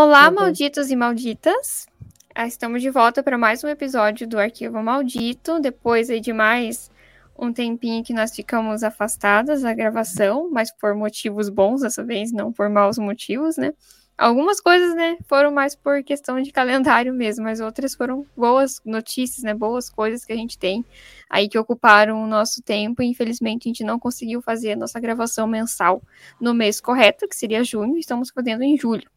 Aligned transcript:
Olá, 0.00 0.28
uhum. 0.28 0.36
malditos 0.36 0.92
e 0.92 0.94
malditas! 0.94 1.84
Ah, 2.32 2.46
estamos 2.46 2.82
de 2.82 2.88
volta 2.88 3.20
para 3.20 3.36
mais 3.36 3.64
um 3.64 3.68
episódio 3.68 4.28
do 4.28 4.38
Arquivo 4.38 4.80
Maldito. 4.80 5.58
Depois 5.58 6.06
de 6.06 6.32
mais 6.32 6.88
um 7.36 7.52
tempinho 7.52 8.04
que 8.04 8.12
nós 8.12 8.32
ficamos 8.32 8.84
afastadas 8.84 9.62
da 9.62 9.74
gravação, 9.74 10.48
mas 10.52 10.70
por 10.70 10.94
motivos 10.94 11.48
bons 11.48 11.80
dessa 11.80 12.04
vez, 12.04 12.30
não 12.30 12.52
por 12.52 12.70
maus 12.70 12.96
motivos, 12.96 13.56
né? 13.56 13.72
Algumas 14.16 14.60
coisas, 14.60 14.94
né, 14.94 15.18
foram 15.26 15.50
mais 15.50 15.74
por 15.74 16.00
questão 16.04 16.40
de 16.40 16.52
calendário 16.52 17.12
mesmo, 17.12 17.42
mas 17.42 17.58
outras 17.58 17.96
foram 17.96 18.24
boas 18.36 18.80
notícias, 18.84 19.42
né, 19.42 19.52
boas 19.52 19.90
coisas 19.90 20.24
que 20.24 20.32
a 20.32 20.36
gente 20.36 20.56
tem 20.56 20.84
aí 21.28 21.48
que 21.48 21.58
ocuparam 21.58 22.22
o 22.22 22.26
nosso 22.28 22.62
tempo 22.62 23.02
e 23.02 23.06
infelizmente 23.06 23.68
a 23.68 23.70
gente 23.70 23.82
não 23.82 23.98
conseguiu 23.98 24.40
fazer 24.40 24.74
a 24.74 24.76
nossa 24.76 25.00
gravação 25.00 25.48
mensal 25.48 26.00
no 26.40 26.54
mês 26.54 26.80
correto, 26.80 27.26
que 27.26 27.34
seria 27.34 27.64
junho, 27.64 27.98
estamos 27.98 28.30
fazendo 28.30 28.62
em 28.62 28.78
julho. 28.78 29.10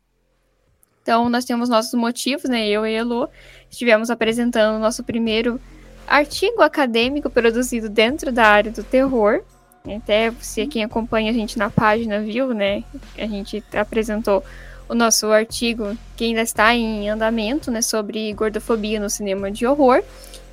Então, 1.02 1.30
nós 1.30 1.46
temos 1.46 1.70
nossos 1.70 1.94
motivos, 1.94 2.50
né, 2.50 2.68
eu 2.68 2.86
e 2.86 2.96
a 2.96 3.00
Elo 3.00 3.30
estivemos 3.70 4.10
apresentando 4.10 4.78
o 4.78 4.80
nosso 4.80 5.04
primeiro 5.04 5.60
artigo 6.08 6.62
acadêmico 6.62 7.30
produzido 7.30 7.90
dentro 7.90 8.32
da 8.32 8.46
área 8.46 8.72
do 8.72 8.84
terror, 8.84 9.42
até 9.86 10.32
se 10.40 10.68
quem 10.68 10.84
acompanha 10.84 11.32
a 11.32 11.34
gente 11.34 11.58
na 11.58 11.70
página 11.70 12.20
viu, 12.20 12.54
né, 12.54 12.84
a 13.18 13.26
gente 13.26 13.64
apresentou 13.74 14.44
o 14.88 14.94
nosso 14.94 15.28
artigo 15.28 15.98
que 16.18 16.26
ainda 16.26 16.42
está 16.42 16.76
em 16.76 17.10
andamento, 17.10 17.72
né, 17.72 17.82
sobre 17.82 18.34
gordofobia 18.34 19.00
no 19.00 19.10
cinema 19.10 19.50
de 19.50 19.66
horror. 19.66 20.04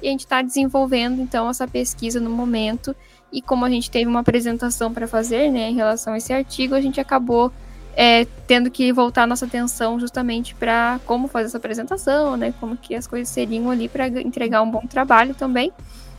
E 0.01 0.07
a 0.07 0.11
gente 0.13 0.21
está 0.21 0.41
desenvolvendo 0.43 1.21
então 1.21 1.51
essa 1.51 1.67
pesquisa 1.67 2.21
no 2.21 2.31
momento. 2.31 2.95
E 3.33 3.43
como 3.43 3.65
a 3.65 3.71
gente 3.71 3.91
teve 3.91 4.09
uma 4.09 4.21
apresentação 4.21 4.95
para 4.95 5.09
fazer, 5.09 5.51
né, 5.51 5.71
em 5.71 5.75
relação 5.75 6.13
a 6.13 6.19
esse 6.19 6.33
artigo, 6.33 6.77
a 6.77 6.81
gente 6.81 7.01
acabou 7.01 7.53
é, 8.01 8.29
tendo 8.47 8.71
que 8.71 8.93
voltar 8.93 9.27
nossa 9.27 9.45
atenção 9.45 9.99
justamente 9.99 10.55
para 10.55 11.01
como 11.05 11.27
fazer 11.27 11.47
essa 11.47 11.57
apresentação, 11.57 12.37
né, 12.37 12.55
como 12.61 12.77
que 12.77 12.95
as 12.95 13.09
coisas 13.09 13.29
seriam 13.29 13.69
ali 13.69 13.89
para 13.89 14.07
entregar 14.07 14.63
um 14.63 14.71
bom 14.71 14.87
trabalho 14.87 15.35
também, 15.35 15.73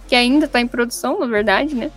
que 0.05 0.13
ainda 0.13 0.45
está 0.45 0.59
em 0.59 0.67
produção, 0.67 1.17
na 1.21 1.25
verdade, 1.25 1.73
né, 1.73 1.89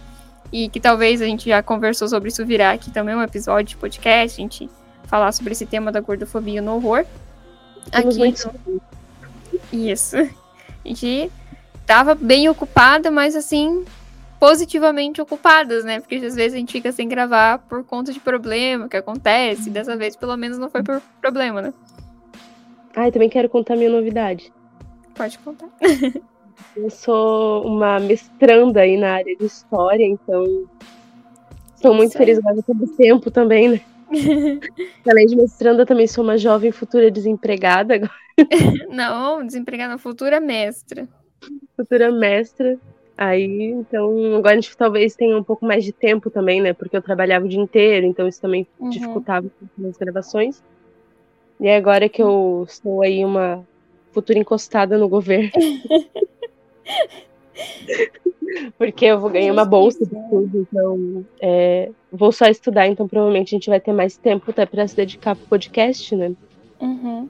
e 0.53 0.69
que 0.69 0.79
talvez 0.79 1.21
a 1.21 1.25
gente 1.25 1.49
já 1.49 1.65
conversou 1.65 2.07
sobre 2.07 2.29
isso 2.29 2.47
virar 2.47 2.71
aqui 2.71 2.93
também 2.93 3.17
um 3.17 3.23
episódio 3.23 3.71
de 3.71 3.77
podcast, 3.77 4.41
a 4.41 4.43
gente 4.43 4.71
falar 5.09 5.33
sobre 5.33 5.51
esse 5.51 5.67
tema 5.67 5.91
da 5.91 5.99
gordofobia 5.99 6.63
no 6.63 6.77
horror. 6.77 7.05
Aqui. 7.91 8.35
Isso. 9.73 10.17
A 10.85 10.89
gente 10.89 11.31
tava 11.87 12.15
bem 12.15 12.49
ocupada, 12.49 13.09
mas 13.09 13.37
assim, 13.37 13.85
positivamente 14.43 15.23
ocupadas, 15.23 15.85
né? 15.85 16.01
Porque 16.01 16.17
às 16.17 16.35
vezes 16.35 16.55
a 16.55 16.57
gente 16.57 16.73
fica 16.73 16.91
sem 16.91 17.07
gravar 17.07 17.59
por 17.59 17.85
conta 17.85 18.13
de 18.13 18.19
problema 18.19 18.89
que 18.89 18.97
acontece. 18.97 19.71
Dessa 19.71 19.97
vez, 19.97 20.17
pelo 20.17 20.37
menos, 20.37 20.59
não 20.59 20.69
foi 20.69 20.83
por 20.83 21.01
problema, 21.21 21.63
né? 21.63 21.73
Ah, 22.97 23.07
eu 23.07 23.13
também 23.13 23.29
quero 23.29 23.49
contar 23.49 23.77
minha 23.77 23.89
novidade. 23.89 24.53
Pode 25.15 25.39
contar. 25.39 25.69
eu 26.77 26.91
sou 26.91 27.65
uma 27.65 28.01
mestranda 28.01 28.81
aí 28.81 28.97
na 28.97 29.13
área 29.13 29.37
de 29.37 29.45
história, 29.45 30.05
então. 30.05 30.67
Estou 31.77 31.95
muito 31.95 32.19
feliz 32.19 32.39
agora 32.39 32.61
pelo 32.65 32.89
tempo 32.97 33.31
também, 33.31 33.69
né? 33.69 33.81
Além 35.09 35.27
de 35.27 35.37
mestranda, 35.37 35.87
também 35.87 36.09
sou 36.09 36.25
uma 36.25 36.37
jovem 36.37 36.73
futura 36.73 37.13
desempregada 37.13 37.95
agora. 37.95 38.11
Não, 38.91 39.47
desempregada, 39.47 39.97
futura 39.99 40.41
mestra. 40.41 41.09
Futura 41.77 42.11
mestra. 42.11 42.77
Aí, 43.17 43.65
então, 43.71 44.37
agora 44.37 44.53
a 44.53 44.61
gente 44.61 44.77
talvez 44.77 45.15
tenha 45.15 45.37
um 45.37 45.43
pouco 45.43 45.67
mais 45.67 45.85
de 45.85 45.93
tempo 45.93 46.31
também, 46.31 46.61
né? 46.61 46.73
Porque 46.73 46.97
eu 46.97 47.03
trabalhava 47.03 47.45
o 47.45 47.49
dia 47.49 47.61
inteiro, 47.61 48.07
então 48.07 48.27
isso 48.27 48.41
também 48.41 48.67
uhum. 48.79 48.91
dificultava 48.91 49.47
as 49.89 49.97
gravações. 49.97 50.63
E 51.61 51.69
agora 51.69 52.09
que 52.09 52.23
eu 52.23 52.67
sou 52.69 53.03
aí 53.03 53.25
uma 53.25 53.65
futura 54.13 54.39
encostada 54.39 54.99
no 54.99 55.09
governo. 55.09 55.51
Porque 58.77 59.07
eu 59.07 59.21
vou 59.21 59.31
ganhar 59.31 59.53
uma 59.53 59.65
bolsa 59.65 60.05
de 60.05 60.11
tudo, 60.11 60.59
então 60.59 61.25
é, 61.41 61.91
vou 62.11 62.33
só 62.33 62.47
estudar, 62.47 62.87
então 62.87 63.09
provavelmente 63.09 63.55
a 63.55 63.57
gente 63.57 63.71
vai 63.71 63.81
ter 63.81 63.93
mais 63.93 64.17
tempo 64.17 64.51
até 64.51 64.67
para 64.67 64.87
se 64.87 64.97
dedicar 64.97 65.37
pro 65.37 65.47
podcast, 65.47 66.15
né? 66.15 66.33
Uhum. 66.81 67.29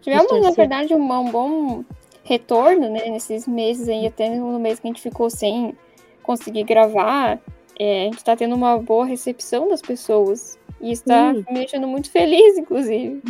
Tivemos, 0.00 0.40
na 0.40 0.50
verdade, 0.52 0.94
um, 0.94 1.12
um, 1.12 1.30
bom 1.30 1.84
retorno, 2.26 2.90
né, 2.90 3.08
nesses 3.08 3.46
meses 3.46 3.88
aí, 3.88 4.06
até 4.06 4.28
no 4.28 4.58
mês 4.58 4.80
que 4.80 4.86
a 4.86 4.90
gente 4.90 5.00
ficou 5.00 5.30
sem 5.30 5.74
conseguir 6.22 6.64
gravar. 6.64 7.38
É, 7.78 8.02
a 8.02 8.04
gente 8.06 8.24
tá 8.24 8.36
tendo 8.36 8.54
uma 8.54 8.76
boa 8.78 9.06
recepção 9.06 9.68
das 9.68 9.80
pessoas. 9.80 10.58
E 10.80 10.92
está 10.92 11.30
hum. 11.30 11.44
me 11.48 11.60
deixando 11.60 11.86
muito 11.86 12.10
feliz, 12.10 12.58
inclusive. 12.58 13.22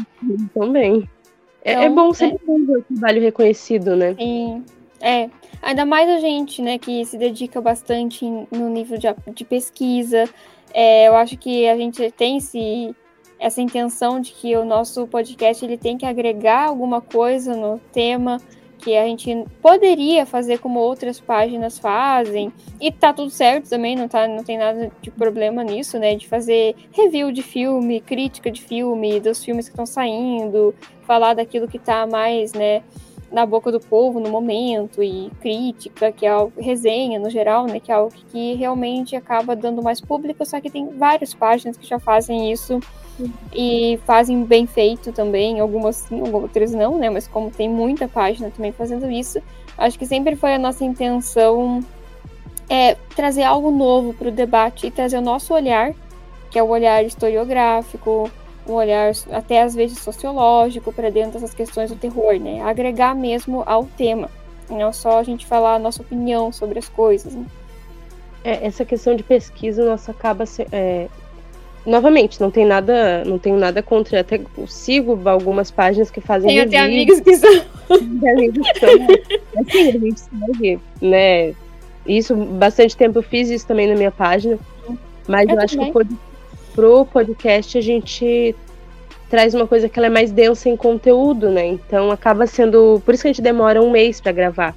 Também. 0.54 1.08
É, 1.62 1.72
é 1.72 1.74
então, 1.74 1.84
é 1.84 1.90
bom 1.90 2.12
sempre 2.12 2.38
é... 2.42 2.58
ver 2.58 2.78
o 2.78 2.82
trabalho 2.82 3.22
reconhecido, 3.22 3.94
né? 3.94 4.14
Sim. 4.14 4.64
É, 5.00 5.28
ainda 5.60 5.84
mais 5.84 6.08
a 6.08 6.18
gente, 6.18 6.62
né, 6.62 6.78
que 6.78 7.04
se 7.04 7.18
dedica 7.18 7.60
bastante 7.60 8.24
no 8.24 8.70
nível 8.70 8.98
de, 8.98 9.08
de 9.34 9.44
pesquisa. 9.44 10.24
É, 10.72 11.08
eu 11.08 11.14
acho 11.16 11.36
que 11.36 11.68
a 11.68 11.76
gente 11.76 12.10
tem 12.12 12.38
esse, 12.38 12.96
essa 13.38 13.60
intenção 13.60 14.20
de 14.20 14.32
que 14.32 14.56
o 14.56 14.64
nosso 14.64 15.06
podcast 15.06 15.64
ele 15.64 15.76
tem 15.76 15.98
que 15.98 16.06
agregar 16.06 16.68
alguma 16.68 17.00
coisa 17.02 17.54
no 17.54 17.78
tema 17.92 18.38
que 18.78 18.96
a 18.96 19.04
gente 19.06 19.44
poderia 19.60 20.24
fazer 20.26 20.58
como 20.58 20.78
outras 20.78 21.20
páginas 21.20 21.78
fazem. 21.78 22.52
E 22.80 22.92
tá 22.92 23.12
tudo 23.12 23.30
certo 23.30 23.68
também, 23.68 23.96
não, 23.96 24.08
tá, 24.08 24.28
não 24.28 24.44
tem 24.44 24.58
nada 24.58 24.90
de 25.00 25.10
problema 25.10 25.64
nisso, 25.64 25.98
né? 25.98 26.14
De 26.14 26.28
fazer 26.28 26.74
review 26.92 27.32
de 27.32 27.42
filme, 27.42 28.00
crítica 28.00 28.50
de 28.50 28.62
filme, 28.62 29.20
dos 29.20 29.44
filmes 29.44 29.66
que 29.66 29.72
estão 29.72 29.86
saindo, 29.86 30.74
falar 31.02 31.34
daquilo 31.34 31.68
que 31.68 31.78
tá 31.78 32.06
mais, 32.06 32.52
né? 32.52 32.82
na 33.30 33.44
boca 33.44 33.72
do 33.72 33.80
povo 33.80 34.20
no 34.20 34.30
momento 34.30 35.02
e 35.02 35.30
crítica, 35.40 36.12
que 36.12 36.24
é 36.24 36.28
algo, 36.28 36.52
resenha 36.60 37.18
no 37.18 37.28
geral, 37.28 37.66
né, 37.66 37.80
que 37.80 37.90
é 37.90 37.94
algo 37.94 38.14
que 38.30 38.54
realmente 38.54 39.16
acaba 39.16 39.56
dando 39.56 39.82
mais 39.82 40.00
público, 40.00 40.44
só 40.46 40.60
que 40.60 40.70
tem 40.70 40.88
várias 40.96 41.34
páginas 41.34 41.76
que 41.76 41.86
já 41.86 41.98
fazem 41.98 42.52
isso 42.52 42.80
e 43.52 43.98
fazem 44.04 44.44
bem 44.44 44.66
feito 44.66 45.12
também, 45.12 45.60
algumas 45.60 45.96
sim, 45.96 46.20
outras 46.32 46.72
não, 46.72 46.98
né, 46.98 47.08
mas 47.08 47.26
como 47.26 47.50
tem 47.50 47.68
muita 47.68 48.06
página 48.06 48.50
também 48.50 48.72
fazendo 48.72 49.10
isso, 49.10 49.40
acho 49.78 49.98
que 49.98 50.06
sempre 50.06 50.36
foi 50.36 50.54
a 50.54 50.58
nossa 50.58 50.84
intenção 50.84 51.82
é 52.68 52.96
trazer 53.14 53.44
algo 53.44 53.70
novo 53.70 54.12
para 54.12 54.28
o 54.28 54.32
debate 54.32 54.86
e 54.86 54.90
trazer 54.90 55.18
o 55.18 55.22
nosso 55.22 55.54
olhar, 55.54 55.94
que 56.50 56.58
é 56.58 56.62
o 56.62 56.68
olhar 56.68 57.04
historiográfico, 57.04 58.30
um 58.68 58.72
olhar 58.72 59.12
até 59.30 59.62
às 59.62 59.74
vezes 59.74 59.98
sociológico 59.98 60.92
para 60.92 61.10
dentro 61.10 61.32
dessas 61.32 61.54
questões 61.54 61.90
do 61.90 61.96
terror, 61.96 62.38
né? 62.40 62.60
Agregar 62.62 63.14
mesmo 63.14 63.62
ao 63.66 63.84
tema, 63.84 64.28
não 64.68 64.92
só 64.92 65.20
a 65.20 65.22
gente 65.22 65.46
falar 65.46 65.74
a 65.74 65.78
nossa 65.78 66.02
opinião 66.02 66.50
sobre 66.52 66.78
as 66.78 66.88
coisas. 66.88 67.34
Né? 67.34 67.46
É, 68.42 68.66
essa 68.66 68.84
questão 68.84 69.14
de 69.14 69.22
pesquisa 69.22 69.84
nossa 69.84 70.10
acaba 70.10 70.44
se, 70.46 70.66
é... 70.72 71.08
novamente 71.86 72.40
não 72.40 72.50
tem 72.50 72.66
nada 72.66 73.24
não 73.24 73.38
tenho 73.38 73.56
nada 73.56 73.82
contra 73.82 74.20
até 74.20 74.40
sigo 74.66 75.20
algumas 75.28 75.70
páginas 75.70 76.10
que 76.10 76.20
fazem 76.20 76.48
tem 76.48 76.60
até 76.60 76.78
amigos 76.78 77.20
que 77.20 77.36
são 77.36 77.50
amigos 78.28 78.70
que 78.72 78.80
são 78.80 78.90
assim, 79.60 79.88
a 79.88 79.92
gente 79.92 80.20
segue 80.20 80.80
né 81.00 81.54
isso 82.06 82.34
bastante 82.34 82.96
tempo 82.96 83.18
eu 83.18 83.22
fiz 83.22 83.48
isso 83.48 83.66
também 83.66 83.86
na 83.86 83.94
minha 83.94 84.10
página 84.10 84.58
mas 85.28 85.48
eu, 85.48 85.54
eu 85.54 85.60
acho 85.60 85.78
que 85.78 85.90
o 85.90 86.06
pro 86.74 87.06
podcast 87.06 87.78
a 87.78 87.80
gente 87.80 88.54
traz 89.28 89.54
uma 89.54 89.66
coisa 89.66 89.88
que 89.88 89.98
ela 89.98 90.06
é 90.06 90.10
mais 90.10 90.30
densa 90.30 90.68
em 90.68 90.76
conteúdo, 90.76 91.50
né? 91.50 91.66
Então 91.66 92.10
acaba 92.10 92.46
sendo. 92.46 93.00
Por 93.04 93.14
isso 93.14 93.22
que 93.22 93.28
a 93.28 93.32
gente 93.32 93.42
demora 93.42 93.82
um 93.82 93.90
mês 93.90 94.20
para 94.20 94.32
gravar. 94.32 94.74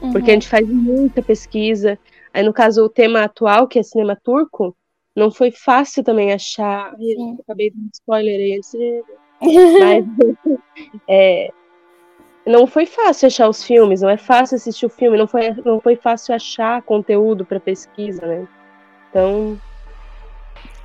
Uhum. 0.00 0.12
Porque 0.12 0.30
a 0.30 0.34
gente 0.34 0.48
faz 0.48 0.66
muita 0.66 1.22
pesquisa. 1.22 1.98
Aí, 2.32 2.42
no 2.42 2.52
caso, 2.52 2.84
o 2.84 2.88
tema 2.88 3.22
atual, 3.22 3.68
que 3.68 3.78
é 3.78 3.82
cinema 3.82 4.16
turco, 4.16 4.74
não 5.14 5.30
foi 5.30 5.50
fácil 5.50 6.02
também 6.02 6.32
achar. 6.32 6.94
Ai, 6.94 7.36
acabei 7.40 7.70
dando 7.70 7.90
spoiler 7.92 8.34
aí 8.34 8.56
antes 8.56 8.70
de... 8.72 9.02
Mas 9.80 10.04
é, 11.08 11.50
não 12.46 12.66
foi 12.66 12.86
fácil 12.86 13.26
achar 13.26 13.48
os 13.48 13.64
filmes, 13.64 14.02
não 14.02 14.10
é 14.10 14.16
fácil 14.16 14.56
assistir 14.56 14.86
o 14.86 14.90
filme, 14.90 15.18
não 15.18 15.26
foi, 15.26 15.50
não 15.64 15.80
foi 15.80 15.96
fácil 15.96 16.34
achar 16.34 16.82
conteúdo 16.82 17.44
para 17.44 17.60
pesquisa, 17.60 18.26
né? 18.26 18.46
Então, 19.10 19.58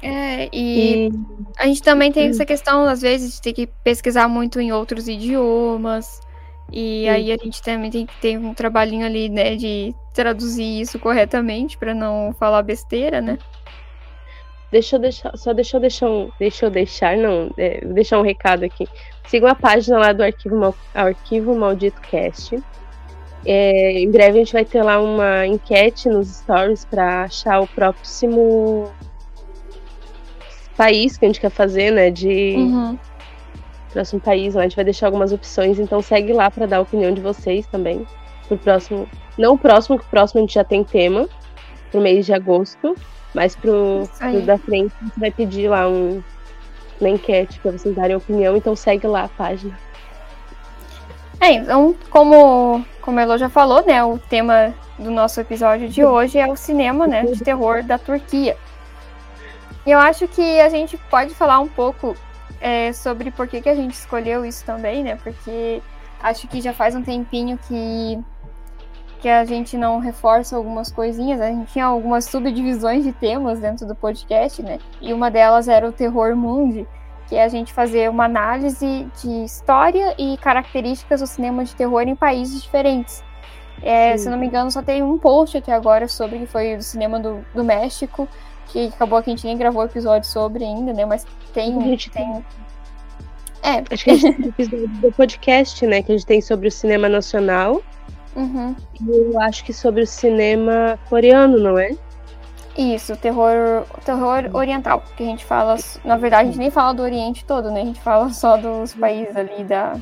é, 0.01 0.49
e, 0.53 1.07
e, 1.07 1.11
a 1.57 1.67
gente 1.67 1.81
também 1.81 2.11
tem 2.11 2.29
essa 2.29 2.45
questão, 2.45 2.85
às 2.85 3.01
vezes, 3.01 3.35
de 3.35 3.41
ter 3.41 3.53
que 3.53 3.67
pesquisar 3.83 4.27
muito 4.27 4.59
em 4.59 4.71
outros 4.71 5.07
idiomas. 5.07 6.21
E 6.71 7.03
Sim. 7.03 7.09
aí 7.09 7.31
a 7.31 7.37
gente 7.37 7.61
também 7.61 7.89
tem 7.89 8.05
que 8.05 8.15
ter 8.21 8.37
um 8.37 8.53
trabalhinho 8.53 9.05
ali, 9.05 9.27
né, 9.27 9.55
de 9.55 9.93
traduzir 10.13 10.81
isso 10.81 10.99
corretamente 10.99 11.77
para 11.77 11.93
não 11.93 12.33
falar 12.37 12.61
besteira, 12.61 13.21
né? 13.21 13.39
Deixa 14.71 14.97
eu 14.97 14.99
deixar, 14.99 15.35
só 15.35 15.51
deixa 15.51 15.77
eu 15.77 15.81
deixar 15.81 16.07
um, 16.07 16.29
deixa 16.37 16.65
eu 16.65 16.69
deixar, 16.69 17.17
não, 17.17 17.49
é, 17.57 17.83
deixar 17.85 18.19
um 18.19 18.23
recado 18.23 18.63
aqui. 18.63 18.87
Sigam 19.27 19.49
a 19.49 19.55
página 19.55 19.97
lá 19.97 20.13
do 20.13 20.23
Arquivo, 20.23 20.75
Arquivo 20.93 21.55
Maldito 21.55 21.99
Cast. 22.01 22.55
É, 23.45 23.99
em 23.99 24.11
breve 24.11 24.37
a 24.37 24.43
gente 24.43 24.53
vai 24.53 24.65
ter 24.65 24.83
lá 24.83 25.01
uma 25.01 25.47
enquete 25.47 26.09
nos 26.09 26.27
stories 26.27 26.85
para 26.85 27.23
achar 27.23 27.61
o 27.61 27.67
próximo 27.67 28.91
país 30.75 31.17
que 31.17 31.25
a 31.25 31.27
gente 31.27 31.41
quer 31.41 31.49
fazer, 31.49 31.91
né? 31.91 32.11
De, 32.11 32.55
uhum. 32.57 32.97
próximo 33.91 34.21
país. 34.21 34.55
Lá 34.55 34.61
a 34.61 34.63
gente 34.63 34.75
vai 34.75 34.85
deixar 34.85 35.07
algumas 35.07 35.31
opções, 35.31 35.79
então 35.79 36.01
segue 36.01 36.31
lá 36.31 36.51
para 36.51 36.65
dar 36.65 36.77
a 36.77 36.81
opinião 36.81 37.13
de 37.13 37.21
vocês 37.21 37.65
também. 37.67 38.05
Pro 38.47 38.57
próximo. 38.57 39.07
Não 39.37 39.53
o 39.53 39.57
próximo, 39.57 39.97
que 39.97 40.05
o 40.05 40.09
próximo 40.09 40.39
a 40.39 40.41
gente 40.41 40.53
já 40.53 40.63
tem 40.63 40.83
tema, 40.83 41.27
pro 41.91 42.01
mês 42.01 42.25
de 42.25 42.33
agosto. 42.33 42.95
Mas 43.33 43.55
pro, 43.55 44.09
pro 44.17 44.41
da 44.41 44.57
frente 44.57 44.93
a 44.99 45.05
gente 45.05 45.19
vai 45.19 45.31
pedir 45.31 45.69
lá 45.69 45.87
um, 45.87 46.23
uma 46.99 47.09
enquete 47.09 47.59
para 47.59 47.71
vocês 47.71 47.95
darem 47.95 48.15
opinião, 48.15 48.55
então 48.55 48.75
segue 48.75 49.07
lá 49.07 49.23
a 49.23 49.29
página. 49.29 49.77
É, 51.39 51.53
então, 51.53 51.95
como, 52.09 52.83
como 53.01 53.19
a 53.19 53.21
Elo 53.21 53.37
já 53.37 53.47
falou, 53.47 53.85
né, 53.85 54.03
o 54.03 54.17
tema 54.17 54.73
do 54.97 55.09
nosso 55.09 55.39
episódio 55.39 55.87
de 55.87 56.03
hoje 56.03 56.37
é 56.37 56.45
o 56.45 56.55
cinema, 56.55 57.07
né, 57.07 57.23
de 57.23 57.39
terror 57.41 57.81
da 57.81 57.97
Turquia. 57.97 58.57
E 59.85 59.91
eu 59.91 59.99
acho 59.99 60.27
que 60.27 60.59
a 60.59 60.67
gente 60.67 60.97
pode 61.09 61.33
falar 61.33 61.59
um 61.59 61.67
pouco 61.67 62.13
é, 62.59 62.91
sobre 62.91 63.31
por 63.31 63.47
que, 63.47 63.61
que 63.61 63.69
a 63.69 63.75
gente 63.75 63.93
escolheu 63.93 64.43
isso 64.43 64.65
também, 64.65 65.03
né, 65.03 65.17
porque 65.23 65.81
acho 66.21 66.47
que 66.47 66.59
já 66.59 66.73
faz 66.73 66.93
um 66.93 67.01
tempinho 67.01 67.57
que, 67.67 68.19
que 69.19 69.27
a 69.27 69.43
gente 69.45 69.77
não 69.77 69.99
reforça 69.99 70.55
algumas 70.55 70.91
coisinhas, 70.91 71.41
a 71.41 71.47
gente 71.47 71.73
tinha 71.73 71.85
algumas 71.85 72.25
subdivisões 72.25 73.03
de 73.03 73.11
temas 73.11 73.59
dentro 73.59 73.85
do 73.85 73.93
podcast, 73.95 74.61
né, 74.63 74.79
e 75.01 75.13
uma 75.13 75.29
delas 75.29 75.67
era 75.67 75.87
o 75.87 75.91
terror 75.91 76.35
mundi, 76.35 76.87
que 77.27 77.35
é 77.35 77.43
a 77.43 77.49
gente 77.49 77.71
fazer 77.71 78.09
uma 78.09 78.25
análise 78.25 79.07
de 79.21 79.43
história 79.43 80.15
e 80.17 80.37
características 80.37 81.21
do 81.21 81.27
cinema 81.27 81.63
de 81.63 81.75
terror 81.75 82.01
em 82.01 82.15
países 82.15 82.63
diferentes. 82.63 83.23
É, 83.81 84.17
se 84.17 84.29
não 84.29 84.37
me 84.37 84.47
engano, 84.47 84.69
só 84.71 84.81
tem 84.81 85.01
um 85.01 85.17
post 85.17 85.57
até 85.57 85.71
agora 85.71 86.07
sobre 86.07 86.39
que 86.39 86.45
foi 86.45 86.75
do 86.75 86.83
cinema 86.83 87.19
do, 87.19 87.45
do 87.53 87.63
México, 87.63 88.27
que 88.67 88.87
acabou 88.87 89.21
que 89.21 89.29
a 89.29 89.33
gente 89.35 89.45
nem 89.45 89.57
gravou 89.57 89.83
episódio 89.83 90.29
sobre 90.29 90.63
ainda, 90.63 90.93
né? 90.93 91.05
Mas 91.05 91.25
tem. 91.53 91.77
A 91.77 91.81
gente 91.81 92.09
tem... 92.09 92.45
É. 93.63 93.83
Acho 93.91 94.03
que 94.03 94.11
a 94.11 94.15
gente 94.15 94.37
tem 94.37 94.49
episódio 94.49 94.87
do 94.87 95.11
podcast, 95.11 95.87
né? 95.87 96.01
Que 96.01 96.11
a 96.11 96.15
gente 96.17 96.25
tem 96.25 96.41
sobre 96.41 96.67
o 96.67 96.71
cinema 96.71 97.07
nacional. 97.07 97.81
Uhum. 98.35 98.75
Eu 99.07 99.39
acho 99.41 99.63
que 99.63 99.73
sobre 99.73 100.03
o 100.03 100.07
cinema 100.07 100.99
coreano, 101.09 101.57
não 101.57 101.77
é? 101.77 101.95
Isso, 102.77 103.15
terror, 103.17 103.85
terror 104.05 104.49
oriental, 104.53 105.03
que 105.17 105.23
a 105.23 105.25
gente 105.25 105.43
fala, 105.43 105.75
na 106.05 106.15
verdade, 106.15 106.43
a 106.43 106.45
gente 106.45 106.59
nem 106.59 106.71
fala 106.71 106.93
do 106.93 107.03
Oriente 107.03 107.43
todo, 107.43 107.71
né? 107.71 107.81
A 107.81 107.85
gente 107.85 107.99
fala 107.99 108.29
só 108.29 108.55
dos 108.55 108.93
países 108.93 109.35
ali 109.35 109.63
da 109.63 109.97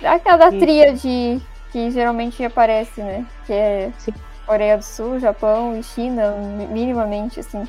daquela 0.00 0.36
da 0.36 0.50
tríade 0.50 1.40
que 1.70 1.90
geralmente 1.90 2.44
aparece, 2.44 3.00
né? 3.00 3.26
Que 3.46 3.52
é 3.52 3.92
Sim. 3.98 4.12
Coreia 4.46 4.76
do 4.76 4.84
Sul, 4.84 5.18
Japão 5.18 5.76
e 5.76 5.82
China, 5.82 6.36
minimamente 6.70 7.40
assim. 7.40 7.66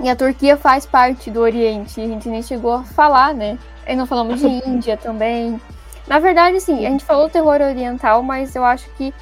E 0.00 0.08
a 0.08 0.16
Turquia 0.16 0.56
faz 0.56 0.86
parte 0.86 1.30
do 1.30 1.40
Oriente, 1.40 2.00
a 2.00 2.06
gente 2.06 2.28
nem 2.28 2.42
chegou 2.42 2.72
a 2.72 2.84
falar, 2.84 3.34
né? 3.34 3.58
E 3.86 3.94
não 3.94 4.06
falamos 4.06 4.40
de 4.40 4.46
Índia 4.66 4.96
também. 4.96 5.60
Na 6.06 6.18
verdade, 6.18 6.56
assim, 6.56 6.86
a 6.86 6.90
gente 6.90 7.04
falou 7.04 7.28
terror 7.28 7.60
oriental, 7.60 8.22
mas 8.22 8.54
eu 8.56 8.64
acho 8.64 8.92
que 8.94 9.14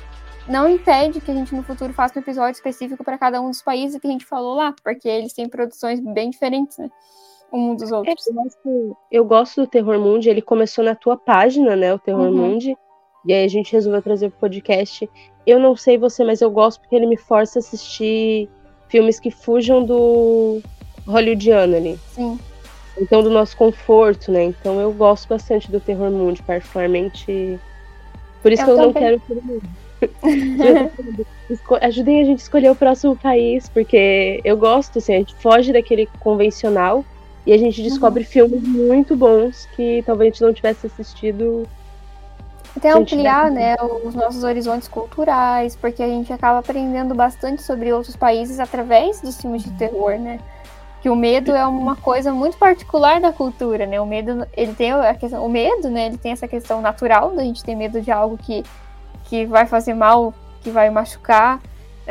não 0.48 0.68
impede 0.68 1.20
que 1.20 1.30
a 1.30 1.34
gente 1.34 1.54
no 1.54 1.62
futuro 1.62 1.92
faça 1.92 2.18
um 2.18 2.22
episódio 2.22 2.56
específico 2.56 3.04
para 3.04 3.18
cada 3.18 3.40
um 3.40 3.50
dos 3.50 3.60
países 3.60 4.00
que 4.00 4.06
a 4.06 4.10
gente 4.10 4.24
falou 4.24 4.54
lá, 4.54 4.74
porque 4.82 5.08
eles 5.08 5.32
têm 5.34 5.48
produções 5.48 6.00
bem 6.00 6.30
diferentes, 6.30 6.78
né? 6.78 6.90
Um 7.52 7.74
dos 7.74 7.92
outros. 7.92 8.26
É, 8.26 8.30
eu, 8.30 8.34
gosto, 8.34 8.96
eu 9.12 9.24
gosto 9.24 9.60
do 9.60 9.66
Terror 9.66 9.98
Mundi, 9.98 10.28
ele 10.28 10.42
começou 10.42 10.84
na 10.84 10.94
tua 10.94 11.16
página, 11.16 11.76
né? 11.76 11.92
O 11.92 11.98
Terror 11.98 12.28
uhum. 12.28 12.36
Mundi. 12.36 12.76
E 13.26 13.32
aí 13.32 13.44
a 13.44 13.48
gente 13.48 13.72
resolveu 13.72 14.00
trazer 14.00 14.30
pro 14.30 14.40
podcast. 14.40 15.08
Eu 15.46 15.58
não 15.58 15.76
sei 15.76 15.98
você, 15.98 16.24
mas 16.24 16.40
eu 16.40 16.50
gosto 16.50 16.80
porque 16.80 16.94
ele 16.94 17.06
me 17.06 17.16
força 17.16 17.58
a 17.58 17.60
assistir 17.60 18.48
filmes 18.88 19.20
que 19.20 19.30
fujam 19.30 19.84
do 19.84 20.62
hollywoodiano 21.06 21.76
ali. 21.76 21.98
Sim. 22.12 22.38
Então, 23.00 23.22
do 23.22 23.30
nosso 23.30 23.56
conforto, 23.56 24.32
né? 24.32 24.44
Então 24.44 24.80
eu 24.80 24.92
gosto 24.92 25.28
bastante 25.28 25.70
do 25.70 25.80
Terror 25.80 26.10
Mundi, 26.10 26.42
particularmente. 26.42 27.58
Por 28.42 28.52
isso 28.52 28.62
eu 28.62 28.66
que 28.66 28.70
eu 28.72 28.76
também. 28.76 28.86
não 28.86 29.20
quero 29.20 29.44
Mundi. 29.44 29.66
Ajudem 31.80 32.20
a 32.20 32.24
gente 32.24 32.38
a 32.38 32.42
escolher 32.42 32.70
o 32.70 32.76
próximo 32.76 33.16
país, 33.16 33.68
porque 33.68 34.40
eu 34.44 34.56
gosto, 34.56 34.98
assim, 34.98 35.14
a 35.14 35.18
gente 35.18 35.34
foge 35.36 35.72
daquele 35.72 36.06
convencional 36.20 37.04
e 37.46 37.52
a 37.52 37.58
gente 37.58 37.82
descobre 37.82 38.22
uhum. 38.22 38.28
filmes 38.28 38.62
muito 38.62 39.16
bons 39.16 39.66
que 39.74 40.02
talvez 40.06 40.28
a 40.28 40.30
gente 40.32 40.42
não 40.42 40.52
tivesse 40.52 40.86
assistido. 40.86 41.66
Até 42.76 42.90
ampliar, 42.90 43.50
né, 43.50 43.74
os 44.04 44.14
nossos 44.14 44.44
horizontes 44.44 44.86
culturais, 44.86 45.74
porque 45.74 46.02
a 46.02 46.06
gente 46.06 46.32
acaba 46.32 46.58
aprendendo 46.58 47.14
bastante 47.14 47.62
sobre 47.62 47.92
outros 47.92 48.14
países 48.14 48.60
através 48.60 49.20
dos 49.20 49.40
filmes 49.40 49.64
de 49.64 49.72
terror, 49.72 50.18
né? 50.18 50.38
Que 51.00 51.08
o 51.08 51.16
medo 51.16 51.54
é 51.54 51.66
uma 51.66 51.94
coisa 51.94 52.32
muito 52.32 52.56
particular 52.56 53.20
da 53.20 53.32
cultura, 53.32 53.86
né? 53.86 54.00
O 54.00 54.06
medo, 54.06 54.46
ele 54.56 54.74
tem 54.74 54.90
a 54.92 55.14
questão, 55.14 55.44
o 55.44 55.48
medo, 55.48 55.88
né? 55.88 56.06
Ele 56.06 56.18
tem 56.18 56.32
essa 56.32 56.48
questão 56.48 56.80
natural 56.80 57.30
da 57.30 57.42
gente 57.42 57.62
ter 57.62 57.74
medo 57.74 58.00
de 58.00 58.10
algo 58.10 58.36
que 58.36 58.64
que 59.28 59.44
vai 59.44 59.66
fazer 59.66 59.94
mal, 59.94 60.32
que 60.62 60.70
vai 60.70 60.90
machucar, 60.90 61.60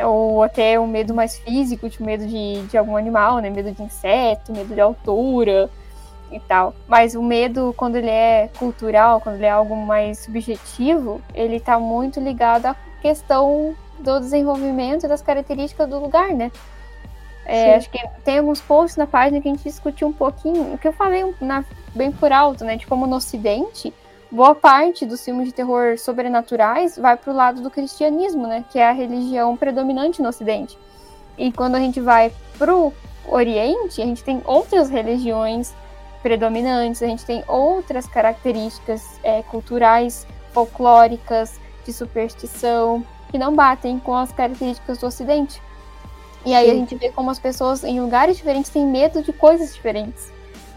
ou 0.04 0.42
até 0.42 0.78
um 0.78 0.86
medo 0.86 1.12
mais 1.12 1.36
físico, 1.38 1.90
tipo 1.90 2.04
medo 2.04 2.26
de, 2.26 2.62
de 2.62 2.78
algum 2.78 2.96
animal, 2.96 3.38
né? 3.38 3.50
Medo 3.50 3.72
de 3.72 3.82
inseto, 3.82 4.52
medo 4.52 4.72
de 4.72 4.80
altura 4.80 5.68
e 6.30 6.38
tal. 6.40 6.74
Mas 6.86 7.14
o 7.14 7.22
medo, 7.22 7.74
quando 7.76 7.96
ele 7.96 8.08
é 8.08 8.48
cultural, 8.58 9.20
quando 9.20 9.36
ele 9.36 9.46
é 9.46 9.50
algo 9.50 9.74
mais 9.74 10.18
subjetivo, 10.20 11.20
ele 11.34 11.58
tá 11.58 11.78
muito 11.78 12.20
ligado 12.20 12.66
à 12.66 12.76
questão 13.02 13.74
do 13.98 14.20
desenvolvimento 14.20 15.04
e 15.04 15.08
das 15.08 15.20
características 15.20 15.88
do 15.88 15.98
lugar, 15.98 16.28
né? 16.32 16.52
É, 17.48 17.76
acho 17.76 17.88
que 17.88 17.98
tem 18.24 18.38
alguns 18.38 18.60
posts 18.60 18.96
na 18.96 19.06
página 19.06 19.40
que 19.40 19.48
a 19.48 19.50
gente 19.50 19.64
discutiu 19.64 20.06
um 20.06 20.12
pouquinho, 20.12 20.74
o 20.74 20.78
que 20.78 20.86
eu 20.86 20.92
falei 20.92 21.34
na, 21.40 21.64
bem 21.94 22.12
por 22.12 22.30
alto, 22.30 22.64
né? 22.64 22.76
De 22.76 22.86
como 22.86 23.06
no 23.06 23.16
Ocidente 23.16 23.92
boa 24.30 24.54
parte 24.54 25.06
dos 25.06 25.24
filmes 25.24 25.46
de 25.46 25.54
terror 25.54 25.98
sobrenaturais 25.98 26.98
vai 26.98 27.16
para 27.16 27.32
o 27.32 27.34
lado 27.34 27.62
do 27.62 27.70
cristianismo, 27.70 28.46
né? 28.46 28.64
Que 28.70 28.78
é 28.78 28.88
a 28.88 28.92
religião 28.92 29.56
predominante 29.56 30.22
no 30.22 30.28
Ocidente. 30.28 30.78
E 31.36 31.50
quando 31.50 31.76
a 31.76 31.80
gente 31.80 32.00
vai 32.00 32.32
para 32.58 32.74
o 32.74 32.92
Oriente, 33.26 34.02
a 34.02 34.04
gente 34.04 34.22
tem 34.22 34.42
outras 34.44 34.90
religiões 34.90 35.74
predominantes, 36.22 37.02
a 37.02 37.06
gente 37.06 37.24
tem 37.24 37.44
outras 37.46 38.06
características 38.06 39.18
é, 39.22 39.42
culturais, 39.42 40.26
folclóricas, 40.52 41.60
de 41.84 41.92
superstição, 41.92 43.04
que 43.30 43.38
não 43.38 43.54
batem 43.54 43.98
com 43.98 44.14
as 44.14 44.32
características 44.32 44.98
do 44.98 45.06
Ocidente. 45.06 45.62
E 46.48 46.54
aí 46.54 46.64
Sim. 46.64 46.70
a 46.70 46.74
gente 46.76 46.94
vê 46.94 47.10
como 47.10 47.30
as 47.30 47.38
pessoas 47.38 47.84
em 47.84 48.00
lugares 48.00 48.38
diferentes 48.38 48.70
têm 48.70 48.86
medo 48.86 49.22
de 49.22 49.34
coisas 49.34 49.74
diferentes. 49.74 50.32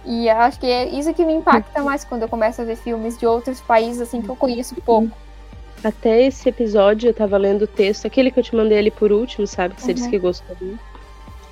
E 0.05 0.27
acho 0.27 0.59
que 0.59 0.65
é 0.65 0.89
isso 0.89 1.13
que 1.13 1.23
me 1.23 1.31
impacta 1.31 1.81
mais 1.81 2.03
quando 2.03 2.23
eu 2.23 2.27
começo 2.27 2.61
a 2.61 2.65
ver 2.65 2.75
filmes 2.75 3.17
de 3.17 3.25
outros 3.25 3.61
países, 3.61 4.01
assim, 4.01 4.21
que 4.21 4.27
eu 4.27 4.35
conheço 4.35 4.75
pouco. 4.81 5.15
Até 5.81 6.23
esse 6.23 6.49
episódio 6.49 7.09
eu 7.09 7.13
tava 7.13 7.37
lendo 7.37 7.61
o 7.61 7.67
texto, 7.67 8.05
aquele 8.05 8.31
que 8.31 8.39
eu 8.39 8.43
te 8.43 8.53
mandei 8.53 8.79
ali 8.79 8.91
por 8.91 9.13
último, 9.13 9.47
sabe? 9.47 9.73
Que 9.73 9.81
você 9.81 9.91
uhum. 9.91 9.93
disse 9.93 10.09
que 10.09 10.19
gostou. 10.19 10.57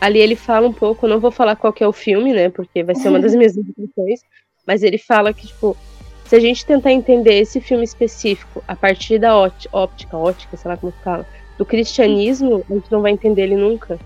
Ali 0.02 0.20
ele 0.20 0.36
fala 0.36 0.68
um 0.68 0.74
pouco, 0.74 1.08
não 1.08 1.22
vou 1.22 1.32
falar 1.32 1.56
qual 1.56 1.74
é 1.80 1.88
o 1.88 1.94
filme, 1.94 2.34
né? 2.34 2.50
Porque 2.50 2.84
vai 2.84 2.96
ser 2.96 3.08
uma 3.08 3.22
das 3.22 3.34
minhas 3.36 3.56
indicações. 3.56 4.20
Mas 4.68 4.84
ele 4.84 4.98
fala 4.98 5.34
que, 5.34 5.48
tipo, 5.48 5.78
se 6.26 6.36
a 6.36 6.42
gente 6.42 6.66
tentar 6.66 6.92
entender 6.92 7.36
esse 7.36 7.62
filme 7.62 7.86
específico 7.86 8.62
a 8.68 8.76
partir 8.76 9.18
da 9.18 9.34
óptica, 9.38 10.18
ótica, 10.18 10.58
sei 10.58 10.70
lá 10.70 10.76
como 10.76 10.92
fala, 11.06 11.26
do 11.58 11.66
cristianismo, 11.66 12.66
a 12.70 12.74
gente 12.74 12.92
não 12.92 13.02
vai 13.02 13.12
entender 13.12 13.44
ele 13.44 13.56
nunca. 13.56 14.00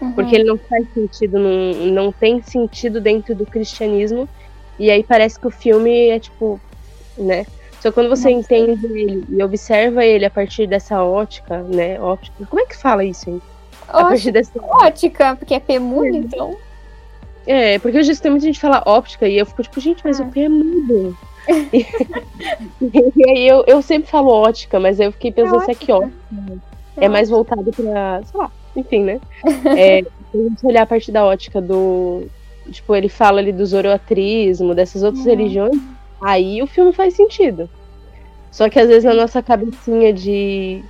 Uhum. 0.00 0.12
Porque 0.12 0.34
ele 0.34 0.44
não 0.44 0.58
faz 0.58 0.86
sentido, 0.92 1.38
não, 1.38 1.74
não 1.92 2.12
tem 2.12 2.42
sentido 2.42 3.00
dentro 3.00 3.34
do 3.34 3.46
cristianismo. 3.46 4.28
E 4.78 4.90
aí 4.90 5.02
parece 5.02 5.38
que 5.40 5.46
o 5.46 5.50
filme 5.50 6.08
é 6.08 6.18
tipo, 6.18 6.60
né? 7.16 7.46
Só 7.80 7.92
quando 7.92 8.08
você 8.08 8.30
Nossa. 8.30 8.54
entende 8.54 8.86
ele 8.86 9.24
e 9.28 9.42
observa 9.42 10.04
ele 10.04 10.24
a 10.24 10.30
partir 10.30 10.66
dessa 10.66 11.02
ótica, 11.02 11.62
né? 11.62 12.00
Óptica. 12.00 12.44
Como 12.46 12.60
é 12.60 12.66
que 12.66 12.76
fala 12.76 13.04
isso, 13.04 13.30
hein? 13.30 13.40
A 13.88 14.04
partir 14.04 14.32
dessa 14.32 14.52
ótica, 14.60 15.36
porque 15.36 15.54
é 15.54 15.60
P 15.60 15.78
mudo, 15.78 16.06
é. 16.06 16.18
então. 16.18 16.56
É, 17.46 17.78
porque 17.78 17.98
hoje 17.98 18.20
tem 18.20 18.30
muita 18.30 18.46
gente 18.46 18.58
fala 18.58 18.82
óptica 18.84 19.28
e 19.28 19.38
eu 19.38 19.46
fico 19.46 19.62
tipo, 19.62 19.80
gente, 19.80 20.02
mas 20.04 20.20
ah. 20.20 20.24
o 20.24 20.30
P 20.30 20.40
é 20.40 20.48
mudo. 20.48 21.16
e, 21.72 21.86
e 23.16 23.30
aí 23.30 23.46
eu, 23.46 23.64
eu 23.66 23.80
sempre 23.80 24.10
falo 24.10 24.30
ótica, 24.30 24.80
mas 24.80 24.98
aí 24.98 25.06
eu 25.06 25.12
fiquei 25.12 25.30
pensando 25.30 25.62
é 25.62 25.64
se 25.66 25.70
é 25.70 25.74
que 25.74 25.92
ótica 25.92 26.12
é, 26.96 27.04
é 27.04 27.08
mais 27.08 27.28
voltado 27.28 27.70
pra, 27.70 28.20
sei 28.24 28.40
lá, 28.40 28.50
enfim, 28.76 29.02
né? 29.04 29.20
É, 29.76 30.02
se 30.30 30.38
a 30.38 30.42
gente 30.42 30.66
olhar 30.66 30.82
a 30.82 30.86
partir 30.86 31.12
da 31.12 31.24
ótica 31.24 31.60
do. 31.60 32.26
Tipo, 32.70 32.96
ele 32.96 33.08
fala 33.08 33.38
ali 33.38 33.52
do 33.52 33.64
zoroatrismo, 33.64 34.74
dessas 34.74 35.02
outras 35.02 35.24
uhum. 35.24 35.30
religiões, 35.30 35.80
aí 36.20 36.60
o 36.62 36.66
filme 36.66 36.92
faz 36.92 37.14
sentido. 37.14 37.70
Só 38.50 38.68
que 38.68 38.78
às 38.78 38.88
vezes 38.88 39.04
na 39.04 39.14
nossa 39.14 39.42
cabecinha 39.42 40.12
de. 40.12 40.82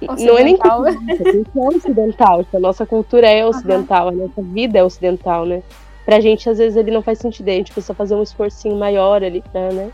Não 0.00 0.38
é 0.38 0.44
nem 0.44 0.56
cultura, 0.56 0.90
é 0.90 1.76
ocidental, 1.76 2.44
tipo, 2.44 2.56
a 2.56 2.60
nossa 2.60 2.84
cultura 2.84 3.26
é 3.26 3.46
ocidental, 3.46 4.08
uhum. 4.08 4.12
a 4.12 4.26
nossa 4.26 4.42
vida 4.42 4.78
é 4.78 4.84
ocidental, 4.84 5.46
né? 5.46 5.62
Pra 6.04 6.20
gente, 6.20 6.48
às 6.50 6.58
vezes, 6.58 6.76
ele 6.76 6.90
não 6.90 7.00
faz 7.00 7.18
sentido, 7.18 7.48
a 7.48 7.52
gente 7.52 7.72
precisa 7.72 7.94
fazer 7.94 8.14
um 8.14 8.22
esforcinho 8.22 8.76
maior 8.76 9.24
ali 9.24 9.42
pra, 9.50 9.72
né? 9.72 9.90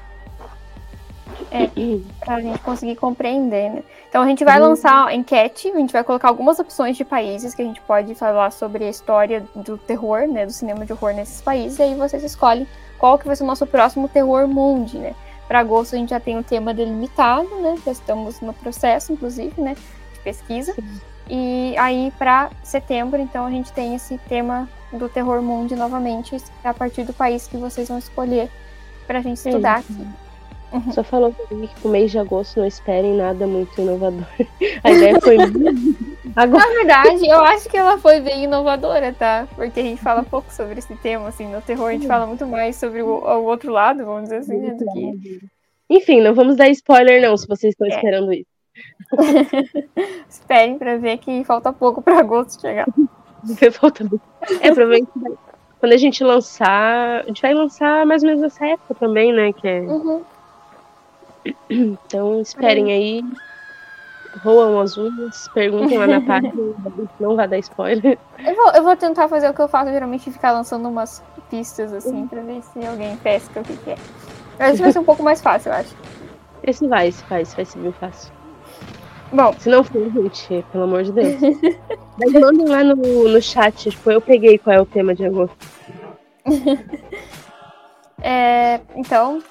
É, 1.51 1.71
pra 2.25 2.41
gente 2.41 2.59
conseguir 2.61 2.97
compreender, 2.97 3.71
né? 3.71 3.83
Então 4.09 4.23
a 4.23 4.27
gente 4.27 4.45
vai 4.45 4.61
uhum. 4.61 4.69
lançar 4.69 5.07
a 5.07 5.15
enquete, 5.15 5.69
a 5.69 5.77
gente 5.77 5.93
vai 5.93 6.03
colocar 6.03 6.29
algumas 6.29 6.59
opções 6.59 6.97
de 6.97 7.05
países 7.05 7.55
que 7.55 7.63
a 7.63 7.65
gente 7.65 7.81
pode 7.83 8.15
falar 8.15 8.51
sobre 8.51 8.85
a 8.85 8.91
história 8.91 9.45
do 9.55 9.79
terror, 9.79 10.27
né? 10.27 10.47
Do 10.47 10.53
cinema 10.53 10.85
de 10.85 10.93
horror 10.93 11.13
nesses 11.13 11.41
países, 11.41 11.79
e 11.79 11.83
aí 11.83 11.95
vocês 11.95 12.25
escolhem 12.25 12.67
qual 12.99 13.19
que 13.19 13.27
vai 13.27 13.37
ser 13.37 13.45
o 13.45 13.47
nosso 13.47 13.67
próximo 13.67 14.09
terror 14.09 14.49
mundi, 14.49 14.99
né? 14.99 15.15
Para 15.47 15.61
agosto 15.61 15.95
a 15.95 15.99
gente 15.99 16.11
já 16.11 16.21
tem 16.21 16.39
o 16.39 16.45
tema 16.45 16.75
delimitado, 16.75 17.49
né? 17.61 17.77
Já 17.85 17.93
estamos 17.93 18.41
no 18.41 18.53
processo, 18.53 19.13
inclusive, 19.13 19.61
né? 19.61 19.77
De 20.13 20.21
pesquisa. 20.21 20.75
Sim. 20.75 21.01
E 21.29 21.75
aí 21.79 22.13
para 22.19 22.51
setembro, 22.63 23.21
então 23.21 23.47
a 23.47 23.51
gente 23.51 23.73
tem 23.73 23.95
esse 23.95 24.19
tema 24.29 24.69
do 24.93 25.09
terror 25.09 25.41
mundi 25.41 25.77
novamente, 25.77 26.37
a 26.65 26.75
partir 26.75 27.05
do 27.05 27.13
país 27.13 27.47
que 27.47 27.57
vocês 27.57 27.89
vão 27.89 27.99
escolher 27.99 28.51
para 29.07 29.19
a 29.21 29.23
gente 29.23 29.37
estudar 29.37 29.79
aqui. 29.79 30.07
Uhum. 30.73 30.93
Só 30.93 31.03
falou 31.03 31.33
que 31.33 31.81
pro 31.81 31.91
mês 31.91 32.11
de 32.11 32.19
agosto 32.19 32.61
não 32.61 32.67
esperem 32.67 33.17
nada 33.17 33.47
muito 33.47 33.81
inovador. 33.81 34.27
A 34.85 34.91
ideia 34.91 35.21
foi 35.21 35.37
Agora... 36.37 36.65
Na 36.65 36.73
verdade, 36.73 37.29
eu 37.29 37.41
acho 37.41 37.69
que 37.69 37.77
ela 37.77 37.99
foi 37.99 38.21
bem 38.21 38.45
inovadora, 38.45 39.13
tá? 39.13 39.49
Porque 39.57 39.81
a 39.81 39.83
gente 39.83 40.01
fala 40.01 40.23
pouco 40.23 40.53
sobre 40.53 40.79
esse 40.79 40.95
tema, 40.97 41.29
assim, 41.29 41.47
no 41.51 41.61
terror 41.61 41.89
a 41.89 41.93
gente 41.93 42.07
fala 42.07 42.25
muito 42.25 42.47
mais 42.47 42.77
sobre 42.77 43.03
o, 43.03 43.09
o 43.09 43.45
outro 43.45 43.73
lado, 43.73 44.05
vamos 44.05 44.25
dizer 44.25 44.37
assim, 44.37 44.57
né, 44.57 44.75
do 44.75 44.85
que... 44.93 45.41
Enfim, 45.91 46.21
não 46.21 46.33
vamos 46.33 46.57
dar 46.57 46.69
spoiler 46.69 47.21
não, 47.21 47.37
se 47.37 47.49
vocês 47.49 47.73
estão 47.73 47.89
é. 47.89 47.91
esperando 47.91 48.33
isso. 48.33 48.47
Esperem 50.31 50.79
pra 50.79 50.97
ver 50.97 51.19
que 51.19 51.43
falta 51.43 51.73
pouco 51.73 52.01
pra 52.01 52.21
agosto 52.21 52.61
chegar. 52.61 52.87
falta 53.73 54.05
muito. 54.05 54.23
É, 54.61 54.73
provavelmente 54.73 55.11
quando 55.81 55.95
a 55.95 55.97
gente 55.97 56.23
lançar, 56.23 57.23
a 57.23 57.27
gente 57.27 57.41
vai 57.41 57.55
lançar 57.55 58.05
mais 58.05 58.23
ou 58.23 58.29
menos 58.29 58.43
nessa 58.43 58.67
época 58.67 58.95
também, 58.95 59.33
né? 59.33 59.51
Que 59.53 59.67
é... 59.67 59.81
Uhum. 59.81 60.23
Então 61.69 62.41
esperem 62.41 62.85
uhum. 62.85 62.91
aí. 62.91 63.25
Roam 64.45 64.81
as 64.81 64.97
unhas, 64.97 65.49
perguntem 65.53 65.99
lá 65.99 66.07
na 66.07 66.21
página, 66.27 66.55
não 67.19 67.35
vai 67.35 67.49
dar 67.49 67.59
spoiler. 67.59 68.17
Eu 68.39 68.55
vou, 68.55 68.71
eu 68.73 68.83
vou 68.85 68.97
tentar 68.97 69.29
fazer 69.29 69.51
o 69.51 69.55
que 69.55 69.61
eu 69.61 69.67
faço 69.67 69.91
geralmente, 69.91 70.31
ficar 70.31 70.53
lançando 70.53 70.89
umas 70.89 71.23
pistas 71.51 71.93
assim, 71.93 72.29
pra 72.29 72.41
ver 72.43 72.63
se 72.63 72.87
alguém 72.87 73.17
pesca 73.17 73.61
o 73.61 73.65
que, 73.65 73.77
que 73.77 73.91
é. 73.91 73.97
Mas 74.57 74.75
esse 74.75 74.83
vai 74.83 74.93
ser 74.93 75.01
um 75.01 75.05
pouco 75.05 75.23
mais 75.23 75.43
fácil, 75.43 75.71
eu 75.71 75.77
acho. 75.77 75.97
Esse 76.63 76.87
vai, 76.87 77.09
esse 77.09 77.25
vai, 77.25 77.43
esse 77.43 77.57
vai 77.57 77.65
ser 77.65 77.79
bem 77.81 77.93
fácil. 77.93 78.33
Bom. 79.33 79.53
Se 79.59 79.69
não 79.69 79.83
for, 79.85 80.11
gente, 80.13 80.65
pelo 80.71 80.85
amor 80.85 81.05
de 81.05 81.13
Deus. 81.13 81.41
Mas 82.19 82.33
mandem 82.33 82.69
lá 82.69 82.85
no, 82.85 83.29
no 83.29 83.41
chat, 83.41 83.91
tipo, 83.91 84.11
eu 84.11 84.21
peguei 84.21 84.59
qual 84.59 84.77
é 84.77 84.81
o 84.81 84.87
tema 84.87 85.15
de 85.15 85.25
agosto. 85.25 85.57
é, 88.21 88.81
então, 88.95 89.43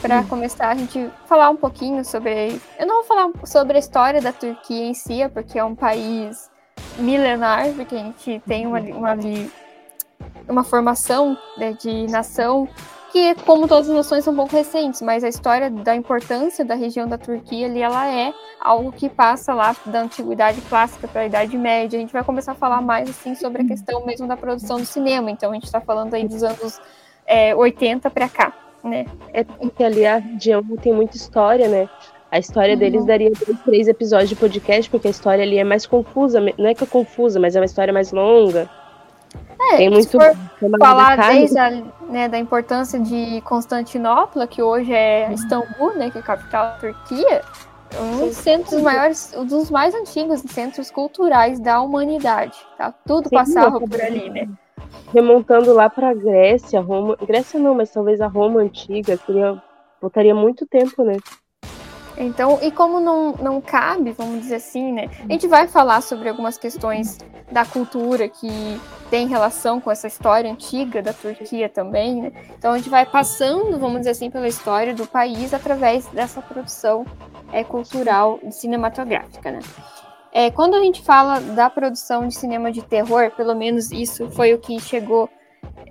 para 0.00 0.20
hum. 0.20 0.26
começar, 0.28 0.68
a 0.68 0.74
gente 0.74 1.10
falar 1.26 1.50
um 1.50 1.56
pouquinho 1.56 2.04
sobre. 2.04 2.60
Eu 2.78 2.86
não 2.86 2.96
vou 2.96 3.04
falar 3.04 3.30
sobre 3.44 3.76
a 3.76 3.80
história 3.80 4.20
da 4.20 4.32
Turquia 4.32 4.84
em 4.84 4.94
si, 4.94 5.20
porque 5.32 5.58
é 5.58 5.64
um 5.64 5.74
país 5.74 6.50
milenar, 6.98 7.72
porque 7.74 7.94
a 7.94 7.98
gente 7.98 8.42
tem 8.46 8.66
uma, 8.66 8.80
uma, 8.80 9.16
uma 10.48 10.64
formação 10.64 11.36
né, 11.56 11.72
de 11.72 12.06
nação 12.10 12.68
que, 13.12 13.34
como 13.44 13.68
todas 13.68 13.90
as 13.90 13.94
nações, 13.94 14.24
são 14.24 14.32
um 14.32 14.36
pouco 14.36 14.56
recentes, 14.56 15.02
mas 15.02 15.22
a 15.22 15.28
história 15.28 15.70
da 15.70 15.94
importância 15.94 16.64
da 16.64 16.74
região 16.74 17.06
da 17.06 17.18
Turquia 17.18 17.66
ali, 17.66 17.82
ela 17.82 18.08
é 18.08 18.32
algo 18.58 18.90
que 18.90 19.08
passa 19.08 19.52
lá 19.52 19.76
da 19.84 20.00
antiguidade 20.00 20.62
clássica 20.62 21.06
para 21.06 21.20
a 21.20 21.26
Idade 21.26 21.56
Média. 21.58 21.98
A 21.98 22.00
gente 22.00 22.12
vai 22.12 22.24
começar 22.24 22.52
a 22.52 22.54
falar 22.54 22.80
mais 22.80 23.10
assim 23.10 23.34
sobre 23.34 23.62
a 23.62 23.64
questão 23.66 24.06
mesmo 24.06 24.26
da 24.26 24.36
produção 24.36 24.78
do 24.78 24.86
cinema. 24.86 25.30
Então 25.30 25.50
a 25.50 25.54
gente 25.54 25.64
está 25.64 25.80
falando 25.80 26.14
aí 26.14 26.26
dos 26.26 26.42
anos 26.42 26.80
é, 27.26 27.54
80 27.54 28.08
para 28.10 28.28
cá, 28.30 28.52
né? 28.82 29.06
É 29.32 29.44
porque 29.44 29.84
ali 29.84 30.06
a 30.06 30.18
região 30.18 30.62
tem 30.80 30.92
muita 30.92 31.16
história, 31.16 31.68
né? 31.68 31.88
A 32.30 32.38
história 32.38 32.72
uhum. 32.72 32.78
deles 32.78 33.04
daria 33.04 33.30
três 33.64 33.88
episódios 33.88 34.30
de 34.30 34.36
podcast, 34.36 34.90
porque 34.90 35.06
a 35.06 35.10
história 35.10 35.44
ali 35.44 35.58
é 35.58 35.64
mais 35.64 35.84
confusa. 35.84 36.40
Não 36.40 36.66
é 36.66 36.74
que 36.74 36.82
é 36.82 36.86
confusa, 36.86 37.38
mas 37.38 37.54
é 37.54 37.60
uma 37.60 37.66
história 37.66 37.92
mais 37.92 38.10
longa. 38.10 38.70
É, 39.72 39.76
Tem 39.76 39.90
muito 39.90 40.10
for 40.10 40.34
falar 40.78 41.16
desde 41.30 41.58
a, 41.58 41.70
né, 42.08 42.28
da 42.28 42.38
importância 42.38 42.98
de 42.98 43.40
Constantinopla, 43.42 44.46
que 44.46 44.62
hoje 44.62 44.92
é 44.92 45.26
uhum. 45.26 45.34
Istambul, 45.34 45.94
né, 45.94 46.10
que 46.10 46.18
é 46.18 46.20
a 46.20 46.24
capital 46.24 46.64
da 46.64 46.72
Turquia, 46.78 47.42
um 48.00 48.26
dos 48.26 48.36
centros 48.36 48.80
maiores, 48.80 49.32
um 49.36 49.44
dos 49.44 49.70
mais 49.70 49.94
antigos 49.94 50.40
centros 50.40 50.90
culturais 50.90 51.60
da 51.60 51.80
humanidade. 51.80 52.56
Tá? 52.76 52.92
Tudo 53.06 53.28
Sim, 53.28 53.36
passava 53.36 53.80
por 53.80 54.00
ali, 54.00 54.30
né? 54.30 54.48
Remontando 55.12 55.72
lá 55.74 55.90
para 55.90 56.14
Grécia, 56.14 56.80
Roma, 56.80 57.16
Grécia 57.16 57.60
não, 57.60 57.74
mas 57.74 57.90
talvez 57.90 58.20
a 58.20 58.26
Roma 58.26 58.60
antiga, 58.60 59.16
seria, 59.16 59.62
botaria 60.00 60.34
muito 60.34 60.66
tempo, 60.66 61.04
né? 61.04 61.16
Então, 62.16 62.58
e 62.62 62.70
como 62.70 63.00
não, 63.00 63.32
não 63.32 63.60
cabe, 63.60 64.12
vamos 64.12 64.40
dizer 64.42 64.56
assim, 64.56 64.92
né? 64.92 65.08
A 65.28 65.32
gente 65.32 65.46
vai 65.46 65.66
falar 65.66 66.02
sobre 66.02 66.28
algumas 66.28 66.58
questões 66.58 67.18
da 67.50 67.64
cultura 67.64 68.28
que 68.28 68.48
tem 69.10 69.26
relação 69.26 69.80
com 69.80 69.90
essa 69.90 70.06
história 70.06 70.50
antiga 70.50 71.02
da 71.02 71.12
Turquia 71.12 71.68
também, 71.68 72.22
né? 72.22 72.32
Então 72.56 72.72
a 72.72 72.76
gente 72.76 72.88
vai 72.88 73.04
passando, 73.04 73.78
vamos 73.78 73.98
dizer 73.98 74.10
assim, 74.10 74.30
pela 74.30 74.48
história 74.48 74.94
do 74.94 75.06
país 75.06 75.52
através 75.52 76.06
dessa 76.08 76.40
produção 76.40 77.04
é, 77.52 77.62
cultural 77.62 78.38
cinematográfica, 78.50 79.50
né? 79.50 79.60
É, 80.32 80.50
quando 80.50 80.74
a 80.74 80.80
gente 80.80 81.02
fala 81.02 81.40
da 81.40 81.68
produção 81.68 82.26
de 82.26 82.34
cinema 82.34 82.72
de 82.72 82.82
terror, 82.82 83.30
pelo 83.36 83.54
menos 83.54 83.90
isso 83.92 84.30
foi 84.30 84.54
o 84.54 84.58
que 84.58 84.80
chegou 84.80 85.28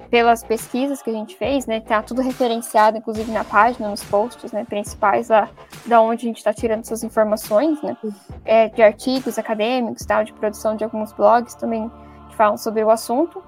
pelas 0.09 0.43
pesquisas 0.43 1.01
que 1.01 1.09
a 1.09 1.13
gente 1.13 1.37
fez, 1.37 1.65
né, 1.65 1.79
tá 1.79 2.01
tudo 2.01 2.21
referenciado, 2.21 2.97
inclusive 2.97 3.31
na 3.31 3.45
página, 3.45 3.87
nos 3.87 4.03
posts, 4.03 4.51
né, 4.51 4.65
principais 4.65 5.29
lá, 5.29 5.49
da 5.85 6.01
onde 6.01 6.25
a 6.25 6.27
gente 6.27 6.37
está 6.37 6.53
tirando 6.53 6.81
essas 6.81 7.03
informações, 7.03 7.81
né, 7.81 7.95
é, 8.43 8.67
de 8.67 8.81
artigos 8.81 9.39
acadêmicos, 9.39 10.05
tal, 10.05 10.23
de 10.23 10.33
produção 10.33 10.75
de 10.75 10.83
alguns 10.83 11.13
blogs 11.13 11.55
também 11.55 11.89
que 12.29 12.35
falam 12.35 12.57
sobre 12.57 12.83
o 12.83 12.89
assunto. 12.89 13.41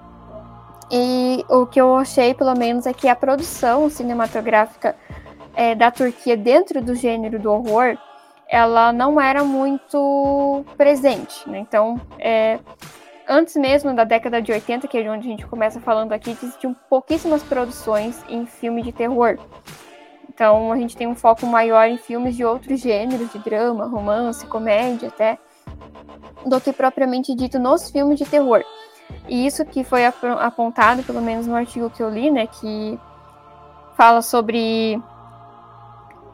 E 0.89 1.43
o 1.49 1.65
que 1.65 1.81
eu 1.81 1.95
achei, 1.95 2.33
pelo 2.33 2.53
menos, 2.55 2.85
é 2.85 2.93
que 2.93 3.07
a 3.07 3.15
produção 3.15 3.89
cinematográfica 3.89 4.95
é, 5.55 5.75
da 5.75 5.91
Turquia 5.91 6.37
dentro 6.37 6.81
do 6.81 6.95
gênero 6.95 7.39
do 7.39 7.51
horror, 7.51 7.97
ela 8.53 8.93
não 8.93 9.19
era 9.19 9.43
muito 9.43 10.63
presente, 10.77 11.49
né? 11.49 11.57
Então, 11.57 11.99
é, 12.19 12.59
antes 13.27 13.55
mesmo 13.55 13.95
da 13.95 14.03
década 14.03 14.39
de 14.39 14.51
80, 14.51 14.87
que 14.87 14.95
é 14.95 15.01
de 15.01 15.09
onde 15.09 15.27
a 15.27 15.31
gente 15.31 15.47
começa 15.47 15.81
falando 15.81 16.13
aqui, 16.13 16.29
existiam 16.29 16.75
pouquíssimas 16.87 17.41
produções 17.41 18.23
em 18.29 18.45
filme 18.45 18.83
de 18.83 18.91
terror. 18.91 19.39
Então 20.31 20.71
a 20.71 20.77
gente 20.77 20.95
tem 20.95 21.07
um 21.07 21.15
foco 21.15 21.47
maior 21.47 21.87
em 21.87 21.97
filmes 21.97 22.35
de 22.35 22.45
outros 22.45 22.79
gêneros, 22.79 23.31
de 23.31 23.39
drama, 23.39 23.87
romance, 23.87 24.45
comédia 24.45 25.07
até, 25.07 25.39
do 26.45 26.61
que 26.61 26.71
propriamente 26.71 27.33
dito 27.33 27.57
nos 27.57 27.89
filmes 27.89 28.19
de 28.19 28.25
terror. 28.25 28.63
E 29.27 29.47
isso 29.47 29.65
que 29.65 29.83
foi 29.83 30.05
apontado, 30.05 31.01
pelo 31.01 31.23
menos 31.23 31.47
no 31.47 31.55
artigo 31.55 31.89
que 31.89 32.03
eu 32.03 32.09
li, 32.09 32.29
né, 32.29 32.45
que 32.45 32.99
fala 33.97 34.21
sobre 34.21 35.01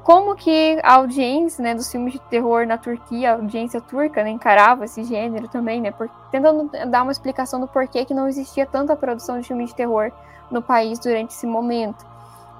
como 0.09 0.35
que 0.35 0.79
a 0.81 0.95
audiência 0.95 1.63
né, 1.63 1.75
dos 1.75 1.91
filmes 1.91 2.13
de 2.13 2.19
terror 2.19 2.65
na 2.65 2.79
Turquia, 2.79 3.29
a 3.29 3.35
audiência 3.35 3.79
turca, 3.79 4.23
né, 4.23 4.31
encarava 4.31 4.85
esse 4.85 5.03
gênero 5.03 5.47
também, 5.47 5.79
né, 5.79 5.91
por, 5.91 6.09
tentando 6.31 6.67
dar 6.87 7.03
uma 7.03 7.11
explicação 7.11 7.59
do 7.59 7.67
porquê 7.67 8.03
que 8.03 8.11
não 8.15 8.27
existia 8.27 8.65
tanta 8.65 8.95
produção 8.95 9.39
de 9.39 9.47
filmes 9.47 9.69
de 9.69 9.75
terror 9.75 10.11
no 10.49 10.63
país 10.63 10.97
durante 10.97 11.35
esse 11.35 11.45
momento. 11.45 12.03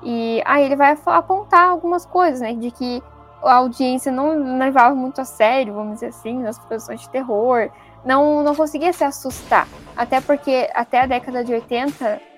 E 0.04 0.44
aí 0.46 0.64
ele 0.64 0.76
vai 0.76 0.96
apontar 1.08 1.70
algumas 1.70 2.06
coisas, 2.06 2.40
né, 2.40 2.54
de 2.54 2.70
que 2.70 3.02
a 3.42 3.56
audiência 3.56 4.12
não 4.12 4.60
levava 4.60 4.94
muito 4.94 5.20
a 5.20 5.26
sério, 5.26 5.74
vamos 5.74 5.96
dizer 5.96 6.10
assim, 6.10 6.38
nas 6.38 6.60
produções 6.60 7.02
de 7.02 7.10
terror, 7.10 7.72
não, 8.06 8.44
não 8.44 8.54
conseguia 8.54 8.94
se 8.94 9.04
assustar. 9.04 9.68
Até 9.98 10.22
porque 10.22 10.70
até 10.72 11.02
a 11.02 11.08
década 11.08 11.44
de 11.44 11.52
80 11.52 12.29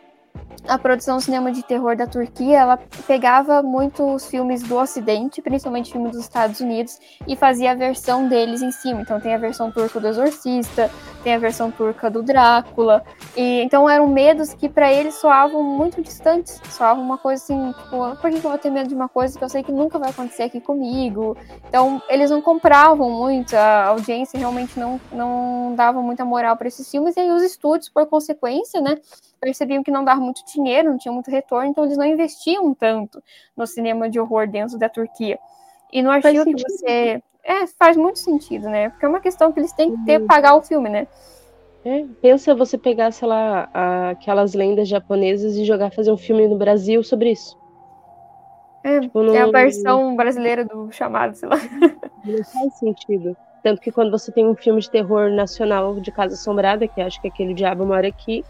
a 0.68 0.78
produção 0.78 1.18
do 1.18 1.24
cinema 1.24 1.52
de 1.52 1.64
terror 1.64 1.96
da 1.96 2.06
Turquia, 2.06 2.60
ela 2.60 2.80
pegava 3.08 3.62
muitos 3.62 4.28
filmes 4.28 4.62
do 4.64 4.78
Ocidente, 4.78 5.42
principalmente 5.42 5.92
filmes 5.92 6.12
dos 6.12 6.22
Estados 6.22 6.60
Unidos, 6.60 7.00
e 7.28 7.36
fazia 7.36 7.72
a 7.72 7.76
versão 7.76 8.28
deles 8.28 8.62
em 8.62 8.72
cima. 8.72 9.02
Então 9.02 9.20
tem 9.20 9.34
a 9.34 9.38
versão 9.38 9.72
turca 9.72 10.00
do 10.00 10.08
Exorcista, 10.08 10.90
tem 11.24 11.34
a 11.34 11.38
versão 11.38 11.72
turca 11.72 12.10
do 12.10 12.22
Drácula. 12.22 13.04
E 13.36 13.62
então 13.62 13.90
eram 13.90 14.08
medos 14.08 14.54
que 14.54 14.70
para 14.70 14.92
eles 14.92 15.16
soavam 15.16 15.64
muito 15.64 16.02
distantes, 16.02 16.62
soavam 16.70 17.04
uma 17.04 17.18
coisa 17.18 17.44
assim, 17.44 17.72
tipo, 17.72 18.16
por 18.18 18.30
que 18.30 18.38
eu 18.38 18.42
vou 18.42 18.58
ter 18.58 18.70
medo 18.70 18.88
de 18.88 18.96
uma 18.96 19.10
coisa 19.10 19.38
que 19.38 19.44
eu 19.44 19.50
sei 19.50 19.64
que 19.64 19.72
nunca 19.72 19.98
vai 19.98 20.10
acontecer 20.10 20.44
aqui 20.44 20.60
comigo? 20.60 21.36
Então 21.68 22.02
eles 22.10 22.30
não 22.30 22.42
compravam 22.42 23.10
muito, 23.10 23.56
a 23.56 23.86
audiência 23.86 24.38
realmente 24.38 24.80
não 24.80 25.00
não 25.12 25.74
dava 25.76 26.02
muita 26.02 26.24
moral 26.26 26.56
para 26.56 26.68
esses 26.68 26.90
filmes 26.90 27.16
e 27.16 27.20
aí 27.20 27.32
os 27.32 27.44
estúdios, 27.44 27.90
por 27.90 28.06
consequência, 28.08 28.82
né, 28.82 28.98
percebiam 29.42 29.84
que 29.84 29.92
não 29.92 30.06
dava 30.06 30.22
muito 30.22 30.46
dinheiro, 30.46 30.92
não 30.92 30.98
tinha 30.98 31.12
muito 31.12 31.32
retorno, 31.32 31.72
então 31.72 31.84
eles 31.84 31.98
não 31.98 32.06
investiam 32.06 32.74
tanto 32.74 33.22
no 33.58 33.66
cinema 33.66 34.08
de 34.08 34.20
horror 34.20 34.48
dentro 34.48 34.78
da 34.78 34.88
Turquia. 34.88 35.40
E 35.92 36.02
no 36.02 36.12
artigo 36.12 36.46
que 36.46 36.62
você. 36.62 37.22
É, 37.44 37.66
faz 37.66 37.98
muito 37.98 38.20
sentido, 38.20 38.70
né? 38.70 38.90
Porque 38.90 39.04
é 39.04 39.10
uma 39.10 39.20
questão 39.20 39.52
que 39.52 39.60
eles 39.60 39.74
têm 39.74 39.96
que 39.96 40.06
ter 40.06 40.22
uhum. 40.22 40.28
pagar 40.28 40.56
o 40.56 40.62
filme, 40.62 40.88
né? 40.88 41.08
É, 41.84 42.06
pensa 42.22 42.54
você 42.54 42.78
pegar, 42.78 43.12
sei 43.12 43.28
lá, 43.28 43.68
aquelas 44.12 44.54
lendas 44.54 44.88
japonesas 44.88 45.56
e 45.56 45.66
jogar 45.66 45.90
fazer 45.90 46.12
um 46.12 46.18
filme 46.18 46.48
no 46.48 46.56
Brasil 46.56 47.04
sobre 47.04 47.32
isso. 47.32 47.60
É, 48.84 49.00
tipo, 49.00 49.24
não, 49.24 49.36
é 49.36 49.42
a 49.42 49.48
versão 49.48 50.16
brasileira 50.16 50.64
do 50.64 50.92
chamado, 50.92 51.36
sei 51.36 51.50
lá. 51.50 51.56
Não 52.24 52.44
faz 52.44 52.74
sentido. 52.76 53.36
Tanto 53.64 53.82
que 53.82 53.92
quando 53.92 54.12
você 54.12 54.32
tem 54.32 54.48
um 54.48 54.56
filme 54.56 54.82
de 54.82 54.90
terror 54.90 55.30
nacional 55.30 56.00
de 56.00 56.12
Casa 56.12 56.34
Assombrada, 56.34 56.88
que 56.88 57.02
acho 57.02 57.22
que 57.22 57.28
aquele 57.28 57.54
Diabo 57.54 57.86
Mora 57.86 58.08
Aqui, 58.08 58.44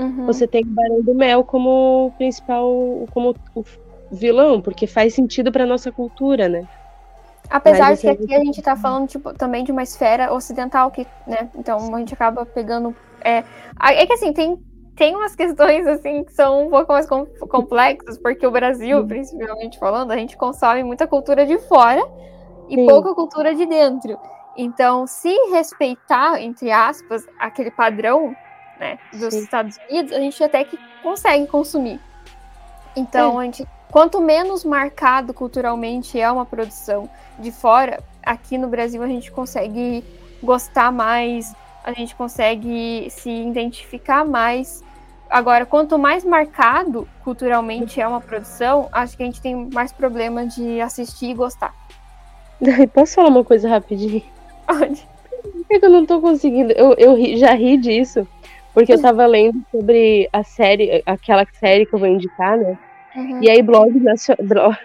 uhum. 0.00 0.26
você 0.26 0.46
tem 0.46 0.62
o 0.62 0.66
Barão 0.66 1.02
do 1.02 1.14
Mel 1.14 1.44
como 1.44 2.12
principal, 2.16 3.06
como 3.12 3.34
o 3.54 3.64
vilão, 4.10 4.60
porque 4.60 4.86
faz 4.86 5.14
sentido 5.14 5.52
para 5.52 5.66
nossa 5.66 5.92
cultura, 5.92 6.48
né? 6.48 6.66
Apesar 7.48 7.94
de 7.94 8.00
que 8.00 8.08
aqui 8.08 8.34
a 8.34 8.38
gente 8.38 8.62
tá 8.62 8.76
falando 8.76 9.08
tipo, 9.08 9.34
também 9.34 9.64
de 9.64 9.72
uma 9.72 9.82
esfera 9.82 10.32
ocidental, 10.32 10.90
que, 10.90 11.06
né? 11.26 11.48
Então 11.56 11.94
a 11.94 11.98
gente 11.98 12.14
acaba 12.14 12.46
pegando. 12.46 12.94
É, 13.22 13.42
é 13.80 14.06
que 14.06 14.12
assim, 14.12 14.32
tem, 14.32 14.56
tem 14.94 15.16
umas 15.16 15.34
questões 15.34 15.86
assim 15.86 16.22
que 16.22 16.32
são 16.32 16.66
um 16.66 16.70
pouco 16.70 16.92
mais 16.92 17.08
complexas, 17.48 18.16
porque 18.18 18.46
o 18.46 18.50
Brasil, 18.52 19.04
principalmente 19.06 19.78
falando, 19.78 20.12
a 20.12 20.16
gente 20.16 20.36
consome 20.36 20.84
muita 20.84 21.08
cultura 21.08 21.44
de 21.44 21.58
fora 21.58 22.02
e 22.68 22.76
Sim. 22.76 22.86
pouca 22.86 23.14
cultura 23.14 23.52
de 23.52 23.66
dentro. 23.66 24.16
Então, 24.56 25.06
se 25.06 25.34
respeitar, 25.50 26.40
entre 26.40 26.70
aspas, 26.70 27.26
aquele 27.38 27.70
padrão 27.70 28.34
né, 28.80 28.98
dos 29.12 29.34
Sim. 29.34 29.42
Estados 29.42 29.78
Unidos, 29.88 30.12
a 30.12 30.18
gente 30.18 30.42
até 30.42 30.64
que 30.64 30.78
consegue 31.02 31.46
consumir. 31.46 32.00
Então, 32.96 33.38
a 33.38 33.44
gente, 33.44 33.68
quanto 33.90 34.20
menos 34.20 34.64
marcado 34.64 35.34
culturalmente 35.34 36.18
é 36.18 36.30
uma 36.32 36.46
produção 36.46 37.08
de 37.38 37.52
fora, 37.52 38.02
aqui 38.22 38.56
no 38.58 38.68
Brasil 38.68 39.02
a 39.02 39.06
gente 39.06 39.30
consegue 39.30 40.02
gostar 40.42 40.90
mais, 40.90 41.54
a 41.84 41.92
gente 41.92 42.14
consegue 42.14 43.08
se 43.10 43.30
identificar 43.30 44.24
mais. 44.24 44.82
Agora, 45.28 45.64
quanto 45.64 45.98
mais 45.98 46.24
marcado 46.24 47.06
culturalmente 47.22 48.00
é 48.00 48.08
uma 48.08 48.20
produção, 48.20 48.88
acho 48.90 49.16
que 49.16 49.22
a 49.22 49.26
gente 49.26 49.40
tem 49.40 49.68
mais 49.72 49.92
problema 49.92 50.46
de 50.46 50.80
assistir 50.80 51.30
e 51.30 51.34
gostar. 51.34 51.72
Posso 52.92 53.14
falar 53.14 53.28
uma 53.28 53.44
coisa 53.44 53.68
rapidinho? 53.68 54.22
Onde? 54.68 55.08
É 55.70 55.78
que 55.78 55.86
eu 55.86 55.90
não 55.90 56.04
tô 56.04 56.20
conseguindo. 56.20 56.72
Eu, 56.72 56.94
eu 56.94 57.14
ri, 57.14 57.38
já 57.38 57.54
ri 57.54 57.76
disso, 57.76 58.26
porque 58.72 58.92
eu 58.92 59.00
tava 59.00 59.26
lendo 59.26 59.62
sobre 59.70 60.28
a 60.32 60.42
série, 60.44 61.02
aquela 61.04 61.46
série 61.58 61.86
que 61.86 61.94
eu 61.94 61.98
vou 61.98 62.08
indicar, 62.08 62.56
né? 62.56 62.78
Uhum. 63.16 63.42
E 63.42 63.50
aí, 63.50 63.62
blogs, 63.62 64.02
blog... 64.42 64.76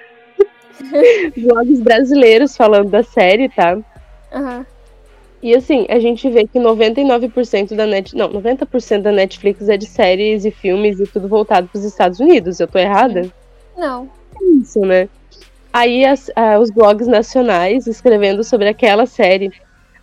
blogs 1.37 1.81
brasileiros 1.81 2.57
falando 2.57 2.89
da 2.89 3.03
série, 3.03 3.49
tá? 3.49 3.75
Uhum. 4.33 4.65
E 5.41 5.55
assim, 5.55 5.85
a 5.89 5.99
gente 5.99 6.27
vê 6.29 6.47
que 6.47 6.59
99% 6.59 7.75
da 7.75 7.85
net, 7.85 8.15
não, 8.15 8.29
90% 8.29 9.03
da 9.03 9.11
Netflix 9.11 9.69
é 9.69 9.77
de 9.77 9.85
séries 9.85 10.43
e 10.43 10.49
filmes 10.49 10.99
e 10.99 11.05
tudo 11.05 11.27
voltado 11.27 11.67
para 11.67 11.77
os 11.77 11.85
Estados 11.85 12.19
Unidos. 12.19 12.59
Eu 12.59 12.67
tô 12.67 12.79
errada? 12.79 13.31
Não. 13.77 14.09
É 14.41 14.45
isso, 14.59 14.79
né? 14.79 15.07
Aí 15.71 16.03
as, 16.03 16.31
os 16.59 16.71
blogs 16.71 17.05
nacionais 17.05 17.85
escrevendo 17.85 18.43
sobre 18.43 18.67
aquela 18.67 19.05
série 19.05 19.51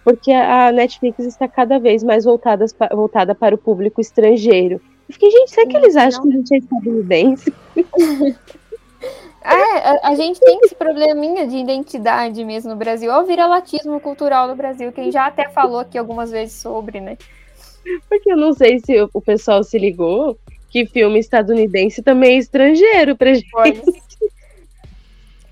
porque 0.04 0.32
a 0.32 0.72
Netflix 0.72 1.20
está 1.20 1.46
cada 1.46 1.78
vez 1.78 2.02
mais 2.02 2.24
voltada, 2.24 2.64
voltada 2.92 3.34
para 3.34 3.54
o 3.54 3.58
público 3.58 4.00
estrangeiro. 4.00 4.80
Eu 5.08 5.12
fiquei, 5.12 5.30
gente, 5.30 5.50
será 5.50 5.66
que 5.66 5.76
eles 5.76 5.96
acham 5.96 6.22
que 6.22 6.28
a 6.28 6.32
gente 6.32 6.54
é 6.54 6.58
estadunidense? 6.58 7.52
É, 9.44 9.50
a, 9.50 10.10
a, 10.10 10.14
gente 10.14 10.38
tem 10.38 10.56
esse 10.62 10.74
probleminha 10.74 11.48
de 11.48 11.56
identidade 11.56 12.44
mesmo 12.44 12.70
no 12.70 12.76
Brasil. 12.76 13.10
Olha 13.10 13.24
o 13.24 13.26
viralatismo 13.26 13.98
cultural 13.98 14.46
do 14.46 14.54
Brasil, 14.54 14.92
que 14.92 15.10
já 15.10 15.26
até 15.26 15.48
falou 15.48 15.80
aqui 15.80 15.98
algumas 15.98 16.30
vezes 16.30 16.54
sobre, 16.54 17.00
né? 17.00 17.18
Porque 18.08 18.30
eu 18.30 18.36
não 18.36 18.52
sei 18.52 18.78
se 18.78 18.94
o 19.12 19.20
pessoal 19.20 19.64
se 19.64 19.76
ligou 19.78 20.38
que 20.70 20.86
filme 20.86 21.18
estadunidense 21.18 22.02
também 22.02 22.36
é 22.36 22.38
estrangeiro 22.38 23.16
pra 23.16 23.34
gente. 23.34 23.50
Pois. 23.50 23.82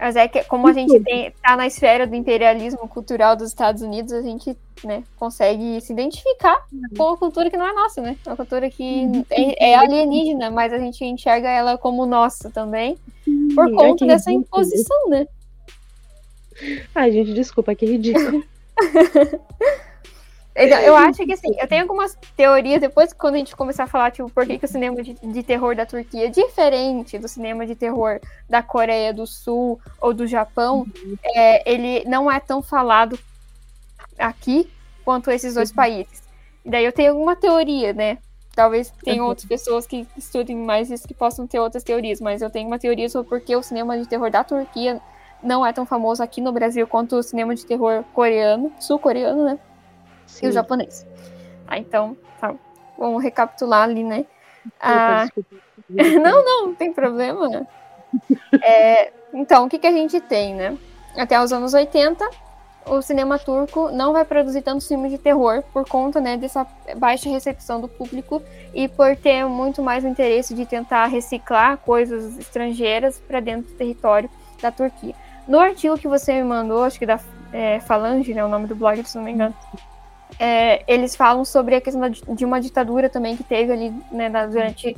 Mas 0.01 0.17
é 0.17 0.27
que, 0.27 0.43
como 0.45 0.67
a 0.67 0.73
gente 0.73 0.99
tem, 1.01 1.31
tá 1.43 1.55
na 1.55 1.67
esfera 1.67 2.07
do 2.07 2.17
imperialismo 2.17 2.89
cultural 2.89 3.37
dos 3.37 3.49
Estados 3.49 3.83
Unidos, 3.83 4.15
a 4.15 4.23
gente 4.23 4.57
né, 4.83 5.05
consegue 5.19 5.79
se 5.83 5.93
identificar 5.93 6.67
com 6.97 7.05
uma 7.05 7.17
cultura 7.19 7.51
que 7.51 7.57
não 7.59 7.67
é 7.67 7.75
nossa, 7.75 8.01
né? 8.01 8.17
Uma 8.27 8.35
cultura 8.35 8.71
que 8.71 9.07
é, 9.31 9.73
é 9.73 9.75
alienígena, 9.75 10.51
mas 10.51 10.73
a 10.73 10.79
gente 10.79 11.05
enxerga 11.05 11.51
ela 11.51 11.77
como 11.77 12.07
nossa 12.07 12.49
também, 12.49 12.97
por 13.55 13.71
conta 13.75 14.07
dessa 14.07 14.33
imposição, 14.33 15.11
né? 15.11 15.27
Ai, 16.95 17.13
gente, 17.13 17.35
desculpa, 17.35 17.75
que 17.75 17.85
ridículo. 17.85 18.43
Então, 20.55 20.79
eu 20.81 20.97
acho 20.97 21.25
que 21.25 21.33
assim, 21.33 21.55
eu 21.59 21.69
tenho 21.69 21.83
algumas 21.83 22.17
teorias, 22.37 22.81
depois 22.81 23.13
quando 23.13 23.37
a 23.37 23.39
gente 23.39 23.55
começar 23.55 23.85
a 23.85 23.87
falar, 23.87 24.11
tipo, 24.11 24.29
por 24.31 24.45
que, 24.47 24.59
que 24.59 24.65
o 24.65 24.69
cinema 24.69 25.01
de, 25.03 25.15
de, 25.15 25.43
terror 25.43 25.77
da 25.77 25.87
Turquia 25.87 26.27
é 26.27 26.29
diferente 26.29 27.19
do 27.19 27.29
cinema 27.29 27.65
de 27.65 27.77
terror 27.77 28.21
da 28.49 28.63
Coreia 28.63 29.15
do 29.15 29.27
Sul 29.27 29.81
ou 30.01 30.13
do 30.13 30.27
Japão, 30.27 30.81
uhum. 30.81 31.17
é, 31.25 31.73
ele 31.73 32.05
não 32.09 32.31
é 32.31 32.41
tão 32.41 32.61
falado 32.61 33.19
aqui 34.19 34.69
quanto 35.05 35.31
esses 35.31 35.55
dois 35.55 35.71
uhum. 35.71 35.77
países. 35.77 36.23
E 36.65 36.71
daí 36.71 36.85
eu 36.85 36.93
tenho 36.93 37.13
alguma 37.13 37.37
teoria, 37.37 37.93
né? 37.93 38.19
Talvez 38.55 38.93
tenham 39.05 39.25
uhum. 39.25 39.31
outras 39.31 39.47
pessoas 39.47 39.87
que 39.87 40.07
estudem 40.17 40.57
mais 40.57 40.91
isso 40.91 41.07
que 41.07 41.15
possam 41.15 41.47
ter 41.47 41.61
outras 41.61 41.85
teorias, 41.85 42.21
mas 42.21 42.43
eu 42.43 42.51
tenho 42.51 42.67
uma 42.67 42.79
teoria 42.79 43.09
sobre 43.09 43.29
por 43.29 43.41
que 43.41 43.55
o 43.55 43.63
cinema 43.63 43.97
de 43.97 44.07
terror 44.07 44.31
da 44.31 44.43
Turquia 44.43 45.01
não 45.43 45.65
é 45.65 45.73
tão 45.73 45.87
famoso 45.87 46.23
aqui 46.23 46.41
no 46.41 46.53
Brasil 46.53 46.87
quanto 46.87 47.17
o 47.17 47.23
cinema 47.23 47.55
de 47.55 47.65
terror 47.65 48.05
coreano, 48.13 48.73
sul-coreano, 48.81 49.45
né? 49.45 49.59
Sim. 50.31 50.47
e 50.47 50.49
o 50.49 50.53
japonês. 50.53 51.07
Ah, 51.67 51.79
então, 51.79 52.17
tá. 52.41 52.55
Vamos 52.99 53.23
recapitular 53.23 53.85
ali, 53.85 54.05
né? 54.05 54.27
Ah, 54.81 55.27
não, 55.89 56.45
não, 56.45 56.67
não 56.67 56.75
tem 56.75 56.93
problema. 56.93 57.67
É, 58.61 59.13
então, 59.33 59.67
o 59.67 59.69
que, 59.69 59.79
que 59.79 59.87
a 59.87 59.93
gente 59.93 60.21
tem, 60.21 60.53
né? 60.53 60.77
Até 61.17 61.41
os 61.41 61.53
anos 61.53 61.73
80, 61.73 62.29
o 62.87 63.01
cinema 63.01 63.39
turco 63.39 63.91
não 63.91 64.13
vai 64.13 64.25
produzir 64.25 64.63
tantos 64.63 64.89
filmes 64.89 65.13
de 65.13 65.19
terror 65.19 65.63
por 65.73 65.89
conta 65.89 66.21
né, 66.21 66.37
dessa 66.37 66.67
baixa 66.97 67.31
recepção 67.31 67.81
do 67.81 67.87
público 67.87 68.43
e 68.75 68.89
por 68.89 69.17
ter 69.17 69.45
muito 69.45 69.81
mais 69.81 70.03
o 70.05 70.09
interesse 70.09 70.55
de 70.55 70.67
tentar 70.67 71.07
reciclar 71.07 71.77
coisas 71.79 72.37
estrangeiras 72.39 73.19
para 73.19 73.39
dentro 73.39 73.71
do 73.71 73.77
território 73.77 74.29
da 74.61 74.73
Turquia. 74.73 75.15
No 75.47 75.59
artigo 75.59 75.99
que 75.99 76.09
você 76.09 76.33
me 76.35 76.45
mandou, 76.45 76.83
acho 76.83 76.99
que 76.99 77.07
da 77.07 77.21
é, 77.53 77.81
Falange, 77.81 78.35
né, 78.35 78.45
o 78.45 78.49
nome 78.49 78.67
do 78.67 78.75
blog, 78.75 79.03
se 79.05 79.17
não 79.17 79.25
me 79.25 79.33
engano, 79.33 79.55
é, 80.41 80.83
eles 80.89 81.15
falam 81.15 81.45
sobre 81.45 81.75
a 81.75 81.81
questão 81.83 82.09
de 82.09 82.45
uma 82.47 82.59
ditadura 82.59 83.11
também 83.11 83.37
que 83.37 83.45
teve 83.45 83.71
ali 83.71 83.93
né, 84.11 84.31
durante 84.47 84.97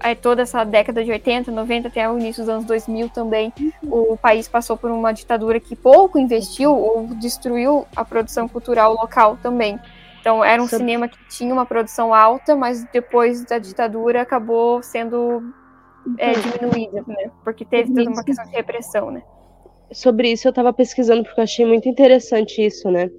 é, 0.00 0.14
toda 0.14 0.42
essa 0.42 0.64
década 0.64 1.02
de 1.02 1.10
80, 1.10 1.50
90 1.50 1.88
até 1.88 2.10
o 2.10 2.18
início 2.18 2.42
dos 2.42 2.50
anos 2.50 2.66
2000 2.66 3.08
também. 3.08 3.50
O 3.82 4.18
país 4.18 4.46
passou 4.48 4.76
por 4.76 4.90
uma 4.90 5.10
ditadura 5.10 5.58
que 5.58 5.74
pouco 5.74 6.18
investiu 6.18 6.76
ou 6.76 7.06
destruiu 7.06 7.86
a 7.96 8.04
produção 8.04 8.46
cultural 8.46 8.92
local 8.92 9.38
também. 9.42 9.80
Então 10.20 10.44
era 10.44 10.62
um 10.62 10.68
Sobre... 10.68 10.84
cinema 10.84 11.08
que 11.08 11.16
tinha 11.30 11.54
uma 11.54 11.64
produção 11.64 12.12
alta, 12.12 12.54
mas 12.54 12.84
depois 12.92 13.46
da 13.46 13.58
ditadura 13.58 14.20
acabou 14.20 14.82
sendo 14.82 15.42
é, 16.18 16.32
uhum. 16.32 16.40
diminuída, 16.42 17.04
né? 17.06 17.30
Porque 17.42 17.64
teve 17.64 17.94
toda 17.94 18.10
uma 18.10 18.22
questão 18.22 18.44
de 18.44 18.52
repressão, 18.52 19.10
né? 19.10 19.22
Sobre 19.90 20.30
isso 20.32 20.46
eu 20.46 20.50
estava 20.50 20.70
pesquisando 20.70 21.24
porque 21.24 21.40
eu 21.40 21.44
achei 21.44 21.64
muito 21.64 21.88
interessante 21.88 22.64
isso, 22.64 22.90
né? 22.90 23.10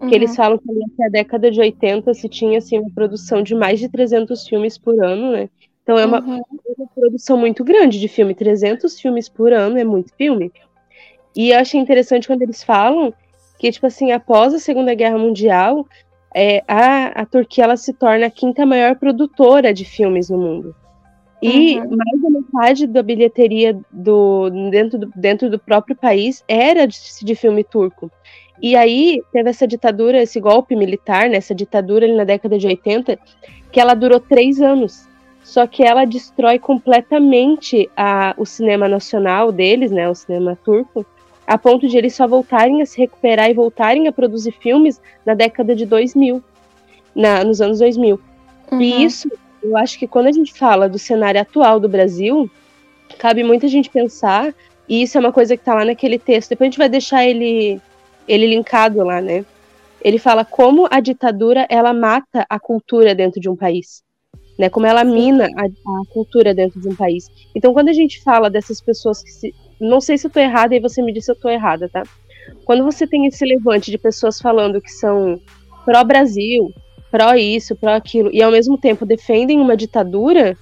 Que 0.00 0.06
uhum. 0.06 0.12
eles 0.14 0.34
falam 0.34 0.58
que 0.58 0.70
até 0.92 1.06
a 1.06 1.10
década 1.10 1.50
de 1.50 1.60
80 1.60 2.14
se 2.14 2.28
tinha 2.28 2.58
assim, 2.58 2.78
uma 2.78 2.90
produção 2.90 3.42
de 3.42 3.54
mais 3.54 3.78
de 3.78 3.88
300 3.88 4.48
filmes 4.48 4.78
por 4.78 5.02
ano, 5.02 5.32
né? 5.32 5.48
Então 5.82 5.98
é 5.98 6.06
uma, 6.06 6.20
uhum. 6.20 6.42
uma 6.78 6.88
produção 6.94 7.36
muito 7.36 7.62
grande 7.62 8.00
de 8.00 8.08
filme. 8.08 8.34
300 8.34 8.98
filmes 8.98 9.28
por 9.28 9.52
ano 9.52 9.78
é 9.78 9.84
muito 9.84 10.14
filme. 10.16 10.50
E 11.36 11.50
eu 11.50 11.58
achei 11.58 11.78
interessante 11.78 12.26
quando 12.26 12.42
eles 12.42 12.62
falam 12.62 13.12
que, 13.58 13.70
tipo 13.70 13.86
assim, 13.86 14.10
após 14.10 14.54
a 14.54 14.58
Segunda 14.58 14.94
Guerra 14.94 15.18
Mundial, 15.18 15.86
é, 16.34 16.62
a, 16.66 17.22
a 17.22 17.26
Turquia 17.26 17.64
ela 17.64 17.76
se 17.76 17.92
torna 17.92 18.26
a 18.26 18.30
quinta 18.30 18.64
maior 18.64 18.96
produtora 18.96 19.74
de 19.74 19.84
filmes 19.84 20.30
no 20.30 20.38
mundo. 20.38 20.74
E 21.42 21.78
uhum. 21.78 21.96
mais 21.96 22.22
da 22.22 22.30
metade 22.30 22.86
da 22.86 23.02
bilheteria 23.02 23.78
do, 23.90 24.50
dentro, 24.70 24.98
do, 24.98 25.12
dentro 25.16 25.50
do 25.50 25.58
próprio 25.58 25.96
país 25.96 26.44
era 26.46 26.86
de, 26.86 26.98
de 27.22 27.34
filme 27.34 27.64
turco. 27.64 28.10
E 28.62 28.76
aí 28.76 29.22
teve 29.32 29.48
essa 29.48 29.66
ditadura, 29.66 30.22
esse 30.22 30.38
golpe 30.38 30.76
militar, 30.76 31.28
né, 31.28 31.36
essa 31.36 31.54
ditadura 31.54 32.04
ali 32.04 32.14
na 32.14 32.24
década 32.24 32.58
de 32.58 32.66
80, 32.66 33.18
que 33.72 33.80
ela 33.80 33.94
durou 33.94 34.20
três 34.20 34.60
anos. 34.60 35.08
Só 35.42 35.66
que 35.66 35.82
ela 35.82 36.04
destrói 36.04 36.58
completamente 36.58 37.90
a, 37.96 38.34
o 38.36 38.44
cinema 38.44 38.86
nacional 38.86 39.50
deles, 39.50 39.90
né, 39.90 40.08
o 40.08 40.14
cinema 40.14 40.58
turco, 40.62 41.04
a 41.46 41.58
ponto 41.58 41.88
de 41.88 41.96
eles 41.96 42.14
só 42.14 42.28
voltarem 42.28 42.82
a 42.82 42.86
se 42.86 42.98
recuperar 42.98 43.50
e 43.50 43.54
voltarem 43.54 44.06
a 44.06 44.12
produzir 44.12 44.52
filmes 44.52 45.00
na 45.24 45.34
década 45.34 45.74
de 45.74 45.86
2000, 45.86 46.42
na, 47.14 47.42
nos 47.42 47.60
anos 47.60 47.78
2000. 47.78 48.20
Uhum. 48.70 48.80
E 48.80 49.02
isso, 49.02 49.28
eu 49.62 49.76
acho 49.76 49.98
que 49.98 50.06
quando 50.06 50.26
a 50.26 50.32
gente 50.32 50.52
fala 50.52 50.88
do 50.88 50.98
cenário 50.98 51.40
atual 51.40 51.80
do 51.80 51.88
Brasil, 51.88 52.48
cabe 53.18 53.42
muita 53.42 53.66
gente 53.66 53.90
pensar, 53.90 54.54
e 54.88 55.02
isso 55.02 55.16
é 55.16 55.20
uma 55.20 55.32
coisa 55.32 55.56
que 55.56 55.62
está 55.62 55.74
lá 55.74 55.84
naquele 55.84 56.18
texto. 56.18 56.50
Depois 56.50 56.66
a 56.66 56.70
gente 56.70 56.78
vai 56.78 56.88
deixar 56.88 57.24
ele 57.24 57.80
ele 58.26 58.46
linkado 58.46 59.02
lá, 59.04 59.20
né? 59.20 59.44
Ele 60.02 60.18
fala 60.18 60.44
como 60.44 60.88
a 60.90 61.00
ditadura 61.00 61.66
ela 61.68 61.92
mata 61.92 62.46
a 62.48 62.58
cultura 62.58 63.14
dentro 63.14 63.40
de 63.40 63.48
um 63.48 63.56
país, 63.56 64.02
né? 64.58 64.68
Como 64.68 64.86
ela 64.86 65.04
mina 65.04 65.48
a, 65.56 65.64
a 65.64 66.02
cultura 66.12 66.54
dentro 66.54 66.80
de 66.80 66.88
um 66.88 66.94
país. 66.94 67.28
Então, 67.54 67.72
quando 67.72 67.88
a 67.88 67.92
gente 67.92 68.22
fala 68.22 68.48
dessas 68.48 68.80
pessoas 68.80 69.22
que 69.22 69.30
se 69.30 69.54
não 69.80 70.00
sei 70.00 70.18
se 70.18 70.26
eu 70.26 70.30
tô 70.30 70.38
errada 70.38 70.74
e 70.74 70.80
você 70.80 71.02
me 71.02 71.12
disse 71.12 71.26
se 71.26 71.32
eu 71.32 71.36
tô 71.36 71.48
errada, 71.48 71.88
tá? 71.88 72.02
Quando 72.64 72.84
você 72.84 73.06
tem 73.06 73.26
esse 73.26 73.44
levante 73.44 73.90
de 73.90 73.96
pessoas 73.96 74.40
falando 74.40 74.80
que 74.80 74.90
são 74.90 75.40
pró-Brasil, 75.84 76.70
pró 77.10 77.34
isso, 77.34 77.74
pró 77.74 77.92
aquilo, 77.92 78.30
e 78.32 78.42
ao 78.42 78.52
mesmo 78.52 78.76
tempo 78.76 79.06
defendem 79.06 79.58
uma 79.58 79.76
ditadura, 79.76 80.56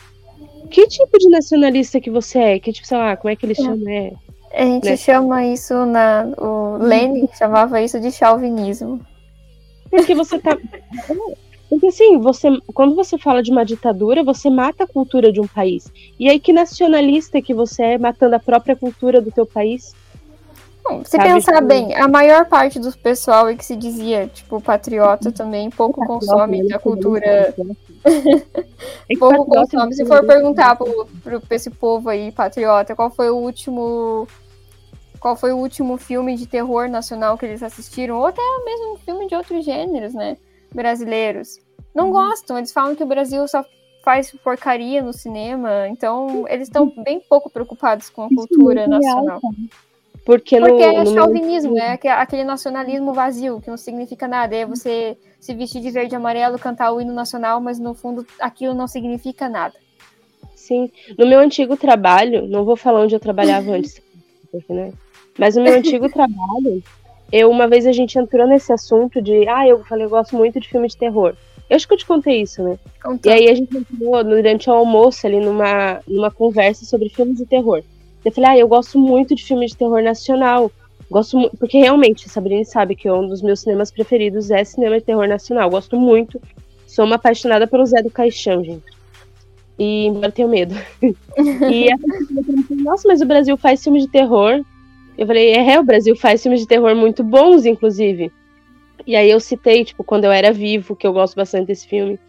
que 0.70 0.86
tipo 0.86 1.18
de 1.18 1.28
nacionalista 1.28 2.00
que 2.00 2.10
você 2.10 2.38
é? 2.38 2.58
Que 2.58 2.72
tipo, 2.72 2.86
sei 2.86 2.96
lá, 2.96 3.16
como 3.16 3.30
é 3.30 3.36
que 3.36 3.44
ele 3.44 3.54
chama? 3.54 3.90
É, 3.90 4.12
a 4.52 4.64
gente 4.64 4.88
né? 4.88 4.96
chama 4.96 5.46
isso 5.46 5.86
na. 5.86 6.26
O 6.38 6.78
Lenin 6.78 7.28
chamava 7.36 7.80
isso 7.80 8.00
de 8.00 8.10
chauvinismo. 8.10 9.00
Porque 9.90 10.14
você 10.14 10.38
tá. 10.38 10.56
Porque 11.68 11.86
assim, 11.88 12.18
você, 12.18 12.48
quando 12.72 12.94
você 12.94 13.18
fala 13.18 13.42
de 13.42 13.50
uma 13.50 13.64
ditadura, 13.64 14.24
você 14.24 14.48
mata 14.48 14.84
a 14.84 14.86
cultura 14.86 15.30
de 15.30 15.40
um 15.40 15.46
país. 15.46 15.92
E 16.18 16.28
aí 16.28 16.40
que 16.40 16.52
nacionalista 16.52 17.42
que 17.42 17.52
você 17.52 17.82
é 17.82 17.98
matando 17.98 18.36
a 18.36 18.40
própria 18.40 18.74
cultura 18.74 19.20
do 19.20 19.30
teu 19.30 19.44
país? 19.44 19.94
Bom, 20.88 21.04
se 21.04 21.10
Sabe, 21.10 21.24
pensar 21.24 21.60
bem, 21.60 21.94
a 21.94 22.08
maior 22.08 22.46
parte 22.46 22.80
do 22.80 22.90
pessoal 22.96 23.54
que 23.54 23.64
se 23.64 23.76
dizia, 23.76 24.26
tipo, 24.26 24.58
patriota 24.58 25.30
também, 25.30 25.68
pouco 25.68 26.00
patriota, 26.00 26.26
consome 26.26 26.66
da 26.66 26.78
cultura. 26.78 27.54
É 28.06 29.14
pouco 29.18 29.44
consome. 29.44 29.94
Se 29.94 30.06
for 30.06 30.26
perguntar 30.26 30.76
pro, 30.76 31.06
pro, 31.22 31.40
pra 31.42 31.56
esse 31.56 31.70
povo 31.70 32.08
aí, 32.08 32.32
patriota, 32.32 32.96
qual 32.96 33.10
foi 33.10 33.28
o 33.28 33.36
último. 33.36 34.26
Qual 35.20 35.36
foi 35.36 35.52
o 35.52 35.58
último 35.58 35.98
filme 35.98 36.36
de 36.36 36.46
terror 36.46 36.88
nacional 36.88 37.36
que 37.36 37.44
eles 37.44 37.62
assistiram? 37.62 38.16
Ou 38.18 38.26
até 38.26 38.40
mesmo 38.64 38.98
filme 39.04 39.26
de 39.26 39.34
outros 39.34 39.64
gêneros, 39.64 40.14
né? 40.14 40.38
Brasileiros. 40.72 41.58
Não 41.94 42.06
uhum. 42.06 42.12
gostam, 42.12 42.56
eles 42.56 42.72
falam 42.72 42.94
que 42.94 43.02
o 43.02 43.06
Brasil 43.06 43.46
só 43.46 43.64
faz 44.04 44.30
porcaria 44.42 45.02
no 45.02 45.12
cinema, 45.12 45.88
então 45.88 46.46
eles 46.48 46.68
estão 46.68 46.88
bem 47.04 47.20
pouco 47.20 47.50
preocupados 47.50 48.08
com 48.08 48.22
a 48.24 48.28
cultura 48.28 48.86
nacional. 48.86 49.40
Porque, 50.28 50.60
Porque 50.60 50.92
no, 50.92 51.00
é 51.00 51.06
chauvinismo, 51.06 51.72
no... 51.72 51.78
é 51.78 51.98
aquele 52.10 52.44
nacionalismo 52.44 53.14
vazio, 53.14 53.62
que 53.62 53.70
não 53.70 53.78
significa 53.78 54.28
nada. 54.28 54.54
É 54.54 54.66
você 54.66 55.16
se 55.40 55.54
vestir 55.54 55.80
de 55.80 55.90
verde 55.90 56.14
e 56.14 56.16
amarelo, 56.16 56.58
cantar 56.58 56.92
o 56.92 57.00
hino 57.00 57.14
nacional, 57.14 57.62
mas 57.62 57.78
no 57.78 57.94
fundo 57.94 58.26
aquilo 58.38 58.74
não 58.74 58.86
significa 58.86 59.48
nada. 59.48 59.74
Sim. 60.54 60.92
No 61.18 61.26
meu 61.26 61.40
antigo 61.40 61.78
trabalho, 61.78 62.46
não 62.46 62.62
vou 62.62 62.76
falar 62.76 63.00
onde 63.00 63.16
eu 63.16 63.20
trabalhava 63.20 63.70
antes, 63.70 64.02
porque, 64.52 64.70
né? 64.70 64.92
Mas 65.38 65.56
no 65.56 65.62
meu 65.62 65.72
antigo 65.72 66.06
trabalho, 66.12 66.82
eu 67.32 67.50
uma 67.50 67.66
vez 67.66 67.86
a 67.86 67.92
gente 67.92 68.18
entrou 68.18 68.46
nesse 68.46 68.70
assunto 68.70 69.22
de, 69.22 69.48
ah, 69.48 69.66
eu 69.66 69.82
falei, 69.86 70.04
eu 70.04 70.10
gosto 70.10 70.36
muito 70.36 70.60
de 70.60 70.68
filme 70.68 70.88
de 70.88 70.96
terror. 70.98 71.34
Eu 71.70 71.76
acho 71.76 71.88
que 71.88 71.94
eu 71.94 71.98
te 71.98 72.04
contei 72.04 72.42
isso, 72.42 72.62
né? 72.62 72.78
Contou. 73.02 73.32
E 73.32 73.34
aí 73.34 73.48
a 73.48 73.54
gente 73.54 73.74
entrou 73.74 74.22
durante 74.22 74.68
o 74.68 74.74
almoço 74.74 75.26
ali 75.26 75.40
numa, 75.40 76.02
numa 76.06 76.30
conversa 76.30 76.84
sobre 76.84 77.08
filmes 77.08 77.38
de 77.38 77.46
terror. 77.46 77.82
Eu 78.28 78.32
falei, 78.32 78.50
ah, 78.50 78.58
eu 78.58 78.68
gosto 78.68 78.98
muito 78.98 79.34
de 79.34 79.42
filme 79.42 79.66
de 79.66 79.76
terror 79.76 80.02
nacional. 80.02 80.70
Gosto 81.10 81.38
muito, 81.38 81.56
porque 81.56 81.78
realmente, 81.78 82.28
Sabrina 82.28 82.62
sabe 82.64 82.94
que 82.94 83.10
um 83.10 83.26
dos 83.26 83.40
meus 83.40 83.60
cinemas 83.60 83.90
preferidos 83.90 84.50
é 84.50 84.62
cinema 84.64 84.98
de 84.98 85.04
terror 85.04 85.26
nacional. 85.26 85.70
Gosto 85.70 85.98
muito. 85.98 86.40
Sou 86.86 87.06
uma 87.06 87.16
apaixonada 87.16 87.66
pelo 87.66 87.86
Zé 87.86 88.02
do 88.02 88.10
Caixão, 88.10 88.62
gente. 88.62 88.84
E 89.78 90.06
embora 90.06 90.30
tenho 90.30 90.48
medo. 90.48 90.74
e 91.00 91.88
pessoa 91.96 92.82
nossa, 92.82 93.08
mas 93.08 93.22
o 93.22 93.26
Brasil 93.26 93.56
faz 93.56 93.82
filme 93.82 94.00
de 94.00 94.08
terror. 94.08 94.62
Eu 95.16 95.26
falei, 95.26 95.52
é, 95.52 95.80
o 95.80 95.84
Brasil 95.84 96.14
faz 96.14 96.42
filmes 96.42 96.60
de 96.60 96.66
terror 96.66 96.94
muito 96.94 97.24
bons, 97.24 97.64
inclusive. 97.64 98.30
E 99.06 99.16
aí 99.16 99.30
eu 99.30 99.40
citei, 99.40 99.84
tipo, 99.86 100.04
quando 100.04 100.24
eu 100.24 100.32
era 100.32 100.52
vivo, 100.52 100.94
que 100.94 101.06
eu 101.06 101.14
gosto 101.14 101.34
bastante 101.34 101.68
desse 101.68 101.88
filme. 101.88 102.20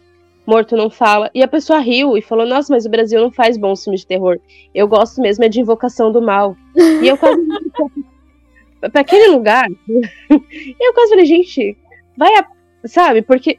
Morto 0.46 0.76
Não 0.76 0.90
Fala. 0.90 1.30
E 1.34 1.42
a 1.42 1.48
pessoa 1.48 1.78
riu 1.78 2.16
e 2.16 2.22
falou: 2.22 2.46
Nossa, 2.46 2.72
mas 2.72 2.86
o 2.86 2.90
Brasil 2.90 3.20
não 3.20 3.30
faz 3.30 3.56
bons 3.56 3.82
filmes 3.82 4.00
de 4.00 4.06
terror. 4.06 4.38
Eu 4.74 4.88
gosto 4.88 5.20
mesmo 5.20 5.44
é 5.44 5.48
de 5.48 5.60
Invocação 5.60 6.10
do 6.10 6.22
Mal. 6.22 6.56
E 7.02 7.08
eu 7.08 7.16
quase. 7.16 7.40
pra 8.80 9.00
aquele 9.00 9.28
lugar. 9.28 9.68
eu 10.28 10.94
quase 10.94 11.10
falei: 11.10 11.24
Gente, 11.24 11.76
vai 12.16 12.34
a. 12.36 12.46
Sabe? 12.84 13.22
Porque. 13.22 13.58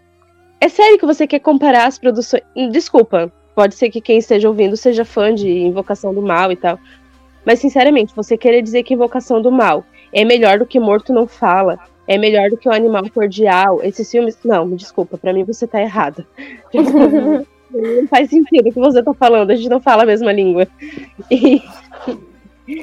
É 0.60 0.70
sério 0.70 1.00
que 1.00 1.06
você 1.08 1.26
quer 1.26 1.40
comparar 1.40 1.88
as 1.88 1.98
produções. 1.98 2.44
Desculpa, 2.72 3.34
pode 3.56 3.74
ser 3.74 3.90
que 3.90 4.00
quem 4.00 4.20
esteja 4.20 4.48
ouvindo 4.48 4.78
seja 4.78 5.04
fã 5.04 5.34
de 5.34 5.50
Invocação 5.50 6.14
do 6.14 6.22
Mal 6.22 6.52
e 6.52 6.56
tal. 6.56 6.80
Mas, 7.44 7.58
sinceramente, 7.60 8.16
você 8.16 8.38
querer 8.38 8.62
dizer 8.62 8.84
que 8.84 8.94
Invocação 8.94 9.42
do 9.42 9.52
Mal 9.52 9.84
é 10.14 10.24
melhor 10.24 10.60
do 10.60 10.66
que 10.66 10.80
Morto 10.80 11.12
Não 11.12 11.26
Fala, 11.26 11.80
é 12.14 12.18
melhor 12.18 12.50
do 12.50 12.58
que 12.58 12.68
o 12.68 12.74
Animal 12.74 13.10
Cordial. 13.10 13.82
Esses 13.84 14.10
filmes. 14.10 14.38
Não, 14.44 14.66
me 14.66 14.76
desculpa, 14.76 15.18
para 15.18 15.34
mim 15.34 15.44
você 15.44 15.66
tá 15.66 15.82
errada. 15.82 16.26
não 16.74 18.08
faz 18.08 18.30
sentido 18.30 18.70
o 18.70 18.74
que 18.74 18.80
você 18.80 19.02
tá 19.02 19.14
falando, 19.14 19.52
a 19.52 19.56
gente 19.56 19.70
não 19.70 19.80
fala 19.80 20.04
a 20.04 20.06
mesma 20.06 20.32
língua. 20.32 20.68
E... 21.30 21.62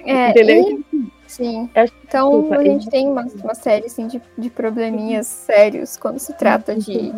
É, 0.04 0.30
Entendeu? 0.30 0.82
E... 0.92 1.08
Sim. 1.26 1.68
Então 2.06 2.40
desculpa, 2.40 2.56
a 2.56 2.64
gente 2.64 2.88
tem 2.88 3.06
uma, 3.06 3.26
uma 3.44 3.54
série 3.54 3.86
assim, 3.86 4.06
de, 4.06 4.20
de 4.36 4.48
probleminhas 4.48 5.26
sérios 5.26 5.96
quando 5.98 6.18
se 6.18 6.32
trata 6.32 6.74
de 6.74 7.12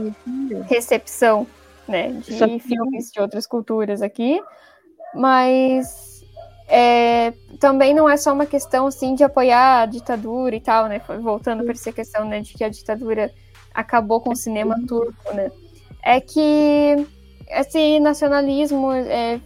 recepção 0.69 1.47
né, 1.87 2.11
de 2.11 2.59
filmes 2.59 3.11
de 3.13 3.21
outras 3.21 3.47
culturas 3.47 4.03
aqui. 4.03 4.41
Mas 5.15 6.10
é, 6.71 7.33
também 7.59 7.93
não 7.93 8.09
é 8.09 8.17
só 8.17 8.33
uma 8.33 8.47
questão 8.47 8.87
assim 8.87 9.17
de 9.17 9.25
apoiar 9.25 9.83
a 9.83 9.87
ditadura 9.87 10.55
e 10.55 10.61
tal, 10.61 10.87
né? 10.87 11.03
Voltando 11.21 11.65
para 11.65 11.73
essa 11.73 11.91
questão 11.91 12.25
né, 12.25 12.41
de 12.41 12.55
que 12.55 12.63
a 12.63 12.69
ditadura 12.69 13.33
acabou 13.75 14.21
com 14.21 14.31
o 14.31 14.37
cinema 14.37 14.77
turco, 14.87 15.35
né? 15.35 15.51
É 16.01 16.21
que 16.21 17.07
esse 17.49 17.99
nacionalismo 17.99 18.93
é, 18.93 19.41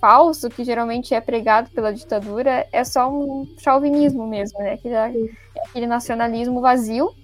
falso 0.00 0.48
que 0.48 0.64
geralmente 0.64 1.14
é 1.14 1.20
pregado 1.20 1.70
pela 1.70 1.92
ditadura 1.92 2.66
é 2.72 2.82
só 2.82 3.10
um 3.10 3.46
chauvinismo 3.58 4.26
mesmo, 4.26 4.58
né? 4.60 4.72
Aquele, 4.72 4.96
aquele 5.68 5.86
nacionalismo 5.86 6.62
vazio 6.62 7.14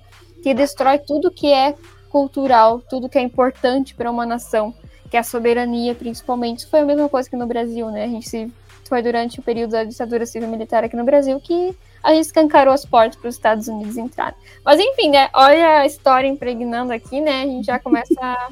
que 0.43 0.53
destrói 0.53 0.99
tudo 0.99 1.31
que 1.31 1.51
é 1.51 1.75
cultural, 2.11 2.81
tudo 2.81 3.09
que 3.09 3.17
é 3.17 3.23
importante 3.23 3.95
para 3.95 4.11
uma 4.11 4.27
nação, 4.27 4.75
que 5.11 5.17
é 5.17 5.21
a 5.21 5.25
soberania, 5.25 5.95
principalmente. 5.95 6.59
Isso 6.59 6.71
foi 6.71 6.81
a 6.81 6.85
mesma 6.85 7.09
coisa 7.09 7.29
que 7.29 7.37
no 7.37 7.47
Brasil, 7.47 7.91
né? 7.91 8.05
A 8.05 8.09
gente 8.09 8.29
se 8.29 8.53
foi 8.89 9.03
durante 9.03 9.41
o 9.41 9.43
período 9.43 9.73
da 9.73 9.85
ditadura 9.85 10.27
civil-militar 10.27 10.85
aqui 10.85 10.97
no 10.97 11.05
Brasil 11.05 11.41
que 11.41 11.75
a 12.03 12.15
gente 12.15 12.27
escancarou 12.27 12.73
as 12.73 12.85
portas 12.85 13.17
para 13.17 13.29
os 13.29 13.35
Estados 13.35 13.69
Unidos 13.69 13.97
entrarem. 13.97 14.37
Mas 14.65 14.79
enfim, 14.79 15.11
né? 15.11 15.29
Olha 15.35 15.81
a 15.81 15.87
história 15.87 16.29
impregnando 16.29 16.93
aqui, 16.93 17.21
né? 17.21 17.43
A 17.43 17.47
gente 17.47 17.67
já 17.67 17.79
começa 17.79 18.15
a, 18.21 18.51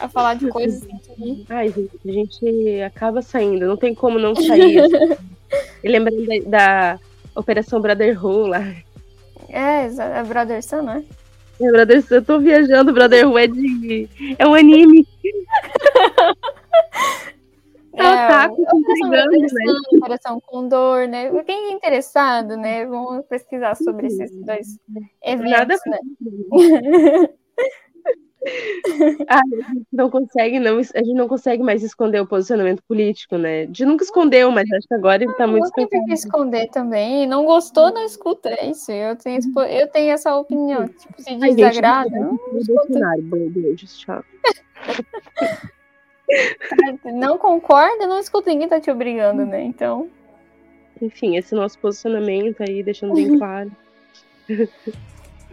a 0.00 0.08
falar 0.08 0.34
de 0.34 0.48
coisas 0.48 0.82
assim. 0.82 1.44
Ai, 1.48 1.68
gente, 1.68 2.00
a 2.06 2.12
gente 2.12 2.82
acaba 2.82 3.20
saindo, 3.20 3.66
não 3.66 3.76
tem 3.76 3.94
como 3.94 4.18
não 4.18 4.34
sair. 4.34 4.82
e 5.82 5.88
lembrando 5.88 6.24
da, 6.26 6.94
da 6.94 7.00
Operação 7.34 7.80
Brotherhood 7.80 8.50
lá. 8.50 8.74
É, 9.48 9.86
é 9.86 10.22
Brother 10.24 10.62
Sun, 10.62 10.82
né? 10.82 11.04
É, 11.60 11.70
Brother 11.70 12.02
Sun, 12.02 12.14
eu 12.14 12.24
tô 12.24 12.38
viajando, 12.40 12.92
Brotherhood 12.92 13.38
é 13.38 13.46
de. 13.46 14.08
É 14.38 14.46
um 14.46 14.54
anime. 14.54 15.06
É, 17.96 18.28
tá 18.28 18.48
né? 18.48 19.24
Coração 20.00 20.40
com 20.40 20.68
dor, 20.68 21.06
né? 21.06 21.30
Quem 21.44 21.70
é 21.70 21.72
interessado, 21.72 22.56
né? 22.56 22.84
Vamos 22.86 23.24
pesquisar 23.26 23.74
sobre 23.76 24.08
esses 24.08 24.30
dois 24.44 24.78
eventos, 25.22 25.50
Nada 25.50 25.76
né? 25.86 25.98
ah, 29.28 29.40
a 29.40 29.74
gente 29.74 29.86
não 29.92 30.10
consegue, 30.10 30.58
não, 30.58 30.78
a 30.78 30.82
gente 30.82 31.14
não 31.14 31.28
consegue 31.28 31.62
mais 31.62 31.82
esconder 31.82 32.20
o 32.20 32.26
posicionamento 32.26 32.82
político, 32.86 33.38
né? 33.38 33.66
De 33.66 33.84
nunca 33.86 34.04
escondeu, 34.04 34.50
mas 34.50 34.70
acho 34.72 34.86
que 34.86 34.94
agora 34.94 35.22
ele 35.22 35.32
tá 35.34 35.46
muito 35.46 35.64
Não 35.64 35.86
tem 35.86 36.04
que 36.04 36.12
esconder 36.12 36.68
também. 36.70 37.26
Não 37.26 37.44
gostou, 37.44 37.92
não 37.92 38.04
escuta. 38.04 38.50
É 38.50 38.70
isso. 38.70 38.90
Eu 38.90 39.16
tenho, 39.16 39.40
eu 39.68 39.88
tenho 39.88 40.12
essa 40.12 40.36
opinião. 40.36 40.88
Tipo, 40.88 41.22
se 41.22 41.36
desagrada. 41.36 42.10
Ai, 42.12 42.20
gente, 42.20 42.22
não, 42.22 42.38
não, 42.88 43.38
não 43.58 43.74
concorda, 47.38 48.06
não 48.06 48.18
escuta, 48.18 48.50
ninguém 48.50 48.68
tá 48.68 48.80
te 48.80 48.90
obrigando, 48.90 49.44
né? 49.44 49.62
Então. 49.62 50.08
Enfim, 51.00 51.36
esse 51.36 51.54
nosso 51.54 51.78
posicionamento 51.78 52.62
aí, 52.62 52.82
deixando 52.82 53.14
bem 53.14 53.36
claro. 53.38 53.70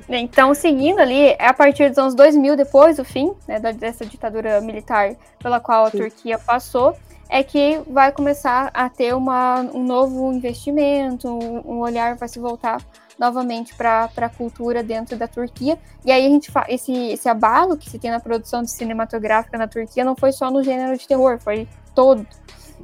Então, 0.07 0.53
seguindo 0.53 0.99
ali, 0.99 1.29
é 1.29 1.47
a 1.47 1.53
partir 1.53 1.89
dos 1.89 1.97
anos 1.97 2.15
2000, 2.15 2.55
depois 2.55 2.97
do 2.97 3.05
fim 3.05 3.33
né, 3.47 3.59
dessa 3.59 4.05
ditadura 4.05 4.61
militar 4.61 5.15
pela 5.39 5.59
qual 5.59 5.85
a 5.85 5.91
Sim. 5.91 5.99
Turquia 5.99 6.37
passou, 6.37 6.95
é 7.29 7.43
que 7.43 7.79
vai 7.87 8.11
começar 8.11 8.69
a 8.73 8.89
ter 8.89 9.15
uma, 9.15 9.61
um 9.61 9.83
novo 9.83 10.33
investimento, 10.33 11.29
um 11.29 11.79
olhar 11.79 12.15
vai 12.15 12.27
se 12.27 12.39
voltar 12.39 12.81
novamente 13.21 13.75
para 13.75 14.09
a 14.17 14.29
cultura 14.29 14.81
dentro 14.81 15.15
da 15.15 15.27
Turquia. 15.27 15.77
E 16.03 16.11
aí 16.11 16.25
a 16.25 16.29
gente 16.29 16.51
esse 16.67 16.91
esse 16.91 17.29
abalo 17.29 17.77
que 17.77 17.87
se 17.87 17.99
tem 17.99 18.09
na 18.09 18.19
produção 18.19 18.65
cinematográfica 18.65 19.59
na 19.59 19.67
Turquia 19.67 20.03
não 20.03 20.15
foi 20.15 20.31
só 20.31 20.49
no 20.49 20.63
gênero 20.63 20.97
de 20.97 21.07
terror, 21.07 21.37
foi 21.39 21.67
todo. 21.93 22.25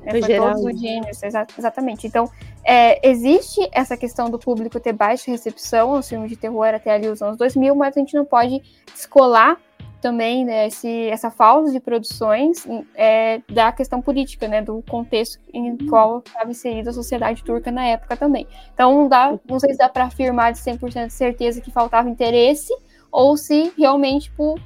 Né? 0.04 0.12
Foi, 0.12 0.22
foi 0.22 0.36
todos 0.36 0.64
os 0.64 0.80
gêneros, 0.80 1.24
exa 1.24 1.48
exatamente. 1.58 2.06
Então, 2.06 2.30
é, 2.64 3.10
existe 3.10 3.68
essa 3.72 3.98
questão 3.98 4.30
do 4.30 4.38
público 4.38 4.80
ter 4.80 4.94
baixa 4.94 5.32
recepção 5.32 5.96
aos 5.96 6.08
filmes 6.08 6.30
de 6.30 6.36
terror 6.36 6.68
até 6.68 6.92
ali 6.92 7.08
os 7.08 7.20
anos 7.20 7.38
2000, 7.38 7.74
mas 7.76 7.98
a 7.98 8.00
gente 8.00 8.14
não 8.14 8.24
pode 8.24 8.62
descolar 8.94 9.58
também 10.02 10.46
né, 10.46 10.68
esse, 10.68 11.10
essa 11.10 11.30
falta 11.32 11.72
de 11.72 11.80
produções 11.80 12.66
é, 12.96 13.42
da 13.50 13.72
questão 13.72 14.02
política, 14.02 14.48
né, 14.48 14.62
do 14.62 14.84
contexto 14.88 15.40
em 15.54 15.76
qual 15.88 16.20
estava 16.20 16.52
inserida 16.52 16.90
a 16.90 16.94
sociedade 16.94 17.44
turca 17.44 17.72
na 17.72 17.86
época 17.86 18.16
também. 18.16 18.48
Então, 18.74 18.96
não, 18.96 19.08
dá, 19.08 19.38
não 19.48 19.60
sei 19.60 19.72
se 19.72 19.78
dá 19.78 19.90
para 19.90 20.06
afirmar 20.06 20.54
de 20.54 20.60
100% 20.60 21.08
de 21.08 21.14
certeza 21.14 21.62
que 21.62 21.72
faltava 21.72 22.10
interesse 22.10 22.74
ou 23.12 23.36
se 23.36 23.74
realmente 23.78 24.26
tipo, 24.26 24.60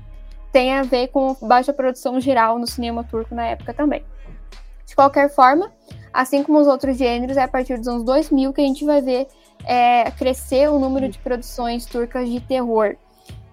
tem 0.51 0.73
a 0.73 0.83
ver 0.83 1.07
com 1.07 1.35
baixa 1.41 1.71
produção 1.71 2.19
geral 2.19 2.59
no 2.59 2.67
cinema 2.67 3.03
turco 3.03 3.33
na 3.33 3.45
época 3.45 3.73
também. 3.73 4.03
De 4.85 4.95
qualquer 4.95 5.29
forma, 5.29 5.71
assim 6.13 6.43
como 6.43 6.59
os 6.59 6.67
outros 6.67 6.97
gêneros, 6.97 7.37
é 7.37 7.43
a 7.43 7.47
partir 7.47 7.77
dos 7.77 7.87
anos 7.87 8.03
2000 8.03 8.51
que 8.51 8.61
a 8.61 8.65
gente 8.65 8.83
vai 8.83 9.01
ver 9.01 9.27
é, 9.63 10.11
crescer 10.11 10.69
o 10.69 10.79
número 10.79 11.07
de 11.07 11.17
produções 11.19 11.85
turcas 11.85 12.29
de 12.29 12.41
terror. 12.41 12.95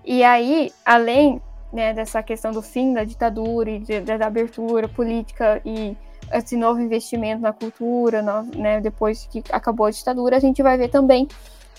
E 0.04 0.24
aí, 0.24 0.72
além 0.84 1.40
né, 1.72 1.92
dessa 1.92 2.22
questão 2.22 2.50
do 2.50 2.62
fim 2.62 2.94
da 2.94 3.04
ditadura 3.04 3.70
e 3.70 3.78
de, 3.78 4.00
da 4.00 4.26
abertura 4.26 4.88
política 4.88 5.60
e 5.64 5.96
esse 6.32 6.56
novo 6.56 6.80
investimento 6.80 7.40
na 7.40 7.52
cultura, 7.52 8.22
no, 8.22 8.42
né, 8.56 8.80
depois 8.80 9.26
que 9.30 9.42
acabou 9.50 9.86
a 9.86 9.90
ditadura, 9.90 10.36
a 10.36 10.40
gente 10.40 10.62
vai 10.62 10.76
ver 10.76 10.88
também 10.88 11.28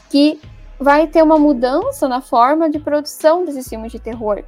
que 0.10 0.40
vai 0.80 1.08
ter 1.08 1.22
uma 1.22 1.38
mudança 1.38 2.08
na 2.08 2.22
forma 2.22 2.70
de 2.70 2.80
produção 2.80 3.46
desses 3.46 3.68
filmes 3.68 3.92
de 3.92 4.00
terror. 4.00 4.44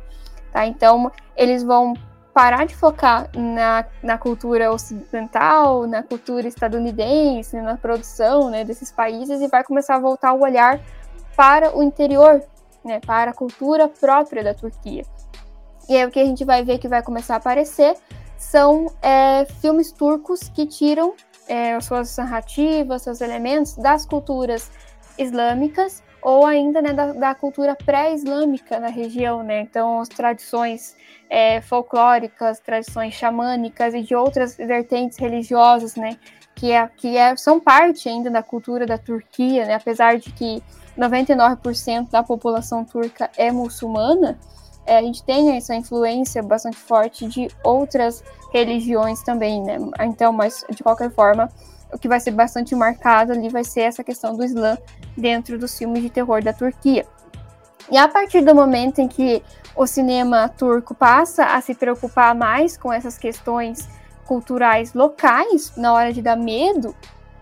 Tá? 0.51 0.65
Então, 0.65 1.11
eles 1.35 1.63
vão 1.63 1.93
parar 2.33 2.65
de 2.65 2.75
focar 2.75 3.29
na, 3.35 3.85
na 4.01 4.17
cultura 4.17 4.71
ocidental, 4.71 5.85
na 5.85 6.01
cultura 6.01 6.47
estadunidense, 6.47 7.59
na 7.61 7.75
produção 7.75 8.49
né, 8.49 8.63
desses 8.63 8.91
países 8.91 9.41
e 9.41 9.47
vai 9.47 9.63
começar 9.63 9.95
a 9.95 9.99
voltar 9.99 10.33
o 10.33 10.41
olhar 10.41 10.79
para 11.35 11.75
o 11.77 11.83
interior, 11.83 12.41
né, 12.83 12.99
para 13.05 13.31
a 13.31 13.33
cultura 13.33 13.87
própria 13.87 14.43
da 14.43 14.53
Turquia. 14.53 15.03
E 15.91 15.97
aí 15.97 16.05
o 16.05 16.09
que 16.09 16.21
a 16.21 16.25
gente 16.25 16.45
vai 16.45 16.63
ver 16.63 16.77
que 16.77 16.87
vai 16.87 17.03
começar 17.03 17.33
a 17.33 17.37
aparecer 17.37 17.97
são 18.37 18.87
é, 19.01 19.43
filmes 19.59 19.91
turcos 19.91 20.39
que 20.47 20.65
tiram 20.65 21.13
é, 21.49 21.77
suas 21.81 22.15
narrativas, 22.15 23.01
seus 23.01 23.19
elementos 23.19 23.75
das 23.75 24.05
culturas 24.05 24.71
islâmicas 25.17 26.01
ou 26.21 26.45
ainda 26.45 26.81
né, 26.81 26.93
da, 26.93 27.11
da 27.11 27.35
cultura 27.35 27.75
pré-islâmica 27.75 28.79
na 28.79 28.87
região, 28.87 29.43
né? 29.43 29.59
Então, 29.59 29.99
as 29.99 30.07
tradições 30.07 30.95
é, 31.29 31.59
folclóricas, 31.59 32.61
tradições 32.61 33.13
xamânicas 33.13 33.93
e 33.93 34.01
de 34.01 34.15
outras 34.15 34.55
vertentes 34.55 35.17
religiosas, 35.17 35.97
né? 35.97 36.17
Que, 36.55 36.71
é, 36.71 36.87
que 36.87 37.17
é, 37.17 37.35
são 37.35 37.59
parte 37.59 38.07
ainda 38.07 38.29
da 38.29 38.41
cultura 38.41 38.85
da 38.85 38.97
Turquia, 38.97 39.65
né? 39.65 39.73
Apesar 39.73 40.17
de 40.17 40.31
que 40.31 40.63
99% 40.97 42.09
da 42.09 42.23
população 42.23 42.85
turca 42.85 43.29
é 43.35 43.51
muçulmana, 43.51 44.39
é, 44.85 44.97
a 44.97 45.01
gente 45.01 45.23
tem 45.23 45.55
essa 45.55 45.75
influência 45.75 46.41
bastante 46.41 46.77
forte 46.77 47.27
de 47.27 47.47
outras 47.63 48.23
religiões 48.51 49.21
também, 49.23 49.61
né? 49.61 49.77
Então, 50.01 50.33
mas 50.33 50.65
de 50.69 50.83
qualquer 50.83 51.11
forma, 51.11 51.49
o 51.93 51.97
que 51.97 52.07
vai 52.07 52.19
ser 52.19 52.31
bastante 52.31 52.75
marcado 52.75 53.31
ali 53.31 53.49
vai 53.49 53.63
ser 53.63 53.81
essa 53.81 54.03
questão 54.03 54.35
do 54.35 54.43
Islã 54.43 54.77
dentro 55.15 55.57
dos 55.57 55.77
filmes 55.77 56.01
de 56.01 56.09
terror 56.09 56.43
da 56.43 56.53
Turquia. 56.53 57.05
E 57.89 57.97
a 57.97 58.07
partir 58.07 58.41
do 58.41 58.55
momento 58.55 58.99
em 58.99 59.07
que 59.07 59.43
o 59.75 59.85
cinema 59.85 60.49
turco 60.49 60.93
passa 60.93 61.45
a 61.45 61.61
se 61.61 61.73
preocupar 61.73 62.35
mais 62.35 62.77
com 62.77 62.91
essas 62.91 63.17
questões 63.17 63.87
culturais 64.25 64.93
locais, 64.93 65.73
na 65.75 65.93
hora 65.93 66.13
de 66.13 66.21
dar 66.21 66.37
medo, 66.37 66.95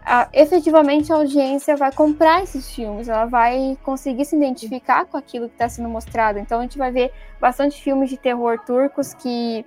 a, 0.09 0.27
efetivamente 0.33 1.13
a 1.13 1.17
audiência 1.17 1.77
vai 1.77 1.91
comprar 1.91 2.41
esses 2.41 2.67
filmes, 2.73 3.07
ela 3.07 3.25
vai 3.25 3.77
conseguir 3.83 4.25
se 4.25 4.35
identificar 4.35 5.05
com 5.05 5.15
aquilo 5.15 5.47
que 5.47 5.53
está 5.53 5.69
sendo 5.69 5.87
mostrado. 5.87 6.39
Então 6.39 6.57
a 6.57 6.63
gente 6.63 6.79
vai 6.79 6.91
ver 6.91 7.13
bastante 7.39 7.79
filmes 7.79 8.09
de 8.09 8.17
terror 8.17 8.59
turcos 8.65 9.13
que 9.13 9.63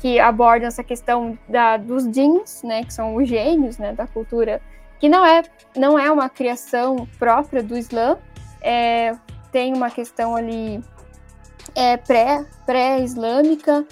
que 0.00 0.18
abordam 0.18 0.66
essa 0.66 0.82
questão 0.82 1.38
da, 1.48 1.76
dos 1.76 2.10
jeans, 2.10 2.64
né, 2.64 2.82
que 2.82 2.92
são 2.92 3.14
os 3.14 3.28
gênios, 3.28 3.78
né, 3.78 3.92
da 3.92 4.04
cultura, 4.04 4.60
que 4.98 5.08
não 5.08 5.24
é, 5.24 5.42
não 5.76 5.96
é 5.96 6.10
uma 6.10 6.28
criação 6.28 7.06
própria 7.20 7.62
do 7.62 7.78
Islã, 7.78 8.18
é, 8.60 9.14
tem 9.52 9.72
uma 9.72 9.90
questão 9.90 10.34
ali 10.34 10.82
é, 11.76 11.96
pré, 11.98 12.44
pré-islâmica, 12.66 13.86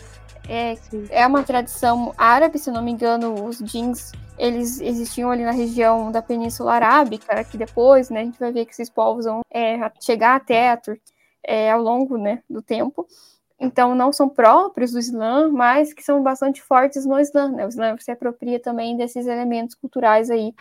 é, 0.48 0.76
é 1.10 1.24
uma 1.24 1.44
tradição 1.44 2.12
árabe, 2.18 2.58
se 2.58 2.72
não 2.72 2.82
me 2.82 2.90
engano, 2.90 3.46
os 3.46 3.58
jeans 3.58 4.10
eles 4.40 4.80
existiam 4.80 5.30
ali 5.30 5.44
na 5.44 5.50
região 5.50 6.10
da 6.10 6.22
Península 6.22 6.72
Arábica, 6.74 7.44
que 7.44 7.58
depois, 7.58 8.10
né, 8.10 8.20
a 8.20 8.24
gente 8.24 8.38
vai 8.38 8.52
ver 8.52 8.64
que 8.64 8.72
esses 8.72 8.90
povos 8.90 9.24
vão 9.24 9.42
é, 9.50 9.78
chegar 10.00 10.36
até 10.36 10.70
a 10.70 10.76
Turquia 10.76 11.02
é, 11.42 11.70
ao 11.70 11.80
longo 11.80 12.16
né, 12.16 12.42
do 12.48 12.60
tempo 12.60 13.06
então 13.60 13.94
não 13.94 14.10
são 14.10 14.26
próprios 14.26 14.92
do 14.92 14.98
Islã, 14.98 15.50
mas 15.50 15.92
que 15.92 16.02
são 16.02 16.22
bastante 16.22 16.62
fortes 16.62 17.04
no 17.04 17.20
Islã. 17.20 17.50
Né? 17.50 17.66
O 17.66 17.68
Islã 17.68 17.94
se 17.98 18.10
apropria 18.10 18.58
também 18.58 18.96
desses 18.96 19.26
elementos 19.26 19.74
culturais 19.74 20.30
aí 20.30 20.54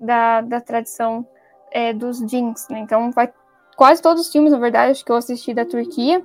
da, 0.00 0.40
da 0.40 0.58
tradição 0.58 1.28
é, 1.70 1.92
dos 1.92 2.18
jeans. 2.26 2.66
Né? 2.70 2.78
Então 2.78 3.10
vai, 3.10 3.30
quase 3.76 4.00
todos 4.00 4.22
os 4.22 4.32
filmes, 4.32 4.52
na 4.52 4.58
verdade, 4.58 4.92
acho 4.92 5.04
que 5.04 5.12
eu 5.12 5.16
assisti 5.16 5.52
da 5.52 5.66
Turquia, 5.66 6.24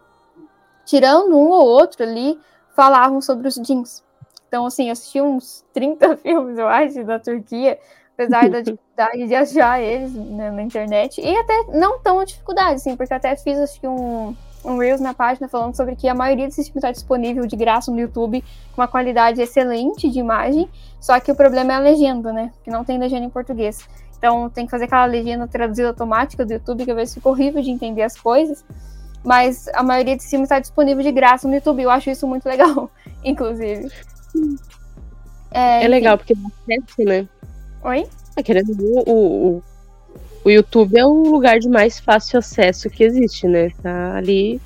tirando 0.86 1.36
um 1.36 1.50
ou 1.50 1.66
outro 1.66 2.02
ali, 2.02 2.40
falavam 2.74 3.20
sobre 3.20 3.50
os 3.50 3.56
jeans. 3.56 4.02
Então, 4.52 4.66
assim, 4.66 4.88
eu 4.88 4.92
assisti 4.92 5.22
uns 5.22 5.64
30 5.72 6.18
filmes, 6.18 6.58
eu 6.58 6.68
acho, 6.68 7.06
da 7.06 7.18
Turquia, 7.18 7.80
apesar 8.14 8.50
da 8.50 8.60
dificuldade 8.62 9.26
de 9.26 9.34
achar 9.34 9.82
eles 9.82 10.14
né, 10.14 10.52
na 10.52 10.62
internet. 10.62 11.22
E 11.22 11.38
até 11.38 11.64
não 11.70 12.00
tão 12.00 12.22
dificuldade, 12.26 12.76
assim, 12.76 12.98
porque 12.98 13.14
até 13.14 13.34
fiz, 13.38 13.58
acho 13.58 13.80
que 13.80 13.88
um 13.88 14.36
um 14.64 14.78
Reels 14.78 15.02
na 15.02 15.12
página 15.12 15.48
falando 15.48 15.76
sobre 15.76 15.96
que 15.96 16.08
a 16.08 16.14
maioria 16.14 16.46
desses 16.46 16.68
filmes 16.68 16.84
está 16.84 16.92
disponível 16.92 17.48
de 17.48 17.56
graça 17.56 17.92
no 17.92 18.00
YouTube 18.00 18.44
com 18.76 18.82
uma 18.82 18.88
qualidade 18.88 19.42
excelente 19.42 20.08
de 20.08 20.20
imagem, 20.20 20.70
só 21.00 21.20
que 21.20 21.32
o 21.32 21.36
problema 21.36 21.74
é 21.74 21.76
a 21.78 21.80
legenda, 21.80 22.32
né? 22.32 22.52
Que 22.64 22.70
não 22.70 22.84
tem 22.84 23.00
legenda 23.00 23.26
em 23.26 23.30
português. 23.30 23.88
Então 24.16 24.52
tem 24.52 24.66
que 24.66 24.72
fazer 24.72 24.86
aquela 24.86 25.06
legenda 25.06 25.48
traduzida 25.48 25.88
automática 25.88 26.46
do 26.46 26.54
YouTube, 26.54 26.86
que 26.86 26.92
às 26.92 26.98
vezes 26.98 27.14
fica 27.16 27.28
horrível 27.28 27.60
de 27.60 27.72
entender 27.72 28.04
as 28.04 28.16
coisas. 28.16 28.64
Mas 29.24 29.68
a 29.70 29.84
maioria 29.84 30.16
desses 30.16 30.30
filmes 30.30 30.46
está 30.46 30.60
disponível 30.60 31.04
de 31.04 31.12
graça 31.12 31.48
no 31.48 31.56
YouTube. 31.56 31.82
Eu 31.82 31.90
acho 31.90 32.10
isso 32.10 32.28
muito 32.28 32.48
legal, 32.48 32.90
inclusive. 33.24 33.92
É, 35.52 35.84
é 35.84 35.88
legal, 35.88 36.18
porque 36.18 36.34
acontece, 36.34 37.04
né? 37.04 37.28
Oi? 37.84 38.08
É, 38.36 38.44
querendo 38.44 38.72
o, 38.80 39.10
o, 39.10 39.64
o 40.46 40.50
YouTube 40.50 40.98
é 40.98 41.06
o 41.06 41.24
lugar 41.24 41.60
de 41.60 41.68
mais 41.68 42.00
fácil 42.00 42.40
acesso 42.40 42.90
que 42.90 43.04
existe, 43.04 43.48
né? 43.48 43.70
Tá 43.82 44.16
ali. 44.16 44.62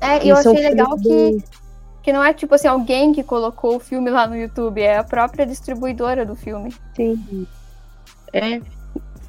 É, 0.00 0.24
e 0.24 0.28
eu 0.28 0.36
achei 0.36 0.52
legal 0.52 0.96
que, 0.98 1.42
que 2.02 2.12
não 2.12 2.22
é 2.22 2.34
tipo 2.34 2.54
assim, 2.54 2.68
alguém 2.68 3.12
que 3.12 3.22
colocou 3.22 3.76
o 3.76 3.80
filme 3.80 4.10
lá 4.10 4.26
no 4.26 4.36
YouTube, 4.36 4.82
é 4.82 4.98
a 4.98 5.04
própria 5.04 5.46
distribuidora 5.46 6.26
do 6.26 6.34
filme. 6.34 6.74
Sim. 6.94 7.46
É. 8.32 8.60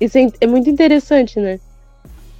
Isso 0.02 0.18
é, 0.18 0.28
é 0.42 0.48
muito 0.48 0.70
interessante, 0.70 1.40
né? 1.40 1.60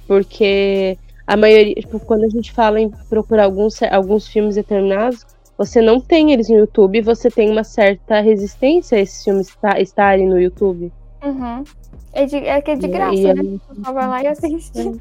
Porque 0.06 0.98
a 1.26 1.36
maioria, 1.36 1.74
tipo, 1.74 1.98
quando 1.98 2.24
a 2.24 2.28
gente 2.28 2.52
fala 2.52 2.80
em 2.80 2.90
procurar 3.08 3.44
alguns, 3.44 3.82
alguns 3.82 4.28
filmes 4.28 4.54
determinados, 4.54 5.26
você 5.56 5.80
não 5.80 6.00
tem 6.00 6.32
eles 6.32 6.48
no 6.48 6.56
YouTube, 6.56 7.00
você 7.00 7.30
tem 7.30 7.50
uma 7.50 7.64
certa 7.64 8.20
resistência 8.20 8.98
a 8.98 9.00
esses 9.00 9.24
filmes 9.24 9.48
estarem 9.78 10.28
no 10.28 10.38
YouTube. 10.38 10.92
Uhum. 11.24 11.64
É, 12.12 12.26
de, 12.26 12.36
é 12.36 12.60
que 12.60 12.70
é 12.70 12.76
de 12.76 12.88
graça, 12.88 13.14
e, 13.14 13.34
né? 13.34 13.58
Só 13.84 13.92
vai 13.92 14.06
lá 14.06 14.22
e 14.22 14.26
assiste. 14.28 15.00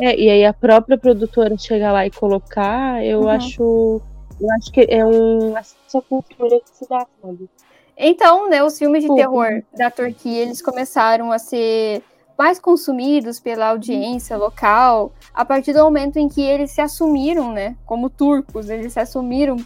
É, 0.00 0.16
e 0.18 0.30
aí 0.30 0.44
a 0.44 0.52
própria 0.52 0.96
produtora 0.96 1.56
chegar 1.58 1.92
lá 1.92 2.06
e 2.06 2.10
colocar, 2.10 3.04
eu 3.04 3.22
uhum. 3.22 3.28
acho. 3.28 4.00
Eu 4.40 4.52
acho 4.52 4.70
que 4.70 4.86
é 4.88 5.04
um, 5.04 5.56
essa 5.56 6.00
cultura 6.00 6.60
que 6.60 6.70
se 6.70 6.88
dá, 6.88 7.04
sabe? 7.20 7.50
Então, 7.96 8.48
né, 8.48 8.62
os 8.62 8.78
filmes 8.78 9.02
de 9.02 9.12
terror 9.12 9.64
da 9.76 9.90
Turquia, 9.90 10.42
eles 10.42 10.62
começaram 10.62 11.32
a 11.32 11.38
ser 11.40 12.00
mais 12.38 12.60
consumidos 12.60 13.40
pela 13.40 13.70
audiência 13.70 14.36
local 14.36 15.12
a 15.34 15.44
partir 15.44 15.72
do 15.72 15.82
momento 15.82 16.18
em 16.18 16.28
que 16.28 16.40
eles 16.40 16.70
se 16.70 16.80
assumiram, 16.80 17.52
né, 17.52 17.76
como 17.84 18.08
turcos, 18.08 18.70
eles 18.70 18.92
se 18.92 19.00
assumiram 19.00 19.56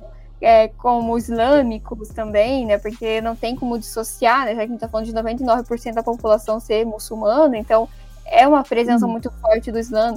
é, 0.43 0.69
como 0.69 1.17
islâmicos 1.17 2.09
também, 2.09 2.67
né? 2.67 2.77
Porque 2.77 3.21
não 3.21 3.37
tem 3.37 3.55
como 3.55 3.79
dissociar, 3.79 4.45
né? 4.45 4.57
Já 4.57 4.57
que 4.57 4.63
a 4.63 4.67
gente 4.67 4.75
está 4.75 4.89
falando 4.89 5.07
de 5.07 5.13
99% 5.13 5.95
da 5.95 6.03
população 6.03 6.59
ser 6.59 6.85
muçulmana, 6.85 7.57
então 7.57 7.89
é 8.27 8.47
uma 8.47 8.65
presença 8.65 9.07
uhum. 9.07 9.13
muito 9.13 9.31
forte 9.41 9.71
do 9.71 9.79
Islã 9.79 10.17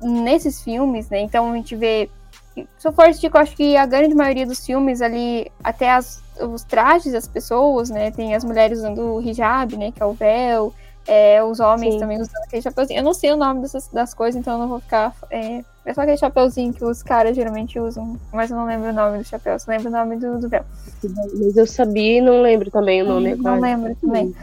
nesses 0.00 0.62
filmes, 0.62 1.08
né? 1.10 1.20
Então 1.20 1.50
a 1.50 1.56
gente 1.56 1.74
vê. 1.74 2.08
Se 2.78 2.86
eu 2.86 2.92
for 2.92 3.06
eu 3.06 3.40
acho 3.40 3.56
que 3.56 3.76
a 3.76 3.84
grande 3.84 4.14
maioria 4.14 4.46
dos 4.46 4.64
filmes 4.64 5.02
ali, 5.02 5.50
até 5.62 5.90
as, 5.90 6.22
os 6.40 6.62
trajes 6.62 7.12
das 7.12 7.26
pessoas, 7.26 7.90
né? 7.90 8.12
Tem 8.12 8.32
as 8.32 8.44
mulheres 8.44 8.78
usando 8.78 9.16
o 9.16 9.20
hijab, 9.20 9.76
né? 9.76 9.90
Que 9.90 10.00
é 10.00 10.06
o 10.06 10.12
véu. 10.12 10.72
É, 11.06 11.42
os 11.44 11.60
homens 11.60 11.94
Sim. 11.94 12.00
também 12.00 12.20
usando 12.20 12.42
aquele 12.44 12.62
chapeuzinho. 12.62 13.00
Eu 13.00 13.04
não 13.04 13.14
sei 13.14 13.32
o 13.32 13.36
nome 13.36 13.60
dessas, 13.60 13.88
das 13.88 14.14
coisas, 14.14 14.40
então 14.40 14.54
eu 14.54 14.58
não 14.58 14.68
vou 14.68 14.80
ficar. 14.80 15.14
É, 15.30 15.62
é 15.84 15.94
só 15.94 16.00
aquele 16.00 16.16
chapeuzinho 16.16 16.72
que 16.72 16.84
os 16.84 17.02
caras 17.02 17.36
geralmente 17.36 17.78
usam, 17.78 18.18
mas 18.32 18.50
eu 18.50 18.56
não 18.56 18.64
lembro 18.64 18.88
o 18.88 18.92
nome 18.92 19.18
do 19.18 19.24
chapéu, 19.24 19.58
só 19.58 19.70
lembro 19.70 19.88
o 19.88 19.92
nome 19.92 20.16
do, 20.16 20.38
do 20.38 20.48
véu. 20.48 20.64
Mas 21.02 21.56
eu 21.56 21.66
sabia 21.66 22.18
e 22.18 22.20
não 22.22 22.40
lembro 22.40 22.70
também 22.70 23.02
o 23.02 23.06
nome 23.06 23.34
Não 23.34 23.60
lembro 23.60 23.94
também. 23.96 24.34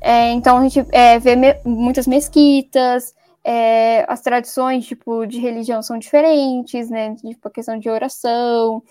É, 0.00 0.30
então 0.30 0.56
a 0.56 0.62
gente 0.62 0.86
é, 0.90 1.18
vê 1.18 1.36
me 1.36 1.54
muitas 1.64 2.06
mesquitas, 2.06 3.14
É, 3.42 4.04
as 4.06 4.20
tradições, 4.20 4.86
tipo, 4.86 5.26
de 5.26 5.40
religião 5.40 5.82
são 5.82 5.98
diferentes, 5.98 6.90
né? 6.90 7.14
Tipo, 7.16 7.48
a 7.48 7.50
questão 7.50 7.78
de 7.78 7.88
oração, 7.88 8.82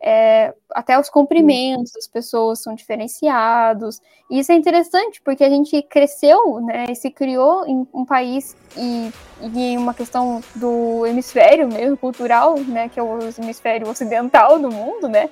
é, 0.00 0.54
até 0.70 0.98
os 0.98 1.08
cumprimentos 1.08 1.92
das 1.92 2.06
pessoas 2.06 2.62
são 2.62 2.74
diferenciados. 2.74 4.00
E 4.30 4.38
isso 4.38 4.52
é 4.52 4.54
interessante, 4.54 5.20
porque 5.22 5.42
a 5.42 5.50
gente 5.50 5.82
cresceu, 5.82 6.60
né? 6.60 6.86
E 6.90 6.94
se 6.94 7.10
criou 7.10 7.66
em 7.66 7.86
um 7.92 8.04
país 8.04 8.56
e, 8.76 9.10
e 9.54 9.76
uma 9.76 9.94
questão 9.94 10.42
do 10.54 11.06
hemisfério 11.06 11.68
mesmo, 11.68 11.96
cultural, 11.96 12.58
né? 12.58 12.88
Que 12.88 13.00
é 13.00 13.02
o 13.02 13.18
hemisfério 13.38 13.88
ocidental 13.88 14.58
do 14.58 14.70
mundo, 14.70 15.08
né? 15.08 15.30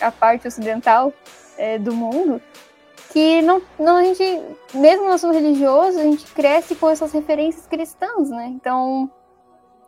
A 0.00 0.10
parte 0.10 0.48
ocidental 0.48 1.12
é, 1.56 1.78
do 1.78 1.94
mundo 1.94 2.40
que 3.14 3.40
não, 3.42 3.62
não 3.78 3.96
a 3.98 4.02
gente, 4.02 4.42
mesmo 4.74 5.04
não 5.04 5.16
sendo 5.16 5.34
religioso, 5.34 6.00
a 6.00 6.02
gente 6.02 6.26
cresce 6.32 6.74
com 6.74 6.90
essas 6.90 7.12
referências 7.12 7.64
cristãs, 7.64 8.28
né? 8.28 8.48
Então, 8.48 9.08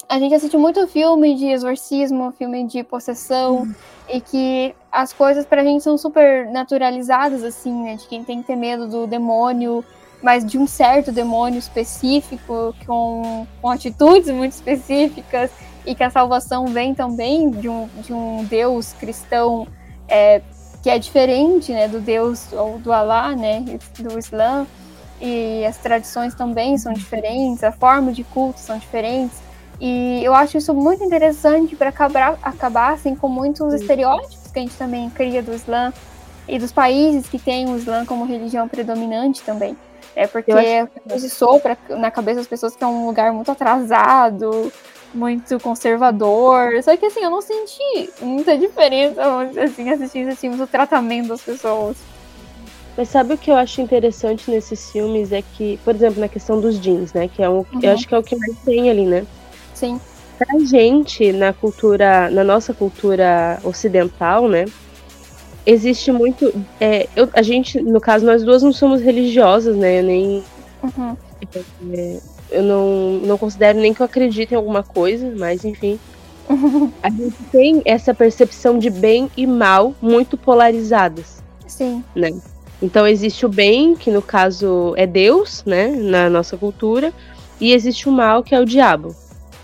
a 0.09 0.19
gente 0.19 0.35
assiste 0.35 0.57
muito 0.57 0.87
filme 0.87 1.35
de 1.35 1.47
exorcismo, 1.47 2.33
filme 2.33 2.67
de 2.67 2.83
possessão, 2.83 3.59
uhum. 3.59 3.75
e 4.09 4.21
que 4.21 4.75
as 4.91 5.13
coisas 5.13 5.45
pra 5.45 5.65
gente 5.65 5.83
são 5.83 5.99
super 5.99 6.47
naturalizadas, 6.51 7.43
assim, 7.43 7.73
né? 7.83 7.97
De 7.97 8.07
quem 8.07 8.23
tem 8.23 8.41
que 8.41 8.47
ter 8.47 8.57
medo 8.57 8.87
do 8.87 9.07
demônio, 9.07 9.85
mas 10.23 10.45
de 10.45 10.59
um 10.59 10.67
certo 10.67 11.11
demônio 11.11 11.59
específico, 11.59 12.75
com, 12.87 13.47
com 13.61 13.71
atitudes 13.71 14.31
muito 14.31 14.53
específicas, 14.53 15.51
e 15.85 15.95
que 15.95 16.03
a 16.03 16.11
salvação 16.11 16.67
vem 16.67 16.95
também 16.95 17.51
de 17.51 17.69
um, 17.69 17.89
de 18.03 18.13
um 18.13 18.45
Deus 18.45 18.93
cristão 18.93 19.67
é, 20.09 20.41
que 20.83 20.91
é 20.91 20.99
diferente, 20.99 21.73
né, 21.73 21.89
do 21.89 22.01
Deus 22.01 22.53
ou 22.53 22.79
do 22.79 22.93
Alá, 22.93 23.35
né, 23.35 23.65
do 23.99 24.19
Islã, 24.19 24.67
e 25.21 25.65
as 25.65 25.77
tradições 25.79 26.35
também 26.35 26.77
são 26.77 26.93
diferentes, 26.93 27.65
a 27.65 27.73
forma 27.73 28.13
de 28.13 28.23
culto 28.25 28.61
são 28.61 28.79
diferentes. 28.79 29.46
E 29.81 30.25
eu 30.25 30.35
acho 30.35 30.57
isso 30.57 30.73
muito 30.73 31.05
interessante 31.05 31.77
para 31.77 31.91
acabar, 31.91 32.39
acabar 32.43 32.95
assim, 32.95 33.15
com 33.15 33.29
muitos 33.29 33.75
estereótipos 33.75 34.51
que 34.51 34.59
a 34.59 34.63
gente 34.63 34.77
também 34.77 35.11
cria 35.11 35.43
do 35.43 35.53
Islã 35.55 35.93
e 36.49 36.59
dos 36.59 36.73
países 36.73 37.29
que 37.29 37.39
têm 37.39 37.69
o 37.69 37.77
Islã 37.77 38.07
como 38.07 38.25
religião 38.25 38.69
predominante 38.69 39.43
também. 39.43 39.77
É 40.15 40.27
porque 40.27 40.51
isso 41.15 41.29
sopra 41.29 41.77
na 41.91 42.11
cabeça 42.11 42.39
das 42.39 42.47
pessoas 42.47 42.75
que 42.75 42.83
é 42.83 42.87
um 42.87 43.07
lugar 43.07 43.33
muito 43.33 43.51
atrasado, 43.53 44.73
muito 45.13 45.61
conservador. 45.61 46.83
Só 46.83 46.97
que 46.97 47.05
assim, 47.05 47.21
eu 47.21 47.31
não 47.31 47.43
senti 47.43 48.11
muita 48.23 48.57
diferença 48.57 49.21
assim, 49.63 49.91
assistindo 49.91 50.29
esse 50.31 50.41
filme, 50.41 50.61
o 50.61 50.67
tratamento 50.67 51.29
das 51.29 51.43
pessoas. 51.43 51.99
Mas 52.97 53.11
sabe 53.11 53.35
o 53.35 53.39
que 53.39 53.51
eu 53.51 53.57
acho 53.57 53.83
interessante 53.83 54.51
nesses 54.51 54.91
filmes 54.91 55.31
é 55.31 55.43
que, 55.43 55.79
por 55.85 55.95
exemplo, 55.95 56.19
na 56.19 56.29
questão 56.29 56.59
dos 56.59 56.81
jeans, 56.81 57.13
né? 57.13 57.29
Que 57.29 57.43
é 57.43 57.49
um, 57.49 57.59
uhum. 57.59 57.67
eu 57.83 57.93
acho 57.93 58.09
que 58.09 58.15
é 58.15 58.19
o 58.19 58.23
que 58.23 58.35
mais 58.37 58.57
tem 58.65 58.89
ali, 58.89 59.05
né? 59.05 59.27
Sim. 59.77 60.01
Pra 60.39 60.59
gente, 60.59 61.33
na 61.33 61.53
cultura, 61.53 62.31
na 62.31 62.43
nossa 62.43 62.73
cultura 62.73 63.61
ocidental, 63.63 64.49
né? 64.49 64.65
Existe 65.65 66.11
muito. 66.11 66.53
É, 66.81 67.07
eu, 67.15 67.29
a 67.33 67.43
gente, 67.43 67.81
no 67.81 68.01
caso, 68.01 68.25
nós 68.25 68.43
duas 68.43 68.63
não 68.63 68.73
somos 68.73 69.01
religiosas, 69.01 69.77
né? 69.77 70.01
Nem. 70.01 70.43
Uhum. 70.83 71.17
É, 71.93 72.21
eu 72.51 72.63
não, 72.63 73.21
não 73.23 73.39
considero 73.39 73.79
nem 73.79 73.93
que 73.93 74.01
eu 74.01 74.07
acredite 74.07 74.55
em 74.55 74.57
alguma 74.57 74.83
coisa, 74.83 75.33
mas 75.37 75.65
enfim. 75.65 75.99
a 77.03 77.11
gente 77.11 77.37
tem 77.51 77.83
essa 77.85 78.15
percepção 78.15 78.79
de 78.79 78.89
bem 78.89 79.31
e 79.37 79.47
mal 79.47 79.95
muito 80.01 80.37
polarizadas. 80.37 81.43
Sim. 81.67 82.03
Né? 82.15 82.33
Então 82.81 83.07
existe 83.07 83.45
o 83.45 83.49
bem, 83.49 83.95
que 83.95 84.11
no 84.11 84.23
caso 84.23 84.95
é 84.97 85.07
Deus, 85.07 85.65
né, 85.67 85.89
na 85.89 86.31
nossa 86.31 86.57
cultura, 86.57 87.13
e 87.61 87.73
existe 87.73 88.09
o 88.09 88.13
mal, 88.13 88.43
que 88.43 88.55
é 88.55 88.61
o 88.61 88.65
diabo. 88.65 89.15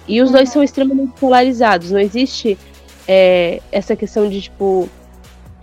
E 0.07 0.21
os 0.21 0.31
dois 0.31 0.49
são 0.49 0.63
extremamente 0.63 1.13
polarizados. 1.19 1.91
Não 1.91 2.01
existe 2.01 2.59
é, 3.07 3.61
essa 3.71 3.95
questão 3.95 4.29
de 4.29 4.43
tipo 4.43 4.89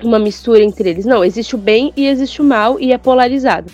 uma 0.03 0.19
mistura 0.19 0.63
entre 0.63 0.89
eles. 0.89 1.05
Não, 1.05 1.23
existe 1.23 1.55
o 1.55 1.57
bem 1.57 1.91
e 1.95 2.07
existe 2.07 2.41
o 2.41 2.45
mal 2.45 2.79
e 2.79 2.93
é 2.93 2.97
polarizado 2.97 3.71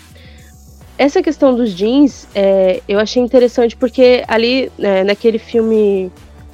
essa 0.98 1.22
questão 1.22 1.54
dos 1.54 1.74
jeans, 1.74 2.26
é, 2.34 2.80
eu 2.88 2.98
achei 2.98 3.22
interessante 3.22 3.76
porque 3.76 4.24
ali, 4.26 4.70
né, 4.78 5.04
naquele 5.04 5.38
filme, 5.38 6.10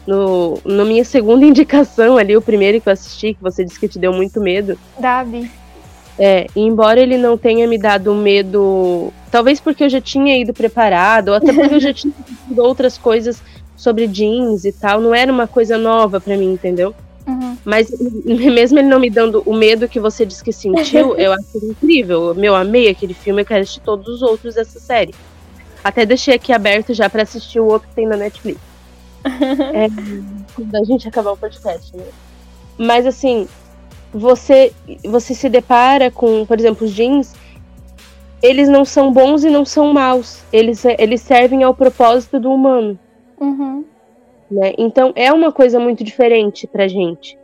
no, 0.07 0.59
na 0.65 0.85
minha 0.85 1.05
segunda 1.05 1.45
indicação 1.47 2.17
ali, 2.17 2.37
o 2.37 2.43
primeiro 2.43 2.81
que 2.81 2.89
eu 2.89 2.93
assisti, 2.93 3.35
que 3.35 3.43
você 3.43 3.65
disse 3.65 3.79
que 3.79 3.89
te 3.89 3.99
deu 3.99 4.13
muito 4.13 4.41
medo. 4.41 4.79
Davi. 4.99 5.51
É, 6.19 6.47
embora 6.55 7.01
ele 7.01 7.17
não 7.17 7.39
tenha 7.39 7.67
me 7.67 7.79
dado 7.79 8.15
medo, 8.15 9.13
talvez 9.31 9.59
porque 9.59 9.85
eu 9.85 9.89
já 9.89 10.01
tinha 10.01 10.37
ido 10.37 10.53
preparado, 10.53 11.29
ou 11.29 11.35
até 11.35 11.53
porque 11.53 11.75
eu 11.75 11.81
já 11.81 11.95
tinha 11.95 12.13
visto 12.27 12.39
outras 12.61 12.99
coisas 12.99 13.41
sobre 13.83 14.07
jeans 14.07 14.65
e 14.65 14.71
tal, 14.71 15.01
não 15.01 15.13
era 15.13 15.33
uma 15.33 15.49
coisa 15.49 15.77
nova 15.77 16.21
para 16.21 16.37
mim, 16.37 16.53
entendeu? 16.53 16.95
Uhum. 17.27 17.59
Mas 17.65 17.91
mesmo 18.25 18.79
ele 18.79 18.87
não 18.87 19.01
me 19.01 19.11
dando 19.11 19.43
o 19.45 19.53
medo 19.53 19.89
que 19.89 19.99
você 19.99 20.25
disse 20.25 20.43
que 20.45 20.53
sentiu, 20.53 21.17
eu 21.19 21.33
acho 21.33 21.59
incrível. 21.65 22.33
Meu, 22.33 22.55
amei 22.55 22.89
aquele 22.89 23.13
filme, 23.13 23.43
eu 23.43 23.47
quero 23.47 23.61
assistir 23.61 23.81
todos 23.81 24.07
os 24.07 24.23
outros 24.23 24.55
dessa 24.55 24.79
série. 24.79 25.13
Até 25.83 26.07
deixei 26.07 26.35
aqui 26.35 26.53
aberto 26.53 26.95
já 26.95 27.11
para 27.11 27.25
assistir 27.25 27.59
o 27.59 27.67
outro 27.67 27.89
que 27.89 27.95
tem 27.97 28.07
na 28.07 28.17
Netflix. 28.17 28.61
é, 29.25 29.89
quando 30.55 30.77
a 30.77 30.85
gente 30.85 31.09
acabar 31.09 31.33
o 31.33 31.37
podcast, 31.37 31.97
né? 31.97 32.05
Mas 32.79 33.05
assim, 33.05 33.49
você, 34.15 34.73
você 35.05 35.35
se 35.35 35.49
depara 35.49 36.09
com, 36.09 36.47
por 36.47 36.57
exemplo, 36.57 36.87
os 36.87 36.93
jeans, 36.93 37.35
eles 38.41 38.69
não 38.69 38.85
são 38.85 39.13
bons 39.13 39.43
e 39.43 39.51
não 39.51 39.65
são 39.65 39.93
maus. 39.93 40.39
Eles, 40.53 40.85
eles 40.85 41.21
servem 41.21 41.65
ao 41.65 41.75
propósito 41.75 42.39
do 42.39 42.53
humano. 42.53 42.97
Uhum. 43.43 43.85
Né? 44.49 44.73
Então 44.79 45.13
é 45.17 45.33
uma 45.33 45.51
coisa 45.51 45.81
muito 45.81 46.05
diferente 46.05 46.67
pra 46.67 46.87
gente, 46.87 47.37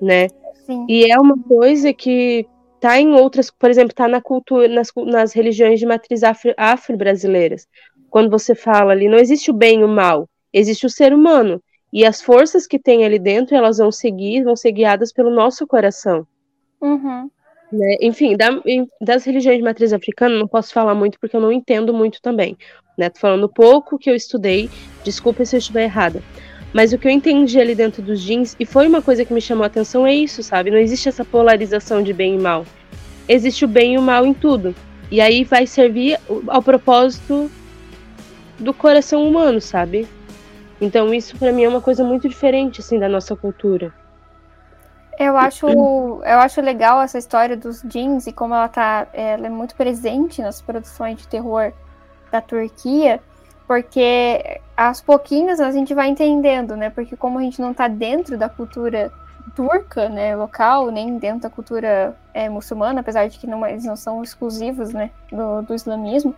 né? 0.00 0.28
Sim. 0.64 0.86
E 0.88 1.10
é 1.10 1.18
uma 1.18 1.36
coisa 1.36 1.92
que 1.92 2.46
tá 2.78 3.00
em 3.00 3.12
outras, 3.14 3.50
por 3.50 3.68
exemplo, 3.68 3.94
tá 3.94 4.06
na 4.06 4.20
cultura, 4.22 4.68
nas, 4.68 4.92
nas 5.06 5.32
religiões 5.32 5.80
de 5.80 5.86
matriz 5.86 6.20
afro-brasileiras. 6.56 7.66
Quando 8.08 8.30
você 8.30 8.54
fala 8.54 8.92
ali, 8.92 9.08
não 9.08 9.18
existe 9.18 9.50
o 9.50 9.54
bem 9.54 9.80
e 9.80 9.84
o 9.84 9.88
mal, 9.88 10.28
existe 10.52 10.86
o 10.86 10.90
ser 10.90 11.12
humano. 11.12 11.60
E 11.92 12.04
as 12.04 12.22
forças 12.22 12.66
que 12.66 12.78
tem 12.78 13.04
ali 13.04 13.18
dentro, 13.18 13.56
elas 13.56 13.78
vão 13.78 13.90
seguir, 13.90 14.44
vão 14.44 14.54
ser 14.54 14.72
guiadas 14.72 15.12
pelo 15.12 15.30
nosso 15.30 15.66
coração. 15.66 16.26
Uhum. 16.80 17.28
Né? 17.72 17.96
Enfim, 18.00 18.36
da, 18.36 18.50
das 19.00 19.24
religiões 19.24 19.58
de 19.58 19.64
matriz 19.64 19.92
africana, 19.92 20.38
não 20.38 20.46
posso 20.46 20.72
falar 20.72 20.94
muito 20.94 21.18
porque 21.18 21.34
eu 21.34 21.40
não 21.40 21.50
entendo 21.50 21.92
muito 21.92 22.20
também 22.22 22.56
né? 22.98 23.08
Tô 23.08 23.20
falando 23.20 23.48
pouco 23.48 23.96
que 23.96 24.10
eu 24.10 24.14
estudei, 24.16 24.68
desculpa 25.04 25.44
se 25.44 25.54
eu 25.54 25.58
estiver 25.58 25.84
errada. 25.84 26.20
Mas 26.72 26.92
o 26.92 26.98
que 26.98 27.06
eu 27.06 27.12
entendi 27.12 27.58
ali 27.58 27.74
dentro 27.74 28.02
dos 28.02 28.20
jeans, 28.20 28.54
e 28.60 28.66
foi 28.66 28.86
uma 28.86 29.00
coisa 29.00 29.24
que 29.24 29.32
me 29.32 29.40
chamou 29.40 29.64
a 29.64 29.68
atenção, 29.68 30.06
é 30.06 30.14
isso, 30.14 30.42
sabe? 30.42 30.70
Não 30.70 30.78
existe 30.78 31.08
essa 31.08 31.24
polarização 31.24 32.02
de 32.02 32.12
bem 32.12 32.34
e 32.34 32.38
mal. 32.38 32.66
Existe 33.26 33.64
o 33.64 33.68
bem 33.68 33.94
e 33.94 33.98
o 33.98 34.02
mal 34.02 34.26
em 34.26 34.34
tudo. 34.34 34.74
E 35.10 35.20
aí 35.20 35.44
vai 35.44 35.66
servir 35.66 36.18
ao 36.48 36.60
propósito 36.60 37.50
do 38.58 38.74
coração 38.74 39.26
humano, 39.26 39.60
sabe? 39.60 40.06
Então 40.80 41.14
isso 41.14 41.36
para 41.38 41.52
mim 41.52 41.64
é 41.64 41.68
uma 41.68 41.80
coisa 41.80 42.04
muito 42.04 42.28
diferente 42.28 42.80
assim 42.80 42.98
da 42.98 43.08
nossa 43.08 43.34
cultura. 43.34 43.92
Eu 45.18 45.36
acho, 45.36 45.66
eu 45.66 46.38
acho 46.38 46.60
legal 46.60 47.00
essa 47.00 47.18
história 47.18 47.56
dos 47.56 47.82
jeans 47.82 48.28
e 48.28 48.32
como 48.32 48.54
ela 48.54 48.68
tá, 48.68 49.08
ela 49.12 49.46
é 49.46 49.50
muito 49.50 49.74
presente 49.74 50.40
nas 50.40 50.60
produções 50.60 51.16
de 51.18 51.26
terror 51.26 51.72
da 52.30 52.40
Turquia, 52.40 53.20
porque 53.66 54.60
aos 54.76 55.00
pouquinhos 55.00 55.60
a 55.60 55.70
gente 55.70 55.92
vai 55.92 56.08
entendendo, 56.08 56.76
né? 56.76 56.90
Porque 56.90 57.16
como 57.16 57.38
a 57.38 57.42
gente 57.42 57.60
não 57.60 57.72
está 57.72 57.88
dentro 57.88 58.38
da 58.38 58.48
cultura 58.48 59.12
turca, 59.54 60.08
né, 60.08 60.36
local, 60.36 60.90
nem 60.90 61.18
dentro 61.18 61.40
da 61.40 61.50
cultura 61.50 62.14
é, 62.32 62.48
muçulmana, 62.48 63.00
apesar 63.00 63.28
de 63.28 63.38
que 63.38 63.46
não, 63.46 63.66
eles 63.66 63.84
não 63.84 63.96
são 63.96 64.22
exclusivos, 64.22 64.92
né, 64.92 65.10
do, 65.32 65.62
do 65.62 65.74
islamismo, 65.74 66.34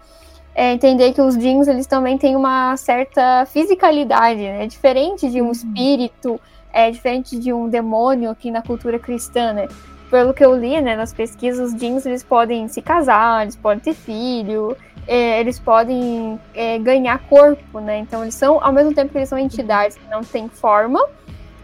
é 0.54 0.72
entender 0.72 1.12
que 1.12 1.20
os 1.20 1.36
jeans 1.36 1.68
eles 1.68 1.86
também 1.86 2.18
têm 2.18 2.34
uma 2.34 2.76
certa 2.76 3.44
fisicalidade, 3.46 4.40
né, 4.40 4.66
diferente 4.66 5.30
de 5.30 5.40
um 5.40 5.46
uhum. 5.46 5.52
espírito, 5.52 6.40
é 6.72 6.90
diferente 6.90 7.38
de 7.38 7.52
um 7.52 7.68
demônio 7.68 8.30
aqui 8.30 8.50
na 8.50 8.62
cultura 8.62 8.98
cristã, 8.98 9.52
né? 9.52 9.68
Pelo 10.08 10.32
que 10.32 10.44
eu 10.44 10.56
li, 10.56 10.80
né, 10.80 10.96
nas 10.96 11.12
pesquisas, 11.12 11.72
os 11.72 11.78
jeans 11.78 12.06
eles 12.06 12.22
podem 12.22 12.66
se 12.68 12.80
casar, 12.80 13.42
eles 13.42 13.56
podem 13.56 13.80
ter 13.80 13.94
filho, 13.94 14.76
é, 15.06 15.40
eles 15.40 15.58
podem 15.58 16.38
é, 16.54 16.78
ganhar 16.78 17.18
corpo, 17.28 17.80
né? 17.80 17.98
Então 17.98 18.22
eles 18.22 18.34
são, 18.34 18.62
ao 18.62 18.72
mesmo 18.72 18.94
tempo 18.94 19.10
que 19.10 19.18
eles 19.18 19.28
são 19.28 19.38
entidades 19.38 19.96
que 19.96 20.08
não 20.10 20.22
têm 20.22 20.48
forma, 20.48 21.04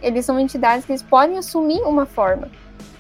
eles 0.03 0.24
são 0.24 0.39
entidades 0.39 0.84
que 0.84 0.93
eles 0.93 1.03
podem 1.03 1.39
assumir 1.39 1.80
uma 1.82 2.07
forma. 2.07 2.49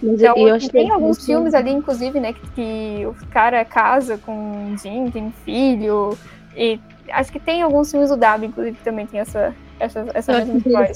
Mas 0.02 0.20
então, 0.20 0.36
eu 0.36 0.58
tem 0.70 0.90
alguns 0.90 1.24
filmes 1.24 1.54
ali, 1.54 1.70
inclusive, 1.70 2.20
né, 2.20 2.32
que, 2.32 2.50
que, 2.50 3.06
o 3.06 3.14
cara 3.30 3.64
casa 3.64 4.18
com 4.18 4.32
um 4.32 4.76
Jim, 4.78 5.10
tem 5.10 5.32
filho, 5.44 6.16
e 6.54 6.78
acho 7.10 7.32
que 7.32 7.40
tem 7.40 7.62
alguns 7.62 7.90
filmes 7.90 8.10
do 8.10 8.16
Dab, 8.16 8.44
inclusive, 8.44 8.76
que 8.76 8.84
também 8.84 9.06
tem 9.06 9.20
essa, 9.20 9.54
essa, 9.80 10.06
essa 10.12 10.32
mesma 10.32 10.58
história. 10.58 10.94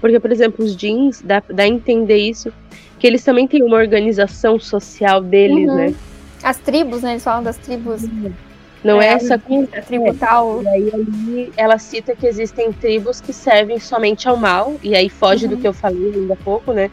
Porque, 0.00 0.20
por 0.20 0.30
exemplo, 0.30 0.64
os 0.64 0.76
jeans, 0.76 1.22
dá, 1.22 1.42
dá 1.48 1.64
a 1.64 1.68
entender 1.68 2.18
isso, 2.18 2.52
que 2.98 3.06
eles 3.06 3.24
também 3.24 3.48
têm 3.48 3.62
uma 3.62 3.76
organização 3.76 4.60
social 4.60 5.20
deles, 5.20 5.68
uhum. 5.68 5.76
né? 5.76 5.94
As 6.44 6.58
tribos, 6.58 7.02
né? 7.02 7.12
Eles 7.12 7.24
falam 7.24 7.42
das 7.42 7.56
tribos. 7.56 8.02
Não 8.84 9.00
é, 9.00 9.06
é 9.06 9.12
essa 9.14 9.36
a 9.36 9.82
tribo 9.82 10.08
é. 10.08 10.12
tal. 10.12 10.62
E 10.62 10.68
aí, 10.68 10.90
ali 10.92 11.52
ela 11.56 11.78
cita 11.78 12.14
que 12.14 12.26
existem 12.26 12.70
tribos 12.70 13.20
que 13.20 13.32
servem 13.32 13.80
somente 13.80 14.28
ao 14.28 14.36
mal, 14.36 14.74
e 14.82 14.94
aí 14.94 15.08
foge 15.08 15.46
uhum. 15.46 15.52
do 15.52 15.56
que 15.56 15.66
eu 15.66 15.72
falei 15.72 16.12
ainda 16.14 16.34
há 16.34 16.36
pouco, 16.36 16.72
né? 16.72 16.90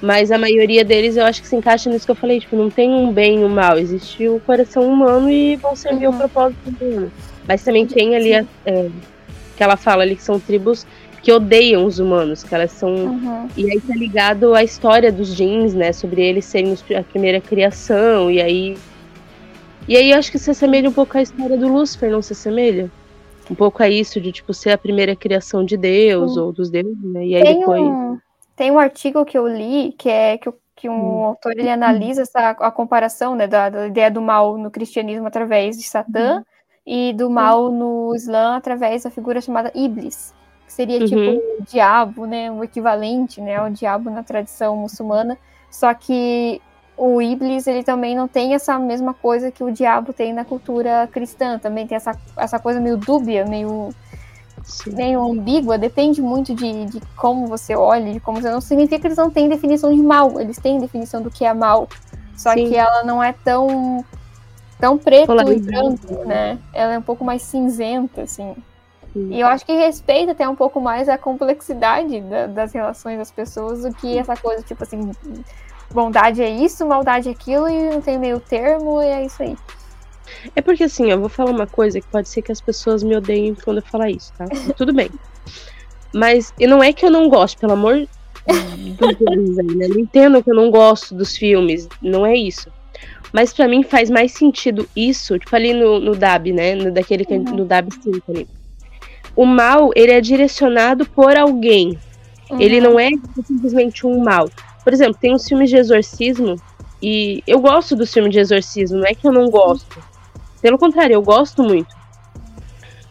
Mas 0.00 0.32
a 0.32 0.38
maioria 0.38 0.82
deles 0.82 1.18
eu 1.18 1.26
acho 1.26 1.42
que 1.42 1.48
se 1.48 1.54
encaixa 1.54 1.90
nisso 1.90 2.06
que 2.06 2.10
eu 2.10 2.16
falei, 2.16 2.40
tipo, 2.40 2.56
não 2.56 2.70
tem 2.70 2.90
um 2.90 3.12
bem 3.12 3.42
e 3.42 3.44
um 3.44 3.50
mal, 3.50 3.78
existe 3.78 4.26
o 4.26 4.40
coração 4.40 4.90
humano 4.90 5.30
e 5.30 5.56
vão 5.56 5.76
servir 5.76 6.06
uhum. 6.06 6.14
o 6.14 6.18
propósito 6.18 6.74
humano. 6.80 7.12
Mas 7.46 7.62
também 7.62 7.86
tem 7.86 8.16
ali 8.16 8.32
a, 8.34 8.44
é, 8.64 8.88
que 9.58 9.62
ela 9.62 9.76
fala 9.76 10.02
ali 10.02 10.16
que 10.16 10.22
são 10.22 10.40
tribos 10.40 10.86
que 11.22 11.30
odeiam 11.30 11.84
os 11.84 11.98
humanos, 11.98 12.42
que 12.42 12.54
elas 12.54 12.72
são. 12.72 12.94
Uhum. 12.94 13.48
E 13.56 13.70
aí 13.70 13.80
tá 13.80 13.94
ligado 13.94 14.54
à 14.54 14.64
história 14.64 15.12
dos 15.12 15.34
jeans, 15.34 15.74
né? 15.74 15.92
Sobre 15.92 16.22
eles 16.22 16.44
serem 16.44 16.74
a 16.98 17.02
primeira 17.02 17.40
criação, 17.40 18.30
e 18.30 18.40
aí 18.40 18.76
e 19.90 19.96
aí 19.96 20.12
eu 20.12 20.18
acho 20.18 20.30
que 20.30 20.38
se 20.38 20.50
assemelha 20.50 20.88
um 20.88 20.92
pouco 20.92 21.18
à 21.18 21.22
história 21.22 21.56
do 21.56 21.66
Lúcifer, 21.66 22.10
não 22.10 22.22
se 22.22 22.32
assemelha? 22.32 22.90
Um 23.50 23.56
pouco 23.56 23.82
a 23.82 23.88
isso 23.88 24.20
de, 24.20 24.30
tipo, 24.30 24.54
ser 24.54 24.70
a 24.70 24.78
primeira 24.78 25.16
criação 25.16 25.64
de 25.64 25.76
Deus 25.76 26.34
Sim. 26.34 26.40
ou 26.40 26.52
dos 26.52 26.70
deuses, 26.70 27.02
né? 27.02 27.26
E 27.26 27.34
aí 27.34 27.42
tem 27.42 27.58
depois... 27.58 27.82
Um, 27.82 28.18
tem 28.54 28.70
um 28.70 28.78
artigo 28.78 29.24
que 29.24 29.36
eu 29.36 29.48
li, 29.48 29.92
que 29.98 30.08
é 30.08 30.38
que, 30.38 30.52
que 30.76 30.88
um 30.88 30.92
hum. 30.92 31.24
autor, 31.24 31.52
ele 31.58 31.68
analisa 31.68 32.22
essa, 32.22 32.50
a 32.50 32.70
comparação, 32.70 33.34
né, 33.34 33.48
da, 33.48 33.68
da, 33.68 33.86
ideia 33.88 34.10
do 34.10 34.22
mal 34.22 34.56
no 34.56 34.70
cristianismo 34.70 35.26
através 35.26 35.76
de 35.76 35.82
Satã 35.82 36.36
uhum. 36.36 36.44
e 36.86 37.12
do 37.12 37.28
mal 37.28 37.72
no 37.72 38.14
Islã 38.14 38.56
através 38.56 39.02
da 39.02 39.10
figura 39.10 39.40
chamada 39.40 39.72
Iblis, 39.74 40.32
que 40.70 40.74
seria, 40.74 41.04
tipo, 41.04 41.18
uhum. 41.18 41.32
tipo, 41.32 41.62
o 41.62 41.64
diabo, 41.68 42.26
né, 42.26 42.48
o 42.48 42.62
equivalente, 42.62 43.40
né, 43.40 43.56
ao 43.56 43.68
diabo 43.70 44.08
na 44.08 44.22
tradição 44.22 44.76
muçulmana, 44.76 45.36
só 45.68 45.92
que 45.92 46.62
o 46.96 47.20
Iblis 47.20 47.66
ele 47.66 47.82
também 47.82 48.14
não 48.14 48.28
tem 48.28 48.54
essa 48.54 48.78
mesma 48.78 49.12
coisa 49.12 49.50
que 49.50 49.64
o 49.64 49.72
diabo 49.72 50.12
tem 50.12 50.32
na 50.32 50.44
cultura 50.44 51.08
cristã, 51.10 51.58
também 51.58 51.88
tem 51.88 51.96
essa, 51.96 52.16
essa 52.36 52.58
coisa 52.60 52.78
meio 52.78 52.96
dúbia, 52.96 53.44
meio, 53.44 53.90
meio 54.86 55.20
ambígua, 55.20 55.76
depende 55.76 56.22
muito 56.22 56.54
de, 56.54 56.84
de 56.84 57.00
como 57.16 57.48
você 57.48 57.74
olha, 57.74 58.12
de 58.12 58.20
como 58.20 58.40
você. 58.40 58.48
Não 58.48 58.60
significa 58.60 59.00
que 59.00 59.06
eles 59.08 59.18
não 59.18 59.28
têm 59.28 59.48
definição 59.48 59.92
de 59.92 60.00
mal, 60.00 60.40
eles 60.40 60.58
têm 60.58 60.78
definição 60.78 61.20
do 61.20 61.32
que 61.32 61.44
é 61.44 61.52
mal, 61.52 61.88
só 62.36 62.52
Sim. 62.52 62.68
que 62.68 62.76
ela 62.76 63.02
não 63.02 63.20
é 63.20 63.32
tão, 63.32 64.04
tão 64.78 64.96
preto 64.96 65.32
e 65.32 65.58
branco, 65.58 66.24
né? 66.26 66.60
Ela 66.72 66.94
é 66.94 66.98
um 66.98 67.02
pouco 67.02 67.24
mais 67.24 67.42
cinzenta, 67.42 68.22
assim. 68.22 68.54
Sim. 69.12 69.32
E 69.32 69.40
eu 69.40 69.46
acho 69.46 69.66
que 69.66 69.72
respeita 69.72 70.32
até 70.32 70.48
um 70.48 70.54
pouco 70.54 70.80
mais 70.80 71.08
a 71.08 71.18
complexidade 71.18 72.20
da, 72.20 72.46
das 72.46 72.72
relações 72.72 73.18
das 73.18 73.30
pessoas 73.30 73.82
do 73.82 73.92
que 73.94 74.18
essa 74.18 74.36
coisa, 74.36 74.62
tipo 74.62 74.82
assim, 74.82 75.10
bondade 75.92 76.42
é 76.42 76.50
isso, 76.50 76.86
maldade 76.86 77.28
é 77.28 77.32
aquilo, 77.32 77.68
e 77.68 77.90
não 77.90 78.00
tem 78.00 78.18
meio 78.18 78.38
termo, 78.38 79.02
e 79.02 79.06
é 79.06 79.24
isso 79.24 79.42
aí. 79.42 79.56
É 80.54 80.62
porque 80.62 80.84
assim, 80.84 81.10
eu 81.10 81.18
vou 81.18 81.28
falar 81.28 81.50
uma 81.50 81.66
coisa 81.66 82.00
que 82.00 82.06
pode 82.06 82.28
ser 82.28 82.42
que 82.42 82.52
as 82.52 82.60
pessoas 82.60 83.02
me 83.02 83.16
odeiem 83.16 83.54
quando 83.54 83.78
eu 83.78 83.82
falar 83.82 84.10
isso, 84.10 84.32
tá? 84.38 84.46
Tudo 84.76 84.92
bem. 84.92 85.10
Mas 86.12 86.52
e 86.58 86.66
não 86.66 86.82
é 86.82 86.92
que 86.92 87.04
eu 87.04 87.10
não 87.10 87.28
gosto, 87.28 87.58
pelo 87.58 87.72
amor 87.72 88.06
dos 88.46 89.16
deuses 89.16 89.58
aí, 89.58 89.74
né? 89.76 89.88
Não 89.88 89.98
entendo 89.98 90.42
que 90.42 90.50
eu 90.50 90.54
não 90.54 90.70
gosto 90.70 91.14
dos 91.14 91.36
filmes, 91.36 91.88
não 92.00 92.24
é 92.24 92.36
isso. 92.36 92.70
Mas 93.32 93.52
para 93.52 93.68
mim 93.68 93.82
faz 93.82 94.10
mais 94.10 94.32
sentido 94.32 94.88
isso, 94.94 95.38
tipo 95.38 95.54
ali 95.54 95.72
no, 95.72 96.00
no 96.00 96.16
DAB, 96.16 96.52
né? 96.52 96.74
No, 96.74 96.90
daquele 96.90 97.24
uhum. 97.28 97.42
no 97.42 97.64
DAB 97.64 97.92
5 97.92 98.22
ali. 98.30 98.48
O 99.34 99.44
mal, 99.44 99.90
ele 99.94 100.12
é 100.12 100.20
direcionado 100.20 101.06
por 101.06 101.36
alguém. 101.36 101.98
Uhum. 102.50 102.60
Ele 102.60 102.80
não 102.80 102.98
é 102.98 103.10
simplesmente 103.44 104.06
um 104.06 104.22
mal. 104.22 104.50
Por 104.82 104.92
exemplo, 104.92 105.18
tem 105.20 105.34
uns 105.34 105.46
filmes 105.46 105.70
de 105.70 105.76
exorcismo 105.76 106.56
e 107.02 107.42
eu 107.46 107.60
gosto 107.60 107.96
do 107.96 108.06
filme 108.06 108.28
de 108.28 108.38
exorcismo, 108.38 108.98
não 108.98 109.06
é 109.06 109.14
que 109.14 109.26
eu 109.26 109.32
não 109.32 109.48
gosto. 109.48 110.02
Pelo 110.60 110.78
contrário, 110.78 111.14
eu 111.14 111.22
gosto 111.22 111.62
muito. 111.62 111.94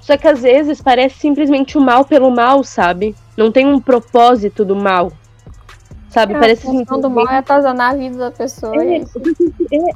Só 0.01 0.17
que 0.17 0.27
às 0.27 0.41
vezes 0.41 0.81
parece 0.81 1.19
simplesmente 1.19 1.77
o 1.77 1.81
mal 1.81 2.03
pelo 2.03 2.29
mal, 2.31 2.63
sabe? 2.63 3.15
Não 3.37 3.51
tem 3.51 3.67
um 3.67 3.79
propósito 3.79 4.65
do 4.65 4.75
mal. 4.75 5.11
Sabe? 6.09 6.33
É, 6.33 6.39
parece 6.39 6.67
a 6.67 6.71
função 6.71 6.99
do 6.99 7.09
mal 7.09 7.27
é 7.29 7.37
atazanar 7.37 7.91
a 7.91 7.95
vida 7.95 8.17
da 8.17 8.31
pessoa. 8.31 8.75
É, 8.83 8.97
é, 8.97 9.01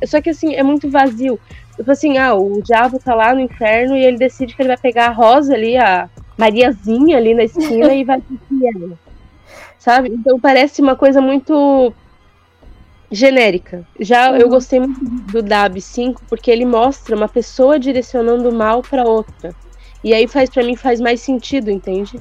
é, 0.03 0.05
só 0.05 0.21
que 0.21 0.29
assim, 0.29 0.53
é 0.53 0.63
muito 0.63 0.89
vazio. 0.89 1.39
Tipo 1.75 1.91
assim, 1.91 2.17
ah, 2.17 2.35
o 2.35 2.61
diabo 2.61 2.99
tá 2.99 3.15
lá 3.15 3.33
no 3.33 3.41
inferno 3.41 3.97
e 3.97 4.05
ele 4.05 4.17
decide 4.17 4.55
que 4.55 4.61
ele 4.61 4.69
vai 4.69 4.77
pegar 4.77 5.07
a 5.07 5.11
Rosa 5.11 5.53
ali, 5.53 5.75
a 5.75 6.07
Mariazinha 6.37 7.17
ali 7.17 7.33
na 7.33 7.43
esquina 7.43 7.93
e 7.93 8.03
vai 8.03 8.21
ela 8.75 8.97
sabe? 9.83 10.09
Então 10.09 10.39
parece 10.39 10.81
uma 10.81 10.95
coisa 10.95 11.19
muito 11.19 11.93
genérica. 13.11 13.85
Já 13.99 14.31
uhum. 14.31 14.37
eu 14.37 14.47
gostei 14.47 14.79
muito 14.79 15.03
do 15.03 15.43
DAB 15.43 15.81
5 15.81 16.21
porque 16.29 16.49
ele 16.49 16.65
mostra 16.65 17.13
uma 17.15 17.27
pessoa 17.27 17.77
direcionando 17.77 18.49
o 18.49 18.53
mal 18.53 18.81
para 18.81 19.03
outra. 19.03 19.53
E 20.01 20.13
aí 20.13 20.25
faz 20.25 20.49
para 20.49 20.63
mim 20.63 20.77
faz 20.77 21.01
mais 21.01 21.19
sentido, 21.19 21.69
entende? 21.69 22.17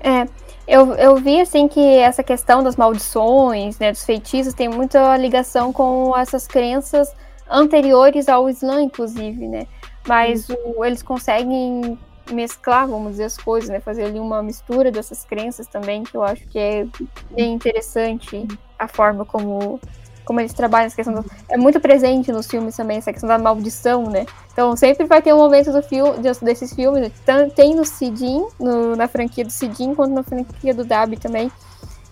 É. 0.00 0.26
Eu, 0.66 0.94
eu 0.94 1.16
vi 1.16 1.40
assim 1.40 1.66
que 1.66 1.80
essa 1.80 2.22
questão 2.22 2.62
das 2.62 2.76
maldições, 2.76 3.78
né, 3.78 3.90
dos 3.90 4.04
feitiços 4.04 4.54
tem 4.54 4.68
muita 4.68 5.16
ligação 5.16 5.72
com 5.72 6.16
essas 6.16 6.46
crenças 6.46 7.12
anteriores 7.50 8.28
ao 8.28 8.48
Islã, 8.48 8.82
inclusive, 8.82 9.48
né? 9.48 9.66
Mas 10.06 10.48
o, 10.48 10.84
eles 10.84 11.02
conseguem 11.02 11.98
mesclar, 12.30 12.86
vamos 12.86 13.12
dizer, 13.12 13.24
as 13.24 13.36
coisas, 13.36 13.68
né? 13.68 13.80
Fazer 13.80 14.04
ali 14.04 14.18
uma 14.18 14.42
mistura 14.42 14.90
dessas 14.90 15.24
crenças 15.24 15.66
também, 15.66 16.04
que 16.04 16.16
eu 16.16 16.22
acho 16.22 16.46
que 16.48 16.58
é 16.58 16.86
bem 17.30 17.52
interessante 17.52 18.46
a 18.78 18.88
forma 18.88 19.24
como, 19.24 19.80
como 20.24 20.40
eles 20.40 20.52
trabalham 20.52 20.86
essa 20.86 20.96
questão. 20.96 21.14
Do... 21.14 21.24
É 21.48 21.56
muito 21.56 21.80
presente 21.80 22.30
nos 22.32 22.46
filmes 22.46 22.76
também, 22.76 22.98
essa 22.98 23.12
questão 23.12 23.28
da 23.28 23.38
maldição, 23.38 24.04
né? 24.04 24.26
Então 24.52 24.76
sempre 24.76 25.06
vai 25.06 25.22
ter 25.22 25.32
um 25.32 25.38
momento 25.38 25.72
do 25.72 25.82
filme, 25.82 26.18
desses 26.42 26.74
filmes, 26.74 27.10
tem 27.54 27.74
no 27.74 27.84
Sidin, 27.84 28.46
no, 28.58 28.94
na 28.96 29.08
franquia 29.08 29.44
do 29.44 29.50
Sidin, 29.50 29.94
quanto 29.94 30.14
na 30.14 30.22
franquia 30.22 30.74
do 30.74 30.84
Dabi 30.84 31.16
também, 31.16 31.50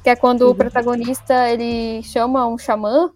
que 0.02 0.10
é 0.10 0.16
quando 0.16 0.42
uhum. 0.42 0.50
o 0.50 0.54
protagonista 0.54 1.50
ele 1.50 2.02
chama 2.02 2.46
um 2.46 2.56
xamã, 2.56 3.10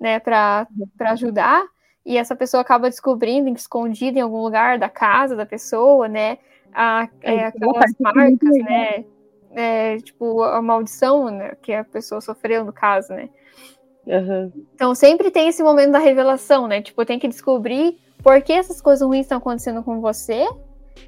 né, 0.00 0.20
para 0.20 0.66
ajudar 1.10 1.64
e 2.08 2.16
essa 2.16 2.34
pessoa 2.34 2.62
acaba 2.62 2.88
descobrindo 2.88 3.50
escondida 3.50 4.18
em 4.18 4.22
algum 4.22 4.40
lugar 4.40 4.78
da 4.78 4.88
casa 4.88 5.36
da 5.36 5.44
pessoa, 5.44 6.08
né? 6.08 6.38
A, 6.72 7.06
é, 7.20 7.34
é 7.34 7.44
aquelas 7.44 7.92
marcas, 8.00 8.58
né? 8.64 9.04
É, 9.50 9.98
tipo, 9.98 10.42
a 10.42 10.62
maldição 10.62 11.28
né, 11.30 11.54
que 11.60 11.70
a 11.70 11.84
pessoa 11.84 12.22
sofreu 12.22 12.64
no 12.64 12.72
caso, 12.72 13.12
né? 13.12 13.28
Uhum. 14.08 14.50
Então 14.74 14.94
sempre 14.94 15.30
tem 15.30 15.48
esse 15.48 15.62
momento 15.62 15.92
da 15.92 15.98
revelação, 15.98 16.66
né? 16.66 16.80
Tipo, 16.80 17.04
tem 17.04 17.18
que 17.18 17.28
descobrir 17.28 17.98
por 18.22 18.40
que 18.40 18.52
essas 18.52 18.80
coisas 18.80 19.06
ruins 19.06 19.22
estão 19.22 19.38
acontecendo 19.38 19.82
com 19.82 20.00
você 20.00 20.48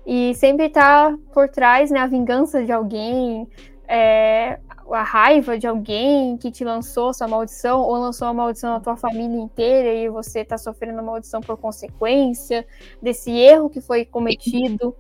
e 0.07 0.35
sempre 0.35 0.69
tá 0.69 1.17
por 1.33 1.49
trás, 1.49 1.91
né, 1.91 1.99
a 1.99 2.07
vingança 2.07 2.63
de 2.63 2.71
alguém, 2.71 3.49
é, 3.89 4.59
a 4.91 5.03
raiva 5.03 5.59
de 5.59 5.67
alguém 5.67 6.37
que 6.37 6.51
te 6.51 6.63
lançou 6.63 7.13
sua 7.13 7.27
maldição 7.27 7.81
ou 7.81 7.97
lançou 7.97 8.29
a 8.29 8.35
maldição 8.35 8.75
na 8.75 8.81
tua 8.81 8.97
família 8.97 9.41
inteira 9.41 9.93
e 9.93 10.09
você 10.09 10.41
está 10.41 10.57
sofrendo 10.57 11.01
a 11.01 11.03
maldição 11.03 11.41
por 11.41 11.57
consequência 11.57 12.67
desse 13.03 13.31
erro 13.31 13.71
que 13.71 13.81
foi 13.81 14.05
cometido, 14.05 14.95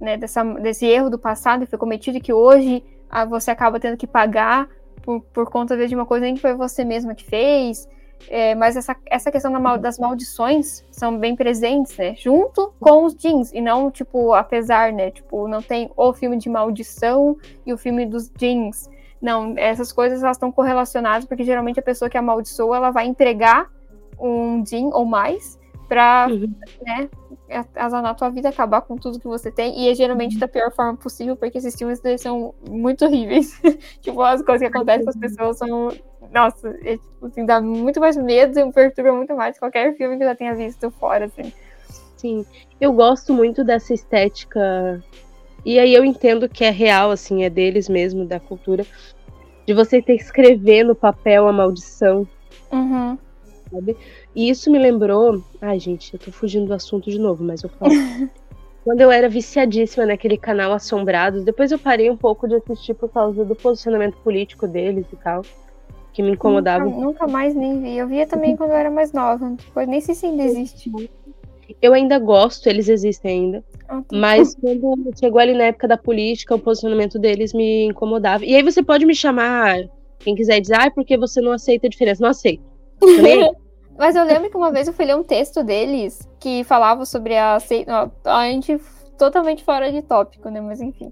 né, 0.00 0.16
dessa, 0.16 0.44
desse 0.44 0.86
erro 0.86 1.10
do 1.10 1.18
passado 1.18 1.64
que 1.64 1.70
foi 1.70 1.78
cometido 1.78 2.20
que 2.20 2.32
hoje 2.32 2.84
ah, 3.10 3.24
você 3.24 3.50
acaba 3.50 3.80
tendo 3.80 3.96
que 3.96 4.06
pagar 4.06 4.68
por, 5.02 5.20
por 5.20 5.50
conta 5.50 5.76
de 5.86 5.94
uma 5.94 6.06
coisa 6.06 6.30
que 6.32 6.40
foi 6.40 6.54
você 6.54 6.84
mesma 6.84 7.14
que 7.14 7.24
fez. 7.24 7.88
É, 8.28 8.54
mas 8.54 8.76
essa, 8.76 8.96
essa 9.06 9.32
questão 9.32 9.52
das 9.78 9.98
maldições 9.98 10.84
são 10.90 11.18
bem 11.18 11.34
presentes, 11.34 11.96
né? 11.96 12.14
Junto 12.16 12.72
com 12.78 13.04
os 13.04 13.14
jeans, 13.16 13.52
e 13.52 13.60
não, 13.60 13.90
tipo, 13.90 14.32
apesar, 14.32 14.92
né? 14.92 15.10
Tipo, 15.10 15.48
não 15.48 15.60
tem 15.60 15.90
o 15.96 16.12
filme 16.12 16.36
de 16.36 16.48
maldição 16.48 17.36
e 17.66 17.72
o 17.72 17.78
filme 17.78 18.06
dos 18.06 18.30
jeans. 18.36 18.88
Não, 19.20 19.54
essas 19.56 19.92
coisas 19.92 20.22
elas 20.22 20.36
estão 20.36 20.50
correlacionadas 20.50 21.24
porque 21.26 21.44
geralmente 21.44 21.78
a 21.78 21.82
pessoa 21.82 22.08
que 22.08 22.18
amaldiçoa 22.18 22.76
ela 22.76 22.90
vai 22.90 23.06
entregar 23.06 23.70
um 24.18 24.62
din 24.62 24.90
ou 24.92 25.04
mais 25.04 25.58
para 25.92 26.28
uhum. 26.30 26.50
né, 26.80 27.10
azanar 27.76 28.12
a 28.12 28.14
tua 28.14 28.30
vida, 28.30 28.48
acabar 28.48 28.80
com 28.80 28.96
tudo 28.96 29.20
que 29.20 29.28
você 29.28 29.52
tem. 29.52 29.78
E 29.78 29.90
é 29.90 29.94
geralmente 29.94 30.34
uhum. 30.34 30.40
da 30.40 30.48
pior 30.48 30.72
forma 30.72 30.96
possível, 30.96 31.36
porque 31.36 31.58
esses 31.58 31.74
filmes 31.76 32.00
são 32.18 32.54
muito 32.66 33.04
horríveis. 33.04 33.60
tipo, 34.00 34.22
as 34.22 34.42
coisas 34.42 34.66
que 34.66 34.74
acontecem 34.74 35.04
com 35.04 35.10
as 35.10 35.16
pessoas 35.16 35.58
são. 35.58 35.92
Nossa, 36.32 36.70
é, 36.82 36.96
tipo, 36.96 37.26
assim, 37.26 37.44
dá 37.44 37.60
muito 37.60 38.00
mais 38.00 38.16
medo 38.16 38.58
e 38.58 38.72
perturba 38.72 39.12
muito 39.12 39.36
mais 39.36 39.58
qualquer 39.58 39.94
filme 39.96 40.16
que 40.16 40.22
eu 40.22 40.28
já 40.28 40.34
tenha 40.34 40.54
visto 40.54 40.90
fora, 40.92 41.26
assim. 41.26 41.52
Sim, 42.16 42.46
eu 42.80 42.92
gosto 42.94 43.34
muito 43.34 43.62
dessa 43.62 43.92
estética 43.92 45.02
e 45.64 45.78
aí 45.78 45.92
eu 45.92 46.04
entendo 46.06 46.48
que 46.48 46.64
é 46.64 46.70
real, 46.70 47.10
assim, 47.10 47.44
é 47.44 47.50
deles 47.50 47.86
mesmo, 47.86 48.24
da 48.24 48.40
cultura. 48.40 48.86
De 49.66 49.74
você 49.74 50.00
ter 50.00 50.16
que 50.16 50.22
escrever 50.22 50.84
no 50.84 50.94
papel 50.94 51.46
a 51.46 51.52
maldição. 51.52 52.26
Uhum. 52.72 53.18
Sabe? 53.70 53.96
E 54.34 54.48
isso 54.48 54.70
me 54.70 54.78
lembrou. 54.78 55.42
Ai, 55.60 55.78
gente, 55.78 56.14
eu 56.14 56.18
tô 56.18 56.32
fugindo 56.32 56.66
do 56.66 56.74
assunto 56.74 57.10
de 57.10 57.18
novo, 57.18 57.44
mas 57.44 57.62
eu 57.62 57.68
falo. 57.68 57.92
Quando 58.84 59.00
eu 59.00 59.12
era 59.12 59.28
viciadíssima 59.28 60.04
naquele 60.04 60.36
canal 60.36 60.72
Assombrados, 60.72 61.44
depois 61.44 61.70
eu 61.70 61.78
parei 61.78 62.10
um 62.10 62.16
pouco 62.16 62.48
de 62.48 62.56
assistir 62.56 62.94
por 62.94 63.08
causa 63.08 63.44
do 63.44 63.54
posicionamento 63.54 64.16
político 64.24 64.66
deles 64.66 65.06
e 65.12 65.16
tal. 65.16 65.42
Que 66.12 66.22
me 66.22 66.32
incomodava. 66.32 66.84
Nunca, 66.84 67.00
nunca 67.00 67.26
mais 67.28 67.54
nem 67.54 67.80
vi. 67.80 67.96
Eu 67.96 68.08
via 68.08 68.26
também 68.26 68.56
quando 68.56 68.70
eu 68.70 68.76
era 68.76 68.90
mais 68.90 69.12
nova. 69.12 69.50
Depois 69.50 69.88
nem 69.88 70.00
sei 70.00 70.14
se 70.14 70.26
ainda 70.26 70.42
existe. 70.42 70.90
Eu 71.80 71.94
ainda 71.94 72.18
gosto, 72.18 72.66
eles 72.66 72.88
existem 72.88 73.30
ainda. 73.30 73.64
Ah, 73.88 74.02
tá. 74.02 74.16
Mas 74.16 74.54
quando 74.56 75.10
chegou 75.18 75.40
ali 75.40 75.54
na 75.54 75.64
época 75.64 75.86
da 75.86 75.96
política, 75.96 76.54
o 76.54 76.58
posicionamento 76.58 77.18
deles 77.18 77.54
me 77.54 77.84
incomodava. 77.84 78.44
E 78.44 78.54
aí 78.54 78.62
você 78.62 78.82
pode 78.82 79.06
me 79.06 79.14
chamar, 79.14 79.78
quem 80.18 80.34
quiser 80.34 80.60
dizer, 80.60 80.74
ah, 80.74 80.90
porque 80.90 81.16
você 81.16 81.40
não 81.40 81.52
aceita 81.52 81.86
a 81.86 81.90
diferença. 81.90 82.20
Não 82.20 82.30
aceito. 82.30 82.64
Mas 83.98 84.16
eu 84.16 84.24
lembro 84.24 84.50
que 84.50 84.56
uma 84.56 84.72
vez 84.72 84.86
eu 84.86 84.92
fui 84.92 85.04
ler 85.04 85.16
um 85.16 85.22
texto 85.22 85.62
deles 85.62 86.28
que 86.40 86.64
falava 86.64 87.04
sobre 87.04 87.36
a. 87.36 87.58
A 88.24 88.50
gente 88.50 88.80
totalmente 89.18 89.62
fora 89.62 89.92
de 89.92 90.02
tópico, 90.02 90.48
né? 90.48 90.60
Mas 90.60 90.80
enfim. 90.80 91.10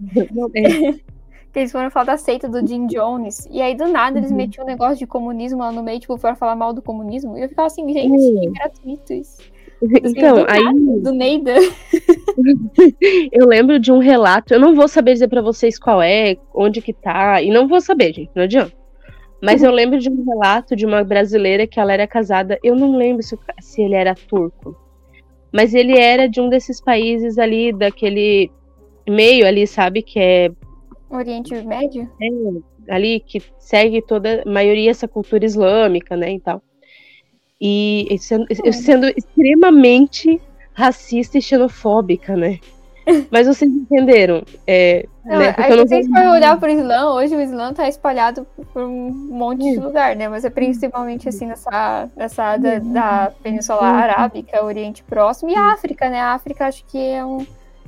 É. 0.54 0.92
que 1.52 1.58
eles 1.58 1.72
foram 1.72 1.90
falar 1.90 2.06
da 2.06 2.16
seita 2.16 2.48
do 2.48 2.64
Jim 2.66 2.86
Jones. 2.86 3.46
E 3.50 3.60
aí, 3.60 3.74
do 3.74 3.88
nada, 3.88 4.18
eles 4.18 4.30
uhum. 4.30 4.36
metiam 4.36 4.64
um 4.64 4.68
negócio 4.68 4.98
de 4.98 5.06
comunismo 5.06 5.58
lá 5.58 5.72
no 5.72 5.82
meio, 5.82 5.98
tipo, 5.98 6.16
foram 6.16 6.36
falar 6.36 6.54
mal 6.54 6.72
do 6.72 6.82
comunismo. 6.82 7.36
E 7.36 7.42
eu 7.42 7.48
ficava 7.48 7.66
assim, 7.66 7.86
gente, 7.92 8.10
uhum. 8.10 8.40
que 8.40 8.50
gratuito 8.50 9.12
isso. 9.12 9.38
Assim, 9.82 10.18
então, 10.18 10.34
do 10.34 10.50
aí. 10.50 10.62
Nada, 10.62 11.00
do 11.00 11.12
Neida. 11.12 11.54
eu 13.32 13.46
lembro 13.46 13.80
de 13.80 13.90
um 13.90 13.96
relato, 13.96 14.52
eu 14.52 14.60
não 14.60 14.74
vou 14.74 14.86
saber 14.86 15.14
dizer 15.14 15.28
para 15.28 15.40
vocês 15.40 15.78
qual 15.78 16.02
é, 16.02 16.36
onde 16.54 16.82
que 16.82 16.92
tá, 16.92 17.40
e 17.40 17.48
não 17.48 17.66
vou 17.66 17.80
saber, 17.80 18.12
gente, 18.12 18.30
não 18.34 18.42
adianta. 18.42 18.74
Mas 19.42 19.62
eu 19.62 19.70
lembro 19.70 19.98
de 19.98 20.10
um 20.10 20.24
relato 20.24 20.76
de 20.76 20.84
uma 20.84 21.02
brasileira 21.02 21.66
que 21.66 21.80
ela 21.80 21.92
era 21.92 22.06
casada, 22.06 22.58
eu 22.62 22.76
não 22.76 22.96
lembro 22.96 23.22
se, 23.22 23.38
se 23.60 23.82
ele 23.82 23.94
era 23.94 24.14
turco, 24.14 24.76
mas 25.52 25.74
ele 25.74 25.98
era 25.98 26.28
de 26.28 26.40
um 26.40 26.48
desses 26.48 26.80
países 26.80 27.38
ali, 27.38 27.72
daquele 27.72 28.50
meio 29.08 29.46
ali, 29.46 29.66
sabe, 29.66 30.02
que 30.02 30.20
é. 30.20 30.50
Oriente 31.08 31.54
Médio? 31.64 32.08
É, 32.22 32.94
ali 32.94 33.20
que 33.20 33.42
segue 33.58 34.02
toda 34.02 34.42
a 34.44 34.48
maioria 34.48 34.90
essa 34.90 35.08
cultura 35.08 35.44
islâmica, 35.44 36.16
né, 36.16 36.34
e 36.34 36.40
tal. 36.40 36.62
E 37.60 38.16
sendo, 38.18 38.46
é. 38.48 38.72
sendo 38.72 39.06
extremamente 39.08 40.40
racista 40.72 41.36
e 41.38 41.42
xenofóbica, 41.42 42.36
né? 42.36 42.58
Mas 43.30 43.46
vocês 43.46 43.70
entenderam. 43.70 44.42
É, 44.66 45.06
não, 45.24 45.38
né? 45.38 45.52
Porque 45.52 45.76
não 45.76 45.86
vocês 45.86 46.08
vou... 46.08 46.30
olhar 46.30 46.58
para 46.58 46.70
o 46.70 46.72
Islã, 46.72 47.14
hoje 47.14 47.34
o 47.34 47.40
Islã 47.40 47.70
está 47.70 47.88
espalhado 47.88 48.46
por 48.72 48.82
um 48.82 49.10
monte 49.10 49.62
de 49.62 49.78
lugar, 49.78 50.16
né? 50.16 50.28
Mas 50.28 50.44
é 50.44 50.50
principalmente 50.50 51.28
assim 51.28 51.46
nessa, 51.46 52.08
nessa 52.16 52.56
da, 52.56 52.78
da 52.78 53.32
Península 53.42 53.82
Arábica, 53.82 54.64
Oriente 54.64 55.02
Próximo 55.02 55.50
e 55.50 55.56
África, 55.56 56.08
né? 56.08 56.20
A 56.20 56.32
África 56.34 56.66
acho 56.66 56.84
que 56.86 56.98
é 56.98 57.24
um, 57.24 57.46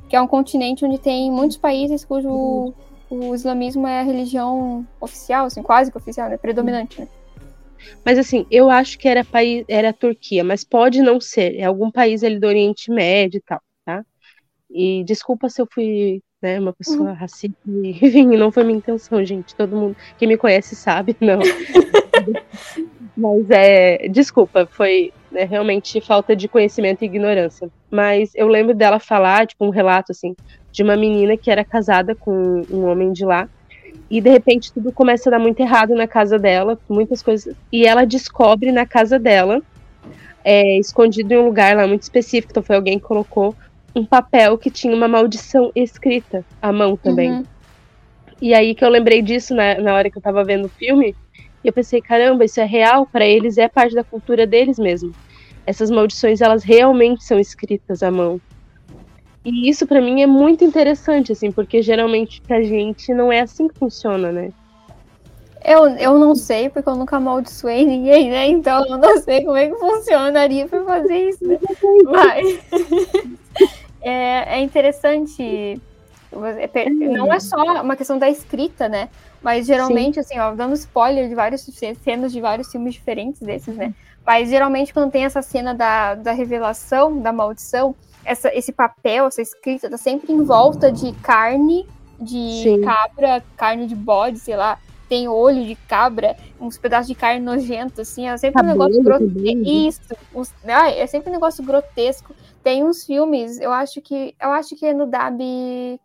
que 0.09 0.15
é 0.15 0.21
um 0.21 0.27
continente 0.27 0.85
onde 0.85 0.97
tem 0.97 1.31
muitos 1.31 1.57
países 1.57 2.03
cujo 2.03 2.73
o 3.09 3.35
islamismo 3.35 3.87
é 3.87 3.99
a 3.99 4.03
religião 4.03 4.87
oficial, 4.99 5.45
assim, 5.45 5.61
quase 5.61 5.91
que 5.91 5.97
oficial, 5.97 6.29
né? 6.29 6.37
Predominante, 6.37 7.01
né? 7.01 7.07
Mas 8.03 8.17
assim, 8.17 8.45
eu 8.49 8.69
acho 8.69 8.97
que 8.97 9.07
era 9.07 9.23
país, 9.25 9.65
era 9.67 9.89
a 9.89 9.93
Turquia, 9.93 10.43
mas 10.43 10.63
pode 10.63 11.01
não 11.01 11.19
ser. 11.19 11.55
É 11.57 11.65
algum 11.65 11.91
país 11.91 12.23
ali 12.23 12.39
do 12.39 12.47
Oriente 12.47 12.89
Médio 12.89 13.37
e 13.37 13.41
tal? 13.41 13.61
E 14.73 15.03
desculpa 15.03 15.49
se 15.49 15.61
eu 15.61 15.67
fui 15.71 16.21
né, 16.41 16.59
uma 16.59 16.73
pessoa 16.73 17.09
uhum. 17.11 17.15
racista. 17.15 17.55
Enfim, 17.65 18.25
não 18.35 18.51
foi 18.51 18.63
minha 18.63 18.77
intenção, 18.77 19.23
gente. 19.23 19.55
Todo 19.55 19.75
mundo 19.75 19.95
que 20.17 20.25
me 20.25 20.35
conhece 20.35 20.75
sabe, 20.75 21.15
não. 21.21 21.39
Mas 23.15 23.49
é. 23.51 24.07
Desculpa, 24.09 24.67
foi 24.69 25.13
né, 25.31 25.43
realmente 25.43 26.01
falta 26.01 26.35
de 26.35 26.47
conhecimento 26.47 27.03
e 27.03 27.05
ignorância. 27.05 27.69
Mas 27.89 28.31
eu 28.33 28.47
lembro 28.47 28.73
dela 28.73 28.99
falar, 28.99 29.45
tipo, 29.45 29.63
um 29.63 29.69
relato 29.69 30.11
assim, 30.11 30.35
de 30.71 30.81
uma 30.81 30.97
menina 30.97 31.37
que 31.37 31.51
era 31.51 31.63
casada 31.63 32.15
com 32.15 32.63
um 32.69 32.85
homem 32.85 33.13
de 33.13 33.23
lá. 33.23 33.47
E 34.09 34.19
de 34.19 34.29
repente 34.29 34.73
tudo 34.73 34.91
começa 34.91 35.29
a 35.29 35.31
dar 35.31 35.39
muito 35.39 35.59
errado 35.59 35.95
na 35.95 36.07
casa 36.07 36.37
dela, 36.39 36.79
muitas 36.89 37.21
coisas. 37.21 37.55
E 37.71 37.85
ela 37.85 38.05
descobre 38.05 38.71
na 38.71 38.85
casa 38.85 39.17
dela, 39.17 39.61
é, 40.43 40.77
escondido 40.77 41.33
em 41.33 41.37
um 41.37 41.45
lugar 41.45 41.75
lá 41.75 41.87
muito 41.87 42.01
específico, 42.01 42.51
então 42.51 42.61
foi 42.61 42.75
alguém 42.75 42.99
que 42.99 43.05
colocou 43.05 43.55
um 43.95 44.05
papel 44.05 44.57
que 44.57 44.71
tinha 44.71 44.95
uma 44.95 45.07
maldição 45.07 45.71
escrita 45.75 46.43
à 46.61 46.71
mão 46.71 46.97
também. 46.97 47.31
Uhum. 47.31 47.45
E 48.41 48.53
aí 48.53 48.73
que 48.75 48.83
eu 48.83 48.89
lembrei 48.89 49.21
disso 49.21 49.53
na, 49.53 49.75
na 49.75 49.93
hora 49.93 50.09
que 50.09 50.17
eu 50.17 50.21
tava 50.21 50.43
vendo 50.43 50.65
o 50.65 50.69
filme, 50.69 51.15
e 51.63 51.67
eu 51.67 51.73
pensei, 51.73 52.01
caramba, 52.01 52.43
isso 52.43 52.59
é 52.59 52.65
real, 52.65 53.05
para 53.05 53.25
eles 53.25 53.57
é 53.57 53.69
parte 53.69 53.95
da 53.95 54.03
cultura 54.03 54.45
deles 54.45 54.77
mesmo. 54.77 55.13
Essas 55.65 55.89
maldições, 55.89 56.41
elas 56.41 56.63
realmente 56.63 57.23
são 57.23 57.39
escritas 57.39 58.03
à 58.03 58.11
mão. 58.11 58.41
E 59.45 59.69
isso 59.69 59.87
para 59.87 60.01
mim 60.01 60.21
é 60.21 60.27
muito 60.27 60.63
interessante, 60.63 61.31
assim, 61.31 61.51
porque 61.51 61.81
geralmente 61.81 62.41
pra 62.41 62.61
gente 62.61 63.13
não 63.13 63.31
é 63.31 63.41
assim 63.41 63.67
que 63.67 63.77
funciona, 63.77 64.31
né? 64.31 64.51
Eu, 65.63 65.87
eu 65.95 66.19
não 66.19 66.35
sei, 66.35 66.69
porque 66.69 66.89
eu 66.89 66.95
nunca 66.95 67.15
amaldiçoei 67.15 67.85
ninguém, 67.85 68.29
né? 68.29 68.47
Então 68.47 68.85
eu 68.85 68.97
não 68.97 69.21
sei 69.21 69.45
como 69.45 69.55
é 69.55 69.69
que 69.69 69.75
funcionaria 69.77 70.67
pra 70.67 70.83
fazer 70.83 71.29
isso. 71.29 71.47
Né? 71.47 71.57
Mas 72.03 72.59
é, 74.03 74.57
é 74.57 74.61
interessante. 74.61 75.81
Não 76.99 77.31
é 77.33 77.39
só 77.39 77.81
uma 77.81 77.95
questão 77.95 78.17
da 78.17 78.29
escrita, 78.29 78.89
né? 78.89 79.09
Mas 79.41 79.67
geralmente, 79.67 80.15
Sim. 80.15 80.19
assim, 80.19 80.39
ó, 80.39 80.53
dando 80.55 80.73
spoiler 80.73 81.27
de 81.27 81.35
várias 81.35 81.61
cenas 82.01 82.31
de 82.31 82.41
vários 82.41 82.71
filmes 82.71 82.93
diferentes 82.93 83.41
desses, 83.41 83.75
né? 83.75 83.93
Mas 84.25 84.49
geralmente 84.49 84.93
quando 84.93 85.11
tem 85.11 85.25
essa 85.25 85.41
cena 85.41 85.73
da, 85.75 86.15
da 86.15 86.31
revelação, 86.31 87.19
da 87.19 87.33
maldição, 87.33 87.93
essa, 88.23 88.53
esse 88.55 88.71
papel, 88.71 89.27
essa 89.27 89.41
escrita, 89.41 89.89
tá 89.89 89.97
sempre 89.97 90.31
em 90.31 90.43
volta 90.43 90.91
de 90.91 91.11
carne 91.15 91.85
de 92.19 92.63
Sim. 92.63 92.81
cabra, 92.81 93.43
carne 93.57 93.85
de 93.85 93.95
bode, 93.95 94.39
sei 94.39 94.55
lá, 94.55 94.79
tem 95.13 95.27
olho 95.27 95.63
de 95.63 95.75
cabra, 95.75 96.35
uns 96.59 96.75
pedaços 96.75 97.07
de 97.07 97.13
carne 97.13 97.39
nojento, 97.39 98.01
assim, 98.01 98.27
é 98.27 98.35
sempre 98.35 98.63
Cabelo 98.63 98.83
um 98.83 98.87
negócio 98.87 99.03
grotesco. 99.03 99.61
Isso, 99.63 100.01
uns, 100.33 100.53
ah, 100.65 100.89
é 100.89 101.05
sempre 101.05 101.29
um 101.29 101.33
negócio 101.33 101.63
grotesco. 101.63 102.33
Tem 102.63 102.83
uns 102.83 103.03
filmes, 103.03 103.59
eu 103.59 103.71
acho 103.71 104.01
que. 104.01 104.33
Eu 104.41 104.49
acho 104.49 104.75
que 104.75 104.83
é 104.87 104.91
no 104.91 105.05
DAB 105.05 105.39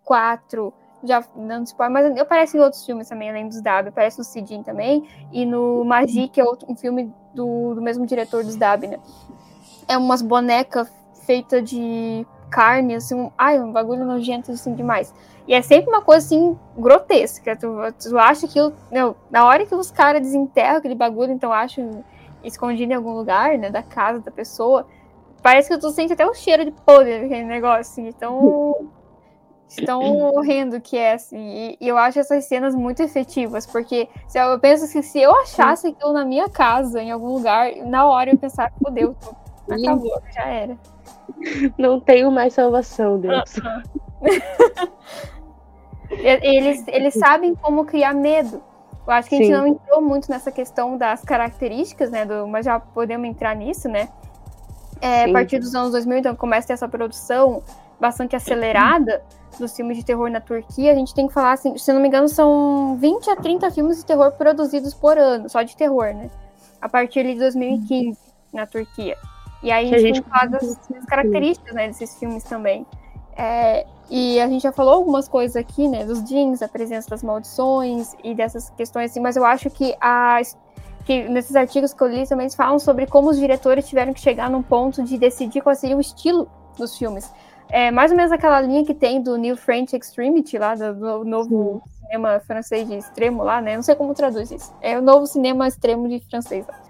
4. 0.05 0.75
Já 1.05 1.25
não 1.35 1.63
spoiler, 1.63 1.91
mas 1.91 2.21
aparece 2.21 2.59
em 2.59 2.61
outros 2.61 2.85
filmes 2.85 3.09
também, 3.09 3.31
além 3.31 3.49
dos 3.49 3.63
DAB. 3.63 3.89
Aparece 3.89 4.19
no 4.19 4.25
Sidin 4.25 4.63
também. 4.63 5.09
E 5.33 5.47
no 5.47 5.87
Magi, 5.87 6.29
que 6.29 6.39
é 6.39 6.45
outro, 6.45 6.71
um 6.71 6.77
filme 6.77 7.11
do, 7.33 7.77
do 7.77 7.81
mesmo 7.81 8.05
diretor 8.05 8.45
dos 8.45 8.57
DAB, 8.57 8.89
né? 8.89 8.99
É 9.89 9.97
umas 9.97 10.21
bonecas 10.21 10.93
feitas 11.25 11.65
de 11.65 12.27
carne, 12.51 12.97
assim, 12.97 13.15
um, 13.15 13.31
ai, 13.39 13.59
um 13.59 13.73
bagulho 13.73 14.05
nojento 14.05 14.53
assim 14.53 14.75
demais. 14.75 15.15
E 15.49 15.55
é 15.55 15.63
sempre 15.63 15.91
uma 15.91 16.03
coisa 16.03 16.25
assim 16.25 16.57
grotesca. 16.77 17.57
Tu, 17.57 17.67
tu 18.01 18.19
acha 18.19 18.47
que 18.47 18.59
eu, 18.59 18.73
na 19.31 19.47
hora 19.47 19.67
que 19.67 19.75
os 19.75 19.91
caras 19.91 20.23
desenterram 20.23 20.77
aquele 20.77 20.95
bagulho, 20.95 21.33
então 21.33 21.53
acho 21.53 21.81
escondido 22.45 22.93
em 22.93 22.95
algum 22.95 23.13
lugar, 23.13 23.59
né, 23.59 23.69
da 23.71 23.83
casa 23.83 24.21
da 24.21 24.31
pessoa, 24.31 24.87
Parece 25.43 25.69
que 25.69 25.79
tu 25.79 25.91
sente 25.91 26.13
até 26.13 26.27
o 26.27 26.35
cheiro 26.35 26.65
de 26.65 26.73
podre 26.73 27.21
daquele 27.23 27.45
negócio, 27.45 27.81
assim, 27.81 28.13
tão, 28.13 28.91
tão 29.87 30.35
horrendo 30.35 30.81
que 30.81 30.97
é, 30.97 31.15
assim. 31.15 31.39
E, 31.39 31.79
e, 31.81 31.89
eu 31.89 31.97
acho 31.97 32.19
essas 32.19 32.45
cenas 32.45 32.75
muito 32.75 33.03
efetivas, 33.03 33.65
porque 33.65 34.09
se 34.27 34.39
eu, 34.39 34.47
eu 34.47 34.59
penso 34.59 34.91
que 34.91 35.03
se 35.03 35.21
eu 35.21 35.35
achasse 35.41 35.89
aquilo 35.89 36.13
na 36.13 36.25
minha 36.25 36.49
casa, 36.49 37.01
em 37.01 37.11
algum 37.11 37.33
lugar, 37.33 37.71
na 37.87 38.07
hora 38.07 38.31
eu 38.31 38.39
pensar, 38.39 38.73
fodeu, 38.83 39.15
acabou, 39.71 40.21
já 40.35 40.45
era. 40.45 40.77
Não 41.79 42.01
tenho 42.01 42.31
mais 42.33 42.55
salvação, 42.55 43.19
Deus. 43.21 43.57
Uh. 43.57 44.89
eles, 46.11 46.87
eles 46.89 47.15
sabem 47.15 47.55
como 47.55 47.85
criar 47.85 48.15
medo. 48.15 48.63
Eu 49.07 49.13
acho 49.13 49.29
que 49.29 49.37
a 49.37 49.39
gente 49.39 49.49
Sim. 49.49 49.55
não 49.55 49.67
entrou 49.67 50.03
muito 50.03 50.31
nessa 50.31 50.53
questão 50.53 50.97
das 50.97 51.23
características, 51.23 52.11
né? 52.11 52.27
Do, 52.27 52.47
mas 52.47 52.67
já 52.67 52.79
podemos 52.79 53.27
entrar 53.27 53.55
nisso, 53.55 53.89
né? 53.89 54.09
é, 55.01 55.25
a 55.25 55.33
partir 55.33 55.59
dos 55.59 55.75
anos 55.75 55.93
2000, 55.93 56.19
então 56.19 56.37
começa 56.37 56.67
a 56.67 56.69
ter 56.69 56.73
essa 56.75 56.89
produção 56.89 57.63
bastante 58.01 58.37
acelerada 58.37 59.23
dos 59.59 59.75
filmes 59.75 59.97
de 59.97 60.05
terror 60.05 60.31
na 60.31 60.41
Turquia. 60.41 60.93
A 60.93 60.95
gente 60.95 61.15
tem 61.15 61.27
que 61.27 61.33
falar, 61.33 61.53
assim, 61.53 61.77
se 61.77 61.93
não 61.93 62.01
me 62.01 62.09
engano, 62.09 62.29
são 62.29 62.97
20 62.97 63.31
a 63.31 63.37
30 63.37 63.71
filmes 63.71 63.99
de 63.99 64.05
terror 64.05 64.33
produzidos 64.33 64.95
por 64.95 65.19
ano, 65.19 65.49
só 65.49 65.63
de 65.63 65.77
terror, 65.77 66.15
né? 66.15 66.31
A 66.81 66.89
partir 66.89 67.25
de 67.25 67.35
2015, 67.39 68.19
na 68.53 68.67
Turquia. 68.67 69.17
E 69.63 69.73
aí 69.73 69.93
a 69.93 69.99
gente, 69.99 70.23
fala 70.23 70.47
das, 70.47 70.77
das, 70.89 71.05
características 71.07 71.75
né, 71.75 71.89
desses 71.89 72.17
filmes 72.17 72.45
também. 72.45 72.87
É, 73.37 73.85
e 74.11 74.41
a 74.41 74.49
gente 74.49 74.63
já 74.63 74.73
falou 74.73 74.95
algumas 74.95 75.29
coisas 75.29 75.57
aqui, 75.57 75.87
né? 75.87 76.05
Dos 76.05 76.25
jeans, 76.25 76.63
a 76.63 76.69
presença 76.69 77.11
das 77.11 77.23
maldições 77.23 78.15
e 78.25 78.35
dessas 78.35 78.71
questões 78.71 79.11
assim, 79.11 79.21
mas 79.21 79.37
eu 79.37 79.45
acho 79.45 79.69
que 79.71 79.95
a 80.01 80.41
que 81.05 81.27
nesses 81.27 81.57
artigos 81.57 81.95
que 81.95 82.03
eu 82.03 82.09
li 82.09 82.27
também 82.27 82.51
falam 82.51 82.79
sobre 82.79 83.07
como 83.07 83.31
os 83.31 83.39
diretores 83.39 83.89
tiveram 83.89 84.13
que 84.13 84.21
chegar 84.21 84.51
num 84.51 84.63
ponto 84.63 85.03
de 85.03 85.17
decidir 85.17 85.63
qual 85.63 85.75
seria 85.75 85.97
o 85.97 86.01
estilo 86.01 86.47
dos 86.77 86.99
filmes. 86.99 87.33
É 87.71 87.91
mais 87.91 88.11
ou 88.11 88.17
menos 88.17 88.31
aquela 88.31 88.61
linha 88.61 88.85
que 88.85 88.95
tem 88.95 89.23
do 89.23 89.37
New 89.37 89.57
French 89.57 89.97
Extremity, 89.97 90.59
lá, 90.59 90.75
do, 90.75 90.95
do 90.95 91.25
novo 91.25 91.83
Sim. 91.83 92.03
cinema 92.03 92.41
francês 92.41 92.87
de 92.87 92.97
extremo 92.97 93.43
lá, 93.43 93.61
né? 93.61 93.77
Não 93.77 93.83
sei 93.83 93.95
como 93.95 94.13
traduz 94.15 94.51
isso. 94.51 94.73
É 94.83 94.99
o 94.99 95.03
novo 95.03 95.27
cinema 95.27 95.67
extremo 95.67 96.09
de 96.09 96.21
francês. 96.21 96.67
Lá. 96.67 96.88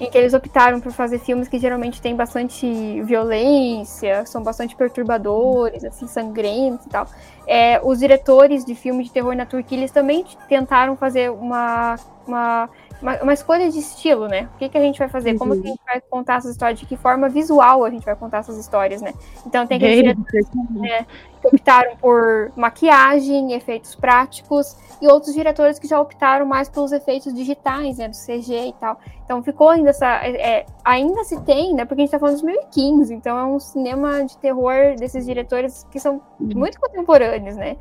Em 0.00 0.10
que 0.10 0.16
eles 0.16 0.34
optaram 0.34 0.80
por 0.80 0.92
fazer 0.92 1.18
filmes 1.18 1.48
que 1.48 1.58
geralmente 1.58 2.00
têm 2.00 2.14
bastante 2.14 3.02
violência, 3.02 4.24
são 4.26 4.42
bastante 4.42 4.76
perturbadores, 4.76 5.84
assim, 5.84 6.06
sangrentos 6.06 6.86
e 6.86 6.88
tal. 6.88 7.06
É, 7.46 7.80
os 7.82 7.98
diretores 7.98 8.64
de 8.64 8.74
filmes 8.74 9.06
de 9.06 9.12
terror 9.12 9.34
na 9.34 9.46
Turquia, 9.46 9.78
eles 9.78 9.90
também 9.90 10.24
tentaram 10.48 10.96
fazer 10.96 11.30
uma, 11.30 11.96
uma 12.26 12.68
uma, 13.00 13.22
uma, 13.22 13.32
escolha 13.32 13.70
de 13.70 13.78
estilo, 13.78 14.26
né? 14.26 14.48
O 14.54 14.58
que, 14.58 14.68
que 14.68 14.76
a 14.76 14.80
gente 14.80 14.98
vai 14.98 15.08
fazer? 15.08 15.32
Uhum. 15.32 15.38
Como 15.38 15.60
que 15.60 15.66
a 15.66 15.70
gente 15.70 15.84
vai 15.84 16.00
contar 16.00 16.36
essas 16.36 16.52
histórias? 16.52 16.80
De 16.80 16.86
que 16.86 16.96
forma 16.96 17.28
visual 17.28 17.84
a 17.84 17.90
gente 17.90 18.04
vai 18.04 18.16
contar 18.16 18.38
essas 18.38 18.58
histórias, 18.58 19.00
né? 19.00 19.14
Então 19.46 19.66
tem 19.66 19.76
aqueles 19.76 19.96
diretores 19.96 20.46
né, 20.70 21.06
que 21.40 21.48
optaram 21.48 21.96
por 21.96 22.50
maquiagem, 22.56 23.52
efeitos 23.52 23.94
práticos, 23.94 24.76
e 25.00 25.06
outros 25.06 25.32
diretores 25.34 25.78
que 25.78 25.86
já 25.86 26.00
optaram 26.00 26.44
mais 26.44 26.68
pelos 26.68 26.90
efeitos 26.92 27.32
digitais, 27.32 27.98
né? 27.98 28.08
Do 28.08 28.16
CG 28.16 28.68
e 28.68 28.72
tal. 28.80 28.98
Então 29.24 29.42
ficou 29.42 29.68
ainda 29.68 29.90
essa. 29.90 30.06
É, 30.26 30.66
ainda 30.84 31.22
se 31.24 31.40
tem, 31.42 31.74
né? 31.74 31.84
Porque 31.84 32.02
a 32.02 32.04
gente 32.04 32.10
tá 32.10 32.18
falando 32.18 32.36
de 32.36 32.42
2015, 32.42 33.14
então 33.14 33.38
é 33.38 33.44
um 33.44 33.60
cinema 33.60 34.24
de 34.24 34.36
terror 34.38 34.96
desses 34.98 35.24
diretores 35.24 35.86
que 35.90 36.00
são 36.00 36.20
uhum. 36.40 36.50
muito 36.54 36.80
contemporâneos, 36.80 37.56
né? 37.56 37.76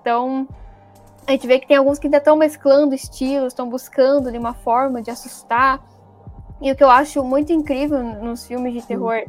Então, 0.00 0.48
a 1.26 1.32
gente 1.32 1.46
vê 1.46 1.58
que 1.58 1.66
tem 1.66 1.76
alguns 1.76 1.98
que 1.98 2.06
ainda 2.06 2.18
estão 2.18 2.36
mesclando 2.36 2.94
estilos, 2.94 3.48
estão 3.48 3.68
buscando 3.68 4.30
de 4.30 4.38
uma 4.38 4.54
forma 4.54 5.00
de 5.00 5.10
assustar. 5.10 5.80
E 6.60 6.70
o 6.70 6.76
que 6.76 6.82
eu 6.82 6.90
acho 6.90 7.22
muito 7.24 7.52
incrível 7.52 8.02
nos 8.02 8.46
filmes 8.46 8.72
de 8.74 8.82
terror, 8.82 9.24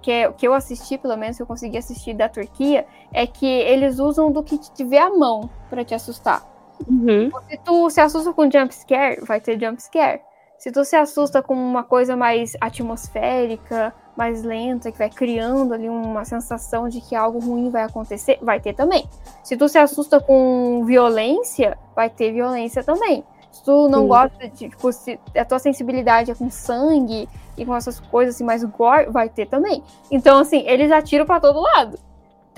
que, 0.00 0.10
é, 0.10 0.32
que 0.32 0.46
eu 0.46 0.54
assisti, 0.54 0.96
pelo 0.96 1.16
menos 1.16 1.36
que 1.36 1.42
eu 1.42 1.46
consegui 1.46 1.76
assistir 1.76 2.14
da 2.14 2.28
Turquia, 2.28 2.86
é 3.12 3.26
que 3.26 3.46
eles 3.46 3.98
usam 3.98 4.30
do 4.30 4.42
que 4.42 4.58
tiver 4.58 5.00
à 5.00 5.10
mão 5.10 5.48
para 5.68 5.84
te 5.84 5.94
assustar. 5.94 6.42
Uhum. 6.88 7.30
Se 7.48 7.56
tu 7.64 7.90
se 7.90 8.00
assusta 8.00 8.32
com 8.32 8.50
jump 8.50 8.72
scare, 8.72 9.20
vai 9.24 9.40
ter 9.40 9.58
jump 9.60 9.82
scare. 9.82 10.20
Se 10.58 10.72
tu 10.72 10.84
se 10.84 10.96
assusta 10.96 11.40
com 11.40 11.54
uma 11.54 11.84
coisa 11.84 12.16
mais 12.16 12.56
atmosférica, 12.60 13.94
mais 14.16 14.42
lenta, 14.42 14.90
que 14.90 14.98
vai 14.98 15.08
criando 15.08 15.72
ali 15.72 15.88
uma 15.88 16.24
sensação 16.24 16.88
de 16.88 17.00
que 17.00 17.14
algo 17.14 17.38
ruim 17.38 17.70
vai 17.70 17.84
acontecer, 17.84 18.38
vai 18.42 18.58
ter 18.58 18.74
também. 18.74 19.08
Se 19.44 19.56
tu 19.56 19.68
se 19.68 19.78
assusta 19.78 20.20
com 20.20 20.84
violência, 20.84 21.78
vai 21.94 22.10
ter 22.10 22.32
violência 22.32 22.82
também. 22.82 23.24
Se 23.52 23.62
tu 23.64 23.88
não 23.88 24.02
Sim. 24.02 24.08
gosta 24.08 24.48
de, 24.48 24.68
tipo, 24.68 24.92
se 24.92 25.20
a 25.36 25.44
tua 25.44 25.60
sensibilidade 25.60 26.32
é 26.32 26.34
com 26.34 26.50
sangue 26.50 27.28
e 27.56 27.64
com 27.64 27.76
essas 27.76 28.00
coisas 28.00 28.34
assim 28.34 28.44
mais 28.44 28.64
gore, 28.64 29.10
vai 29.10 29.28
ter 29.28 29.46
também. 29.46 29.80
Então, 30.10 30.38
assim, 30.38 30.64
eles 30.66 30.90
atiram 30.90 31.24
para 31.24 31.40
todo 31.40 31.60
lado. 31.60 31.98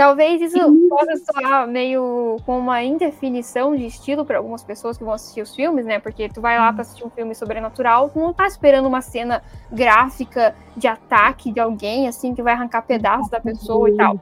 Talvez 0.00 0.40
isso 0.40 0.88
possa 0.88 1.12
soar 1.30 1.68
meio 1.68 2.38
com 2.46 2.58
uma 2.58 2.82
indefinição 2.82 3.76
de 3.76 3.84
estilo 3.84 4.24
para 4.24 4.38
algumas 4.38 4.64
pessoas 4.64 4.96
que 4.96 5.04
vão 5.04 5.12
assistir 5.12 5.42
os 5.42 5.54
filmes, 5.54 5.84
né? 5.84 5.98
Porque 5.98 6.26
tu 6.30 6.40
vai 6.40 6.58
lá 6.58 6.72
para 6.72 6.80
assistir 6.80 7.04
um 7.04 7.10
filme 7.10 7.34
sobrenatural, 7.34 8.08
tu 8.08 8.18
não 8.18 8.32
tá 8.32 8.46
esperando 8.46 8.86
uma 8.86 9.02
cena 9.02 9.42
gráfica 9.70 10.56
de 10.74 10.88
ataque 10.88 11.52
de 11.52 11.60
alguém, 11.60 12.08
assim, 12.08 12.34
que 12.34 12.42
vai 12.42 12.54
arrancar 12.54 12.80
pedaços 12.80 13.28
da 13.28 13.38
pessoa 13.40 13.90
e 13.90 13.96
tal. 13.98 14.18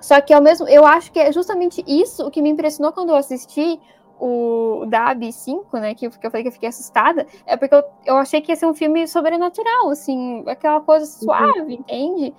Só 0.00 0.20
que 0.20 0.32
ao 0.32 0.40
mesmo, 0.40 0.68
eu 0.68 0.86
acho 0.86 1.10
que 1.10 1.18
é 1.18 1.32
justamente 1.32 1.82
isso 1.84 2.24
o 2.24 2.30
que 2.30 2.40
me 2.40 2.50
impressionou 2.50 2.92
quando 2.92 3.08
eu 3.08 3.16
assisti 3.16 3.80
o 4.20 4.84
DAB 4.86 5.32
5, 5.32 5.78
né, 5.78 5.94
que, 5.96 6.08
que 6.08 6.24
eu 6.24 6.30
falei 6.30 6.44
que 6.44 6.48
eu 6.48 6.52
fiquei 6.52 6.68
assustada, 6.68 7.26
é 7.44 7.56
porque 7.56 7.74
eu, 7.74 7.82
eu 8.06 8.16
achei 8.18 8.40
que 8.40 8.52
ia 8.52 8.56
ser 8.56 8.66
um 8.66 8.74
filme 8.74 9.08
sobrenatural, 9.08 9.90
assim, 9.90 10.44
aquela 10.46 10.80
coisa 10.80 11.04
uhum. 11.06 11.24
suave, 11.24 11.60
uhum. 11.60 11.70
entende? 11.72 12.32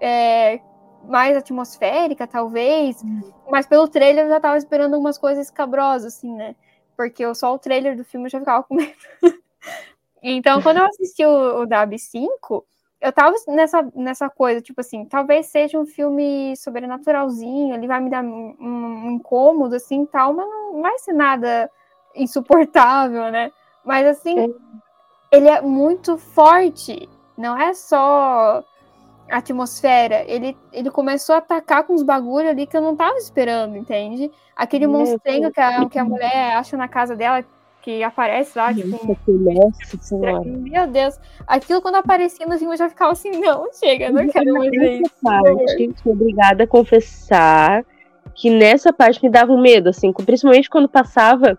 É, 0.00 0.60
mais 1.08 1.36
atmosférica, 1.36 2.26
talvez. 2.26 3.02
Uhum. 3.02 3.32
Mas 3.50 3.66
pelo 3.66 3.88
trailer 3.88 4.24
eu 4.24 4.30
já 4.30 4.40
tava 4.40 4.56
esperando 4.56 4.94
algumas 4.94 5.18
coisas 5.18 5.46
escabrosas, 5.46 6.14
assim, 6.14 6.34
né? 6.34 6.54
Porque 6.96 7.24
eu, 7.24 7.34
só 7.34 7.54
o 7.54 7.58
trailer 7.58 7.96
do 7.96 8.04
filme 8.04 8.26
eu 8.26 8.30
já 8.30 8.38
ficava 8.38 8.62
com 8.62 8.74
medo. 8.76 8.92
então, 10.22 10.62
quando 10.62 10.78
eu 10.78 10.86
assisti 10.86 11.24
o, 11.24 11.62
o 11.62 11.66
DAB 11.66 11.98
5, 11.98 12.64
eu 13.00 13.12
tava 13.12 13.36
nessa, 13.48 13.86
nessa 13.94 14.30
coisa, 14.30 14.62
tipo 14.62 14.80
assim, 14.80 15.04
talvez 15.04 15.46
seja 15.46 15.78
um 15.78 15.84
filme 15.84 16.56
sobrenaturalzinho, 16.56 17.74
ele 17.74 17.86
vai 17.86 18.00
me 18.00 18.08
dar 18.08 18.24
um, 18.24 18.56
um 18.58 19.10
incômodo, 19.10 19.74
assim, 19.74 20.06
tal, 20.06 20.32
mas 20.32 20.48
não 20.48 20.80
vai 20.80 20.98
ser 20.98 21.12
nada 21.12 21.70
insuportável, 22.14 23.30
né? 23.30 23.52
Mas, 23.84 24.06
assim, 24.06 24.38
é. 24.38 25.36
ele 25.36 25.48
é 25.48 25.60
muito 25.60 26.16
forte, 26.16 27.08
não 27.36 27.58
é 27.60 27.74
só 27.74 28.64
atmosfera, 29.30 30.24
ele, 30.26 30.56
ele 30.72 30.90
começou 30.90 31.34
a 31.34 31.38
atacar 31.38 31.84
com 31.84 31.94
os 31.94 32.02
bagulho 32.02 32.48
ali 32.48 32.66
que 32.66 32.76
eu 32.76 32.80
não 32.80 32.94
tava 32.94 33.16
esperando, 33.16 33.76
entende? 33.76 34.30
Aquele 34.54 34.86
monstrengo 34.86 35.50
que 35.50 35.60
a, 35.60 35.88
que 35.88 35.98
a 35.98 36.04
mulher 36.04 36.56
acha 36.56 36.76
na 36.76 36.88
casa 36.88 37.16
dela, 37.16 37.44
que 37.82 38.02
aparece 38.02 38.56
lá, 38.56 38.72
tipo. 38.72 38.88
Nossa, 38.88 39.14
Meu 40.44 40.86
Deus. 40.86 41.18
Aquilo 41.46 41.82
quando 41.82 41.96
aparecia 41.96 42.46
no 42.46 42.56
filme 42.58 42.74
eu 42.74 42.78
já 42.78 42.88
ficava 42.88 43.12
assim, 43.12 43.30
não, 43.30 43.70
chega, 43.72 44.10
não 44.10 44.26
quero 44.28 44.54
mais 44.54 44.70
ver 44.70 45.00
isso. 45.00 45.12
Parte, 45.22 45.94
fui 46.02 46.12
obrigada 46.12 46.64
a 46.64 46.66
confessar 46.66 47.84
que 48.34 48.50
nessa 48.50 48.92
parte 48.92 49.22
me 49.22 49.30
dava 49.30 49.52
um 49.52 49.60
medo, 49.60 49.90
assim, 49.90 50.12
principalmente 50.12 50.70
quando 50.70 50.88
passava 50.88 51.58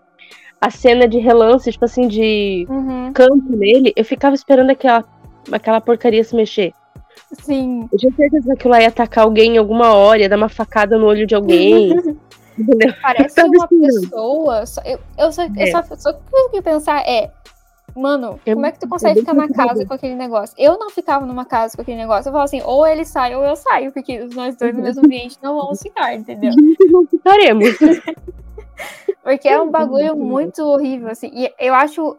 a 0.59 0.69
cena 0.69 1.07
de 1.07 1.19
relance, 1.19 1.71
tipo 1.71 1.85
assim, 1.85 2.07
de 2.07 2.65
uhum. 2.69 3.13
campo 3.13 3.55
nele, 3.55 3.93
eu 3.95 4.03
ficava 4.03 4.35
esperando 4.35 4.71
aquela, 4.71 5.03
aquela 5.51 5.79
porcaria 5.79 6.23
se 6.23 6.35
mexer. 6.35 6.73
Sim. 7.41 7.87
Eu 7.91 7.97
tinha 7.97 8.13
certeza 8.15 8.45
que 8.45 8.51
aquilo 8.53 8.71
lá 8.71 8.81
ia 8.81 8.87
atacar 8.87 9.23
alguém 9.23 9.55
em 9.55 9.57
alguma 9.57 9.93
hora, 9.93 10.21
ia 10.21 10.29
dar 10.29 10.37
uma 10.37 10.49
facada 10.49 10.97
no 10.97 11.05
olho 11.05 11.25
de 11.25 11.35
alguém. 11.35 11.93
entendeu? 12.57 12.93
Parece 13.01 13.41
uma 13.41 13.67
pessoa. 13.67 14.63
Eu, 14.85 14.99
eu, 15.17 15.31
só, 15.31 15.43
é. 15.43 15.49
eu 15.57 15.67
só, 15.71 15.95
só 15.95 16.13
que 16.51 16.61
pensar 16.61 17.01
é. 17.07 17.31
Mano, 17.95 18.39
é, 18.45 18.53
como 18.53 18.65
é 18.65 18.71
que 18.73 18.79
tu 18.79 18.89
consegue 18.89 19.21
ficar 19.21 19.33
na 19.33 19.47
casa 19.47 19.85
com 19.85 19.93
aquele 19.93 20.15
negócio? 20.15 20.53
Eu 20.59 20.77
não 20.77 20.89
ficava 20.89 21.25
numa 21.25 21.45
casa 21.45 21.77
com 21.77 21.81
aquele 21.81 21.97
negócio. 21.97 22.27
Eu 22.27 22.33
falo 22.33 22.43
assim, 22.43 22.61
ou 22.61 22.85
ele 22.85 23.05
sai 23.05 23.33
ou 23.35 23.43
eu 23.43 23.55
saio, 23.55 23.93
porque 23.93 24.19
nós 24.33 24.57
dois 24.57 24.75
no 24.75 24.81
mesmo 24.81 25.05
ambiente 25.05 25.37
não 25.41 25.55
vamos 25.55 25.81
ficar, 25.81 26.13
entendeu? 26.13 26.51
Não 26.91 27.07
ficaremos. 27.07 27.69
porque 29.23 29.47
é 29.47 29.61
um 29.61 29.71
bagulho 29.71 30.13
muito 30.17 30.61
horrível, 30.61 31.07
assim. 31.07 31.31
E 31.33 31.49
eu 31.57 31.73
acho 31.73 32.17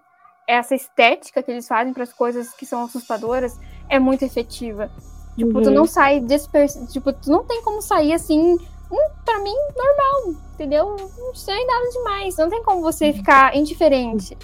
essa 0.49 0.75
estética 0.75 1.43
que 1.43 1.51
eles 1.51 1.69
fazem 1.69 1.93
para 1.93 2.05
as 2.05 2.13
coisas 2.13 2.55
que 2.55 2.65
são 2.65 2.85
assustadoras 2.85 3.59
é 3.89 3.99
muito 3.99 4.25
efetiva. 4.25 4.91
Tipo, 5.37 5.59
uhum. 5.59 5.63
tu 5.65 5.71
não 5.71 5.87
sai 5.87 6.21
despercebido. 6.21 6.91
Tipo, 6.91 7.13
tu 7.13 7.31
não 7.31 7.45
tem 7.45 7.63
como 7.63 7.83
sair 7.83 8.13
assim, 8.13 8.55
hum, 8.91 9.09
pra 9.25 9.39
mim, 9.41 9.55
normal, 9.77 10.41
entendeu? 10.55 10.97
Não 11.19 11.35
sei 11.35 11.65
nada 11.67 11.91
demais. 11.91 12.37
Não 12.37 12.49
tem 12.49 12.63
como 12.63 12.81
você 12.81 13.13
ficar 13.13 13.55
indiferente. 13.55 14.37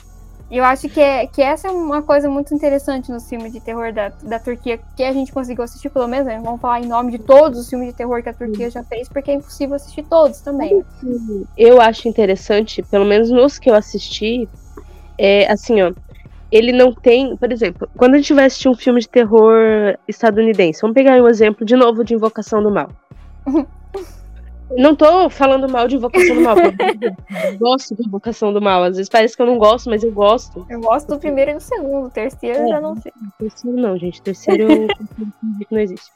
E 0.51 0.59
eu 0.59 0.65
acho 0.65 0.87
que, 0.87 1.01
é, 1.01 1.27
que 1.27 1.41
essa 1.41 1.69
é 1.69 1.71
uma 1.71 2.03
coisa 2.03 2.29
muito 2.29 2.53
interessante 2.53 3.11
nos 3.11 3.27
filmes 3.27 3.55
de 3.55 3.59
terror 3.59 3.91
da, 3.91 4.11
da 4.11 4.39
Turquia, 4.39 4.79
que 4.95 5.03
a 5.03 5.11
gente 5.11 5.33
conseguiu 5.33 5.65
assistir, 5.65 5.89
pelo 5.89 6.07
menos, 6.07 6.27
né? 6.27 6.39
Vamos 6.45 6.61
falar 6.61 6.79
em 6.79 6.87
nome 6.87 7.11
de 7.11 7.19
todos 7.19 7.59
os 7.59 7.71
filmes 7.71 7.89
de 7.89 7.95
terror 7.95 8.23
que 8.23 8.29
a 8.29 8.35
Turquia 8.35 8.69
já 8.69 8.85
fez, 8.85 9.09
porque 9.09 9.31
é 9.31 9.35
impossível 9.35 9.77
assistir 9.77 10.03
todos 10.03 10.43
também. 10.43 10.85
Eu 11.57 11.81
acho 11.81 12.07
interessante, 12.07 12.83
pelo 12.83 13.07
menos 13.07 13.31
nos 13.31 13.59
que 13.59 13.71
eu 13.71 13.75
assisti, 13.75 14.47
é 15.17 15.51
assim, 15.51 15.81
ó 15.81 15.91
ele 16.53 16.71
não 16.71 16.93
tem, 16.93 17.35
por 17.35 17.51
exemplo, 17.51 17.89
quando 17.97 18.15
a 18.15 18.17
gente 18.19 18.35
vai 18.35 18.45
assistir 18.45 18.69
um 18.69 18.75
filme 18.75 19.01
de 19.01 19.09
terror 19.09 19.97
estadunidense, 20.07 20.83
vamos 20.83 20.95
pegar 20.95 21.21
um 21.21 21.27
exemplo 21.27 21.65
de 21.65 21.75
novo 21.75 22.05
de 22.05 22.15
Invocação 22.15 22.63
do 22.63 22.71
Mal. 22.71 22.91
não 24.77 24.95
tô 24.95 25.31
falando 25.31 25.67
mal 25.67 25.89
de 25.89 25.97
Invocação 25.97 26.37
do 26.37 26.43
Mal, 26.43 26.57
eu 26.59 27.59
gosto 27.59 27.97
de 27.97 28.07
Invocação 28.07 28.53
do 28.53 28.61
Mal. 28.61 28.83
Às 28.85 28.97
vezes 28.97 29.09
parece 29.09 29.35
que 29.35 29.41
eu 29.41 29.47
não 29.47 29.57
gosto, 29.57 29.89
mas 29.89 30.05
eu 30.05 30.13
gosto. 30.13 30.67
Eu 30.69 30.81
gosto 30.81 31.09
do 31.09 31.19
primeiro 31.19 31.53
e 31.53 31.55
do 31.55 31.61
segundo, 31.61 32.09
o 32.09 32.11
terceiro 32.11 32.59
é, 32.59 32.65
eu 32.65 32.69
já 32.69 32.81
não 32.83 32.97
sei. 32.97 33.13
Terceiro 33.39 33.77
não, 33.79 33.97
gente, 33.97 34.21
terceiro 34.21 34.69
não 35.71 35.81
existe. 35.81 36.13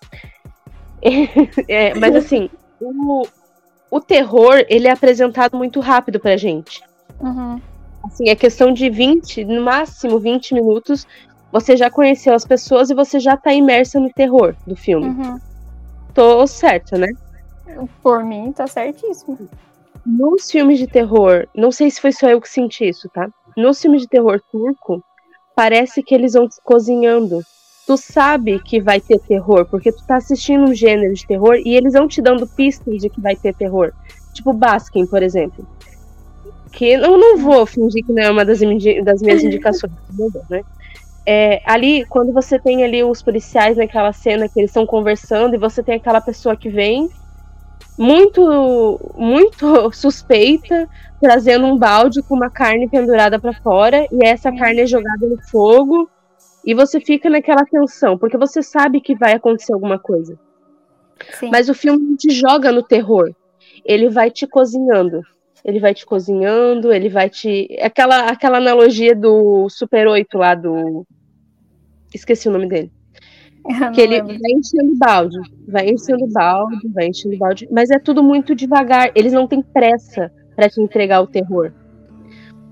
É, 1.67 1.95
mas 1.95 2.15
assim, 2.15 2.51
o, 2.79 3.27
o 3.91 4.01
terror, 4.03 4.67
ele 4.69 4.87
é 4.87 4.91
apresentado 4.91 5.57
muito 5.57 5.81
rápido 5.81 6.21
pra 6.21 6.37
gente. 6.37 6.83
Uhum. 7.21 7.59
Assim, 8.07 8.29
é 8.29 8.37
questão 8.37 8.73
de 8.73 8.89
20, 8.89 9.45
no 9.45 9.63
máximo 9.63 10.19
20 10.19 10.55
minutos, 10.55 11.07
você 11.51 11.77
já 11.77 11.91
conheceu 11.91 12.35
as 12.35 12.45
pessoas 12.45 12.91
e 12.91 12.95
você 12.95 13.19
já 13.19 13.37
tá 13.37 13.53
imersa 13.53 13.99
no 13.99 14.13
terror 14.13 14.55
do 14.67 14.77
filme. 14.77 15.07
Uhum. 15.07 15.41
Tô 16.15 16.47
certa, 16.47 16.97
né? 16.97 17.09
Por 18.03 18.25
mim, 18.25 18.53
tá 18.53 18.67
certíssimo. 18.67 19.39
Nos 20.05 20.51
filmes 20.51 20.79
de 20.79 20.87
terror, 20.87 21.47
não 21.55 21.73
sei 21.73 21.91
se 21.91 22.01
foi 22.01 22.13
só 22.13 22.29
eu 22.29 22.41
que 22.41 22.49
senti 22.49 22.89
isso, 22.89 23.09
tá? 23.09 23.29
Nos 23.57 23.81
filmes 23.81 24.03
de 24.03 24.09
terror 24.09 24.41
turco, 24.53 25.03
parece 25.55 26.03
que 26.03 26.15
eles 26.15 26.35
vão 26.35 26.49
cozinhando. 26.63 27.41
Tu 27.87 27.97
sabe 27.97 28.61
que 28.61 28.81
vai 28.81 29.01
ter 29.01 29.19
terror, 29.21 29.67
porque 29.67 29.93
tu 29.93 30.05
tá 30.07 30.17
assistindo 30.17 30.65
um 30.65 30.75
gênero 30.75 31.15
de 31.15 31.27
terror 31.27 31.57
e 31.57 31.75
eles 31.75 31.93
vão 31.93 32.07
te 32.07 32.23
dando 32.23 32.47
pistas 32.47 32.99
de 32.99 33.09
que 33.09 33.21
vai 33.21 33.35
ter 33.35 33.55
terror. 33.55 33.93
Tipo 34.33 34.53
Baskin, 34.53 35.07
por 35.07 35.23
exemplo 35.23 35.67
que 36.73 36.93
eu 36.93 37.19
não 37.19 37.39
vou 37.39 37.67
fingir 37.67 38.05
que 38.05 38.13
não 38.13 38.23
é 38.23 38.31
uma 38.31 38.45
das, 38.45 38.61
das 39.05 39.23
minhas 39.23 39.43
indicações, 39.45 39.93
né? 40.51 40.63
É, 41.29 41.61
ali, 41.65 42.05
quando 42.05 42.33
você 42.33 42.57
tem 42.57 42.85
ali 42.85 43.03
os 43.03 43.21
policiais 43.21 43.77
naquela 43.77 44.13
cena 44.13 44.49
que 44.49 44.61
eles 44.61 44.71
estão 44.71 44.87
conversando 44.87 45.57
e 45.57 45.59
você 45.59 45.83
tem 45.83 45.97
aquela 45.97 46.21
pessoa 46.21 46.57
que 46.57 46.69
vem 46.69 47.11
muito, 47.99 49.01
muito 49.17 49.91
suspeita, 49.93 50.89
trazendo 51.21 51.67
um 51.67 51.77
balde 51.77 52.23
com 52.23 52.37
uma 52.37 52.49
carne 52.49 52.89
pendurada 52.89 53.41
para 53.41 53.53
fora 53.55 54.07
e 54.13 54.25
essa 54.25 54.53
carne 54.53 54.83
é 54.83 54.87
jogada 54.87 55.27
no 55.27 55.43
fogo 55.49 56.09
e 56.65 56.75
você 56.75 57.01
fica 57.01 57.29
naquela 57.29 57.65
tensão, 57.65 58.17
porque 58.17 58.37
você 58.37 58.63
sabe 58.63 59.01
que 59.01 59.17
vai 59.17 59.35
acontecer 59.35 59.73
alguma 59.73 59.99
coisa. 59.99 60.39
Sim. 61.33 61.51
Mas 61.51 61.69
o 61.69 61.75
filme 61.75 62.17
te 62.17 62.31
joga 62.31 62.71
no 62.71 62.83
terror. 62.83 63.35
Ele 63.85 64.09
vai 64.09 64.31
te 64.31 64.47
cozinhando. 64.47 65.23
Ele 65.67 65.81
vai 65.81 65.93
te 65.93 66.07
cozinhando, 66.07 66.93
ele 66.93 67.09
vai 67.09 67.29
te. 67.29 67.77
Aquela, 67.83 68.31
aquela 68.31 68.59
analogia 68.59 69.17
do 69.17 69.69
Super 69.69 70.07
8 70.07 70.39
lá 70.39 70.55
do. 70.55 71.05
Esqueci 72.15 72.49
o 72.49 72.53
nome 72.53 72.69
dele. 72.69 72.93
que 73.93 74.01
ele 74.01 74.19
lembro. 74.19 74.39
vai 74.39 74.53
enchendo 74.53 74.97
balde, 74.97 75.37
vai 75.67 75.89
enchendo 75.89 76.25
balde, 76.29 76.89
vai 76.95 77.09
enchendo 77.09 77.37
balde, 77.37 77.69
mas 77.73 77.91
é 77.91 77.99
tudo 77.99 78.23
muito 78.23 78.55
devagar. 78.55 79.11
Eles 79.13 79.33
não 79.33 79.49
têm 79.49 79.61
pressa 79.61 80.31
para 80.55 80.71
te 80.71 80.81
entregar 80.81 81.21
o 81.21 81.27
terror. 81.27 81.73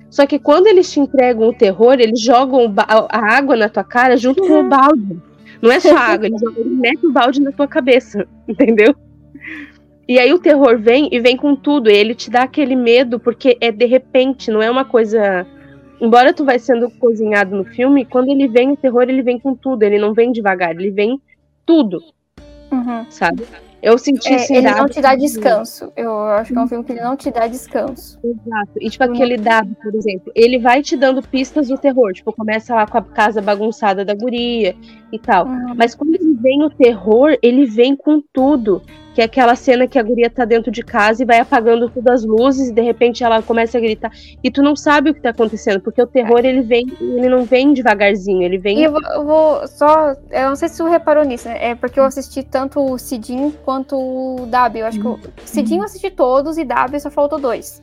Só 0.08 0.24
que 0.24 0.38
quando 0.38 0.68
eles 0.68 0.92
te 0.92 1.00
entregam 1.00 1.48
o 1.48 1.52
terror, 1.52 1.94
eles 1.94 2.20
jogam 2.20 2.72
a 2.78 3.36
água 3.36 3.56
na 3.56 3.68
tua 3.68 3.82
cara 3.82 4.16
junto 4.16 4.40
com 4.46 4.60
o 4.60 4.68
balde. 4.70 5.20
Não 5.60 5.72
é 5.72 5.80
só 5.80 5.96
água, 5.96 6.26
eles, 6.26 6.40
eles 6.40 6.72
metem 6.78 7.10
o 7.10 7.12
balde 7.12 7.42
na 7.42 7.50
tua 7.50 7.66
cabeça, 7.66 8.24
entendeu? 8.46 8.94
E 10.06 10.18
aí 10.18 10.32
o 10.32 10.38
terror 10.38 10.78
vem 10.78 11.08
e 11.10 11.18
vem 11.20 11.36
com 11.36 11.56
tudo. 11.56 11.90
E 11.90 11.94
ele 11.94 12.14
te 12.14 12.30
dá 12.30 12.42
aquele 12.42 12.76
medo, 12.76 13.18
porque 13.18 13.56
é 13.60 13.72
de 13.72 13.86
repente, 13.86 14.50
não 14.50 14.62
é 14.62 14.70
uma 14.70 14.84
coisa. 14.84 15.46
Embora 16.00 16.34
tu 16.34 16.44
vai 16.44 16.58
sendo 16.58 16.90
cozinhado 16.90 17.56
no 17.56 17.64
filme, 17.64 18.04
quando 18.04 18.28
ele 18.28 18.48
vem 18.48 18.72
o 18.72 18.76
terror, 18.76 19.02
ele 19.02 19.22
vem 19.22 19.38
com 19.38 19.54
tudo. 19.54 19.82
Ele 19.82 19.98
não 19.98 20.12
vem 20.12 20.32
devagar, 20.32 20.72
ele 20.72 20.90
vem 20.90 21.20
tudo. 21.64 22.02
Uhum. 22.70 23.06
Sabe? 23.08 23.44
Eu 23.84 23.98
senti 23.98 24.32
é, 24.32 24.46
Ele 24.48 24.70
não 24.70 24.88
te 24.88 24.98
dá 25.02 25.14
descanso. 25.14 25.92
Eu 25.94 26.18
acho 26.24 26.54
que 26.54 26.58
é 26.58 26.62
um 26.62 26.66
filme 26.66 26.82
que 26.84 26.92
ele 26.92 27.02
não 27.02 27.14
te 27.14 27.30
dá 27.30 27.46
descanso. 27.46 28.18
Exato. 28.24 28.72
E 28.80 28.88
tipo 28.88 29.04
aquele 29.04 29.36
dado, 29.36 29.76
por 29.82 29.94
exemplo, 29.94 30.32
ele 30.34 30.58
vai 30.58 30.82
te 30.82 30.96
dando 30.96 31.20
pistas 31.20 31.68
do 31.68 31.76
terror. 31.76 32.14
Tipo, 32.14 32.32
começa 32.32 32.74
lá 32.74 32.86
com 32.86 32.96
a 32.96 33.02
casa 33.02 33.42
bagunçada 33.42 34.02
da 34.02 34.14
guria 34.14 34.74
e 35.12 35.18
tal. 35.18 35.46
Uhum. 35.46 35.74
Mas 35.76 35.94
quando 35.94 36.14
ele 36.14 36.32
vem 36.40 36.62
o 36.62 36.70
terror, 36.70 37.36
ele 37.42 37.66
vem 37.66 37.94
com 37.94 38.22
tudo 38.32 38.80
que 39.14 39.20
é 39.20 39.24
aquela 39.24 39.54
cena 39.54 39.86
que 39.86 39.96
a 39.96 40.02
guria 40.02 40.28
tá 40.28 40.44
dentro 40.44 40.72
de 40.72 40.82
casa 40.82 41.22
e 41.22 41.26
vai 41.26 41.38
apagando 41.38 41.88
todas 41.88 42.22
as 42.22 42.24
luzes 42.24 42.68
e 42.68 42.72
de 42.72 42.82
repente 42.82 43.22
ela 43.22 43.40
começa 43.40 43.78
a 43.78 43.80
gritar 43.80 44.10
e 44.42 44.50
tu 44.50 44.60
não 44.60 44.74
sabe 44.74 45.10
o 45.10 45.14
que 45.14 45.20
tá 45.20 45.30
acontecendo, 45.30 45.80
porque 45.80 46.02
o 46.02 46.06
terror 46.06 46.40
ele 46.40 46.62
vem, 46.62 46.84
ele 47.00 47.28
não 47.28 47.44
vem 47.44 47.72
devagarzinho, 47.72 48.42
ele 48.42 48.58
vem... 48.58 48.80
E 48.80 48.82
eu 48.82 48.90
vou, 48.90 49.00
eu 49.02 49.24
vou 49.24 49.68
só, 49.68 50.16
eu 50.30 50.48
não 50.48 50.56
sei 50.56 50.68
se 50.68 50.78
tu 50.78 50.84
reparou 50.86 51.24
nisso, 51.24 51.48
né? 51.48 51.70
é 51.70 51.74
porque 51.76 52.00
eu 52.00 52.04
assisti 52.04 52.42
tanto 52.42 52.80
o 52.80 52.98
Cidin 52.98 53.52
quanto 53.64 53.96
o 53.96 54.46
Dabi, 54.46 54.80
eu 54.80 54.86
acho 54.86 55.00
que 55.00 55.06
o 55.06 55.20
Cidin 55.44 55.78
eu 55.78 55.84
assisti 55.84 56.10
todos 56.10 56.58
e 56.58 56.64
Dabi 56.64 56.98
só 56.98 57.08
faltou 57.08 57.38
dois, 57.38 57.80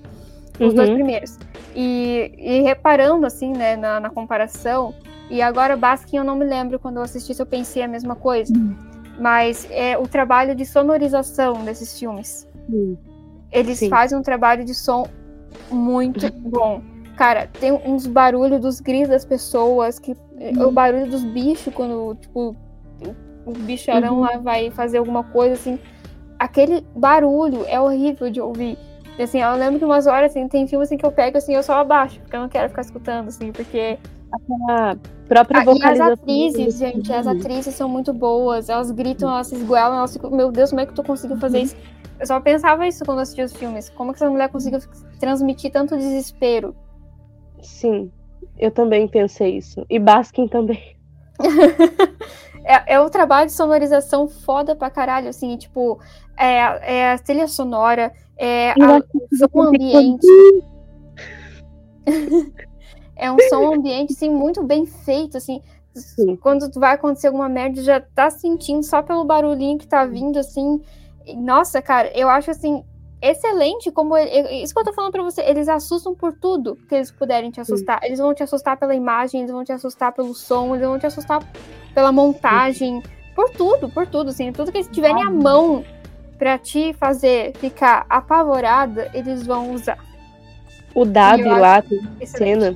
os 0.55 0.67
uhum. 0.67 0.75
dois 0.75 0.89
primeiros. 0.89 1.39
E, 1.73 2.33
e, 2.37 2.61
reparando 2.61 3.25
assim, 3.25 3.53
né, 3.53 3.77
na, 3.77 4.01
na 4.01 4.09
comparação, 4.09 4.93
e 5.29 5.41
agora 5.41 5.77
Baskin 5.77 6.17
eu 6.17 6.25
não 6.25 6.35
me 6.35 6.43
lembro 6.43 6.77
quando 6.77 6.97
eu 6.97 7.03
assisti 7.03 7.33
se 7.33 7.41
eu 7.41 7.45
pensei 7.45 7.81
a 7.81 7.87
mesma 7.87 8.17
coisa. 8.17 8.53
Uhum 8.53 8.90
mas 9.21 9.67
é 9.69 9.95
o 9.95 10.07
trabalho 10.07 10.55
de 10.55 10.65
sonorização 10.65 11.63
desses 11.63 11.97
filmes. 11.97 12.47
Sim. 12.67 12.97
Eles 13.51 13.77
Sim. 13.77 13.87
fazem 13.87 14.17
um 14.17 14.23
trabalho 14.23 14.65
de 14.65 14.73
som 14.73 15.07
muito 15.69 16.31
bom. 16.41 16.81
Cara, 17.15 17.45
tem 17.45 17.71
uns 17.71 18.07
barulhos 18.07 18.59
dos 18.59 18.79
gritos 18.79 19.09
das 19.09 19.23
pessoas, 19.23 19.99
que 19.99 20.13
uhum. 20.39 20.69
o 20.69 20.71
barulho 20.71 21.05
dos 21.05 21.23
bichos 21.23 21.71
quando, 21.71 22.15
tipo, 22.15 22.55
o 23.45 23.51
bicharão 23.51 24.15
uhum. 24.15 24.21
lá 24.21 24.37
vai 24.37 24.71
fazer 24.71 24.97
alguma 24.97 25.23
coisa 25.23 25.53
assim. 25.53 25.77
Aquele 26.39 26.83
barulho 26.95 27.63
é 27.67 27.79
horrível 27.79 28.31
de 28.31 28.41
ouvir. 28.41 28.75
Assim, 29.19 29.39
eu 29.39 29.53
lembro 29.53 29.77
que 29.77 29.85
umas 29.85 30.07
horas 30.07 30.31
assim, 30.31 30.47
tem 30.47 30.65
filmes 30.65 30.87
assim 30.87 30.97
que 30.97 31.05
eu 31.05 31.11
pego 31.11 31.37
assim, 31.37 31.53
eu 31.53 31.61
só 31.61 31.73
abaixo, 31.73 32.19
porque 32.21 32.35
eu 32.35 32.39
não 32.39 32.49
quero 32.49 32.69
ficar 32.69 32.81
escutando 32.81 33.27
assim, 33.27 33.51
porque 33.51 33.99
aquela 34.31 34.97
própria 35.27 35.63
vocalização. 35.63 36.05
Ah, 36.05 36.09
e 36.09 36.11
as 36.11 36.19
atrizes, 36.19 36.77
gente, 36.77 37.13
as 37.13 37.27
atrizes 37.27 37.75
são 37.75 37.89
muito 37.89 38.13
boas. 38.13 38.69
Elas 38.69 38.91
gritam, 38.91 39.29
elas 39.29 39.47
se 39.47 39.55
esguelam, 39.55 39.97
elas 39.97 40.13
ficam, 40.13 40.31
meu 40.31 40.51
Deus, 40.51 40.69
como 40.69 40.81
é 40.81 40.85
que 40.85 40.93
tu 40.93 41.03
conseguiu 41.03 41.37
fazer 41.37 41.57
uhum. 41.59 41.63
isso? 41.63 41.75
Eu 42.19 42.27
só 42.27 42.39
pensava 42.39 42.87
isso 42.87 43.03
quando 43.03 43.19
assistia 43.19 43.45
os 43.45 43.53
filmes. 43.53 43.89
Como 43.89 44.13
que 44.13 44.17
essa 44.17 44.29
mulher 44.29 44.49
conseguiu 44.49 44.79
transmitir 45.19 45.71
tanto 45.71 45.97
desespero? 45.97 46.75
Sim, 47.61 48.11
eu 48.57 48.71
também 48.71 49.07
pensei 49.07 49.57
isso. 49.57 49.85
E 49.89 49.97
Baskin 49.99 50.47
também. 50.47 50.95
é, 52.63 52.93
é 52.93 53.01
um 53.01 53.09
trabalho 53.09 53.47
de 53.47 53.53
sonorização 53.53 54.27
foda 54.27 54.75
pra 54.75 54.89
caralho, 54.89 55.29
assim, 55.29 55.57
tipo, 55.57 55.99
é, 56.37 56.97
é 56.97 57.13
a 57.13 57.17
trilha 57.17 57.47
sonora, 57.47 58.13
é 58.37 58.71
a, 58.71 59.01
o 59.51 59.61
ambiente. 59.61 60.27
É 63.21 63.31
um 63.31 63.37
som 63.49 63.75
ambiente, 63.75 64.13
assim, 64.13 64.31
muito 64.31 64.63
bem 64.63 64.87
feito, 64.87 65.37
assim. 65.37 65.61
Sim. 65.93 66.35
Quando 66.37 66.67
vai 66.79 66.95
acontecer 66.95 67.27
alguma 67.27 67.47
merda, 67.47 67.83
já 67.83 68.01
tá 68.01 68.31
sentindo 68.31 68.81
só 68.81 69.03
pelo 69.03 69.23
barulhinho 69.23 69.77
que 69.77 69.85
tá 69.85 70.03
vindo, 70.05 70.39
assim. 70.39 70.81
Nossa, 71.37 71.83
cara, 71.83 72.11
eu 72.17 72.27
acho, 72.27 72.49
assim, 72.49 72.83
excelente 73.21 73.91
como... 73.91 74.17
Ele, 74.17 74.63
isso 74.63 74.73
que 74.73 74.79
eu 74.79 74.83
tô 74.83 74.91
falando 74.91 75.11
pra 75.11 75.21
você, 75.21 75.41
eles 75.41 75.69
assustam 75.69 76.15
por 76.15 76.33
tudo 76.33 76.75
que 76.89 76.95
eles 76.95 77.11
puderem 77.11 77.51
te 77.51 77.61
assustar. 77.61 77.99
Sim. 77.99 78.07
Eles 78.07 78.17
vão 78.17 78.33
te 78.33 78.41
assustar 78.41 78.75
pela 78.75 78.95
imagem, 78.95 79.41
eles 79.41 79.51
vão 79.51 79.63
te 79.63 79.71
assustar 79.71 80.11
pelo 80.13 80.33
som, 80.33 80.73
eles 80.73 80.87
vão 80.87 80.97
te 80.97 81.05
assustar 81.05 81.47
pela 81.93 82.11
montagem, 82.11 83.03
Sim. 83.03 83.11
por 83.35 83.51
tudo, 83.51 83.87
por 83.87 84.07
tudo, 84.07 84.31
assim. 84.31 84.51
Tudo 84.51 84.71
que 84.71 84.79
eles 84.79 84.87
tiverem 84.87 85.21
à 85.21 85.29
mão 85.29 85.85
pra 86.39 86.57
te 86.57 86.91
fazer 86.93 87.55
ficar 87.57 88.03
apavorada, 88.09 89.11
eles 89.13 89.45
vão 89.45 89.75
usar. 89.75 89.99
O 90.93 91.05
Dabi 91.05 91.43
lá 91.43 91.81
tem 91.81 91.99
uma 91.99 92.25
cena, 92.25 92.75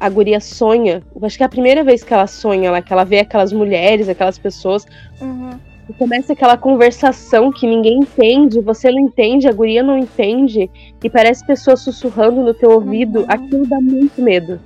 a 0.00 0.08
guria 0.08 0.40
sonha. 0.40 1.02
Acho 1.22 1.36
que 1.36 1.42
é 1.42 1.46
a 1.46 1.48
primeira 1.48 1.84
vez 1.84 2.02
que 2.02 2.12
ela 2.12 2.26
sonha, 2.26 2.70
lá, 2.70 2.82
que 2.82 2.92
ela 2.92 3.04
vê 3.04 3.20
aquelas 3.20 3.52
mulheres, 3.52 4.08
aquelas 4.08 4.38
pessoas. 4.38 4.84
Uhum. 5.20 5.50
E 5.88 5.92
começa 5.92 6.32
aquela 6.32 6.56
conversação 6.56 7.52
que 7.52 7.66
ninguém 7.66 8.00
entende, 8.00 8.60
você 8.60 8.90
não 8.90 9.00
entende, 9.00 9.48
a 9.48 9.52
guria 9.52 9.82
não 9.82 9.96
entende, 9.96 10.68
e 11.02 11.08
parece 11.08 11.46
pessoas 11.46 11.80
sussurrando 11.80 12.42
no 12.42 12.52
teu 12.52 12.70
ouvido. 12.70 13.20
Uhum. 13.20 13.26
Aquilo 13.28 13.66
dá 13.66 13.80
muito 13.80 14.20
medo. 14.20 14.60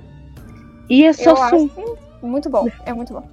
E 0.89 1.05
é 1.05 1.13
só 1.13 1.31
Eu 1.31 1.35
som. 1.35 1.69
Muito 2.21 2.49
bom, 2.49 2.67
é 2.85 2.93
muito 2.93 3.13
bom. 3.13 3.23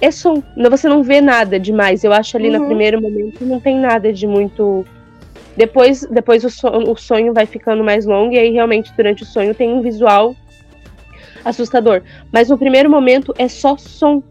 É 0.00 0.10
som. 0.10 0.42
Você 0.70 0.88
não 0.88 1.02
vê 1.02 1.20
nada 1.20 1.60
demais. 1.60 2.02
Eu 2.02 2.12
acho 2.12 2.36
ali 2.36 2.48
uhum. 2.48 2.58
no 2.58 2.66
primeiro 2.66 3.00
momento 3.00 3.44
não 3.44 3.60
tem 3.60 3.78
nada 3.78 4.12
de 4.12 4.26
muito 4.26 4.84
depois, 5.56 6.06
depois 6.10 6.44
o, 6.44 6.50
sonho, 6.50 6.90
o 6.90 6.96
sonho 6.96 7.32
vai 7.32 7.46
ficando 7.46 7.84
mais 7.84 8.06
longo 8.06 8.32
e 8.32 8.38
aí 8.38 8.50
realmente 8.50 8.92
durante 8.96 9.22
o 9.22 9.26
sonho 9.26 9.54
tem 9.54 9.72
um 9.72 9.82
visual 9.82 10.34
assustador. 11.44 12.02
Mas 12.32 12.48
no 12.48 12.58
primeiro 12.58 12.90
momento 12.90 13.34
é 13.38 13.48
só 13.48 13.76
som. 13.76 14.22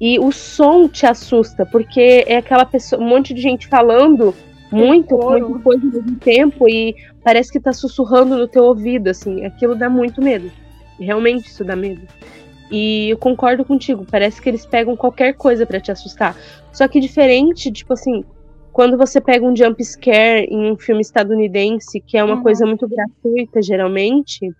E 0.00 0.18
o 0.18 0.30
som 0.30 0.86
te 0.86 1.06
assusta, 1.06 1.66
porque 1.66 2.24
é 2.26 2.36
aquela 2.36 2.64
pessoa, 2.64 3.02
um 3.02 3.08
monte 3.08 3.34
de 3.34 3.40
gente 3.40 3.66
falando 3.66 4.32
muito, 4.70 5.16
muita 5.16 5.58
coisa 5.58 5.84
ao 5.84 5.92
mesmo 5.92 6.16
tempo 6.16 6.68
e 6.68 6.94
parece 7.24 7.50
que 7.50 7.58
tá 7.58 7.72
sussurrando 7.72 8.36
no 8.36 8.46
teu 8.46 8.64
ouvido, 8.64 9.08
assim. 9.08 9.44
Aquilo 9.44 9.74
dá 9.74 9.90
muito 9.90 10.22
medo. 10.22 10.52
Realmente 11.00 11.48
isso 11.48 11.64
dá 11.64 11.74
medo. 11.74 12.02
E 12.70 13.08
eu 13.10 13.16
concordo 13.16 13.64
contigo, 13.64 14.06
parece 14.08 14.40
que 14.40 14.48
eles 14.48 14.66
pegam 14.66 14.94
qualquer 14.94 15.32
coisa 15.34 15.66
para 15.66 15.80
te 15.80 15.90
assustar. 15.90 16.36
Só 16.72 16.86
que 16.86 17.00
diferente, 17.00 17.72
tipo 17.72 17.94
assim, 17.94 18.24
quando 18.78 18.96
você 18.96 19.20
pega 19.20 19.44
um 19.44 19.56
jump 19.56 19.84
scare 19.84 20.46
em 20.48 20.70
um 20.70 20.78
filme 20.78 21.00
estadunidense, 21.00 22.00
que 22.00 22.16
é 22.16 22.22
uma 22.22 22.36
uhum. 22.36 22.44
coisa 22.44 22.64
muito 22.64 22.86
gratuita, 22.86 23.60
geralmente, 23.60 24.54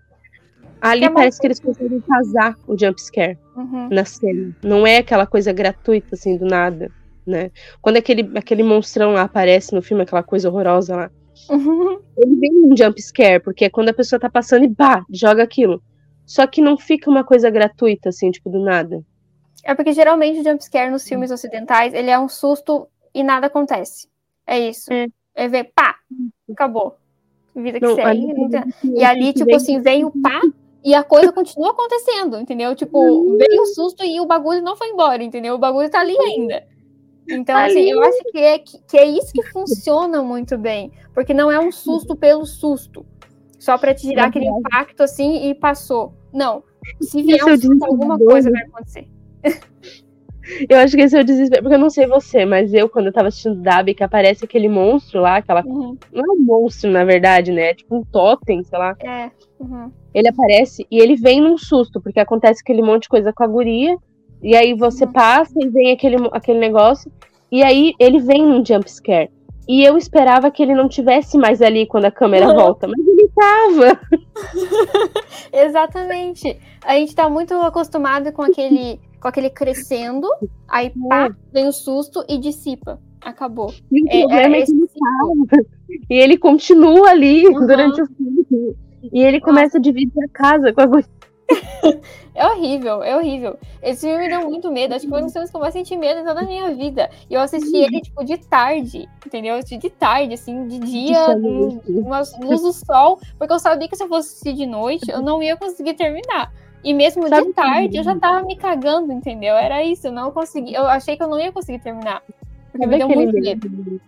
ali 0.81 1.05
é 1.05 1.09
parece 1.09 1.39
que 1.39 1.47
eles 1.47 1.57
conseguem 1.61 2.01
casar 2.01 2.57
o 2.67 2.77
jump 2.77 3.01
scare 3.01 3.37
uhum. 3.55 3.87
na 3.89 4.03
cena. 4.03 4.53
Não 4.61 4.85
é 4.85 4.97
aquela 4.97 5.25
coisa 5.25 5.53
gratuita, 5.53 6.15
assim, 6.15 6.35
do 6.35 6.45
nada, 6.45 6.91
né? 7.25 7.49
Quando 7.81 7.95
aquele, 7.95 8.29
aquele 8.37 8.61
monstrão 8.61 9.13
lá 9.13 9.21
aparece 9.21 9.73
no 9.73 9.81
filme, 9.81 10.03
aquela 10.03 10.21
coisa 10.21 10.49
horrorosa 10.49 10.97
lá, 10.97 11.11
uhum. 11.49 12.01
ele 12.17 12.35
vem 12.35 12.51
um 12.65 12.75
jump 12.75 13.01
scare, 13.01 13.41
porque 13.41 13.63
é 13.63 13.69
quando 13.69 13.87
a 13.87 13.93
pessoa 13.93 14.19
tá 14.19 14.29
passando 14.29 14.65
e 14.65 14.67
bah, 14.67 15.05
joga 15.09 15.43
aquilo. 15.43 15.81
Só 16.25 16.45
que 16.45 16.61
não 16.61 16.77
fica 16.77 17.09
uma 17.09 17.23
coisa 17.23 17.49
gratuita, 17.49 18.09
assim, 18.09 18.31
tipo, 18.31 18.49
do 18.49 18.59
nada. 18.59 19.01
É 19.63 19.73
porque 19.73 19.93
geralmente 19.93 20.41
o 20.41 20.43
jump 20.43 20.61
scare 20.61 20.91
nos 20.91 21.07
filmes 21.07 21.31
ocidentais, 21.31 21.93
ele 21.93 22.09
é 22.09 22.19
um 22.19 22.27
susto 22.27 22.85
e 23.13 23.23
nada 23.23 23.47
acontece. 23.47 24.07
É 24.45 24.59
isso. 24.59 24.91
É, 24.91 25.07
é 25.35 25.47
ver, 25.47 25.71
pá, 25.75 25.95
acabou. 26.51 26.97
Vida 27.55 27.79
que 27.79 27.85
não, 27.85 27.95
segue. 27.95 28.33
E 28.95 29.03
ali, 29.03 29.33
tipo 29.33 29.55
assim, 29.55 29.81
vem 29.81 30.05
o 30.05 30.11
pá 30.11 30.41
e 30.83 30.93
a 30.93 31.03
coisa 31.03 31.31
continua 31.31 31.71
acontecendo, 31.71 32.37
entendeu? 32.39 32.75
Tipo, 32.75 33.37
veio 33.37 33.61
o 33.61 33.65
susto 33.67 34.03
e 34.03 34.19
o 34.19 34.25
bagulho 34.25 34.61
não 34.61 34.75
foi 34.75 34.87
embora, 34.89 35.21
entendeu? 35.23 35.55
O 35.55 35.59
bagulho 35.59 35.89
tá 35.89 35.99
ali 35.99 36.17
ainda. 36.17 36.65
Então, 37.29 37.55
ali. 37.55 37.71
assim, 37.71 37.91
eu 37.91 38.01
acho 38.01 38.23
que 38.31 38.37
é, 38.37 38.59
que 38.59 38.97
é 38.97 39.05
isso 39.05 39.31
que 39.33 39.43
funciona 39.43 40.23
muito 40.23 40.57
bem. 40.57 40.91
Porque 41.13 41.33
não 41.33 41.51
é 41.51 41.59
um 41.59 41.71
susto 41.71 42.15
pelo 42.15 42.45
susto. 42.45 43.05
Só 43.59 43.77
pra 43.77 43.93
te 43.93 44.07
tirar 44.07 44.27
aquele 44.27 44.47
impacto 44.47 45.03
assim 45.03 45.49
e 45.49 45.53
passou. 45.53 46.13
Não. 46.33 46.63
Se 47.01 47.21
vier 47.21 47.43
um 47.43 47.57
susto, 47.57 47.85
alguma 47.85 48.17
coisa 48.17 48.49
vai 48.49 48.63
acontecer. 48.63 49.07
Eu 50.69 50.77
acho 50.77 50.95
que 50.95 51.01
esse 51.03 51.17
é 51.17 51.21
o 51.21 51.23
desespero. 51.23 51.61
Porque 51.61 51.75
eu 51.75 51.79
não 51.79 51.89
sei 51.89 52.07
você, 52.07 52.45
mas 52.45 52.73
eu, 52.73 52.89
quando 52.89 53.07
eu 53.07 53.13
tava 53.13 53.27
assistindo 53.27 53.61
Dabi, 53.61 53.93
que 53.93 54.03
aparece 54.03 54.45
aquele 54.45 54.67
monstro 54.67 55.21
lá, 55.21 55.37
aquela. 55.37 55.63
Uhum. 55.65 55.97
Não 56.11 56.23
é 56.23 56.31
um 56.31 56.43
monstro, 56.43 56.89
na 56.89 57.03
verdade, 57.03 57.51
né? 57.51 57.69
É 57.69 57.73
tipo 57.73 57.95
um 57.95 58.03
totem, 58.03 58.63
sei 58.63 58.79
lá. 58.79 58.95
É. 59.01 59.31
Uhum. 59.59 59.91
Ele 60.13 60.27
aparece 60.27 60.85
e 60.89 60.99
ele 60.99 61.15
vem 61.15 61.41
num 61.41 61.57
susto, 61.57 62.01
porque 62.01 62.19
acontece 62.19 62.61
aquele 62.61 62.81
monte 62.81 63.03
de 63.03 63.09
coisa 63.09 63.33
com 63.33 63.43
a 63.43 63.47
guria. 63.47 63.97
E 64.41 64.55
aí 64.55 64.73
você 64.73 65.05
uhum. 65.05 65.11
passa 65.11 65.53
e 65.57 65.67
vem 65.67 65.91
aquele, 65.91 66.17
aquele 66.31 66.59
negócio. 66.59 67.11
E 67.51 67.63
aí 67.63 67.93
ele 67.99 68.19
vem 68.19 68.45
num 68.45 68.63
jump 68.65 68.89
scare. 68.89 69.29
E 69.67 69.83
eu 69.83 69.97
esperava 69.99 70.49
que 70.49 70.63
ele 70.63 70.73
não 70.73 70.89
tivesse 70.89 71.37
mais 71.37 71.61
ali 71.61 71.85
quando 71.85 72.05
a 72.05 72.11
câmera 72.11 72.47
uhum. 72.47 72.55
volta, 72.55 72.87
mas 72.87 72.99
ele 72.99 73.29
tava. 73.35 73.99
Exatamente. 75.53 76.59
A 76.83 76.93
gente 76.95 77.13
tá 77.13 77.29
muito 77.29 77.53
acostumado 77.53 78.31
com 78.31 78.41
aquele, 78.41 78.99
com 79.19 79.27
aquele 79.27 79.49
crescendo, 79.49 80.27
aí 80.67 80.91
pá, 81.09 81.27
é. 81.27 81.29
vem 81.51 81.67
o 81.67 81.71
susto 81.71 82.23
e 82.27 82.37
dissipa. 82.37 82.99
Acabou. 83.21 83.73
E 83.91 84.01
o 84.01 84.07
é, 84.07 84.19
problema 84.19 84.55
é, 84.55 84.61
é 84.61 84.65
que 84.65 84.71
ele. 84.71 85.67
E 86.09 86.13
ele 86.15 86.37
continua 86.37 87.09
ali 87.09 87.45
uhum. 87.47 87.67
durante 87.67 88.01
o 88.01 88.07
filme. 88.07 88.75
E 89.11 89.21
ele 89.21 89.39
começa 89.39 89.77
a 89.77 89.81
dividir 89.81 90.23
a 90.23 90.27
casa 90.29 90.73
com 90.73 90.81
a 90.81 90.87
é 92.35 92.47
horrível, 92.47 93.03
é 93.03 93.17
horrível. 93.17 93.57
Esse 93.81 94.07
filme 94.07 94.23
me 94.23 94.29
deu 94.29 94.47
muito 94.47 94.71
medo. 94.71 94.93
Acho 94.93 95.05
que 95.05 95.09
foi 95.09 95.21
um 95.21 95.25
dos 95.25 95.33
filmes 95.33 95.49
que 95.49 95.57
eu 95.57 95.61
mais 95.61 95.73
senti 95.73 95.97
medo 95.97 96.19
em 96.19 96.25
toda 96.25 96.41
a 96.41 96.45
minha 96.45 96.73
vida. 96.75 97.09
E 97.29 97.33
eu 97.33 97.41
assisti 97.41 97.75
ele, 97.75 98.01
tipo, 98.01 98.23
de 98.23 98.37
tarde, 98.37 99.09
entendeu? 99.25 99.59
De 99.59 99.89
tarde, 99.89 100.33
assim, 100.33 100.67
de 100.67 100.79
dia, 100.79 101.27
uma 101.87 102.21
luz 102.39 102.61
do 102.61 102.71
sol, 102.71 103.19
porque 103.37 103.53
eu 103.53 103.59
sabia 103.59 103.87
que 103.87 103.95
se 103.95 104.03
eu 104.03 104.07
fosse 104.07 104.29
assistir 104.29 104.53
de 104.53 104.65
noite, 104.65 105.09
eu 105.09 105.21
não 105.21 105.41
ia 105.41 105.57
conseguir 105.57 105.95
terminar. 105.95 106.53
E 106.83 106.93
mesmo 106.93 107.27
Sabe 107.27 107.47
de 107.47 107.53
tarde, 107.53 107.97
eu 107.97 108.03
já 108.03 108.17
tava 108.17 108.45
me 108.45 108.55
cagando, 108.55 109.11
entendeu? 109.11 109.55
Era 109.55 109.83
isso, 109.83 110.07
eu 110.07 110.11
não 110.11 110.31
consegui. 110.31 110.73
Eu 110.73 110.85
achei 110.87 111.17
que 111.17 111.23
eu 111.23 111.27
não 111.27 111.39
ia 111.39 111.51
conseguir 111.51 111.79
terminar. 111.79 112.21
Porque 112.71 112.85
Sabe 112.85 112.87
me 112.87 112.97
deu 112.97 113.09
muito 113.09 113.33
medo 113.33 113.99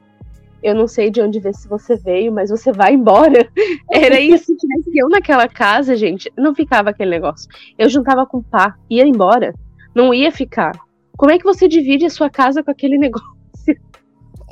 eu 0.64 0.76
não 0.76 0.88
sei 0.88 1.10
de 1.10 1.22
onde 1.22 1.40
ver 1.40 1.56
se 1.56 1.68
você 1.68 1.96
veio, 1.96 2.32
mas 2.32 2.50
você 2.50 2.72
vai 2.72 2.94
embora. 2.94 3.50
Era 3.92 4.20
isso 4.20 4.56
que 4.56 5.00
eu 5.00 5.10
naquela 5.10 5.48
casa, 5.48 5.96
gente, 5.96 6.32
não 6.38 6.54
ficava 6.54 6.92
aquele 6.92 7.10
negócio. 7.10 7.50
Eu 7.78 7.90
juntava 7.90 8.26
com 8.26 8.38
o 8.38 8.44
pá, 8.44 8.76
ia 8.90 9.06
embora, 9.06 9.54
não 9.96 10.14
ia 10.14 10.32
ficar. 10.32 10.74
Como 11.18 11.32
é 11.32 11.38
que 11.38 11.44
você 11.44 11.68
divide 11.68 12.06
a 12.06 12.10
sua 12.10 12.30
casa 12.30 12.64
com 12.64 12.72
aquele 12.72 12.98
negócio? 13.00 13.28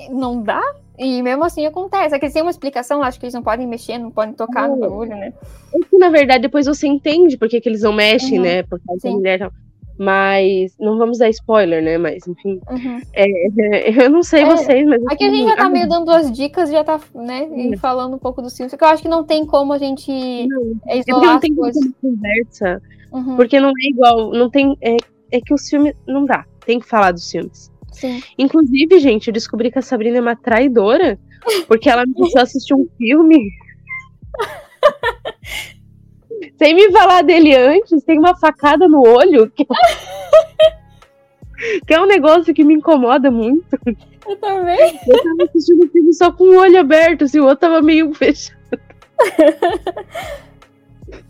Não 0.09 0.41
dá? 0.41 0.61
E 1.00 1.24
mesmo 1.24 1.45
assim 1.45 1.66
acontece. 1.66 2.14
É 2.14 2.20
que 2.20 2.30
tem 2.30 2.41
uma 2.41 2.52
explicação, 2.52 3.02
acho 3.02 3.18
que 3.18 3.26
eles 3.26 3.34
não 3.34 3.41
podem 3.41 3.66
mexer, 3.66 3.97
não 3.97 4.12
podem 4.12 4.34
tocar 4.34 4.68
no 4.68 4.76
bagulho, 4.76 5.12
né? 5.12 5.32
É 5.74 5.80
que, 5.80 5.97
na 5.97 6.10
verdade, 6.10 6.41
depois 6.41 6.66
você 6.66 6.88
entende 6.88 7.38
porque 7.38 7.62
que 7.62 7.70
eles 7.70 7.84
não 7.84 7.93
mexem, 7.93 8.38
uhum. 8.38 8.43
né? 8.43 8.64
Por 8.64 8.82
causa 8.86 9.02
Sim. 9.02 9.12
da 9.12 9.16
mulher 9.16 9.39
tal. 9.39 9.52
Mas 9.97 10.76
não 10.78 10.97
vamos 10.97 11.18
dar 11.18 11.30
spoiler, 11.30 11.82
né? 11.82 11.97
Mas 11.97 12.28
enfim. 12.28 12.60
Uhum. 12.70 13.02
É, 13.14 13.26
é, 13.26 13.91
eu 14.06 14.10
não 14.10 14.22
sei 14.24 14.43
é, 14.43 14.45
vocês, 14.45 14.86
mas. 14.86 15.02
Aqui 15.08 15.24
a 15.24 15.30
gente 15.30 15.47
já 15.47 15.56
tá 15.56 15.70
meio 15.70 15.88
dando 15.88 16.12
as 16.12 16.30
dicas, 16.32 16.70
já 16.70 16.84
tá, 16.84 17.00
né? 17.16 17.47
E 17.56 17.78
falando 17.78 18.16
um 18.16 18.20
pouco 18.20 18.41
do 18.41 18.50
filme. 18.50 18.70
Porque 18.70 18.84
eu 18.84 18.89
acho 18.89 19.02
que 19.02 19.10
não 19.10 19.24
tem 19.24 19.45
como 19.45 19.72
a 19.72 19.78
gente 19.78 20.12
não, 20.47 20.74
é 20.86 20.97
isolar 21.00 21.34
não 21.34 21.39
tem 21.39 21.56
coisas. 21.56 21.84
conversa. 22.02 22.82
Uhum. 23.12 23.36
Porque 23.38 23.58
não 23.58 23.70
é 23.70 23.89
igual. 23.89 24.32
Não 24.32 24.50
tem. 24.50 24.78
É, 24.82 24.97
é 25.32 25.39
que 25.39 25.54
os 25.54 25.68
filmes. 25.70 25.93
Não 26.06 26.26
dá. 26.26 26.45
Tem 26.66 26.78
que 26.78 26.88
falar 26.88 27.14
dos 27.14 27.30
filmes. 27.30 27.72
Sim. 28.00 28.24
Inclusive, 28.38 29.00
gente, 29.00 29.28
eu 29.28 29.34
descobri 29.34 29.72
que 29.72 29.80
a 29.80 29.82
Sabrina 29.82 30.18
é 30.18 30.22
uma 30.22 30.36
traidora. 30.36 31.20
Porque 31.68 31.89
ela 31.89 32.06
começou 32.06 32.39
a 32.39 32.43
assistir 32.43 32.74
um 32.74 32.88
filme. 32.97 33.52
Sem 36.58 36.74
me 36.74 36.91
falar 36.91 37.24
dele 37.24 37.56
antes, 37.56 38.04
tem 38.04 38.18
uma 38.18 38.36
facada 38.36 38.88
no 38.88 39.02
olho. 39.02 39.50
Que, 39.52 39.66
que 41.86 41.93
é 41.93 42.02
um 42.02 42.06
negócio 42.06 42.54
que 42.54 42.64
me 42.64 42.76
incomoda 42.76 43.30
muito. 43.30 43.78
Eu 44.28 44.36
também. 44.38 45.00
Eu 45.08 45.24
tava 45.24 45.50
assistindo 45.50 45.86
o 45.86 45.89
filme 45.89 46.14
só 46.14 46.32
com 46.32 46.43
o 46.43 46.58
olho 46.58 46.80
aberto, 46.80 47.26
assim, 47.26 47.39
o 47.39 47.45
outro 47.45 47.58
tava 47.58 47.82
meio 47.82 48.12
fechado. 48.14 48.58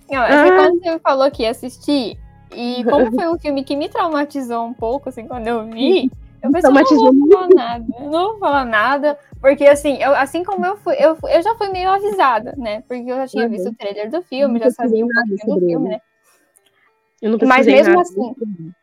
Não, 0.10 0.24
é 0.24 0.28
que 0.28 0.50
ah. 0.50 0.56
quando 0.56 0.80
você 0.80 1.00
falou 1.00 1.32
que 1.32 1.44
ia 1.44 1.52
assistir, 1.52 2.18
e 2.56 2.84
como 2.84 3.12
foi 3.12 3.28
um 3.28 3.40
filme 3.40 3.64
que 3.64 3.76
me 3.76 3.90
traumatizou 3.90 4.66
um 4.66 4.74
pouco, 4.74 5.10
assim, 5.10 5.28
quando 5.28 5.48
eu 5.48 5.70
vi, 5.70 6.12
eu 6.42 6.52
pensei, 6.52 6.70
não 6.70 7.14
vou 7.14 7.30
falar 7.30 7.50
nada, 7.56 7.86
eu 8.00 8.10
não 8.10 8.30
vou 8.30 8.40
falar 8.40 8.66
nada, 8.66 9.20
porque 9.42 9.66
assim, 9.66 10.02
eu, 10.02 10.14
assim 10.16 10.44
como 10.44 10.66
eu 10.66 10.78
fui, 10.78 10.96
eu, 11.00 11.18
eu 11.30 11.42
já 11.42 11.56
fui 11.56 11.70
meio 11.70 11.90
avisada, 11.90 12.54
né? 12.58 12.82
Porque 12.88 13.04
eu 13.12 13.16
já 13.16 13.28
tinha 13.28 13.44
uhum. 13.46 13.50
visto 13.50 13.70
o 13.70 13.76
trailer 13.76 14.10
do 14.10 14.22
filme, 14.22 14.60
já 14.60 14.72
sabia 14.72 15.06
um 15.06 15.10
pouquinho 15.10 15.60
do 15.60 15.66
filme, 15.66 15.90
né? 15.90 16.02
Eu 17.22 17.32
não 17.32 17.48
Mas 17.48 17.66
mesmo 17.66 17.96
nada. 17.96 18.02
assim, 18.02 18.74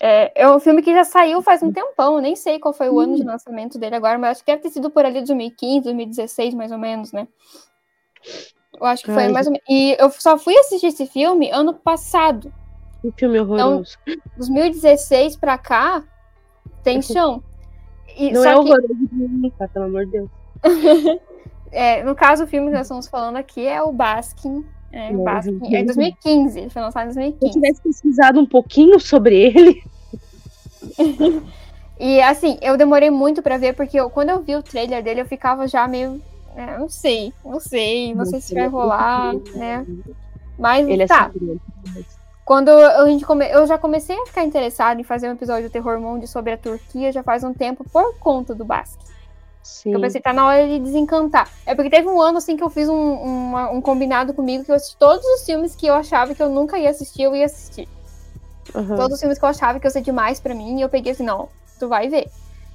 é, 0.00 0.42
é 0.42 0.50
um 0.50 0.58
filme 0.58 0.82
que 0.82 0.92
já 0.92 1.04
saiu 1.04 1.40
faz 1.42 1.62
um 1.62 1.72
tempão, 1.72 2.20
nem 2.20 2.34
sei 2.34 2.58
qual 2.58 2.74
foi 2.74 2.88
o 2.88 2.98
ano 2.98 3.14
de 3.14 3.22
uhum. 3.22 3.28
lançamento 3.28 3.78
dele 3.78 3.94
agora, 3.94 4.18
mas 4.18 4.32
acho 4.32 4.44
que 4.44 4.50
deve 4.50 4.62
ter 4.62 4.70
sido 4.70 4.90
por 4.90 5.04
ali 5.04 5.18
2015, 5.18 5.84
2016, 5.84 6.54
mais 6.54 6.72
ou 6.72 6.78
menos, 6.78 7.12
né? 7.12 7.28
Eu 8.80 8.86
acho 8.86 9.04
que 9.04 9.12
foi 9.12 9.24
Ai, 9.24 9.32
mais 9.32 9.46
ou 9.46 9.52
menos. 9.52 9.66
E 9.68 9.96
eu 9.98 10.10
só 10.10 10.38
fui 10.38 10.56
assistir 10.58 10.86
esse 10.86 11.06
filme 11.06 11.50
ano 11.50 11.74
passado. 11.74 12.52
Um 13.04 13.12
filme 13.12 13.38
horroroso. 13.40 13.96
Então, 14.06 14.22
2016 14.36 15.36
pra 15.36 15.58
cá, 15.58 16.02
tem 16.82 17.02
chão. 17.02 17.42
E, 18.16 18.32
não 18.32 18.44
é 18.44 18.52
que... 18.52 18.58
horroroso 18.58 18.94
de 19.10 19.50
tá, 19.58 19.68
pelo 19.68 19.84
amor 19.86 20.06
de 20.06 20.12
Deus. 20.12 20.30
é, 21.70 22.02
no 22.02 22.14
caso, 22.14 22.44
o 22.44 22.46
filme 22.46 22.68
que 22.68 22.72
nós 22.72 22.82
estamos 22.82 23.06
falando 23.06 23.36
aqui 23.36 23.66
é 23.66 23.82
o 23.82 23.92
Baskin. 23.92 24.64
É, 24.90 25.12
não, 25.12 25.24
Baskin. 25.24 25.74
É 25.74 25.84
2015, 25.84 26.58
ele 26.58 26.70
foi 26.70 26.82
lançado 26.82 27.10
em 27.10 27.14
2015. 27.14 27.38
Se 27.38 27.46
eu 27.46 27.62
tivesse 27.62 27.82
pesquisado 27.82 28.40
um 28.40 28.46
pouquinho 28.46 28.98
sobre 28.98 29.36
ele. 29.36 29.82
e 31.98 32.20
assim, 32.22 32.58
eu 32.60 32.76
demorei 32.76 33.10
muito 33.10 33.42
para 33.42 33.58
ver, 33.58 33.74
porque 33.74 33.98
eu, 33.98 34.10
quando 34.10 34.30
eu 34.30 34.40
vi 34.42 34.56
o 34.56 34.62
trailer 34.62 35.02
dele, 35.02 35.20
eu 35.20 35.26
ficava 35.26 35.68
já 35.68 35.86
meio. 35.86 36.20
É, 36.56 36.76
não 36.76 36.88
sei, 36.88 37.32
não 37.44 37.60
sei, 37.60 38.08
não, 38.08 38.18
não 38.18 38.24
sei 38.24 38.40
se 38.40 38.54
vai 38.54 38.66
rolar, 38.66 39.32
né? 39.54 39.86
Mas 40.58 40.88
ele 40.88 41.04
é 41.04 41.06
tá. 41.06 41.30
É 41.96 42.17
quando 42.48 42.70
a 42.70 43.04
gente 43.04 43.26
come... 43.26 43.46
eu 43.46 43.66
já 43.66 43.76
comecei 43.76 44.18
a 44.18 44.24
ficar 44.24 44.42
interessada 44.42 44.98
em 44.98 45.04
fazer 45.04 45.28
um 45.28 45.32
episódio 45.32 45.68
do 45.68 45.70
Terror 45.70 46.00
Monde 46.00 46.26
sobre 46.26 46.50
a 46.50 46.56
Turquia 46.56 47.12
já 47.12 47.22
faz 47.22 47.44
um 47.44 47.52
tempo 47.52 47.84
por 47.92 48.18
conta 48.18 48.54
do 48.54 48.64
Basque. 48.64 49.04
Sim. 49.62 49.92
Eu 49.92 50.00
pensei, 50.00 50.18
tá 50.18 50.32
na 50.32 50.46
hora 50.46 50.66
de 50.66 50.78
desencantar. 50.78 51.46
É 51.66 51.74
porque 51.74 51.90
teve 51.90 52.08
um 52.08 52.18
ano 52.18 52.38
assim 52.38 52.56
que 52.56 52.62
eu 52.62 52.70
fiz 52.70 52.88
um, 52.88 52.94
um, 52.94 53.76
um 53.76 53.82
combinado 53.82 54.32
comigo 54.32 54.64
que 54.64 54.70
eu 54.70 54.76
assisti 54.76 54.96
todos 54.96 55.22
os 55.26 55.44
filmes 55.44 55.76
que 55.76 55.86
eu 55.86 55.92
achava 55.92 56.34
que 56.34 56.42
eu 56.42 56.48
nunca 56.48 56.78
ia 56.78 56.88
assistir, 56.88 57.24
eu 57.24 57.36
ia 57.36 57.44
assistir. 57.44 57.86
Uhum. 58.74 58.96
Todos 58.96 59.16
os 59.16 59.20
filmes 59.20 59.38
que 59.38 59.44
eu 59.44 59.48
achava 59.50 59.78
que 59.78 59.86
eu 59.86 59.90
ser 59.90 60.00
demais 60.00 60.40
para 60.40 60.54
mim, 60.54 60.78
e 60.78 60.80
eu 60.80 60.88
peguei 60.88 61.12
assim, 61.12 61.24
não, 61.24 61.50
tu 61.78 61.86
vai 61.86 62.08
ver. 62.08 62.30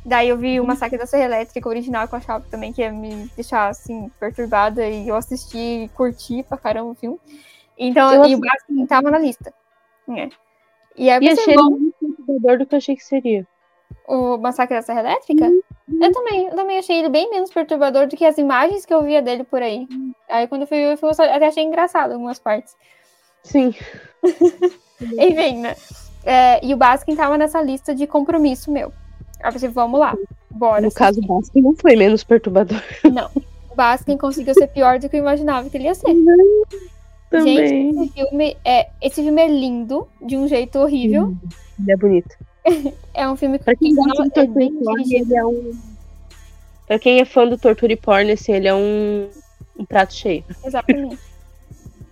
Daí 0.05 0.29
eu 0.29 0.37
vi 0.37 0.59
o 0.59 0.67
Massacre 0.67 0.99
da 0.99 1.07
Serra 1.07 1.23
Elétrica, 1.23 1.67
é 1.67 1.67
o 1.67 1.71
original 1.71 2.07
que 2.07 2.13
eu 2.13 2.19
achava 2.19 2.45
também 2.47 2.71
que 2.71 2.83
ia 2.83 2.91
me 2.91 3.27
deixar 3.35 3.69
assim, 3.69 4.11
perturbada, 4.19 4.87
e 4.87 5.07
eu 5.07 5.15
assisti 5.15 5.85
e 5.85 5.89
curti 5.95 6.43
pra 6.43 6.59
caramba 6.59 6.91
o 6.91 6.95
filme. 6.95 7.19
Então, 7.75 8.13
eu 8.13 8.25
e 8.27 8.35
o 8.35 8.39
Basque 8.39 8.87
tava 8.87 9.09
na 9.09 9.17
lista. 9.17 9.51
É. 10.09 10.29
E 10.95 11.09
aí 11.09 11.23
e 11.23 11.29
achei 11.29 11.55
bom... 11.55 11.71
muito 11.71 11.95
perturbador 11.99 12.57
do 12.59 12.65
que 12.65 12.75
eu 12.75 12.77
achei 12.77 12.95
que 12.95 13.03
seria. 13.03 13.47
O 14.07 14.37
Massacre 14.37 14.75
da 14.75 14.81
Serra 14.81 15.01
Elétrica? 15.01 15.45
Uhum. 15.45 15.61
Eu 16.01 16.11
também, 16.11 16.47
eu 16.47 16.55
também 16.55 16.77
achei 16.77 16.99
ele 16.99 17.09
bem 17.09 17.29
menos 17.29 17.51
perturbador 17.51 18.07
do 18.07 18.15
que 18.15 18.25
as 18.25 18.37
imagens 18.37 18.85
que 18.85 18.93
eu 18.93 19.03
via 19.03 19.21
dele 19.21 19.43
por 19.43 19.61
aí. 19.61 19.87
Aí 20.29 20.47
quando 20.47 20.61
eu 20.61 20.67
fui 20.67 20.77
ver, 20.77 20.99
eu 21.01 21.09
até 21.09 21.47
achei 21.47 21.63
engraçado 21.63 22.11
algumas 22.13 22.39
partes. 22.39 22.75
Sim. 23.43 23.73
Enfim, 25.01 25.59
né? 25.59 25.75
É, 26.25 26.65
e 26.65 26.73
o 26.73 26.77
Baskin 26.77 27.15
tava 27.15 27.37
nessa 27.37 27.61
lista 27.61 27.93
de 27.93 28.07
compromisso 28.07 28.71
meu. 28.71 28.93
Aí 29.41 29.49
eu 29.49 29.53
pensei, 29.53 29.69
vamos 29.69 29.99
lá, 29.99 30.15
bora. 30.49 30.81
No 30.81 30.91
caso, 30.91 31.19
o 31.19 31.27
Baskin 31.27 31.61
não 31.61 31.75
foi 31.75 31.95
menos 31.95 32.23
perturbador. 32.23 32.81
Não. 33.11 33.29
O 33.69 33.75
Baskin 33.75 34.17
conseguiu 34.17 34.53
ser 34.53 34.67
pior 34.67 34.99
do 34.99 35.09
que 35.09 35.17
eu 35.17 35.21
imaginava 35.21 35.69
que 35.69 35.75
ele 35.75 35.85
ia 35.85 35.95
ser. 35.95 36.15
Também. 37.33 37.67
Gente, 37.67 37.99
esse 37.99 38.13
filme 38.13 38.57
é, 38.63 38.89
esse 39.01 39.23
filme 39.23 39.41
é 39.41 39.47
lindo, 39.47 40.07
de 40.21 40.37
um 40.37 40.47
jeito 40.47 40.77
horrível. 40.77 41.35
Ele 41.79 41.91
é 41.91 41.97
bonito. 41.97 42.35
é 43.11 43.27
um 43.27 43.35
filme 43.35 43.57
pra 43.57 43.75
quem 43.75 43.95
gosta 43.95 44.29
de 44.29 44.39
é 44.39 44.45
porn, 44.45 45.15
ele 45.15 45.35
é 45.35 45.43
um. 45.43 45.73
Pra 46.85 46.99
quem 46.99 47.19
é 47.19 47.25
fã 47.25 47.47
do 47.47 47.57
tortura 47.57 47.91
e 47.91 47.95
porn, 47.95 48.31
assim, 48.31 48.53
ele 48.53 48.67
é 48.67 48.75
um, 48.75 49.29
um 49.79 49.83
prato 49.83 50.13
cheio. 50.13 50.43
Exatamente. 50.63 51.17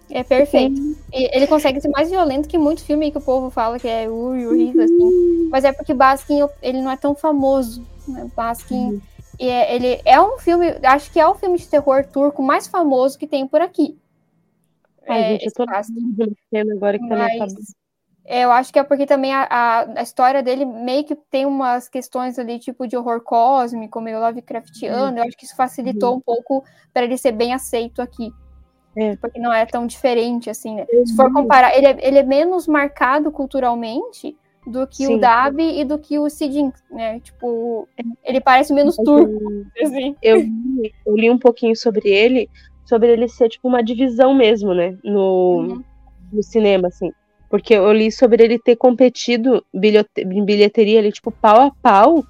É 0.10 0.24
perfeito. 0.24 0.82
E 1.14 1.38
ele 1.38 1.46
consegue 1.46 1.80
ser 1.80 1.90
mais 1.90 2.10
violento 2.10 2.50
que 2.50 2.58
muito 2.58 2.84
filme 2.84 3.12
que 3.12 3.20
o 3.20 3.22
povo 3.22 3.52
fala 3.52 3.78
que 3.78 3.88
é 3.88 4.10
ui, 4.10 4.48
horrível, 4.48 4.84
assim. 4.84 5.50
Mas 5.52 5.64
é 5.64 5.72
porque 5.72 5.94
Baskin, 5.94 6.48
ele 6.64 6.82
não 6.82 6.90
é 6.90 6.98
tão 6.98 7.14
famoso. 7.14 7.86
Né? 8.08 8.28
Baskin, 8.36 8.94
uhum. 8.94 9.02
é, 9.40 9.76
ele 9.76 10.02
é 10.04 10.20
um 10.20 10.40
filme, 10.40 10.66
acho 10.82 11.12
que 11.12 11.20
é 11.20 11.28
o 11.28 11.36
filme 11.36 11.60
de 11.60 11.68
terror 11.68 12.04
turco 12.08 12.42
mais 12.42 12.66
famoso 12.66 13.20
que 13.20 13.28
tem 13.28 13.46
por 13.48 13.62
aqui. 13.62 14.01
Ai, 15.08 15.22
é, 15.22 15.30
gente, 15.32 15.46
eu 15.46 15.52
tô 15.52 15.66
vendo 16.52 16.72
agora 16.72 16.98
que 16.98 17.06
Mas, 17.06 17.54
tá 17.54 17.62
é, 18.26 18.44
Eu 18.44 18.52
acho 18.52 18.72
que 18.72 18.80
é 18.80 18.84
porque 18.84 19.06
também 19.06 19.34
a, 19.34 19.48
a, 19.50 20.00
a, 20.00 20.04
história 20.04 20.44
dele 20.44 20.66
meio 20.66 21.04
que 21.04 21.16
tem 21.16 21.46
umas 21.46 21.90
questões 21.90 22.38
ali, 22.38 22.60
tipo 22.60 22.88
de 22.88 22.96
horror 22.96 23.22
cósmico, 23.22 24.00
meio 24.02 24.20
Lovecraftiano. 24.20 25.14
Uhum. 25.14 25.18
Eu 25.18 25.24
acho 25.24 25.38
que 25.38 25.46
isso 25.46 25.56
facilitou 25.56 26.12
uhum. 26.12 26.18
um 26.18 26.22
pouco 26.22 26.64
para 26.94 27.04
ele 27.04 27.18
ser 27.18 27.32
bem 27.32 27.54
aceito 27.54 28.02
aqui. 28.02 28.32
É. 28.96 29.16
Porque 29.16 29.40
não 29.40 29.54
é 29.54 29.66
tão 29.66 29.88
diferente, 29.88 30.50
assim, 30.50 30.76
né? 30.76 30.86
Uhum. 30.92 31.06
Se 31.06 31.16
for 31.16 31.32
comparar, 31.32 31.76
ele 31.76 31.88
é, 31.88 31.98
ele 32.08 32.20
é 32.20 32.24
menos 32.24 32.68
marcado 32.68 33.32
culturalmente 33.32 34.38
do 34.68 34.86
que 34.86 35.08
Sim. 35.08 35.16
o 35.16 35.20
Dabi 35.20 35.80
e 35.80 35.86
do 35.86 35.98
que 35.98 36.20
o 36.20 36.30
Sidin, 36.30 36.72
né? 36.92 37.20
Tipo, 37.22 37.88
ele 38.24 38.40
parece 38.40 38.74
menos 38.74 38.96
turco. 38.96 39.66
Assim. 39.82 40.16
Eu, 40.22 40.44
eu 41.06 41.16
li 41.16 41.30
um 41.30 41.40
pouquinho 41.40 41.76
sobre 41.76 42.10
ele, 42.10 42.50
sobre 42.92 43.10
ele 43.10 43.30
ser 43.30 43.48
tipo 43.48 43.70
uma 43.70 43.82
divisão 43.82 44.34
mesmo, 44.34 44.74
né? 44.74 44.98
No, 45.02 45.60
uhum. 45.60 45.84
no 46.34 46.44
cinema, 46.44 46.90
assim. 46.90 47.14
Porque 47.50 47.74
eu 47.74 47.94
li 47.94 48.12
sobre 48.12 48.44
ele 48.44 48.60
ter 48.60 48.76
competido 48.76 49.66
em 49.74 50.46
bilheteria 50.46 51.00
ali, 51.00 51.10
tipo, 51.10 51.32
pau 51.32 51.62
a 51.62 51.72
pau 51.82 52.26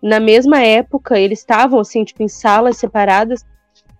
na 0.00 0.20
mesma 0.20 0.62
época, 0.62 1.18
eles 1.18 1.40
estavam, 1.40 1.80
assim, 1.80 2.04
tipo, 2.04 2.22
em 2.22 2.28
salas 2.28 2.76
separadas, 2.76 3.44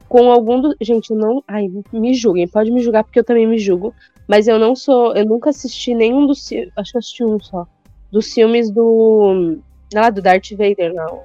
com 0.07 0.31
algum 0.31 0.61
do... 0.61 0.77
Gente, 0.81 1.11
eu 1.11 1.17
não. 1.17 1.43
Ai, 1.49 1.67
me 1.93 2.15
julguem, 2.15 2.47
pode 2.47 2.71
me 2.71 2.81
julgar, 2.81 3.03
porque 3.03 3.19
eu 3.19 3.25
também 3.25 3.47
me 3.47 3.59
julgo. 3.59 3.93
Mas 4.29 4.47
eu 4.47 4.59
não 4.59 4.77
sou. 4.77 5.17
Eu 5.17 5.25
nunca 5.25 5.51
assisti 5.51 5.95
nenhum 5.95 6.27
dos. 6.27 6.51
Acho 6.77 6.93
que 6.93 6.99
assisti 6.99 7.25
um 7.25 7.41
só. 7.41 7.67
Dos 8.13 8.33
filmes 8.33 8.71
do. 8.71 9.59
Lá, 9.93 10.11
do 10.11 10.23
Darth 10.23 10.51
Vader, 10.53 10.95
não. 10.95 11.25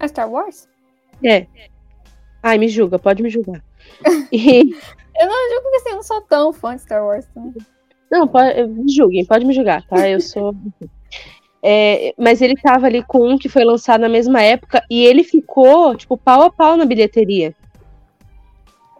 A 0.00 0.08
Star 0.08 0.30
Wars? 0.30 0.68
É. 1.22 1.46
Ai, 2.42 2.58
me 2.58 2.68
julga, 2.68 2.98
pode 2.98 3.22
me 3.22 3.30
julgar. 3.30 3.62
E... 4.32 4.60
eu 5.16 5.26
não 5.26 5.50
julgo 5.50 5.62
porque 5.62 5.76
assim, 5.76 5.90
eu 5.90 5.96
não 5.96 6.02
sou 6.02 6.20
tão 6.22 6.52
fã 6.52 6.74
de 6.74 6.82
Star 6.82 7.04
Wars. 7.04 7.26
Também. 7.26 7.54
Não, 8.10 8.28
pode, 8.28 8.66
me 8.66 8.92
julguem, 8.92 9.24
pode 9.24 9.44
me 9.44 9.52
julgar, 9.52 9.84
tá? 9.86 10.08
Eu 10.08 10.20
sou. 10.20 10.54
É, 11.62 12.14
mas 12.18 12.42
ele 12.42 12.54
tava 12.54 12.86
ali 12.86 13.02
com 13.02 13.26
um 13.26 13.38
que 13.38 13.48
foi 13.48 13.64
lançado 13.64 14.02
na 14.02 14.08
mesma 14.08 14.42
época 14.42 14.84
e 14.90 15.04
ele 15.04 15.24
ficou, 15.24 15.96
tipo, 15.96 16.16
pau 16.16 16.42
a 16.42 16.50
pau 16.50 16.76
na 16.76 16.84
bilheteria. 16.84 17.54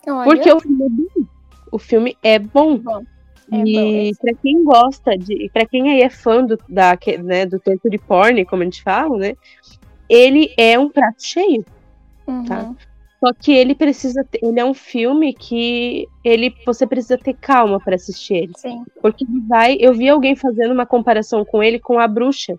Olha. 0.07 0.25
Porque 0.25 0.51
o 0.51 0.59
filme 0.61 0.85
é 0.85 0.89
bom. 0.89 1.27
O 1.71 1.79
filme 1.79 2.19
é 2.23 2.39
bom. 2.39 2.79
bom. 2.79 3.05
É 3.53 3.57
e 3.67 4.15
para 4.17 4.35
quem 4.35 4.65
gosta 4.65 5.17
de. 5.17 5.51
para 5.53 5.67
quem 5.67 5.91
aí 5.91 6.01
é 6.01 6.09
fã 6.09 6.45
do, 6.45 6.59
da, 6.69 6.99
né, 7.23 7.45
do 7.45 7.61
tempo 7.61 7.91
de 7.91 7.99
porn, 7.99 8.45
como 8.47 8.63
a 8.63 8.65
gente 8.65 8.83
fala, 8.83 9.17
né? 9.19 9.35
Ele 10.09 10.53
é 10.57 10.79
um 10.79 10.89
prato 10.89 11.23
cheio. 11.23 11.65
Tá? 12.25 12.33
Uhum. 12.33 12.45
Tá? 12.45 12.75
Só 13.25 13.33
que 13.33 13.55
ele 13.55 13.75
precisa 13.75 14.23
ter, 14.23 14.39
ele 14.43 14.61
é 14.61 14.65
um 14.67 14.75
filme 14.75 15.33
que 15.33 16.07
ele 16.23 16.55
você 16.67 16.87
precisa 16.87 17.17
ter 17.17 17.33
calma 17.33 17.81
para 17.81 17.95
assistir 17.95 18.35
ele. 18.35 18.53
Sim. 18.55 18.85
Porque 19.01 19.25
ele 19.25 19.41
vai, 19.49 19.79
eu 19.81 19.95
vi 19.95 20.11
alguém 20.11 20.37
fazendo 20.37 20.75
uma 20.75 20.85
comparação 20.85 21.43
com 21.43 21.63
ele 21.63 21.79
com 21.79 21.99
a 21.99 22.07
Bruxa. 22.07 22.55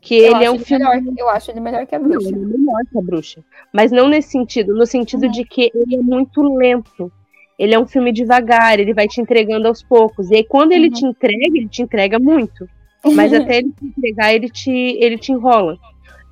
Que 0.00 0.16
eu 0.16 0.34
ele 0.34 0.44
é 0.46 0.50
um 0.50 0.54
ele 0.54 0.64
filme 0.64 0.84
melhor, 0.86 1.14
eu 1.18 1.28
acho 1.28 1.50
ele 1.50 1.60
melhor 1.60 1.86
que 1.86 1.94
a 1.94 1.98
Bruxa. 1.98 2.30
Não, 2.30 2.38
ele 2.38 2.54
é 2.54 2.56
melhor 2.56 2.80
que 2.90 2.98
a 2.98 3.02
Bruxa, 3.02 3.44
mas 3.70 3.92
não 3.92 4.08
nesse 4.08 4.30
sentido, 4.30 4.74
no 4.74 4.86
sentido 4.86 5.26
uhum. 5.26 5.32
de 5.32 5.44
que 5.44 5.70
ele 5.74 5.96
é 5.96 6.00
muito 6.00 6.42
lento. 6.42 7.12
Ele 7.58 7.74
é 7.74 7.78
um 7.78 7.86
filme 7.86 8.10
devagar, 8.10 8.80
ele 8.80 8.94
vai 8.94 9.06
te 9.06 9.20
entregando 9.20 9.68
aos 9.68 9.82
poucos. 9.82 10.30
E 10.30 10.36
aí, 10.36 10.44
quando 10.44 10.72
ele 10.72 10.86
uhum. 10.86 10.94
te 10.94 11.04
entrega, 11.04 11.46
ele 11.46 11.68
te 11.68 11.82
entrega 11.82 12.18
muito. 12.18 12.66
Mas 13.14 13.32
até 13.34 13.58
ele 13.58 13.70
te 13.70 13.84
entregar, 13.84 14.34
ele 14.34 14.48
te, 14.48 14.70
ele 14.70 15.18
te 15.18 15.30
enrola. 15.30 15.78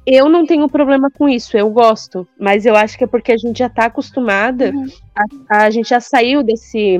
Eu 0.05 0.28
não 0.28 0.44
tenho 0.44 0.68
problema 0.68 1.11
com 1.11 1.28
isso, 1.28 1.57
eu 1.57 1.70
gosto, 1.70 2.26
mas 2.38 2.66
eu 2.66 2.74
acho 2.74 2.98
que 2.98 3.05
é 3.05 3.07
porque 3.07 3.32
a 3.32 3.36
gente 3.36 3.59
já 3.59 3.68
tá 3.68 3.86
acostumada, 3.86 4.72
uhum. 4.74 4.86
a, 5.48 5.64
a, 5.64 5.70
gente 5.70 5.90
já 5.90 6.00
saiu 6.00 6.42
desse. 6.42 6.98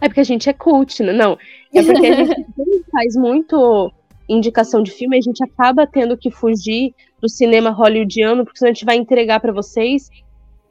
É 0.00 0.08
porque 0.08 0.20
a 0.20 0.24
gente 0.24 0.48
é 0.48 0.52
cult, 0.52 1.02
né? 1.02 1.12
Não. 1.12 1.36
É 1.74 1.82
porque 1.82 2.06
a 2.06 2.14
gente 2.14 2.46
faz 2.92 3.16
muito 3.16 3.92
indicação 4.28 4.82
de 4.82 4.92
filme, 4.92 5.18
a 5.18 5.20
gente 5.20 5.42
acaba 5.42 5.86
tendo 5.86 6.16
que 6.16 6.30
fugir 6.30 6.94
do 7.20 7.28
cinema 7.28 7.70
hollywoodiano, 7.70 8.44
porque 8.44 8.58
senão 8.58 8.70
a 8.70 8.74
gente 8.74 8.84
vai 8.84 8.96
entregar 8.96 9.40
para 9.40 9.52
vocês 9.52 10.08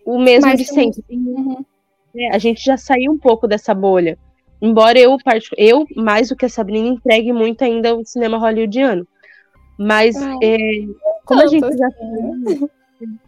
o 0.06 0.18
mesmo 0.18 0.50
mas, 0.50 0.60
de 0.60 0.66
sempre. 0.66 1.04
Uhum. 1.10 1.66
É, 2.16 2.34
a 2.34 2.38
gente 2.38 2.64
já 2.64 2.78
saiu 2.78 3.12
um 3.12 3.18
pouco 3.18 3.48
dessa 3.48 3.74
bolha. 3.74 4.18
Embora 4.62 4.98
eu, 4.98 5.18
eu 5.58 5.86
mais 5.96 6.30
do 6.30 6.36
que 6.36 6.46
a 6.46 6.50
Sabrina, 6.50 6.88
entregue 6.88 7.32
muito 7.32 7.64
ainda 7.64 7.96
o 7.96 8.06
cinema 8.06 8.38
hollywoodiano. 8.38 9.08
Mas 9.80 10.14
é, 10.44 10.58
como 11.24 11.42
a 11.42 11.48
gente 11.48 11.66
já. 11.78 11.88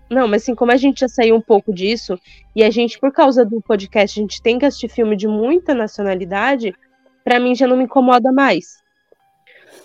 Não, 0.10 0.28
mas 0.28 0.43
assim, 0.43 0.54
como 0.54 0.74
a 0.74 0.76
gente 0.76 0.99
já 0.99 1.08
saiu 1.08 1.34
um 1.38 1.41
pouco 1.41 1.74
disso, 1.74 2.20
e 2.54 2.62
a 2.62 2.70
gente, 2.70 2.99
por 2.99 3.14
causa 3.14 3.45
do 3.45 3.62
podcast, 3.62 4.20
a 4.20 4.22
gente 4.22 4.41
tem 4.41 4.60
que 4.60 4.66
assistir 4.66 4.89
filme 4.89 5.16
de 5.16 5.30
muita 5.30 5.74
nacionalidade, 5.74 6.76
para 7.24 7.39
mim 7.39 7.56
já 7.56 7.66
não 7.66 7.78
me 7.78 7.86
incomoda 7.86 8.34
mais. 8.34 8.82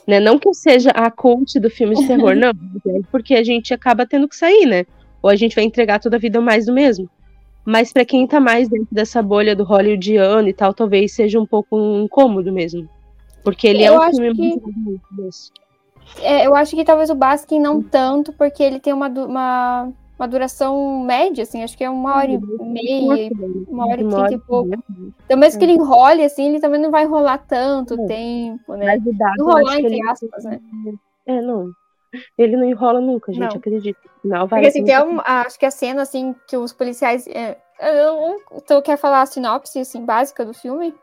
Né? 0.05 0.19
Não 0.19 0.41
que 0.41 0.49
eu 0.49 0.55
seja 0.55 0.91
a 0.91 1.09
cult 1.09 1.61
do 1.61 1.71
filme 1.71 1.95
de 1.95 2.05
terror, 2.09 2.35
não, 2.37 2.51
é 2.51 3.01
porque 3.12 3.37
a 3.37 3.45
gente 3.45 3.73
acaba 3.73 4.05
tendo 4.05 4.29
que 4.29 4.35
sair, 4.35 4.67
né? 4.67 4.85
Ou 5.23 5.31
a 5.31 5.37
gente 5.37 5.55
vai 5.55 5.62
entregar 5.62 6.01
toda 6.01 6.17
a 6.17 6.21
vida 6.21 6.41
mais 6.41 6.67
do 6.67 6.73
mesmo. 6.73 7.09
Mas 7.64 7.93
para 7.93 8.05
quem 8.05 8.27
tá 8.27 8.41
mais 8.41 8.69
dentro 8.69 8.89
dessa 8.91 9.23
bolha 9.23 9.55
do 9.55 9.62
hollywoodiano 9.62 10.49
e 10.49 10.53
tal, 10.53 10.75
talvez 10.75 11.12
seja 11.12 11.39
um 11.39 11.47
pouco 11.47 11.79
incômodo 12.03 12.53
mesmo. 12.53 12.89
Porque 13.45 13.69
ele 13.69 13.85
é 13.85 13.89
eu 13.89 14.03
é 14.03 14.09
um 14.09 14.12
filme 14.12 14.35
que... 14.35 14.61
muito 14.61 15.01
é, 16.20 16.46
eu 16.46 16.54
acho 16.54 16.74
que 16.74 16.84
talvez 16.84 17.11
o 17.11 17.14
Baskin 17.14 17.61
não 17.61 17.82
tanto, 17.82 18.32
porque 18.32 18.62
ele 18.62 18.80
tem 18.80 18.92
uma, 18.92 19.09
uma, 19.09 19.92
uma 20.18 20.28
duração 20.28 21.00
média, 21.00 21.42
assim, 21.42 21.62
acho 21.62 21.76
que 21.76 21.84
é 21.84 21.90
uma 21.90 22.16
hora 22.16 22.30
e 22.30 22.38
meia, 22.38 23.30
uma 23.68 23.86
hora 23.86 24.00
e 24.00 24.09
trinta 24.09 24.34
e 24.34 24.38
pouco. 24.38 24.70
Então, 25.24 25.36
mesmo 25.36 25.59
que 25.59 25.64
ele 25.64 25.72
enrole, 25.72 26.24
assim, 26.24 26.48
ele 26.48 26.61
também 26.61 26.80
não 26.80 26.90
vai 26.90 27.04
enrolar 27.04 27.44
tanto 27.46 27.94
é. 28.00 28.07
tempo, 28.07 28.74
né? 28.74 28.96
Enrolar, 29.38 29.78
entre 29.78 30.02
aspas, 30.09 30.44
né? 30.44 30.61
É, 31.26 31.40
não. 31.40 31.70
Ele 32.38 32.57
não 32.57 32.64
enrola 32.64 33.00
nunca, 33.00 33.32
gente, 33.32 33.50
não. 33.50 33.59
acredito. 33.59 33.98
Não, 34.24 34.46
vai 34.46 34.61
Porque 34.61 34.68
assim, 34.68 34.84
tem 34.84 34.98
um, 35.02 35.20
acho 35.24 35.59
que 35.59 35.66
a 35.66 35.70
cena, 35.70 36.02
assim, 36.02 36.34
que 36.48 36.57
os 36.57 36.72
policiais. 36.72 37.26
É, 37.26 37.59
eu, 37.80 38.36
então, 38.54 38.80
quer 38.80 38.96
falar 38.96 39.22
a 39.22 39.26
sinopse, 39.26 39.78
assim, 39.78 40.04
básica 40.04 40.44
do 40.44 40.54
filme? 40.54 40.94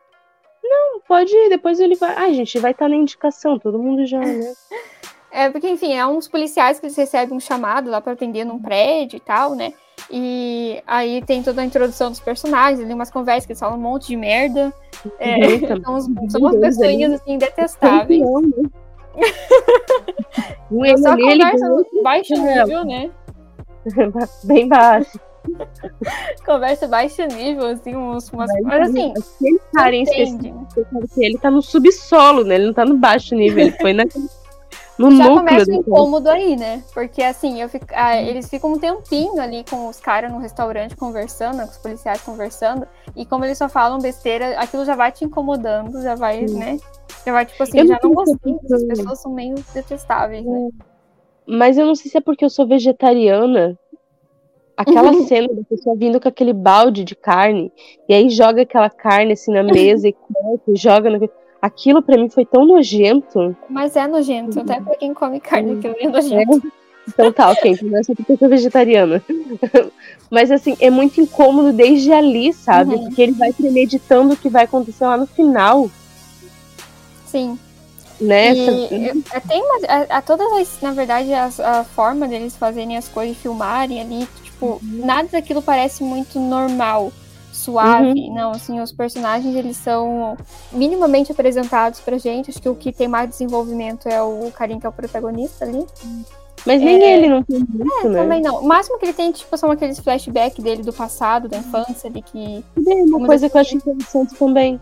Não, 0.64 1.02
pode 1.02 1.36
ir, 1.36 1.50
depois 1.50 1.80
ele 1.80 1.96
vai. 1.96 2.16
Ai, 2.16 2.34
gente, 2.34 2.58
vai 2.60 2.72
estar 2.72 2.86
tá 2.86 2.90
na 2.90 2.96
indicação, 2.96 3.60
todo 3.60 3.78
mundo 3.78 4.06
já, 4.06 4.20
né? 4.20 4.54
É, 5.36 5.50
porque, 5.50 5.68
enfim, 5.68 5.94
é 5.94 6.06
uns 6.06 6.28
policiais 6.28 6.80
que 6.80 6.86
eles 6.86 6.96
recebem 6.96 7.36
um 7.36 7.40
chamado 7.40 7.90
lá 7.90 8.00
para 8.00 8.14
atender 8.14 8.46
num 8.46 8.60
prédio 8.60 9.18
e 9.18 9.20
tal, 9.20 9.56
né? 9.56 9.74
E 10.08 10.80
aí 10.86 11.24
tem 11.24 11.42
toda 11.42 11.60
a 11.60 11.66
introdução 11.66 12.12
dos 12.12 12.20
personagens, 12.20 12.80
ali 12.80 12.94
umas 12.94 13.10
conversas 13.10 13.48
que 13.48 13.54
eles 13.54 13.60
falam 13.60 13.80
um 13.80 13.82
monte 13.82 14.10
de 14.10 14.16
merda. 14.16 14.72
É, 15.18 15.58
são, 15.82 16.02
são 16.30 16.40
umas 16.40 16.56
pessoinhas, 16.58 17.14
assim, 17.14 17.40
detestáveis. 17.40 18.22
Né? 18.22 18.70
é 20.86 20.98
só 20.98 21.18
conversa 21.18 21.86
baixo 22.04 22.34
nível, 22.36 22.86
né? 22.86 23.10
Bem 24.46 24.68
baixo. 24.68 25.20
Conversa 26.46 26.88
baixo 26.88 27.22
nível, 27.26 27.68
assim, 27.68 27.96
uns, 27.96 28.32
umas. 28.32 28.50
Mas 28.64 28.90
assim. 28.90 29.12
Aquele 29.12 29.60
cara 29.74 29.96
em 29.96 30.04
específico, 30.04 30.68
ele 31.18 31.38
tá 31.38 31.52
no 31.52 31.62
subsolo, 31.62 32.44
né? 32.44 32.56
Ele 32.56 32.68
não 32.68 32.74
tá 32.74 32.86
no 32.86 32.98
baixo 32.98 33.36
nível, 33.36 33.66
ele 33.66 33.78
foi 33.80 33.94
na. 33.94 34.04
No 34.98 35.10
Já 35.16 35.26
começa 35.28 35.72
o 35.72 35.74
incômodo 35.74 36.30
aí, 36.30 36.56
né? 36.56 36.84
Porque 36.94 37.24
assim, 37.24 37.60
eu 37.60 37.68
fico, 37.68 37.88
ah, 37.94 38.16
eles 38.22 38.48
ficam 38.48 38.74
um 38.74 38.78
tempinho 38.78 39.42
ali 39.42 39.66
com 39.68 39.88
os 39.88 40.00
caras 40.00 40.32
no 40.32 40.38
restaurante 40.38 40.96
conversando, 40.96 41.64
com 41.64 41.72
os 41.72 41.78
policiais 41.78 42.22
conversando, 42.22 42.88
e 43.16 43.26
como 43.26 43.44
eles 43.44 43.58
só 43.58 43.68
falam 43.68 44.00
besteira, 44.00 44.60
aquilo 44.60 44.86
já 44.86 44.96
vai 44.96 45.12
te 45.12 45.26
incomodando, 45.26 46.00
já 46.04 46.14
vai, 46.14 46.48
Sim. 46.48 46.60
né? 46.60 46.78
Já 47.26 47.34
vai, 47.34 47.44
tipo 47.44 47.64
assim, 47.64 47.80
eu 47.80 47.88
já 47.88 48.00
não 48.04 48.14
gostei, 48.14 48.56
as 48.72 48.84
pessoas 48.84 49.20
são 49.20 49.34
meio 49.34 49.56
detestáveis, 49.74 50.46
né? 50.46 50.70
Mas 51.46 51.78
eu 51.78 51.88
não 51.88 51.96
sei 51.96 52.12
se 52.12 52.18
é 52.18 52.22
porque 52.22 52.46
eu 52.46 52.50
sou 52.50 52.68
vegetariana, 52.68 53.78
Aquela 54.76 55.14
cena 55.26 55.48
da 55.50 55.64
pessoa 55.64 55.96
vindo 55.96 56.20
com 56.20 56.28
aquele 56.28 56.54
balde 56.54 57.04
de 57.04 57.16
carne, 57.16 57.72
e 58.08 58.14
aí 58.14 58.30
joga 58.30 58.64
aquela 58.64 58.90
carne 58.90 59.34
assim 59.34 59.52
na 59.52 59.64
mesa 59.64 60.08
e 60.08 60.14
corta 60.14 60.72
e 60.72 60.76
joga 60.76 61.10
no. 61.10 61.30
Aquilo 61.62 62.02
para 62.02 62.18
mim 62.18 62.30
foi 62.30 62.46
tão 62.46 62.66
nojento. 62.66 63.56
Mas 63.70 63.96
é 63.96 64.06
nojento, 64.06 64.60
até 64.60 64.82
pra 64.82 64.96
quem 64.96 65.14
come 65.14 65.40
carne, 65.40 65.78
aquilo 65.78 65.96
é 66.00 66.08
nojento. 66.10 66.68
É. 66.68 66.84
Então 67.08 67.32
tá, 67.32 67.50
ok, 67.52 67.74
é 67.74 67.76
porque 68.16 68.32
eu 68.32 68.38
sou 68.38 68.50
vegetariana. 68.50 69.24
Mas 70.32 70.52
assim, 70.52 70.76
é 70.80 70.90
muito 70.90 71.20
incômodo 71.20 71.74
desde 71.74 72.12
ali, 72.12 72.54
sabe? 72.54 72.96
Uhum. 72.96 73.04
Porque 73.06 73.22
ele 73.22 73.34
vai 73.34 73.52
premeditando 73.52 74.34
o 74.34 74.38
que 74.38 74.50
vai 74.50 74.64
acontecer 74.64 75.06
lá 75.06 75.18
no 75.18 75.28
final. 75.28 75.90
Sim. 77.26 77.58
Né? 78.22 78.54
E, 78.54 79.24
tem 79.48 79.62
uma, 79.62 79.80
a, 79.88 80.18
a, 80.18 80.22
todas 80.22 80.52
as, 80.54 80.82
na 80.82 80.92
verdade, 80.92 81.34
a, 81.34 81.50
a 81.64 81.84
forma 81.84 82.28
deles 82.28 82.56
fazerem 82.56 82.96
as 82.96 83.08
coisas, 83.10 83.36
filmarem 83.38 84.00
ali, 84.00 84.28
tipo, 84.64 84.80
nada 84.84 85.28
daquilo 85.32 85.62
parece 85.62 86.04
muito 86.04 86.40
normal, 86.40 87.12
suave. 87.52 88.20
Uhum. 88.20 88.34
Não, 88.34 88.52
assim, 88.52 88.80
os 88.80 88.92
personagens, 88.92 89.56
eles 89.56 89.78
são 89.78 90.38
minimamente 90.72 91.32
apresentados 91.32 92.00
pra 92.00 92.18
gente. 92.18 92.50
Acho 92.50 92.62
que 92.62 92.70
o 92.70 92.76
que 92.76 92.92
tem 92.92 93.08
mais 93.08 93.30
desenvolvimento 93.30 94.08
é 94.08 94.22
o 94.22 94.52
carinha 94.52 94.80
que 94.80 94.86
é 94.86 94.90
o 94.90 94.94
protagonista 94.94 95.66
ali. 95.66 95.86
Mas 96.66 96.82
nem 96.82 97.04
é... 97.04 97.18
ele 97.18 97.30
não 97.30 97.44
tem 97.44 97.60
muito, 97.60 98.06
é, 98.06 98.10
né? 98.10 98.22
Também 98.22 98.42
não. 98.42 98.60
O 98.62 98.66
máximo 98.66 98.98
que 98.98 99.06
ele 99.06 99.14
tem, 99.14 99.32
tipo, 99.32 99.56
são 99.58 99.70
aqueles 99.70 100.00
flashbacks 100.00 100.64
dele 100.64 100.82
do 100.82 100.94
passado, 100.94 101.50
da 101.50 101.58
infância, 101.58 102.10
de 102.10 102.22
que... 102.22 102.64
É 102.88 102.94
uma 103.04 103.28
coisa 103.28 103.50
que 103.50 103.58
eu 103.58 103.62
acho 103.62 103.76
interessante 103.76 104.34
também. 104.36 104.80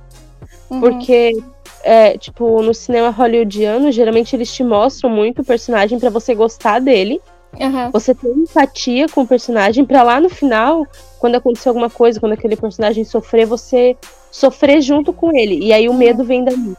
Uhum. 0.70 0.80
Porque, 0.80 1.44
é, 1.84 2.18
tipo, 2.18 2.62
no 2.62 2.74
cinema 2.74 3.10
hollywoodiano, 3.10 3.92
geralmente 3.92 4.36
eles 4.36 4.54
te 4.54 4.64
mostram 4.64 5.10
muito 5.10 5.42
o 5.42 5.46
personagem 5.46 6.00
para 6.00 6.12
você 6.12 6.36
gostar 6.36 6.80
dele. 6.80 7.20
Uhum. 7.60 7.92
Você 7.92 8.16
tem 8.16 8.32
empatia 8.32 9.08
com 9.10 9.22
o 9.22 9.28
personagem 9.28 9.86
para 9.86 10.04
lá 10.04 10.20
no 10.20 10.30
final, 10.30 10.86
quando 11.20 11.36
acontecer 11.36 11.70
alguma 11.70 11.90
coisa, 11.90 12.20
quando 12.20 12.34
aquele 12.34 12.56
personagem 12.56 13.04
sofrer, 13.04 13.46
você 13.46 13.98
sofrer 14.32 14.82
junto 14.82 15.12
com 15.12 15.36
ele. 15.36 15.60
E 15.60 15.74
aí 15.74 15.90
o 15.90 15.94
medo 15.94 16.24
vem 16.24 16.44
dali. 16.44 16.76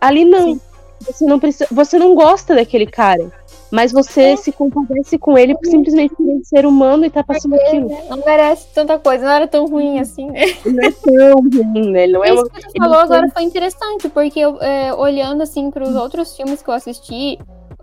Ali 0.00 0.24
não. 0.24 0.54
Sim. 0.54 0.60
Você 1.00 1.26
não 1.26 1.38
precisa, 1.38 1.68
você 1.70 1.98
não 1.98 2.14
gosta 2.14 2.54
daquele 2.54 2.86
cara, 2.86 3.30
mas 3.70 3.92
você 3.92 4.22
é. 4.22 4.36
se 4.36 4.50
compadece 4.50 5.18
com 5.18 5.36
ele 5.36 5.54
por 5.54 5.66
simplesmente 5.66 6.14
ser 6.42 6.64
humano 6.64 7.04
e 7.04 7.10
tá 7.10 7.22
passando 7.22 7.52
Porque 7.52 7.66
aquilo. 7.66 7.90
Não 8.08 8.24
merece 8.24 8.66
tanta 8.74 8.98
coisa, 8.98 9.24
não 9.24 9.32
era 9.32 9.46
tão 9.46 9.66
ruim 9.66 9.98
assim, 9.98 10.30
né? 10.30 10.44
Não 10.64 10.82
é 10.82 10.92
tão 10.92 11.40
ruim, 11.40 11.90
né? 11.90 12.06
Não 12.06 12.24
é 12.24 12.32
Isso 12.32 12.44
que 12.46 12.62
você 12.62 12.78
falou 12.78 12.98
agora 12.98 13.28
foi 13.28 13.42
interessante, 13.42 14.08
porque 14.08 14.40
eu, 14.40 14.60
é, 14.60 14.94
olhando 14.94 15.42
assim 15.42 15.70
para 15.70 15.84
os 15.84 15.94
outros 15.94 16.34
filmes 16.34 16.62
que 16.62 16.70
eu 16.70 16.74
assisti, 16.74 17.38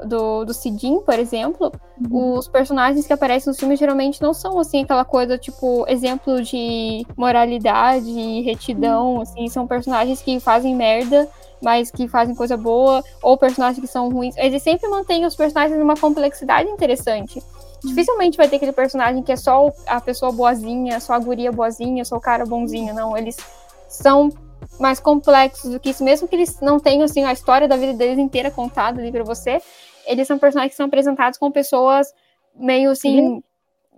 do, 0.05 0.45
do 0.45 0.53
Sidin, 0.53 1.01
por 1.01 1.17
exemplo, 1.17 1.71
uhum. 2.09 2.37
os 2.37 2.47
personagens 2.47 3.05
que 3.07 3.13
aparecem 3.13 3.49
nos 3.49 3.59
filmes 3.59 3.79
geralmente 3.79 4.21
não 4.21 4.33
são, 4.33 4.59
assim, 4.59 4.83
aquela 4.83 5.05
coisa, 5.05 5.37
tipo, 5.37 5.85
exemplo 5.87 6.41
de 6.41 7.05
moralidade 7.17 8.09
e 8.09 8.41
retidão, 8.41 9.15
uhum. 9.15 9.21
assim, 9.21 9.47
são 9.49 9.67
personagens 9.67 10.21
que 10.21 10.39
fazem 10.39 10.75
merda, 10.75 11.27
mas 11.61 11.89
que 11.89 12.07
fazem 12.07 12.35
coisa 12.35 12.57
boa, 12.57 13.03
ou 13.21 13.37
personagens 13.37 13.79
que 13.79 13.87
são 13.87 14.09
ruins. 14.09 14.35
Eles 14.37 14.61
sempre 14.61 14.87
mantêm 14.89 15.25
os 15.25 15.35
personagens 15.35 15.79
numa 15.79 15.95
complexidade 15.95 16.69
interessante. 16.69 17.39
Uhum. 17.39 17.89
Dificilmente 17.89 18.37
vai 18.37 18.47
ter 18.47 18.57
aquele 18.57 18.73
personagem 18.73 19.23
que 19.23 19.31
é 19.31 19.35
só 19.35 19.71
a 19.87 19.99
pessoa 20.01 20.31
boazinha, 20.31 20.99
só 20.99 21.13
a 21.13 21.19
guria 21.19 21.51
boazinha, 21.51 22.03
só 22.05 22.17
o 22.17 22.21
cara 22.21 22.45
bonzinho, 22.45 22.93
não. 22.93 23.17
Eles 23.17 23.37
são 23.87 24.29
mais 24.79 24.99
complexos 24.99 25.71
do 25.71 25.79
que 25.79 25.89
isso, 25.89 26.03
mesmo 26.03 26.27
que 26.27 26.35
eles 26.35 26.59
não 26.59 26.79
tenham 26.79 27.03
assim 27.03 27.23
a 27.23 27.33
história 27.33 27.67
da 27.67 27.75
vida 27.75 27.93
deles 27.93 28.17
inteira 28.17 28.49
contada 28.49 29.01
ali 29.01 29.11
para 29.11 29.23
você, 29.23 29.61
eles 30.05 30.27
são 30.27 30.37
personagens 30.37 30.73
que 30.73 30.77
são 30.77 30.85
apresentados 30.85 31.37
com 31.37 31.51
pessoas 31.51 32.13
meio 32.55 32.91
assim 32.91 33.41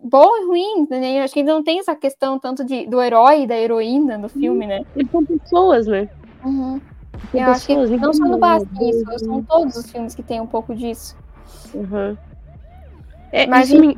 boas 0.03 0.41
e 0.41 0.45
ruins, 0.45 0.89
né? 0.89 1.23
Acho 1.23 1.33
que 1.33 1.39
ainda 1.39 1.53
não 1.53 1.63
tem 1.63 1.79
essa 1.79 1.95
questão 1.95 2.37
tanto 2.37 2.63
de, 2.63 2.85
do 2.85 3.01
herói 3.01 3.43
e 3.43 3.47
da 3.47 3.57
heroína 3.57 4.17
no 4.17 4.29
filme, 4.29 4.67
né? 4.67 4.85
Eles 4.95 5.09
são 5.11 5.25
pessoas, 5.25 5.87
né? 5.87 6.09
Uhum. 6.43 6.79
Eu 7.33 7.45
acho 7.45 7.65
que 7.65 7.75
não 7.75 8.13
só 8.13 8.25
no 8.25 8.37
Basquinho, 8.37 9.19
são 9.19 9.43
todos 9.43 9.75
os 9.75 9.89
filmes 9.89 10.13
que 10.13 10.21
tem 10.21 10.39
um 10.39 10.47
pouco 10.47 10.75
disso. 10.75 11.17
Uhum. 11.73 12.15
É, 13.31 13.47
Mas, 13.47 13.69
isso 13.69 13.79
me, 13.79 13.97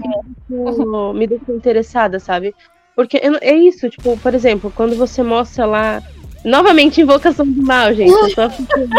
me 1.14 1.28
deixou 1.28 1.56
interessada, 1.56 2.20
sabe? 2.20 2.56
Porque 2.96 3.18
é 3.18 3.54
isso, 3.56 3.90
tipo, 3.90 4.18
por 4.18 4.34
exemplo, 4.34 4.72
quando 4.76 4.96
você 4.96 5.22
mostra 5.22 5.66
lá 5.66 6.02
Novamente 6.48 7.02
invocação 7.02 7.46
do 7.46 7.62
mal, 7.62 7.94
gente. 7.94 8.10
Eu 8.10 8.34
tô 8.34 8.50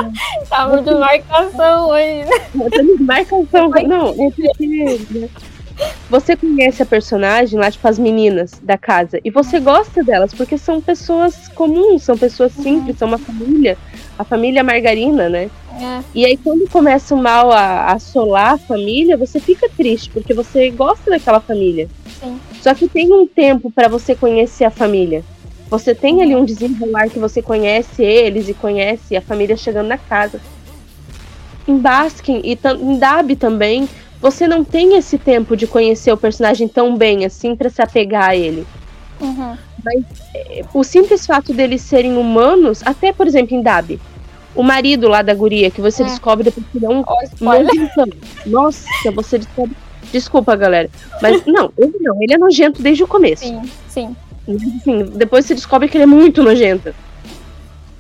Tava 0.51 0.83
de 0.83 0.95
marcação 0.95 1.89
hoje. 1.89 2.25
de 2.99 3.03
marcação. 3.03 3.73
Não, 3.87 4.11
é 4.11 4.31
porque 4.31 5.01
né? 5.11 5.29
você 6.11 6.37
conhece 6.37 6.83
a 6.83 6.87
personagem 6.87 7.59
lá, 7.59 7.71
tipo, 7.71 7.89
as 7.89 7.99
meninas 7.99 8.61
da 8.63 8.77
casa, 8.77 9.19
e 9.25 9.31
você 9.31 9.59
gosta 9.61 10.05
delas, 10.05 10.35
porque 10.35 10.59
são 10.59 10.79
pessoas 10.79 11.49
comuns, 11.49 12.03
são 12.03 12.19
pessoas 12.19 12.53
simples, 12.53 12.89
uhum. 12.89 12.99
são 12.99 13.09
uma 13.09 13.19
família, 13.19 13.79
a 14.19 14.25
família 14.25 14.63
Margarina, 14.63 15.31
né? 15.31 15.51
É. 15.81 16.03
E 16.15 16.27
aí, 16.27 16.37
quando 16.37 16.69
começa 16.69 17.15
o 17.15 17.23
mal 17.23 17.51
a 17.51 17.93
assolar 17.93 18.55
a 18.55 18.59
família, 18.59 19.17
você 19.17 19.41
fica 19.41 19.71
triste, 19.75 20.11
porque 20.11 20.35
você 20.35 20.69
gosta 20.69 21.11
daquela 21.11 21.41
família. 21.41 21.89
Sim. 22.21 22.39
Só 22.61 22.75
que 22.75 22.89
tem 22.89 23.11
um 23.11 23.27
tempo 23.27 23.71
para 23.71 23.89
você 23.89 24.15
conhecer 24.15 24.65
a 24.65 24.71
família. 24.71 25.25
Você 25.71 25.95
tem 25.95 26.23
ali 26.23 26.35
um 26.35 26.45
desenrolar 26.45 27.11
que 27.11 27.19
você 27.19 27.43
conhece 27.43 28.03
eles 28.03 28.49
e 28.49 28.55
conhece 28.55 29.17
a 29.17 29.21
família 29.21 29.57
chegando 29.57 29.89
na 29.89 29.99
casa. 29.99 30.41
Em 31.67 31.77
Baskin 31.77 32.41
e 32.43 32.59
em 32.81 32.99
Dab 32.99 33.37
também, 33.37 33.89
você 34.21 34.49
não 34.49 34.65
tem 34.65 34.97
esse 34.97 35.19
tempo 35.19 35.57
de 35.57 35.67
conhecer 35.67 36.11
o 36.11 36.17
personagem 36.17 36.67
tão 36.67 36.97
bem 36.97 37.25
assim 37.25 37.55
para 37.55 37.69
se 37.69 37.83
apegar 37.83 38.31
a 38.31 38.37
ele. 38.37 38.67
Uhum. 39.21 39.57
Mas 39.85 40.05
é, 40.35 40.65
o 40.73 40.83
simples 40.83 41.27
fato 41.27 41.53
deles 41.53 41.83
serem 41.83 42.17
humanos, 42.17 42.83
até 42.85 43.13
por 43.13 43.27
exemplo 43.27 43.55
em 43.55 43.63
Dab, 43.63 44.01
o 44.55 44.63
marido 44.63 45.07
lá 45.07 45.23
da 45.23 45.35
guria 45.35 45.71
que 45.71 45.81
você 45.81 46.03
é. 46.03 46.07
descobre 46.07 46.45
depois 46.45 46.67
que 46.73 46.81
dá 46.81 46.89
um 46.89 47.05
nojentão. 47.41 48.07
Nossa, 48.47 48.87
você 49.13 49.39
descobre. 49.39 49.77
Desculpa, 50.11 50.57
galera. 50.57 50.89
Mas 51.21 51.45
não, 51.45 51.71
ele 51.77 51.95
não, 52.01 52.23
ele 52.23 52.33
é 52.33 52.39
nojento 52.39 52.81
desde 52.81 53.05
o 53.05 53.07
começo. 53.07 53.45
Sim, 53.45 53.63
sim. 53.89 54.17
Assim, 54.49 55.05
depois 55.17 55.45
você 55.45 55.55
descobre 55.55 55.89
que 55.89 55.97
ele 55.97 56.05
é 56.05 56.07
muito 56.07 56.43
nojento. 56.43 56.95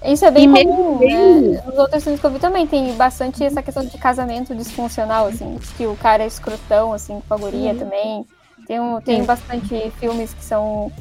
Isso 0.04 0.24
é 0.24 0.30
bem 0.30 0.54
e 0.54 0.64
comum, 0.64 0.98
né? 1.00 1.62
Nos 1.66 1.76
outros 1.76 2.02
filmes 2.02 2.20
que 2.20 2.26
eu 2.26 2.30
vi 2.30 2.38
também 2.38 2.66
tem 2.66 2.94
bastante 2.94 3.42
essa 3.44 3.60
questão 3.62 3.84
de 3.84 3.98
casamento 3.98 4.54
disfuncional, 4.54 5.26
assim, 5.26 5.58
que 5.76 5.86
o 5.86 5.96
cara 5.96 6.22
é 6.22 6.26
escrotão, 6.26 6.92
assim, 6.92 7.20
com 7.26 7.34
a 7.34 7.36
guria 7.36 7.72
uhum. 7.72 7.78
também. 7.78 8.26
Tem, 8.66 8.80
um, 8.80 9.00
tem 9.00 9.24
bastante 9.24 9.92
filmes 9.98 10.32
que 10.32 10.44
são... 10.44 10.92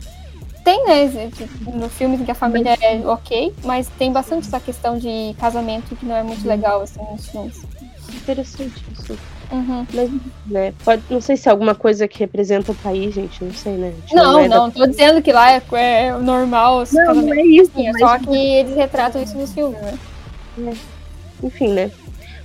Tem, 0.63 0.83
né, 0.85 1.31
no 1.73 1.87
filme 1.87 2.17
que 2.17 2.31
a 2.31 2.35
família 2.35 2.75
é 2.81 2.99
ok, 3.05 3.53
mas 3.63 3.87
tem 3.97 4.11
bastante 4.11 4.47
essa 4.47 4.59
questão 4.59 4.97
de 4.97 5.33
casamento 5.39 5.95
que 5.95 6.05
não 6.05 6.15
é 6.15 6.23
muito 6.23 6.45
legal, 6.45 6.81
assim, 6.81 6.99
nos 7.09 7.27
filmes. 7.27 7.61
Interessante 8.13 8.83
isso. 8.91 9.17
Uhum. 9.51 9.85
Mas, 9.93 10.09
né, 10.45 10.73
pode, 10.83 11.03
não 11.09 11.21
sei 11.21 11.37
se 11.37 11.47
é 11.47 11.51
alguma 11.51 11.73
coisa 11.73 12.07
que 12.07 12.19
representa 12.19 12.71
o 12.71 12.75
país, 12.75 13.13
gente, 13.13 13.43
não 13.43 13.53
sei, 13.53 13.73
né? 13.73 13.93
Não, 14.11 14.33
não, 14.33 14.39
é 14.39 14.47
não 14.47 14.69
da... 14.69 14.75
tô 14.75 14.87
dizendo 14.87 15.21
que 15.21 15.31
lá 15.31 15.51
é, 15.51 15.61
é 15.73 16.11
normal. 16.13 16.83
Não, 16.91 17.15
não 17.15 17.33
é 17.33 17.41
isso. 17.43 17.71
Assim, 17.73 17.91
mas... 17.91 17.99
Só 17.99 18.19
que 18.19 18.35
eles 18.35 18.75
retratam 18.75 19.23
isso 19.23 19.37
nos 19.37 19.53
filmes, 19.53 19.79
né? 19.81 19.97
É. 20.59 20.73
Enfim, 21.45 21.69
né? 21.69 21.91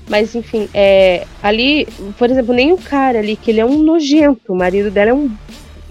Mas, 0.08 0.34
enfim, 0.34 0.68
é, 0.74 1.26
ali, 1.42 1.86
por 2.18 2.30
exemplo, 2.30 2.54
nem 2.54 2.72
o 2.72 2.78
cara 2.78 3.18
ali, 3.18 3.36
que 3.36 3.50
ele 3.50 3.60
é 3.60 3.64
um 3.64 3.78
nojento, 3.78 4.52
o 4.52 4.56
marido 4.56 4.90
dela 4.90 5.10
é 5.10 5.14
um. 5.14 5.30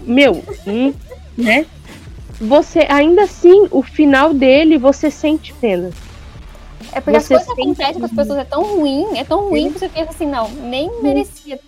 Meu, 0.00 0.42
um, 0.66 0.92
né? 1.36 1.66
Você, 2.40 2.86
ainda 2.88 3.22
assim, 3.22 3.68
o 3.70 3.82
final 3.82 4.34
dele, 4.34 4.78
você 4.78 5.10
sente 5.10 5.52
pena. 5.54 5.90
É 6.92 7.00
porque 7.00 7.18
você 7.20 7.34
as 7.34 7.44
coisas 7.46 7.48
acontecem 7.48 7.94
com 7.94 8.04
as 8.04 8.12
pessoas 8.12 8.38
é 8.38 8.44
tão 8.44 8.62
ruim, 8.76 9.18
é 9.18 9.24
tão 9.24 9.48
ruim 9.48 9.72
que 9.72 9.78
você 9.78 9.88
pensa 9.88 10.10
assim, 10.10 10.26
não, 10.26 10.48
nem 10.50 11.02
merecia 11.02 11.58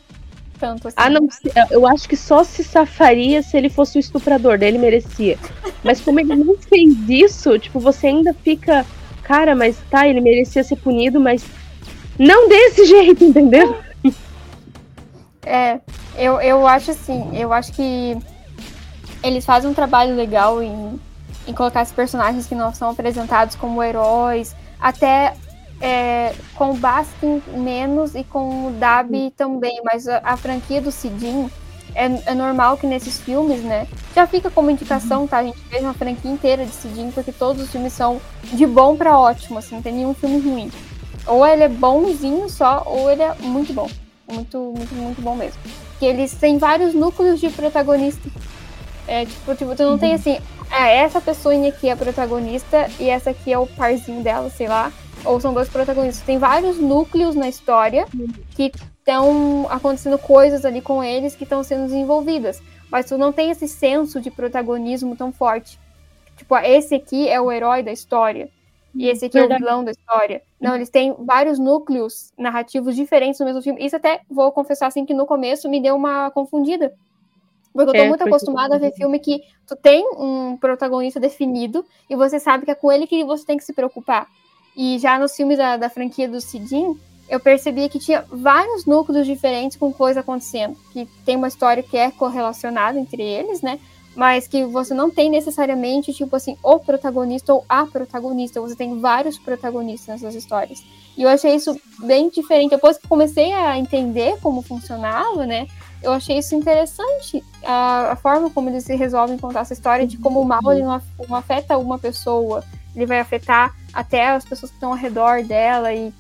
tanto 0.58 0.88
assim. 0.88 0.96
Ah, 0.98 1.10
não, 1.10 1.26
eu 1.70 1.86
acho 1.86 2.08
que 2.08 2.16
só 2.16 2.44
se 2.44 2.62
safaria 2.62 3.42
se 3.42 3.56
ele 3.56 3.68
fosse 3.68 3.98
o 3.98 4.00
estuprador, 4.00 4.58
daí 4.58 4.68
ele 4.68 4.78
merecia. 4.78 5.38
Mas 5.82 6.00
como 6.00 6.20
ele 6.20 6.34
não 6.34 6.56
fez 6.58 6.94
isso, 7.08 7.58
tipo, 7.58 7.80
você 7.80 8.08
ainda 8.08 8.34
fica, 8.34 8.84
cara, 9.22 9.54
mas 9.54 9.76
tá, 9.90 10.06
ele 10.06 10.20
merecia 10.20 10.62
ser 10.62 10.76
punido, 10.76 11.18
mas 11.18 11.44
não 12.18 12.48
desse 12.48 12.84
jeito, 12.86 13.24
entendeu? 13.24 13.76
É, 15.44 15.80
eu, 16.16 16.40
eu 16.40 16.66
acho 16.66 16.90
assim, 16.90 17.36
eu 17.36 17.52
acho 17.52 17.72
que 17.72 18.16
eles 19.22 19.44
fazem 19.44 19.70
um 19.70 19.74
trabalho 19.74 20.14
legal 20.14 20.62
em, 20.62 21.00
em 21.46 21.52
colocar 21.52 21.82
esses 21.82 21.94
personagens 21.94 22.46
que 22.46 22.54
não 22.54 22.72
são 22.72 22.90
apresentados 22.90 23.56
como 23.56 23.82
heróis, 23.82 24.54
até 24.84 25.34
é, 25.80 26.34
com 26.54 26.72
o 26.72 26.74
Baskin 26.74 27.42
menos 27.54 28.14
e 28.14 28.22
com 28.22 28.66
o 28.66 28.70
Dabi 28.72 29.30
também, 29.30 29.80
mas 29.82 30.06
a, 30.06 30.20
a 30.22 30.36
franquia 30.36 30.78
do 30.78 30.92
Sidin 30.92 31.48
é, 31.94 32.04
é, 32.26 32.34
normal 32.34 32.76
que 32.76 32.86
nesses 32.86 33.18
filmes, 33.18 33.62
né, 33.62 33.88
já 34.14 34.26
fica 34.26 34.50
como 34.50 34.70
indicação, 34.70 35.26
tá? 35.26 35.38
A 35.38 35.44
gente 35.44 35.58
fez 35.70 35.82
uma 35.82 35.94
franquia 35.94 36.30
inteira 36.30 36.66
de 36.66 36.72
Sidin, 36.72 37.10
porque 37.12 37.32
todos 37.32 37.62
os 37.62 37.70
filmes 37.70 37.94
são 37.94 38.20
de 38.42 38.66
bom 38.66 38.94
para 38.94 39.18
ótimo, 39.18 39.58
assim, 39.58 39.76
não 39.76 39.82
tem 39.82 39.94
nenhum 39.94 40.12
filme 40.12 40.38
ruim. 40.38 40.70
Ou 41.26 41.46
ele 41.46 41.62
é 41.62 41.68
bonzinho 41.68 42.46
só, 42.50 42.82
ou 42.84 43.10
ele 43.10 43.22
é 43.22 43.34
muito 43.40 43.72
bom. 43.72 43.88
Muito, 44.30 44.58
muito, 44.76 44.94
muito 44.94 45.22
bom 45.22 45.34
mesmo. 45.34 45.58
Que 45.98 46.04
eles 46.04 46.34
têm 46.34 46.58
vários 46.58 46.92
núcleos 46.92 47.40
de 47.40 47.48
protagonista. 47.48 48.28
É, 49.06 49.24
tipo, 49.26 49.54
tipo 49.54 49.76
tu 49.76 49.82
não 49.82 49.98
tem 49.98 50.14
assim, 50.14 50.38
é, 50.70 50.98
essa 50.98 51.20
pessoinha 51.20 51.68
aqui 51.68 51.88
é 51.88 51.92
a 51.92 51.96
protagonista 51.96 52.88
e 52.98 53.08
essa 53.08 53.30
aqui 53.30 53.52
é 53.52 53.58
o 53.58 53.66
parzinho 53.66 54.22
dela, 54.22 54.50
sei 54.50 54.68
lá. 54.68 54.92
Ou 55.24 55.40
são 55.40 55.54
dois 55.54 55.68
protagonistas. 55.68 56.24
Tem 56.24 56.38
vários 56.38 56.78
núcleos 56.78 57.34
na 57.34 57.48
história 57.48 58.06
que 58.54 58.70
estão 58.98 59.66
acontecendo 59.70 60.18
coisas 60.18 60.64
ali 60.64 60.80
com 60.80 61.02
eles 61.02 61.34
que 61.34 61.44
estão 61.44 61.62
sendo 61.62 61.84
desenvolvidas. 61.84 62.62
Mas 62.90 63.06
tu 63.06 63.16
não 63.16 63.32
tem 63.32 63.50
esse 63.50 63.66
senso 63.66 64.20
de 64.20 64.30
protagonismo 64.30 65.16
tão 65.16 65.32
forte. 65.32 65.78
Tipo, 66.36 66.56
esse 66.58 66.94
aqui 66.94 67.28
é 67.28 67.40
o 67.40 67.50
herói 67.50 67.82
da 67.82 67.92
história. 67.92 68.50
E 68.94 69.08
esse 69.08 69.26
aqui 69.26 69.38
Verdade. 69.38 69.62
é 69.62 69.64
o 69.64 69.68
vilão 69.68 69.84
da 69.84 69.90
história. 69.90 70.42
Não, 70.60 70.74
eles 70.74 70.88
têm 70.88 71.14
vários 71.18 71.58
núcleos 71.58 72.32
narrativos 72.38 72.94
diferentes 72.94 73.40
no 73.40 73.46
mesmo 73.46 73.62
filme. 73.62 73.84
Isso 73.84 73.96
até, 73.96 74.20
vou 74.30 74.52
confessar 74.52 74.86
assim, 74.86 75.04
que 75.04 75.14
no 75.14 75.26
começo 75.26 75.68
me 75.68 75.80
deu 75.80 75.96
uma 75.96 76.30
confundida. 76.30 76.92
Porque 77.74 77.90
eu 77.90 77.94
tô 77.94 77.98
é, 77.98 78.08
muito 78.08 78.22
acostumada 78.22 78.76
a 78.76 78.78
ver 78.78 78.92
filme 78.92 79.18
que 79.18 79.42
tu 79.66 79.74
tem 79.74 80.06
um 80.16 80.56
protagonista 80.56 81.18
definido 81.18 81.84
e 82.08 82.14
você 82.14 82.38
sabe 82.38 82.64
que 82.64 82.70
é 82.70 82.74
com 82.74 82.90
ele 82.90 83.04
que 83.04 83.24
você 83.24 83.44
tem 83.44 83.56
que 83.56 83.64
se 83.64 83.72
preocupar. 83.72 84.28
E 84.76 84.96
já 85.00 85.18
nos 85.18 85.34
filmes 85.34 85.58
da, 85.58 85.76
da 85.76 85.90
franquia 85.90 86.28
do 86.28 86.40
Sidin, 86.40 86.96
eu 87.28 87.40
percebia 87.40 87.88
que 87.88 87.98
tinha 87.98 88.24
vários 88.30 88.86
núcleos 88.86 89.26
diferentes 89.26 89.76
com 89.76 89.92
coisa 89.92 90.20
acontecendo. 90.20 90.76
Que 90.92 91.06
tem 91.24 91.36
uma 91.36 91.48
história 91.48 91.82
que 91.82 91.96
é 91.96 92.12
correlacionada 92.12 92.98
entre 92.98 93.22
eles, 93.22 93.60
né? 93.60 93.80
Mas 94.14 94.46
que 94.46 94.64
você 94.64 94.94
não 94.94 95.10
tem 95.10 95.28
necessariamente, 95.28 96.12
tipo 96.12 96.36
assim, 96.36 96.56
o 96.62 96.78
protagonista 96.78 97.52
ou 97.52 97.64
a 97.68 97.84
protagonista. 97.86 98.60
Você 98.60 98.76
tem 98.76 99.00
vários 99.00 99.36
protagonistas 99.36 100.22
nessas 100.22 100.36
histórias. 100.36 100.84
E 101.16 101.22
eu 101.22 101.28
achei 101.28 101.54
isso 101.56 101.76
bem 102.00 102.28
diferente. 102.28 102.70
Depois 102.70 102.98
que 102.98 103.08
comecei 103.08 103.52
a 103.52 103.76
entender 103.76 104.38
como 104.40 104.62
funcionava, 104.62 105.44
né? 105.44 105.66
Eu 106.04 106.12
achei 106.12 106.38
isso 106.38 106.54
interessante, 106.54 107.42
a, 107.64 108.12
a, 108.12 108.16
forma 108.16 108.50
como 108.50 108.68
eles 108.68 108.86
resolvem 108.86 109.38
contar 109.38 109.60
essa 109.60 109.72
história 109.72 110.06
de 110.06 110.18
como 110.18 110.40
o 110.40 110.44
mal 110.44 110.60
ele 110.70 110.82
não, 110.82 111.00
não 111.28 111.36
afeta 111.36 111.76
uma 111.78 111.98
pessoa, 111.98 112.62
ele 112.94 113.06
vai 113.06 113.18
afetar 113.18 113.74
até 113.92 114.28
as 114.28 114.44
pessoas 114.44 114.70
que 114.70 114.76
estão 114.76 114.90
ao 114.90 114.96
redor 114.96 115.42
dela 115.42 115.92
e 115.92 116.12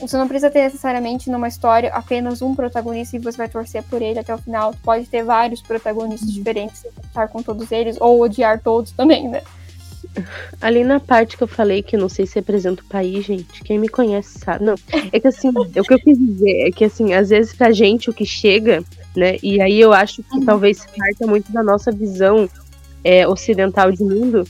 você 0.00 0.16
não 0.16 0.28
precisa 0.28 0.50
ter 0.50 0.62
necessariamente 0.62 1.30
numa 1.30 1.48
história 1.48 1.90
apenas 1.92 2.40
um 2.42 2.54
protagonista 2.54 3.16
e 3.16 3.18
você 3.18 3.36
vai 3.36 3.48
torcer 3.48 3.82
por 3.84 4.00
ele 4.00 4.18
até 4.18 4.32
o 4.32 4.38
final. 4.38 4.72
Tu 4.72 4.78
pode 4.82 5.06
ter 5.06 5.24
vários 5.24 5.60
protagonistas 5.60 6.32
diferentes, 6.32 6.84
estar 7.04 7.26
com 7.28 7.42
todos 7.42 7.72
eles, 7.72 7.96
ou 8.00 8.20
odiar 8.20 8.60
todos 8.60 8.92
também, 8.92 9.28
né? 9.28 9.42
ali 10.60 10.84
na 10.84 11.00
parte 11.00 11.36
que 11.36 11.42
eu 11.42 11.48
falei 11.48 11.82
que 11.82 11.96
não 11.96 12.08
sei 12.08 12.26
se 12.26 12.36
representa 12.36 12.82
o 12.82 12.86
país, 12.86 13.24
gente, 13.24 13.62
quem 13.62 13.78
me 13.78 13.88
conhece 13.88 14.38
sabe. 14.38 14.64
Não, 14.64 14.74
é 15.12 15.20
que 15.20 15.28
assim, 15.28 15.48
o 15.48 15.64
que 15.82 15.94
eu 15.94 15.98
quis 15.98 16.18
dizer 16.18 16.68
é 16.68 16.70
que 16.70 16.84
assim, 16.84 17.12
às 17.12 17.30
vezes 17.30 17.54
pra 17.54 17.72
gente 17.72 18.10
o 18.10 18.14
que 18.14 18.24
chega, 18.24 18.82
né? 19.16 19.36
E 19.42 19.60
aí 19.60 19.80
eu 19.80 19.92
acho 19.92 20.22
que 20.22 20.36
uhum. 20.36 20.44
talvez 20.44 20.84
parta 20.96 21.26
muito 21.26 21.50
da 21.52 21.62
nossa 21.62 21.90
visão 21.90 22.48
é, 23.02 23.26
ocidental 23.26 23.90
de 23.90 24.02
mundo, 24.02 24.44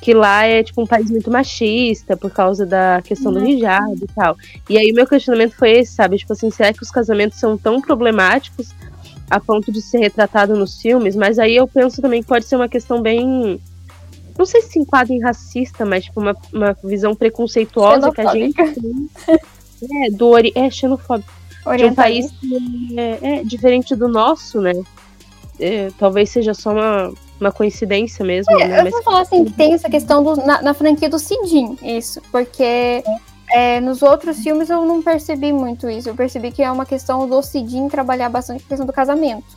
que 0.00 0.14
lá 0.14 0.44
é 0.44 0.62
tipo 0.62 0.82
um 0.82 0.86
país 0.86 1.10
muito 1.10 1.30
machista 1.30 2.16
por 2.16 2.30
causa 2.30 2.64
da 2.64 3.02
questão 3.02 3.32
do 3.32 3.40
uhum. 3.40 3.46
hijab 3.46 3.96
e 4.00 4.06
tal. 4.14 4.36
E 4.68 4.78
aí 4.78 4.92
meu 4.92 5.06
questionamento 5.06 5.56
foi 5.56 5.72
esse, 5.72 5.94
sabe? 5.94 6.18
Tipo 6.18 6.32
assim, 6.32 6.50
será 6.50 6.72
que 6.72 6.82
os 6.82 6.90
casamentos 6.90 7.38
são 7.38 7.58
tão 7.58 7.80
problemáticos 7.80 8.68
a 9.30 9.38
ponto 9.40 9.70
de 9.70 9.82
ser 9.82 9.98
retratado 9.98 10.56
nos 10.56 10.80
filmes? 10.80 11.16
Mas 11.16 11.38
aí 11.38 11.56
eu 11.56 11.66
penso 11.66 12.00
também 12.00 12.22
que 12.22 12.28
pode 12.28 12.46
ser 12.46 12.56
uma 12.56 12.68
questão 12.68 13.02
bem 13.02 13.60
não 14.38 14.46
sei 14.46 14.62
se 14.62 14.70
se 14.70 14.78
enquadra 14.78 15.12
em 15.12 15.20
racista, 15.20 15.84
mas 15.84 16.04
tipo 16.04 16.20
uma, 16.20 16.36
uma 16.52 16.72
visão 16.84 17.12
preconceituosa 17.12 18.12
que 18.12 18.20
a 18.20 18.32
gente 18.32 18.54
tem. 18.54 19.10
É, 19.80 20.10
do 20.10 20.28
ori 20.28 20.52
é 20.54 20.68
xenofóbico. 20.70 21.32
De 21.76 21.84
um 21.84 21.94
país 21.94 22.30
que 22.30 22.94
é, 22.96 23.18
é, 23.22 23.44
diferente 23.44 23.94
do 23.94 24.08
nosso, 24.08 24.60
né? 24.60 24.72
É, 25.60 25.90
talvez 25.98 26.30
seja 26.30 26.54
só 26.54 26.72
uma, 26.72 27.12
uma 27.40 27.52
coincidência 27.52 28.24
mesmo. 28.24 28.52
É, 28.60 28.68
né? 28.68 28.80
Eu 28.80 28.90
vou 28.90 29.02
falar 29.02 29.22
assim 29.22 29.44
que 29.44 29.52
tem 29.52 29.74
essa 29.74 29.88
questão 29.88 30.22
do, 30.22 30.36
na, 30.36 30.62
na 30.62 30.74
franquia 30.74 31.08
do 31.08 31.18
Sidin, 31.18 31.76
isso, 31.82 32.22
porque 32.30 33.02
é, 33.52 33.80
nos 33.80 34.02
outros 34.02 34.38
filmes 34.38 34.70
eu 34.70 34.84
não 34.84 35.02
percebi 35.02 35.52
muito 35.52 35.88
isso. 35.88 36.08
Eu 36.08 36.14
percebi 36.14 36.52
que 36.52 36.62
é 36.62 36.70
uma 36.70 36.86
questão 36.86 37.28
do 37.28 37.42
Sidin 37.42 37.88
trabalhar 37.88 38.28
bastante 38.28 38.64
a 38.64 38.68
questão 38.68 38.86
do 38.86 38.92
casamento. 38.92 39.56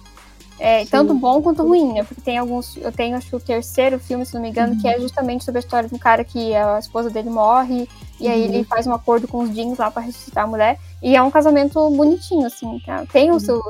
É, 0.63 0.85
tanto 0.85 1.15
bom 1.15 1.41
quanto 1.41 1.63
ruim, 1.63 1.93
né? 1.93 2.03
Porque 2.03 2.21
tem 2.21 2.37
alguns. 2.37 2.77
Eu 2.77 2.91
tenho, 2.91 3.17
acho 3.17 3.27
que 3.27 3.35
o 3.35 3.39
terceiro 3.39 3.99
filme, 3.99 4.23
se 4.23 4.35
não 4.35 4.41
me 4.41 4.49
engano, 4.49 4.73
uhum. 4.73 4.79
que 4.79 4.87
é 4.87 4.95
uhum. 4.95 5.01
justamente 5.01 5.43
sobre 5.43 5.57
a 5.57 5.63
história 5.63 5.89
de 5.89 5.95
um 5.95 5.97
cara 5.97 6.23
que 6.23 6.53
a 6.53 6.77
esposa 6.77 7.09
dele 7.09 7.31
morre, 7.31 7.89
e 8.21 8.27
aí 8.27 8.43
ele 8.43 8.57
uhum. 8.59 8.63
faz 8.65 8.85
um 8.85 8.93
acordo 8.93 9.27
com 9.27 9.39
os 9.39 9.53
jeans 9.53 9.77
lá 9.79 9.89
para 9.89 10.03
ressuscitar 10.03 10.43
a 10.43 10.47
mulher. 10.47 10.77
E 11.01 11.15
é 11.15 11.21
um 11.21 11.31
casamento 11.31 11.89
bonitinho, 11.89 12.45
assim. 12.45 12.79
Tá? 12.85 13.03
Tem 13.11 13.31
o 13.31 13.33
uhum. 13.33 13.39
seu. 13.39 13.61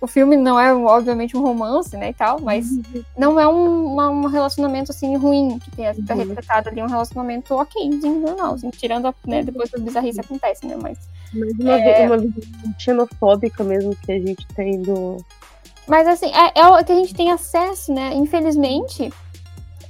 o 0.00 0.06
filme 0.06 0.34
não 0.36 0.58
é, 0.58 0.74
obviamente, 0.74 1.36
um 1.36 1.42
romance, 1.42 1.94
né, 1.96 2.10
e 2.10 2.14
tal, 2.14 2.40
mas 2.40 2.70
uhum. 2.70 3.04
não 3.16 3.38
é 3.38 3.46
um, 3.46 3.92
uma, 3.92 4.08
um 4.08 4.26
relacionamento, 4.26 4.90
assim, 4.90 5.14
ruim, 5.16 5.58
que 5.58 5.70
tem, 5.72 5.94
tá 6.04 6.14
retratado 6.14 6.70
ali, 6.70 6.82
um 6.82 6.86
relacionamento 6.86 7.54
ok, 7.54 7.90
normal, 7.90 8.54
assim, 8.54 8.70
tirando, 8.70 9.06
a, 9.06 9.14
né, 9.26 9.42
depois 9.42 9.68
que 9.68 9.76
as 9.76 9.82
bizarrices 9.82 10.18
acontecem, 10.18 10.70
né, 10.70 10.76
mas... 10.80 10.98
Mas 11.34 11.52
uma, 11.58 11.72
é... 11.72 12.06
uma 12.06 12.18
visão 12.18 12.74
xenofóbica 12.78 13.64
mesmo 13.64 13.96
que 13.96 14.12
a 14.12 14.18
gente 14.18 14.46
tem 14.48 14.82
do 14.82 15.16
mas 15.86 16.06
assim, 16.06 16.30
é, 16.32 16.60
é 16.60 16.66
o 16.66 16.84
que 16.84 16.92
a 16.92 16.94
gente 16.94 17.14
tem 17.14 17.30
acesso, 17.30 17.92
né? 17.92 18.14
Infelizmente, 18.14 19.12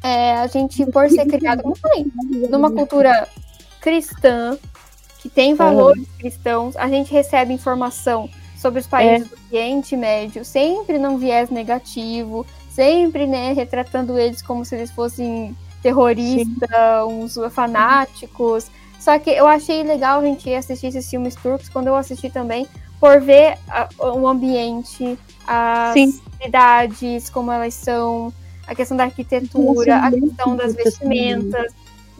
é, 0.02 0.34
a 0.34 0.46
gente, 0.46 0.84
por 0.86 1.08
ser 1.08 1.26
criado, 1.30 1.62
como 1.62 1.76
falei, 1.76 2.06
numa 2.50 2.70
cultura 2.70 3.28
cristã, 3.82 4.56
que 5.18 5.28
tem 5.28 5.54
valores 5.54 6.06
cristãos, 6.18 6.76
a 6.76 6.88
gente 6.88 7.12
recebe 7.12 7.52
informação 7.52 8.30
sobre 8.56 8.80
os 8.80 8.86
países 8.86 9.26
é. 9.26 9.28
do 9.28 9.42
Oriente 9.50 9.96
Médio, 9.96 10.44
sempre 10.44 10.98
num 10.98 11.18
viés 11.18 11.50
negativo, 11.50 12.46
sempre, 12.70 13.26
né, 13.26 13.52
retratando 13.52 14.18
eles 14.18 14.40
como 14.40 14.64
se 14.64 14.76
eles 14.76 14.90
fossem 14.90 15.54
terroristas, 15.82 16.70
uns 17.09 17.34
fanáticos. 17.50 18.70
Só 18.98 19.18
que 19.18 19.30
eu 19.30 19.48
achei 19.48 19.82
legal 19.82 20.20
a 20.20 20.24
gente 20.24 20.52
assistir 20.54 20.86
esses 20.86 21.10
filmes 21.10 21.34
turcos, 21.34 21.68
quando 21.68 21.88
eu 21.88 21.96
assisti 21.96 22.30
também, 22.30 22.66
por 23.00 23.20
ver 23.20 23.59
o 23.98 24.28
ambiente, 24.28 25.18
as 25.44 25.94
Sim. 25.94 26.20
cidades, 26.40 27.28
como 27.28 27.50
elas 27.50 27.74
são, 27.74 28.32
a 28.64 28.76
questão 28.76 28.96
da 28.96 29.04
arquitetura, 29.04 29.96
a 29.96 30.10
questão 30.10 30.54
das 30.54 30.72
vestimentas, 30.72 31.72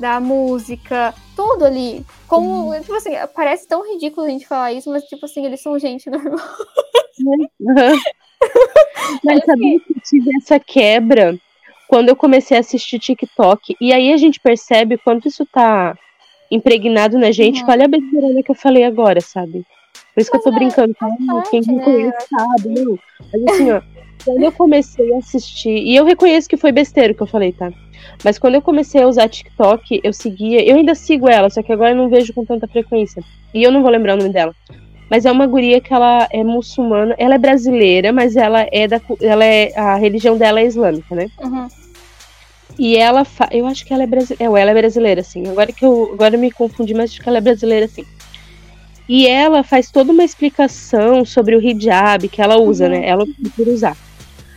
da 0.03 0.19
música, 0.19 1.15
tudo 1.37 1.65
ali. 1.65 2.05
Como, 2.27 2.73
uhum. 2.73 2.81
tipo 2.81 2.95
assim, 2.95 3.13
parece 3.35 3.69
tão 3.69 3.89
ridículo 3.89 4.27
a 4.27 4.31
gente 4.31 4.47
falar 4.47 4.73
isso, 4.73 4.91
mas 4.91 5.05
tipo 5.05 5.25
assim, 5.25 5.47
eles 5.47 5.63
são 5.63 5.79
gente 5.79 6.11
normal. 6.11 6.39
Uhum. 7.61 8.01
mas 9.23 9.43
é 9.43 9.45
sabia 9.45 9.79
que 9.81 10.01
tive 10.01 10.31
essa 10.39 10.59
quebra 10.59 11.39
quando 11.87 12.09
eu 12.09 12.17
comecei 12.17 12.57
a 12.57 12.61
assistir 12.61 12.99
TikTok. 12.99 13.77
E 13.81 13.93
aí 13.93 14.13
a 14.13 14.17
gente 14.17 14.41
percebe 14.41 14.97
quanto 14.97 15.29
isso 15.29 15.47
tá 15.47 15.97
impregnado 16.51 17.19
na 17.19 17.31
gente. 17.31 17.63
Uhum. 17.63 17.71
Olha 17.71 17.85
a 17.85 17.89
besteira 17.89 18.43
que 18.43 18.51
eu 18.51 18.55
falei 18.55 18.83
agora, 18.83 19.21
sabe? 19.21 19.65
Por 20.15 20.21
isso 20.21 20.31
que 20.31 20.37
eu 20.39 20.43
tô 20.43 20.51
brincando 20.51 20.95
com 20.95 21.39
ah, 21.39 21.43
quem 21.49 21.61
me 21.61 21.85
conhece 21.85 22.27
sabe, 22.29 22.81
não. 22.81 22.99
Mas 23.33 23.55
assim, 23.55 23.71
ó, 23.71 23.83
quando 24.25 24.43
eu 24.43 24.53
comecei 24.53 25.15
a 25.15 25.19
assistir, 25.19 25.77
e 25.77 25.95
eu 25.95 26.05
reconheço 26.05 26.49
que 26.49 26.57
foi 26.57 26.73
besteira 26.73 27.15
que 27.15 27.23
eu 27.23 27.27
falei, 27.27 27.53
tá? 27.53 27.71
Mas 28.25 28.39
quando 28.39 28.55
eu 28.55 28.63
comecei 28.63 29.03
a 29.03 29.09
usar 29.09 29.29
TikTok, 29.29 30.01
eu 30.03 30.13
seguia, 30.13 30.63
eu 30.65 30.77
ainda 30.77 30.95
sigo 30.95 31.29
ela, 31.29 31.51
só 31.51 31.63
que 31.63 31.73
agora 31.73 31.91
eu 31.91 31.97
não 31.97 32.09
vejo 32.09 32.33
com 32.33 32.45
tanta 32.45 32.67
frequência. 32.69 33.23
E 33.53 33.63
eu 33.63 33.71
não 33.71 33.83
vou 33.83 33.91
lembrar 33.91 34.15
o 34.15 34.19
nome 34.19 34.33
dela. 34.33 34.55
Mas 35.11 35.27
é 35.27 35.33
uma 35.33 35.47
guria 35.47 35.81
que 35.81 35.93
ela 35.93 36.27
é 36.31 36.43
muçulmana, 36.43 37.15
ela 37.19 37.35
é 37.35 37.39
brasileira, 37.39 38.13
mas 38.13 38.35
ela 38.37 38.67
é 38.73 38.89
da 38.89 39.01
ela 39.21 39.45
é 39.45 39.73
a 39.77 39.97
religião 39.97 40.39
dela 40.39 40.61
é 40.61 40.67
islâmica, 40.67 41.15
né? 41.15 41.27
Uhum. 41.43 41.69
E 42.79 42.97
ela, 42.97 43.25
fa... 43.25 43.49
eu 43.51 43.67
acho 43.67 43.85
que 43.85 43.93
ela 43.93 44.03
é 44.03 44.07
brasileira, 44.07 44.45
é, 44.45 44.61
ela 44.61 44.71
é 44.71 44.75
brasileira, 44.75 45.23
sim. 45.23 45.47
Agora 45.49 45.73
que 45.73 45.85
eu, 45.85 46.11
agora 46.15 46.37
eu 46.37 46.41
me 46.41 46.51
confundi, 46.51 46.95
mas 46.95 47.11
acho 47.11 47.21
que 47.21 47.29
ela 47.29 47.39
é 47.39 47.43
brasileira, 47.43 47.87
sim. 47.89 48.07
E 49.09 49.27
ela 49.27 49.63
faz 49.63 49.91
toda 49.91 50.13
uma 50.13 50.25
explicação 50.25 51.25
sobre 51.25 51.57
o 51.57 51.61
hijab 51.61 52.29
que 52.29 52.41
ela 52.41 52.57
usa, 52.59 52.89
né? 52.89 52.97
uhum. 52.97 53.03
né? 53.03 53.09
Ela 53.09 53.27
procura 53.27 53.71
usar. 53.71 53.97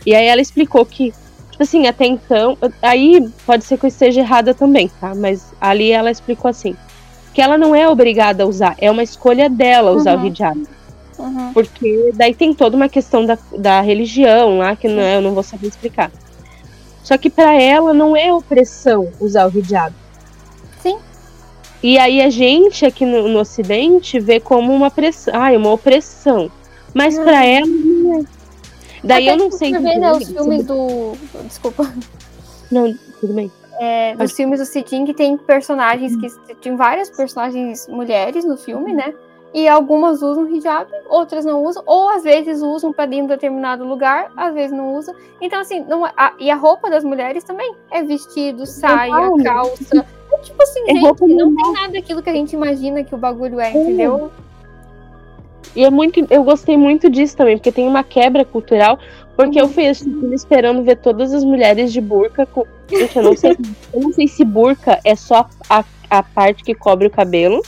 E 0.06 0.14
aí 0.14 0.26
ela 0.26 0.40
explicou 0.40 0.86
que, 0.86 1.12
tipo 1.56 1.62
assim, 1.62 1.86
até 1.86 2.04
então. 2.04 2.56
Aí 2.82 3.26
pode 3.46 3.64
ser 3.64 3.78
que 3.78 3.86
eu 3.86 3.88
esteja 3.88 4.20
errada 4.20 4.52
também, 4.52 4.88
tá? 5.00 5.14
Mas 5.14 5.54
ali 5.58 5.90
ela 5.90 6.10
explicou 6.10 6.50
assim: 6.50 6.76
que 7.32 7.40
ela 7.40 7.56
não 7.56 7.74
é 7.74 7.88
obrigada 7.88 8.44
a 8.44 8.46
usar, 8.46 8.76
é 8.78 8.90
uma 8.90 9.02
escolha 9.02 9.48
dela 9.48 9.92
usar 9.92 10.16
uhum. 10.16 10.24
o 10.24 10.26
hijab. 10.26 10.66
Uhum. 11.18 11.52
Porque 11.54 12.12
daí 12.14 12.34
tem 12.34 12.52
toda 12.52 12.76
uma 12.76 12.90
questão 12.90 13.24
da, 13.24 13.38
da 13.56 13.80
religião 13.80 14.58
lá, 14.58 14.76
que 14.76 14.86
não 14.86 15.00
é, 15.00 15.16
eu 15.16 15.22
não 15.22 15.32
vou 15.32 15.42
saber 15.42 15.68
explicar. 15.68 16.12
Só 17.02 17.16
que 17.16 17.30
para 17.30 17.54
ela 17.54 17.94
não 17.94 18.14
é 18.14 18.30
opressão 18.32 19.08
usar 19.18 19.46
o 19.46 19.58
hijab. 19.58 19.94
E 21.82 21.98
aí 21.98 22.20
a 22.20 22.28
gente 22.28 22.84
aqui 22.84 23.06
no, 23.06 23.28
no 23.28 23.38
Ocidente 23.38 24.18
vê 24.18 24.40
como 24.40 24.74
uma 24.74 24.90
pressão, 24.90 25.32
ai, 25.34 25.56
uma 25.56 25.72
opressão. 25.72 26.50
Mas 26.92 27.18
para 27.18 27.44
ela 27.44 27.66
não 27.66 28.20
é. 28.20 28.35
Daí 29.06 29.28
Até 29.28 29.34
eu 29.34 29.44
não 29.44 29.50
sei. 29.50 29.72
Você 29.72 29.78
vê, 29.78 29.98
né, 29.98 30.12
os 30.12 30.28
filmes 30.28 30.64
do. 30.64 31.12
Desculpa. 31.44 31.92
Não, 32.70 32.92
tudo 33.20 33.32
bem. 33.32 33.50
É, 33.78 34.14
nos 34.14 34.32
filmes 34.32 34.58
do 34.58 34.66
Sidin 34.66 35.04
que 35.04 35.12
tem 35.12 35.36
personagens 35.36 36.16
que 36.16 36.54
tem 36.56 36.76
várias 36.76 37.10
personagens 37.10 37.86
mulheres 37.88 38.44
no 38.44 38.56
filme, 38.56 38.92
né? 38.92 39.14
E 39.54 39.68
algumas 39.68 40.22
usam 40.22 40.48
hijab, 40.48 40.90
outras 41.08 41.44
não 41.44 41.62
usam, 41.62 41.82
ou 41.86 42.08
às 42.10 42.24
vezes 42.24 42.60
usam 42.60 42.92
para 42.92 43.06
dentro 43.06 43.28
de 43.28 43.34
determinado 43.34 43.84
lugar, 43.84 44.30
às 44.36 44.52
vezes 44.52 44.76
não 44.76 44.94
usam. 44.94 45.14
Então, 45.40 45.60
assim, 45.60 45.84
não, 45.84 46.04
a, 46.04 46.34
e 46.38 46.50
a 46.50 46.56
roupa 46.56 46.90
das 46.90 47.04
mulheres 47.04 47.44
também 47.44 47.74
é 47.90 48.02
vestido, 48.02 48.66
saia, 48.66 49.10
calça. 49.42 50.04
Tipo 50.42 50.62
assim, 50.62 50.80
é 50.88 50.94
gente, 50.94 51.26
não 51.34 51.54
tem 51.54 51.72
nada 51.72 51.92
daquilo 51.92 52.22
que 52.22 52.28
a 52.28 52.34
gente 52.34 52.52
imagina 52.52 53.02
que 53.02 53.14
o 53.14 53.18
bagulho 53.18 53.60
é, 53.60 53.70
entendeu? 53.70 54.30
E 55.74 55.84
é 55.84 55.90
muito, 55.90 56.26
eu 56.30 56.44
gostei 56.44 56.76
muito 56.76 57.10
disso 57.10 57.36
também, 57.36 57.56
porque 57.56 57.72
tem 57.72 57.86
uma 57.86 58.02
quebra 58.02 58.44
cultural, 58.44 58.98
porque 59.36 59.58
uhum. 59.60 59.66
eu 59.66 59.72
fui 59.72 59.88
assistindo 59.88 60.32
esperando 60.32 60.82
ver 60.82 60.96
todas 60.96 61.32
as 61.34 61.44
mulheres 61.44 61.92
de 61.92 62.00
burca. 62.00 62.46
Com... 62.46 62.64
Gente, 62.90 63.16
eu 63.16 63.22
não 63.22 63.36
sei, 63.36 63.56
eu 63.92 64.00
não 64.00 64.12
sei 64.12 64.28
se 64.28 64.44
burca 64.44 65.00
é 65.04 65.14
só 65.14 65.48
a, 65.68 65.84
a 66.08 66.22
parte 66.22 66.62
que 66.62 66.74
cobre 66.74 67.06
o 67.06 67.10
cabelo 67.10 67.62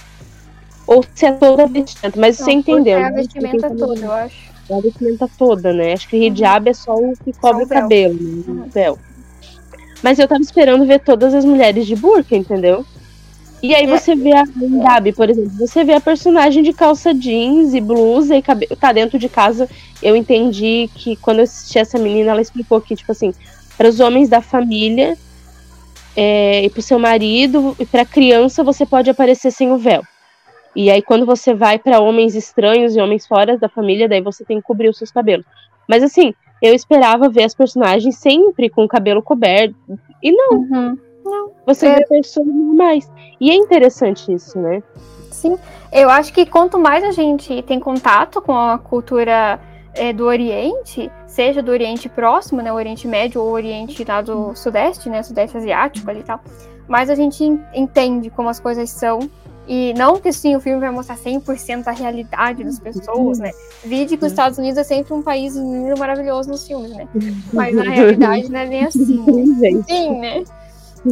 ou 0.86 1.04
se 1.14 1.26
é 1.26 1.32
toda 1.32 1.64
a 1.64 1.66
vestimenta, 1.66 2.18
mas 2.18 2.38
não, 2.38 2.46
você 2.46 2.52
entendeu. 2.52 2.98
É 2.98 3.04
a 3.04 3.10
vestimenta 3.10 3.76
toda, 3.76 4.00
eu 4.00 4.12
acho. 4.12 4.48
É 4.70 4.74
a 4.74 4.80
vestimenta 4.80 5.30
toda, 5.38 5.72
né? 5.72 5.92
Acho 5.92 6.08
que 6.08 6.16
o 6.16 6.22
hijab 6.22 6.64
uhum. 6.64 6.70
é 6.70 6.74
só 6.74 6.94
o 6.94 7.12
que 7.22 7.32
cobre 7.34 7.64
o, 7.64 7.66
o 7.66 7.68
cabelo, 7.68 8.14
né? 8.14 8.44
Uhum. 8.48 8.62
o 8.62 8.70
véu. 8.70 8.98
Mas 10.02 10.18
eu 10.18 10.26
tava 10.26 10.40
esperando 10.40 10.86
ver 10.86 11.00
todas 11.00 11.34
as 11.34 11.44
mulheres 11.44 11.86
de 11.86 11.94
burca, 11.94 12.34
entendeu? 12.34 12.86
E 13.62 13.74
aí 13.74 13.86
você 13.86 14.14
vê 14.14 14.32
a 14.32 14.44
Gabi, 14.46 15.12
por 15.12 15.28
exemplo, 15.28 15.50
você 15.58 15.82
vê 15.82 15.94
a 15.94 16.00
personagem 16.00 16.62
de 16.62 16.72
calça 16.72 17.12
jeans 17.12 17.74
e 17.74 17.80
blusa 17.80 18.36
e 18.36 18.42
cabelo. 18.42 18.76
Tá 18.76 18.92
dentro 18.92 19.18
de 19.18 19.28
casa. 19.28 19.68
Eu 20.00 20.14
entendi 20.14 20.88
que 20.94 21.16
quando 21.16 21.38
eu 21.38 21.44
assisti 21.44 21.78
essa 21.78 21.98
menina, 21.98 22.30
ela 22.30 22.40
explicou 22.40 22.80
que, 22.80 22.94
tipo 22.94 23.10
assim, 23.10 23.32
para 23.76 23.88
os 23.88 23.98
homens 23.98 24.28
da 24.28 24.40
família 24.40 25.16
é, 26.16 26.64
e 26.64 26.70
pro 26.70 26.80
seu 26.80 26.98
marido 26.98 27.74
e 27.80 27.84
pra 27.84 28.04
criança, 28.04 28.62
você 28.62 28.86
pode 28.86 29.10
aparecer 29.10 29.50
sem 29.50 29.72
o 29.72 29.76
véu. 29.76 30.02
E 30.76 30.90
aí, 30.90 31.02
quando 31.02 31.26
você 31.26 31.52
vai 31.52 31.78
para 31.78 32.00
homens 32.00 32.36
estranhos 32.36 32.94
e 32.94 33.00
homens 33.00 33.26
fora 33.26 33.58
da 33.58 33.68
família, 33.68 34.08
daí 34.08 34.20
você 34.20 34.44
tem 34.44 34.58
que 34.58 34.66
cobrir 34.66 34.88
os 34.88 34.98
seus 34.98 35.10
cabelos. 35.10 35.44
Mas 35.88 36.04
assim, 36.04 36.32
eu 36.62 36.74
esperava 36.74 37.28
ver 37.28 37.44
as 37.44 37.54
personagens 37.54 38.16
sempre 38.18 38.68
com 38.68 38.84
o 38.84 38.88
cabelo 38.88 39.22
coberto. 39.22 39.74
E 40.22 40.30
não. 40.30 40.52
Uhum. 40.52 40.98
Não. 41.28 41.50
Você 41.66 41.86
é... 41.86 41.96
vê 41.96 42.06
pessoas 42.06 42.46
normais. 42.46 43.10
E 43.40 43.50
é 43.50 43.54
interessante 43.54 44.32
isso, 44.32 44.58
né? 44.58 44.82
Sim. 45.30 45.56
Eu 45.92 46.10
acho 46.10 46.32
que 46.32 46.44
quanto 46.44 46.78
mais 46.78 47.04
a 47.04 47.12
gente 47.12 47.62
tem 47.62 47.78
contato 47.78 48.42
com 48.42 48.52
a 48.52 48.78
cultura 48.78 49.60
é, 49.94 50.12
do 50.12 50.24
Oriente, 50.24 51.10
seja 51.26 51.62
do 51.62 51.70
Oriente 51.70 52.08
Próximo, 52.08 52.62
né, 52.62 52.72
o 52.72 52.76
Oriente 52.76 53.06
Médio 53.06 53.40
ou 53.40 53.48
o 53.48 53.52
Oriente 53.52 54.04
lá 54.04 54.20
do 54.20 54.54
Sudeste, 54.54 55.08
né, 55.08 55.22
Sudeste 55.22 55.56
Asiático 55.56 56.08
ali 56.10 56.20
e 56.20 56.24
tal, 56.24 56.40
mais 56.86 57.10
a 57.10 57.14
gente 57.14 57.44
entende 57.74 58.30
como 58.30 58.48
as 58.48 58.58
coisas 58.60 58.90
são. 58.90 59.20
E 59.70 59.92
não 59.98 60.18
que 60.18 60.32
sim, 60.32 60.56
o 60.56 60.60
filme 60.60 60.80
vai 60.80 60.90
mostrar 60.90 61.16
100% 61.16 61.86
a 61.88 61.90
realidade 61.90 62.64
das 62.64 62.78
pessoas, 62.78 63.38
né? 63.38 63.50
Vide 63.84 64.16
que 64.16 64.24
os 64.24 64.32
Estados 64.32 64.58
Unidos 64.58 64.78
é 64.78 64.82
sempre 64.82 65.12
um 65.12 65.20
país 65.20 65.54
lindo, 65.54 65.98
maravilhoso 65.98 66.48
nos 66.48 66.66
filmes, 66.66 66.90
né? 66.92 67.06
Mas 67.52 67.76
na 67.76 67.82
realidade 67.82 68.50
não 68.50 68.60
é 68.60 68.66
nem 68.66 68.84
assim. 68.88 69.22
Né? 69.60 69.82
Sim, 69.86 70.20
né? 70.20 70.44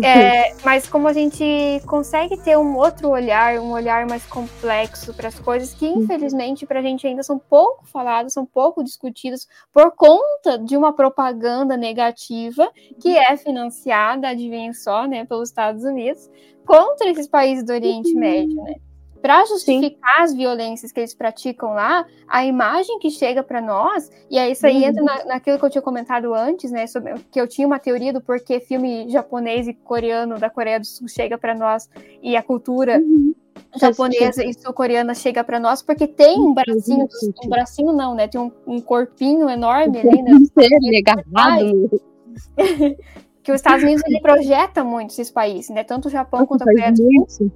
É, 0.02 0.54
mas 0.64 0.88
como 0.88 1.08
a 1.08 1.12
gente 1.12 1.44
consegue 1.86 2.36
ter 2.38 2.56
um 2.56 2.76
outro 2.76 3.08
olhar, 3.08 3.58
um 3.60 3.72
olhar 3.72 4.06
mais 4.06 4.24
complexo 4.26 5.14
para 5.14 5.28
as 5.28 5.38
coisas 5.38 5.74
que, 5.74 5.86
infelizmente, 5.86 6.66
para 6.66 6.80
a 6.80 6.82
gente 6.82 7.06
ainda 7.06 7.22
são 7.22 7.38
pouco 7.38 7.86
faladas, 7.86 8.32
são 8.32 8.44
pouco 8.44 8.82
discutidas 8.82 9.46
por 9.72 9.92
conta 9.92 10.58
de 10.58 10.76
uma 10.76 10.92
propaganda 10.92 11.76
negativa 11.76 12.70
que 13.00 13.16
é 13.16 13.36
financiada, 13.36 14.28
adivinha 14.28 14.72
só, 14.72 15.06
né, 15.06 15.24
pelos 15.24 15.48
Estados 15.48 15.84
Unidos, 15.84 16.30
contra 16.66 17.08
esses 17.08 17.28
países 17.28 17.64
do 17.64 17.72
Oriente 17.72 18.14
Médio, 18.14 18.62
né? 18.62 18.74
Para 19.26 19.44
justificar 19.44 20.18
Sim. 20.18 20.22
as 20.22 20.34
violências 20.34 20.92
que 20.92 21.00
eles 21.00 21.12
praticam 21.12 21.70
lá, 21.70 22.06
a 22.28 22.46
imagem 22.46 23.00
que 23.00 23.10
chega 23.10 23.42
para 23.42 23.60
nós, 23.60 24.08
e 24.30 24.38
aí 24.38 24.52
isso 24.52 24.64
aí 24.64 24.76
uhum. 24.76 24.84
entra 24.84 25.02
na, 25.02 25.24
naquilo 25.24 25.58
que 25.58 25.64
eu 25.64 25.70
tinha 25.70 25.82
comentado 25.82 26.32
antes, 26.32 26.70
né, 26.70 26.86
sobre 26.86 27.12
que 27.28 27.40
eu 27.40 27.48
tinha 27.48 27.66
uma 27.66 27.80
teoria 27.80 28.12
do 28.12 28.20
porquê 28.20 28.60
filme 28.60 29.10
japonês 29.10 29.66
e 29.66 29.74
coreano 29.74 30.38
da 30.38 30.48
Coreia 30.48 30.78
do 30.78 30.86
Sul 30.86 31.08
chega 31.08 31.36
para 31.36 31.56
nós 31.56 31.90
e 32.22 32.36
a 32.36 32.42
cultura 32.42 33.00
uhum. 33.00 33.34
japonesa 33.74 34.44
e 34.44 34.54
sul-coreana 34.54 35.12
chega 35.12 35.42
para 35.42 35.58
nós 35.58 35.82
porque 35.82 36.06
tem 36.06 36.38
um 36.38 36.54
bracinho, 36.54 37.08
um 37.44 37.48
bracinho 37.48 37.92
não, 37.92 38.14
né, 38.14 38.28
tem 38.28 38.40
um, 38.40 38.52
um 38.64 38.80
corpinho 38.80 39.50
enorme 39.50 39.98
ali, 39.98 40.22
né, 40.22 40.30
agarrado. 41.04 42.00
que 43.46 43.52
os 43.52 43.60
Estados 43.60 43.84
Unidos 43.84 44.02
ele 44.04 44.20
projeta 44.20 44.82
muito 44.82 45.12
esses 45.12 45.30
países, 45.30 45.70
né? 45.70 45.84
Tanto 45.84 46.08
o 46.08 46.10
Japão 46.10 46.44
quanto 46.44 46.62
a 46.62 46.64
Coreia 46.64 46.90
do 46.90 47.30
Sul, 47.30 47.48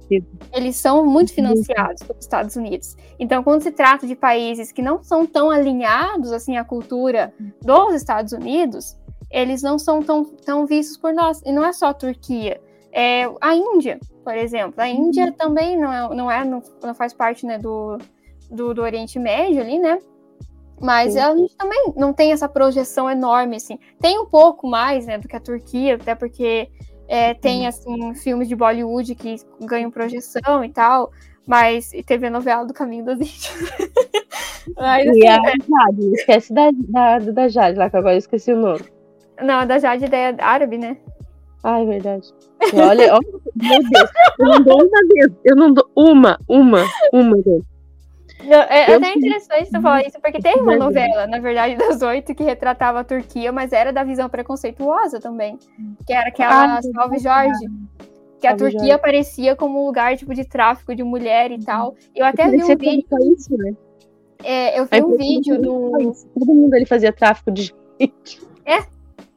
eles 0.53 0.77
são 0.77 1.05
muito 1.05 1.33
financiados 1.33 2.01
pelos 2.03 2.23
Estados 2.23 2.55
Unidos. 2.55 2.95
Então, 3.19 3.43
quando 3.43 3.61
se 3.61 3.71
trata 3.71 4.07
de 4.07 4.15
países 4.15 4.71
que 4.71 4.81
não 4.81 5.03
são 5.03 5.25
tão 5.25 5.51
alinhados 5.51 6.31
assim 6.31 6.55
à 6.55 6.63
cultura 6.63 7.33
dos 7.61 7.93
Estados 7.93 8.31
Unidos, 8.31 8.97
eles 9.29 9.61
não 9.61 9.77
são 9.77 10.01
tão, 10.01 10.23
tão 10.23 10.65
vistos 10.65 10.95
por 10.95 11.13
nós. 11.13 11.41
E 11.45 11.51
não 11.51 11.65
é 11.65 11.73
só 11.73 11.87
a 11.87 11.93
Turquia, 11.93 12.61
é 12.93 13.29
a 13.41 13.53
Índia, 13.53 13.99
por 14.23 14.37
exemplo. 14.37 14.75
A 14.77 14.87
Índia 14.87 15.25
uhum. 15.25 15.33
também 15.33 15.77
não 15.77 15.91
é, 15.91 16.15
não 16.15 16.31
é, 16.31 16.45
não, 16.45 16.63
não 16.81 16.95
faz 16.95 17.13
parte 17.13 17.45
né, 17.45 17.59
do, 17.59 17.97
do, 18.49 18.73
do 18.73 18.81
Oriente 18.81 19.19
Médio 19.19 19.59
ali, 19.59 19.77
né? 19.77 19.99
Mas 20.81 21.13
Sim. 21.13 21.19
a 21.19 21.35
gente 21.35 21.55
também 21.55 21.93
não 21.95 22.11
tem 22.11 22.31
essa 22.31 22.49
projeção 22.49 23.09
enorme, 23.09 23.57
assim. 23.57 23.77
Tem 23.99 24.19
um 24.19 24.25
pouco 24.25 24.67
mais, 24.67 25.05
né, 25.05 25.17
do 25.17 25.27
que 25.27 25.35
a 25.35 25.39
Turquia, 25.39 25.95
até 25.95 26.15
porque 26.15 26.69
é, 27.07 27.33
tem, 27.33 27.67
assim, 27.67 28.13
filmes 28.15 28.47
de 28.47 28.55
Bollywood 28.55 29.13
que 29.15 29.35
ganham 29.61 29.91
projeção 29.91 30.63
e 30.63 30.69
tal, 30.69 31.11
mas 31.45 31.93
e 31.93 32.01
teve 32.01 32.27
a 32.27 32.31
novela 32.31 32.65
do 32.65 32.73
Caminho 32.73 33.05
das 33.05 33.19
Índias. 33.19 33.71
mas, 34.75 35.07
assim, 35.07 35.19
e 35.19 35.27
a 35.27 35.35
é... 35.35 35.39
Jade, 35.39 36.13
esquece 36.13 36.53
da, 36.53 36.71
da, 36.71 37.19
da 37.19 37.47
Jade 37.47 37.77
lá, 37.77 37.89
que 37.89 37.97
agora 37.97 38.15
eu 38.15 38.19
esqueci 38.19 38.51
o 38.51 38.59
nome. 38.59 38.81
Não, 39.41 39.65
da 39.65 39.77
Jade 39.77 40.05
é 40.05 40.35
árabe, 40.39 40.77
né? 40.77 40.97
Ah, 41.63 41.79
é 41.79 41.85
verdade. 41.85 42.27
Olha, 42.73 43.13
olha, 43.13 43.27
meu 43.55 43.89
Deus, 43.89 44.09
eu 44.39 44.47
não 44.47 44.63
dou 44.63 44.77
uma 44.77 45.13
vez, 45.13 45.31
eu 45.45 45.55
não 45.55 45.73
dou 45.73 45.91
uma, 45.95 46.39
uma, 46.47 46.85
uma 47.13 47.41
vez. 47.41 47.63
É, 48.47 48.91
é 48.91 48.95
até 48.95 49.13
interessante 49.13 49.69
você 49.69 49.81
falar 49.81 50.05
isso, 50.05 50.19
porque 50.21 50.39
tem 50.39 50.61
uma 50.61 50.75
novela, 50.75 51.27
na 51.27 51.39
verdade, 51.39 51.75
das 51.77 52.01
oito, 52.01 52.33
que 52.33 52.43
retratava 52.43 53.01
a 53.01 53.03
Turquia, 53.03 53.51
mas 53.51 53.71
era 53.71 53.91
da 53.91 54.03
visão 54.03 54.29
preconceituosa 54.29 55.19
também. 55.19 55.57
Que 56.05 56.13
era 56.13 56.29
aquela 56.29 56.77
ah, 56.77 56.81
Salve 56.81 57.19
Jorge. 57.19 57.67
Que 58.39 58.47
a 58.47 58.55
Turquia 58.55 58.79
Jorge. 58.79 58.91
aparecia 58.91 59.55
como 59.55 59.81
um 59.81 59.85
lugar 59.85 60.17
tipo 60.17 60.33
de 60.33 60.43
tráfico 60.43 60.95
de 60.95 61.03
mulher 61.03 61.51
e 61.51 61.63
tal. 61.63 61.95
Eu 62.15 62.25
até 62.25 62.49
vi 62.49 62.63
um 62.63 62.75
vídeo. 62.75 63.05
Isso, 63.37 63.55
né? 63.55 63.75
É, 64.43 64.79
eu 64.79 64.85
vi 64.85 65.03
um 65.03 65.15
vídeo 65.15 65.61
do. 65.61 65.91
Todo 66.33 66.53
mundo 66.53 66.73
ali 66.73 66.85
fazia 66.85 67.13
tráfico 67.13 67.51
de 67.51 67.71
gente. 67.99 68.41
É, 68.65 68.79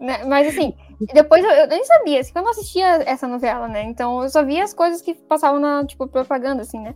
né? 0.01 0.25
mas 0.27 0.49
assim, 0.49 0.73
depois 1.13 1.45
eu, 1.45 1.51
eu, 1.51 1.67
nem 1.69 1.85
sabia, 1.85 2.21
assim, 2.21 2.33
eu 2.35 2.43
não 2.43 2.51
assistia 2.51 2.87
essa 3.07 3.27
novela, 3.27 3.69
né? 3.69 3.83
Então 3.85 4.23
eu 4.23 4.29
só 4.29 4.43
via 4.43 4.65
as 4.65 4.73
coisas 4.73 5.01
que 5.03 5.15
passavam 5.15 5.61
na, 5.61 5.85
tipo, 5.85 6.07
propaganda, 6.07 6.63
assim, 6.63 6.81
né? 6.81 6.95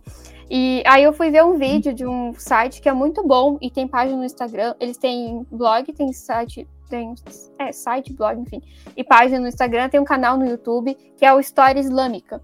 E 0.49 0.83
aí 0.85 1.03
eu 1.03 1.13
fui 1.13 1.29
ver 1.29 1.43
um 1.43 1.57
vídeo 1.57 1.93
de 1.93 2.05
um 2.05 2.33
site 2.33 2.81
que 2.81 2.89
é 2.89 2.93
muito 2.93 3.25
bom 3.25 3.57
e 3.61 3.69
tem 3.69 3.87
página 3.87 4.17
no 4.17 4.25
Instagram. 4.25 4.73
Eles 4.79 4.97
têm 4.97 5.45
blog, 5.51 5.93
tem 5.93 6.11
site, 6.11 6.67
tem 6.89 7.13
é, 7.59 7.71
site, 7.71 8.13
blog, 8.13 8.41
enfim, 8.41 8.61
e 8.97 9.03
página 9.03 9.39
no 9.39 9.47
Instagram, 9.47 9.89
tem 9.89 9.99
um 9.99 10.05
canal 10.05 10.37
no 10.37 10.45
YouTube 10.47 10.95
que 11.17 11.25
é 11.25 11.33
o 11.33 11.39
História 11.39 11.79
Islâmica. 11.79 12.41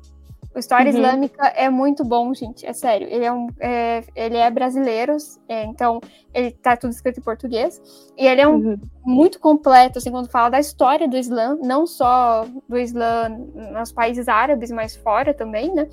O 0.56 0.60
História 0.60 0.90
uhum. 0.90 0.98
Islâmica 0.98 1.48
é 1.48 1.70
muito 1.70 2.06
bom, 2.06 2.34
gente, 2.34 2.66
é 2.66 2.72
sério. 2.72 3.10
Ele 3.12 3.26
é, 3.26 3.32
um, 3.32 3.50
é, 3.60 4.04
ele 4.16 4.38
é 4.38 4.50
brasileiro, 4.50 5.18
é, 5.50 5.66
então 5.66 6.00
ele 6.34 6.52
tá 6.52 6.78
tudo 6.78 6.92
escrito 6.92 7.20
em 7.20 7.24
português. 7.24 7.82
E 8.18 8.26
ele 8.26 8.40
é 8.40 8.48
um, 8.48 8.56
uhum. 8.56 8.80
muito 9.06 9.38
completo, 9.38 9.98
assim, 9.98 10.10
quando 10.10 10.30
fala 10.30 10.50
da 10.50 10.60
história 10.60 11.10
do 11.10 11.18
Islã, 11.18 11.58
não 11.62 11.86
só 11.86 12.46
do 12.70 12.78
Islã 12.78 13.28
nos 13.74 13.92
países 13.92 14.30
árabes, 14.30 14.72
mas 14.72 14.96
fora 14.96 15.34
também, 15.34 15.76
né? 15.76 15.90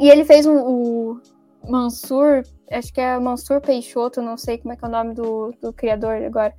E 0.00 0.08
ele 0.08 0.24
fez 0.24 0.46
um, 0.46 0.56
o 0.56 1.20
Mansur, 1.68 2.42
acho 2.70 2.92
que 2.92 3.00
é 3.00 3.18
Mansur 3.18 3.60
Peixoto, 3.60 4.22
não 4.22 4.36
sei 4.36 4.58
como 4.58 4.72
é 4.72 4.76
que 4.76 4.84
é 4.84 4.88
o 4.88 4.90
nome 4.90 5.14
do, 5.14 5.54
do 5.60 5.72
criador 5.72 6.22
agora. 6.22 6.54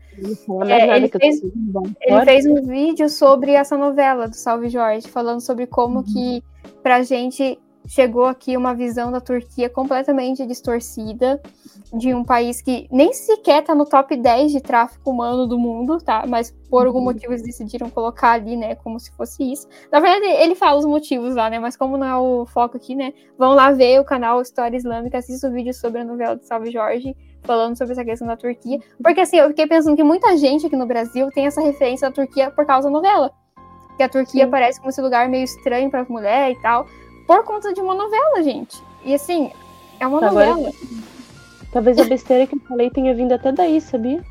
É, 0.68 0.98
ele, 0.98 1.08
fez, 1.08 1.42
ele 1.44 2.26
fez 2.26 2.46
um 2.46 2.64
vídeo 2.64 3.10
sobre 3.10 3.52
essa 3.52 3.78
novela 3.78 4.28
do 4.28 4.36
Salve 4.36 4.70
Jorge, 4.70 5.08
falando 5.08 5.42
sobre 5.42 5.68
como 5.68 6.00
uhum. 6.00 6.04
que 6.04 6.44
pra 6.82 7.04
gente 7.04 7.60
chegou 7.88 8.26
aqui 8.26 8.58
uma 8.58 8.76
visão 8.76 9.12
da 9.12 9.22
Turquia 9.22 9.70
completamente 9.70 10.46
distorcida, 10.46 11.42
de 11.94 12.14
um 12.14 12.24
país 12.24 12.62
que 12.62 12.86
nem 12.92 13.14
sequer 13.14 13.64
tá 13.64 13.74
no 13.74 13.86
top 13.86 14.16
10 14.16 14.52
de 14.52 14.62
tráfico 14.62 15.10
humano 15.10 15.48
do 15.48 15.58
mundo, 15.58 15.98
tá? 16.00 16.26
Mas 16.28 16.52
por 16.70 16.86
algum 16.86 17.00
uhum. 17.00 17.06
motivo 17.06 17.32
eles 17.32 17.44
decidiram 17.44 17.90
colocar 17.90 18.32
ali, 18.32 18.58
né, 18.58 18.76
como 18.76 19.00
se 19.00 19.10
fosse 19.14 19.52
isso. 19.52 19.68
Na 19.90 20.02
verdade, 20.02 20.26
ele 20.26 20.54
fala 20.54 20.78
os 20.78 20.86
motivos 20.86 21.34
lá, 21.34 21.50
né? 21.50 21.60
Mas 21.60 21.78
como 21.78 21.98
não 21.98 22.06
é 22.08 22.18
o 22.18 22.46
foco 22.46 22.76
aqui, 22.76 22.94
né? 22.94 23.14
Vão 23.38 23.54
lá 23.54 23.72
ver 23.72 24.02
o 24.02 24.06
canal 24.06 24.42
História 24.42 24.76
Islâmica, 24.76 25.18
assista 25.18 25.48
o 25.48 25.52
vídeo 25.52 25.74
sobre 25.74 26.02
a 26.02 26.04
novela 26.04 26.36
do 26.36 26.44
Salve 26.44 26.70
Jorge, 26.70 27.16
falando 27.44 27.78
sobre 27.78 27.94
essa 27.94 28.04
questão 28.04 28.28
da 28.28 28.36
Turquia. 28.36 28.80
Porque 29.02 29.22
assim, 29.22 29.38
eu 29.38 29.48
fiquei 29.48 29.66
pensando 29.66 29.96
que 29.96 30.04
muita 30.04 30.36
gente 30.36 30.66
aqui 30.66 30.76
no 30.76 30.86
Brasil 30.86 31.30
tem 31.32 31.46
essa 31.46 31.62
referência 31.62 32.10
da 32.10 32.14
Turquia 32.14 32.52
por 32.52 32.66
causa 32.66 32.90
da 32.90 32.92
novela. 32.92 33.32
Que 33.96 34.04
a 34.04 34.10
Turquia 34.10 34.46
Sim. 34.46 34.52
parece 34.52 34.80
como 34.80 34.90
esse 34.90 35.02
lugar 35.02 35.30
meio 35.30 35.46
estranho 35.46 35.90
para 35.90 36.06
mulher 36.10 36.52
e 36.52 36.62
tal 36.62 36.86
por 37.28 37.44
conta 37.44 37.74
de 37.74 37.82
uma 37.82 37.94
novela, 37.94 38.42
gente. 38.42 38.82
E 39.04 39.14
assim, 39.14 39.52
é 40.00 40.08
uma 40.08 40.26
Agora, 40.26 40.56
novela. 40.56 40.72
Talvez 41.72 42.00
a 42.00 42.06
besteira 42.06 42.48
que 42.48 42.56
eu 42.56 42.62
falei 42.62 42.90
tenha 42.90 43.14
vindo 43.14 43.34
até 43.34 43.52
daí, 43.52 43.82
sabia? 43.82 44.24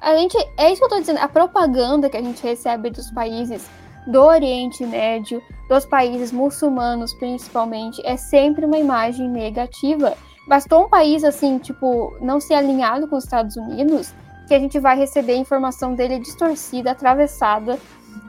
A 0.00 0.16
gente, 0.16 0.36
é 0.56 0.72
isso 0.72 0.80
que 0.80 0.84
eu 0.86 0.88
tô 0.88 0.98
dizendo, 0.98 1.18
a 1.18 1.28
propaganda 1.28 2.10
que 2.10 2.16
a 2.16 2.22
gente 2.22 2.42
recebe 2.42 2.90
dos 2.90 3.10
países 3.10 3.68
do 4.06 4.22
Oriente 4.22 4.84
Médio, 4.84 5.42
dos 5.68 5.84
países 5.84 6.32
muçulmanos 6.32 7.12
principalmente, 7.14 8.04
é 8.04 8.16
sempre 8.16 8.64
uma 8.64 8.78
imagem 8.78 9.28
negativa. 9.28 10.16
Bastou 10.48 10.86
um 10.86 10.88
país 10.88 11.22
assim, 11.22 11.58
tipo, 11.58 12.16
não 12.20 12.40
ser 12.40 12.54
alinhado 12.54 13.06
com 13.06 13.16
os 13.16 13.24
Estados 13.24 13.56
Unidos, 13.56 14.12
que 14.48 14.54
a 14.54 14.58
gente 14.58 14.80
vai 14.80 14.96
receber 14.96 15.34
a 15.34 15.36
informação 15.36 15.94
dele 15.94 16.18
distorcida, 16.18 16.90
atravessada. 16.90 17.78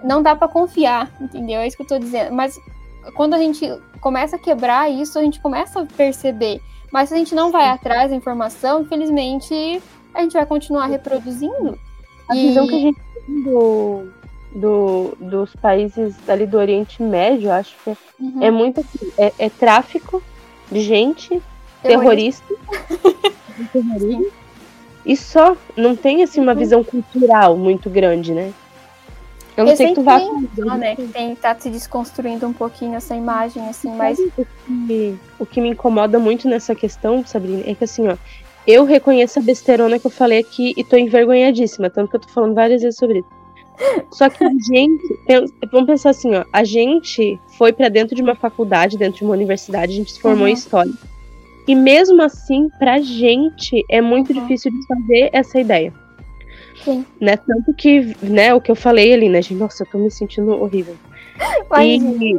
Não 0.03 0.21
dá 0.21 0.35
para 0.35 0.47
confiar, 0.47 1.09
entendeu? 1.19 1.61
É 1.61 1.67
isso 1.67 1.77
que 1.77 1.83
eu 1.83 1.87
tô 1.87 1.97
dizendo. 1.97 2.33
Mas 2.33 2.59
quando 3.13 3.33
a 3.33 3.37
gente 3.37 3.67
começa 3.99 4.35
a 4.35 4.39
quebrar 4.39 4.89
isso, 4.89 5.17
a 5.17 5.21
gente 5.21 5.39
começa 5.39 5.81
a 5.81 5.85
perceber. 5.85 6.61
Mas 6.91 7.09
se 7.09 7.15
a 7.15 7.17
gente 7.17 7.33
não 7.33 7.51
vai 7.51 7.67
atrás 7.69 8.09
da 8.09 8.15
informação, 8.15 8.81
infelizmente, 8.81 9.81
a 10.13 10.21
gente 10.21 10.33
vai 10.33 10.45
continuar 10.45 10.87
reproduzindo. 10.87 11.79
A 12.27 12.35
e... 12.35 12.47
visão 12.47 12.67
que 12.67 12.75
a 12.75 12.79
gente 12.79 13.01
tem 13.25 13.43
do, 13.43 14.11
do, 14.53 15.17
dos 15.19 15.55
países 15.55 16.15
ali 16.27 16.45
do 16.45 16.57
Oriente 16.57 17.01
Médio, 17.01 17.51
acho 17.51 17.75
que 17.83 17.89
é, 17.91 17.97
uhum. 18.19 18.43
é 18.43 18.51
muito 18.51 18.81
assim, 18.81 19.11
é, 19.17 19.33
é, 19.39 19.49
tráfico 19.49 20.21
de 20.71 20.81
gente, 20.81 21.41
terrorista, 21.81 22.45
terrorista 23.71 24.31
e 25.05 25.17
só 25.17 25.55
não 25.75 25.95
tem 25.95 26.23
assim 26.23 26.39
uma 26.39 26.53
uhum. 26.53 26.57
visão 26.57 26.83
cultural 26.83 27.57
muito 27.57 27.89
grande, 27.89 28.33
né? 28.33 28.53
Eu 29.57 29.65
não 29.65 29.75
sei 29.75 29.87
que 29.87 29.95
tu 29.95 30.03
vai 30.03 30.25
né, 30.77 30.95
que 30.95 31.07
tem 31.07 31.35
tá 31.35 31.55
se 31.59 31.69
desconstruindo 31.69 32.47
um 32.47 32.53
pouquinho 32.53 32.95
essa 32.95 33.15
imagem, 33.15 33.67
assim, 33.67 33.91
mas. 33.95 34.17
O 34.19 34.45
que, 34.87 35.15
o 35.39 35.45
que 35.45 35.61
me 35.61 35.69
incomoda 35.69 36.17
muito 36.19 36.47
nessa 36.47 36.73
questão, 36.73 37.25
Sabrina, 37.25 37.63
é 37.65 37.75
que 37.75 37.83
assim, 37.83 38.07
ó, 38.07 38.15
eu 38.65 38.85
reconheço 38.85 39.39
a 39.39 39.41
besteirona 39.41 39.99
que 39.99 40.07
eu 40.07 40.11
falei 40.11 40.39
aqui 40.39 40.73
e 40.77 40.83
tô 40.83 40.95
envergonhadíssima, 40.95 41.89
tanto 41.89 42.09
que 42.09 42.15
eu 42.15 42.21
tô 42.21 42.29
falando 42.29 42.53
várias 42.53 42.81
vezes 42.81 42.97
sobre 42.97 43.19
isso. 43.19 43.29
Só 44.11 44.29
que 44.29 44.43
a 44.43 44.49
gente, 44.71 45.19
vamos 45.71 45.87
pensar 45.87 46.11
assim, 46.11 46.33
ó, 46.35 46.45
a 46.53 46.63
gente 46.63 47.39
foi 47.57 47.73
para 47.73 47.89
dentro 47.89 48.15
de 48.15 48.21
uma 48.21 48.35
faculdade, 48.35 48.97
dentro 48.97 49.19
de 49.19 49.23
uma 49.25 49.33
universidade, 49.33 49.91
a 49.91 49.95
gente 49.95 50.11
se 50.13 50.21
formou 50.21 50.43
uhum. 50.43 50.49
em 50.49 50.53
história. 50.53 50.93
E 51.67 51.75
mesmo 51.75 52.21
assim, 52.21 52.69
pra 52.79 52.99
gente 52.99 53.83
é 53.89 54.01
muito 54.01 54.33
uhum. 54.33 54.41
difícil 54.41 54.71
de 54.71 54.87
fazer 54.87 55.29
essa 55.33 55.59
ideia. 55.59 55.93
Sim. 56.83 57.05
Né? 57.19 57.37
Tanto 57.37 57.73
que, 57.73 58.15
né, 58.21 58.53
o 58.53 58.61
que 58.61 58.71
eu 58.71 58.75
falei 58.75 59.13
ali, 59.13 59.29
né, 59.29 59.41
gente, 59.41 59.59
nossa, 59.59 59.83
eu 59.83 59.87
tô 59.87 59.97
me 59.97 60.09
sentindo 60.09 60.51
horrível. 60.51 60.95
e, 61.79 62.35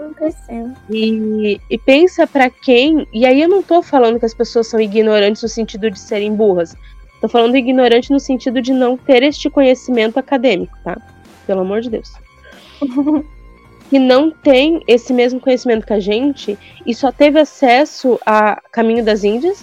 e, 0.90 1.60
e, 1.70 1.78
pensa 1.78 2.26
para 2.26 2.48
quem. 2.50 3.06
E 3.12 3.26
aí 3.26 3.40
eu 3.40 3.48
não 3.48 3.62
tô 3.62 3.82
falando 3.82 4.18
que 4.18 4.26
as 4.26 4.34
pessoas 4.34 4.68
são 4.68 4.80
ignorantes 4.80 5.42
no 5.42 5.48
sentido 5.48 5.90
de 5.90 5.98
serem 5.98 6.34
burras. 6.34 6.76
Tô 7.20 7.28
falando 7.28 7.56
ignorante 7.56 8.10
no 8.10 8.20
sentido 8.20 8.60
de 8.60 8.72
não 8.72 8.96
ter 8.96 9.22
este 9.22 9.48
conhecimento 9.48 10.18
acadêmico, 10.18 10.76
tá? 10.84 11.00
Pelo 11.46 11.60
amor 11.60 11.80
de 11.80 11.90
Deus. 11.90 12.12
que 13.92 13.98
não 13.98 14.30
tem 14.30 14.82
esse 14.86 15.12
mesmo 15.12 15.38
conhecimento 15.38 15.86
que 15.86 15.92
a 15.92 16.00
gente 16.00 16.58
e 16.86 16.94
só 16.94 17.12
teve 17.12 17.38
acesso 17.38 18.18
a 18.24 18.58
Caminho 18.72 19.04
das 19.04 19.22
Índias 19.22 19.62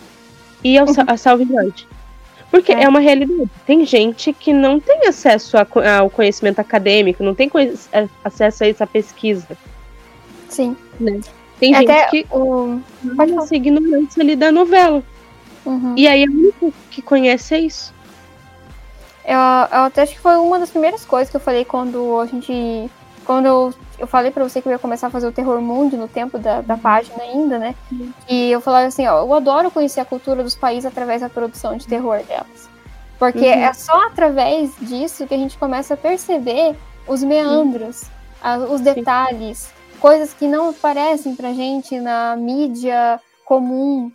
e 0.64 0.77
ao, 0.77 0.85
a 1.07 1.18
Salve 1.18 1.45
Norte. 1.45 1.88
Porque 2.51 2.71
é. 2.71 2.84
é. 2.84 2.89
uma 2.89 2.99
realidade. 2.99 3.49
Tem 3.65 3.85
gente 3.85 4.34
que 4.34 4.51
não 4.51 4.80
tem 4.80 5.07
acesso 5.07 5.57
a, 5.57 5.67
ao 5.99 6.09
conhecimento 6.09 6.59
acadêmico, 6.59 7.23
não 7.23 7.35
tem 7.35 7.49
é, 7.91 8.07
acesso 8.23 8.63
a 8.63 8.67
essa 8.67 8.88
pesquisa. 8.88 9.57
Sim. 10.47 10.76
Né? 10.99 11.19
Tem 11.59 11.76
é 11.76 11.80
gente 11.80 12.09
que 12.09 12.27
o... 12.31 12.80
pode 13.15 13.47
ser 13.47 13.55
ignorante 13.55 14.19
ali 14.19 14.35
da 14.35 14.51
novela. 14.51 15.03
Uhum. 15.65 15.93
E 15.95 16.07
aí 16.07 16.23
a 16.23 16.31
única 16.31 16.71
que 16.89 17.01
conhece 17.01 17.53
é 17.53 17.59
isso. 17.59 17.93
Eu, 19.26 19.38
eu 19.38 19.84
até 19.84 20.01
acho 20.01 20.13
que 20.13 20.19
foi 20.19 20.38
uma 20.38 20.57
das 20.57 20.71
primeiras 20.71 21.05
coisas 21.05 21.30
que 21.30 21.35
eu 21.35 21.41
falei 21.41 21.63
quando 21.65 22.19
a 22.19 22.26
gente. 22.26 22.89
Quando 23.26 23.45
eu, 23.45 23.73
eu 23.99 24.07
falei 24.07 24.31
pra 24.31 24.43
você 24.43 24.61
que 24.61 24.67
eu 24.67 24.71
ia 24.71 24.80
começar 24.80 25.07
a 25.07 25.09
fazer 25.09 25.27
o 25.27 25.31
Terror 25.31 25.61
Mundo 25.61 25.97
no 25.97 26.07
tempo 26.07 26.39
da, 26.39 26.61
da 26.61 26.77
página 26.77 27.21
ainda, 27.21 27.59
né? 27.59 27.76
Uhum. 27.91 28.11
E 28.27 28.51
eu 28.51 28.61
falava 28.61 28.88
assim, 28.88 29.05
ó, 29.05 29.19
eu 29.19 29.34
adoro 29.34 29.69
conhecer 29.69 29.99
a 29.99 30.05
cultura 30.05 30.41
dos 30.41 30.55
países 30.55 30.85
através 30.85 31.21
da 31.21 31.30
produção 31.30 31.76
de 31.76 31.85
terror 31.85 32.23
delas. 32.23 32.69
Porque 33.17 33.39
uhum. 33.39 33.63
é 33.63 33.73
só 33.73 34.07
através 34.07 34.71
disso 34.80 35.27
que 35.27 35.34
a 35.34 35.38
gente 35.38 35.57
começa 35.57 35.93
a 35.93 35.97
perceber 35.97 36.76
os 37.05 37.21
meandros, 37.21 38.03
a, 38.41 38.57
os 38.57 38.80
detalhes, 38.80 39.71
coisas 39.99 40.34
que 40.34 40.47
não 40.47 40.69
aparecem 40.69 41.35
pra 41.35 41.53
gente 41.53 41.99
na 41.99 42.35
mídia 42.35 43.19
comum, 43.43 44.11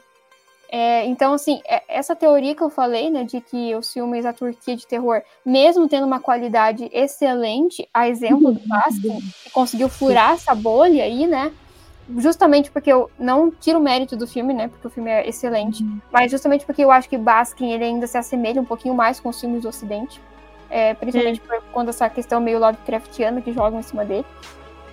é, 0.76 1.06
então, 1.06 1.34
assim, 1.34 1.60
é, 1.68 1.84
essa 1.86 2.16
teoria 2.16 2.52
que 2.52 2.60
eu 2.60 2.68
falei, 2.68 3.08
né, 3.08 3.22
de 3.22 3.40
que 3.40 3.72
os 3.76 3.92
filmes 3.92 4.24
da 4.24 4.32
Turquia 4.32 4.74
de 4.74 4.84
terror, 4.84 5.22
mesmo 5.46 5.88
tendo 5.88 6.04
uma 6.04 6.18
qualidade 6.18 6.90
excelente, 6.92 7.88
a 7.94 8.08
exemplo 8.08 8.50
do 8.52 8.60
Baskin, 8.66 9.20
que 9.44 9.50
conseguiu 9.50 9.88
furar 9.88 10.32
essa 10.32 10.52
bolha 10.52 11.04
aí, 11.04 11.28
né, 11.28 11.52
justamente 12.18 12.72
porque 12.72 12.92
eu 12.92 13.08
não 13.16 13.52
tiro 13.52 13.78
o 13.78 13.82
mérito 13.82 14.16
do 14.16 14.26
filme, 14.26 14.52
né, 14.52 14.66
porque 14.66 14.88
o 14.88 14.90
filme 14.90 15.12
é 15.12 15.28
excelente, 15.28 15.84
uhum. 15.84 16.00
mas 16.10 16.28
justamente 16.28 16.66
porque 16.66 16.82
eu 16.82 16.90
acho 16.90 17.08
que 17.08 17.16
Baskin, 17.16 17.70
ele 17.70 17.84
ainda 17.84 18.08
se 18.08 18.18
assemelha 18.18 18.60
um 18.60 18.64
pouquinho 18.64 18.96
mais 18.96 19.20
com 19.20 19.28
os 19.28 19.40
filmes 19.40 19.62
do 19.62 19.68
Ocidente, 19.68 20.20
é, 20.68 20.92
principalmente 20.94 21.40
por 21.40 21.62
quando 21.72 21.90
essa 21.90 22.10
questão 22.10 22.40
meio 22.40 22.58
Lovecraftiana 22.58 23.40
que 23.40 23.52
jogam 23.52 23.78
em 23.78 23.82
cima 23.84 24.04
dele. 24.04 24.26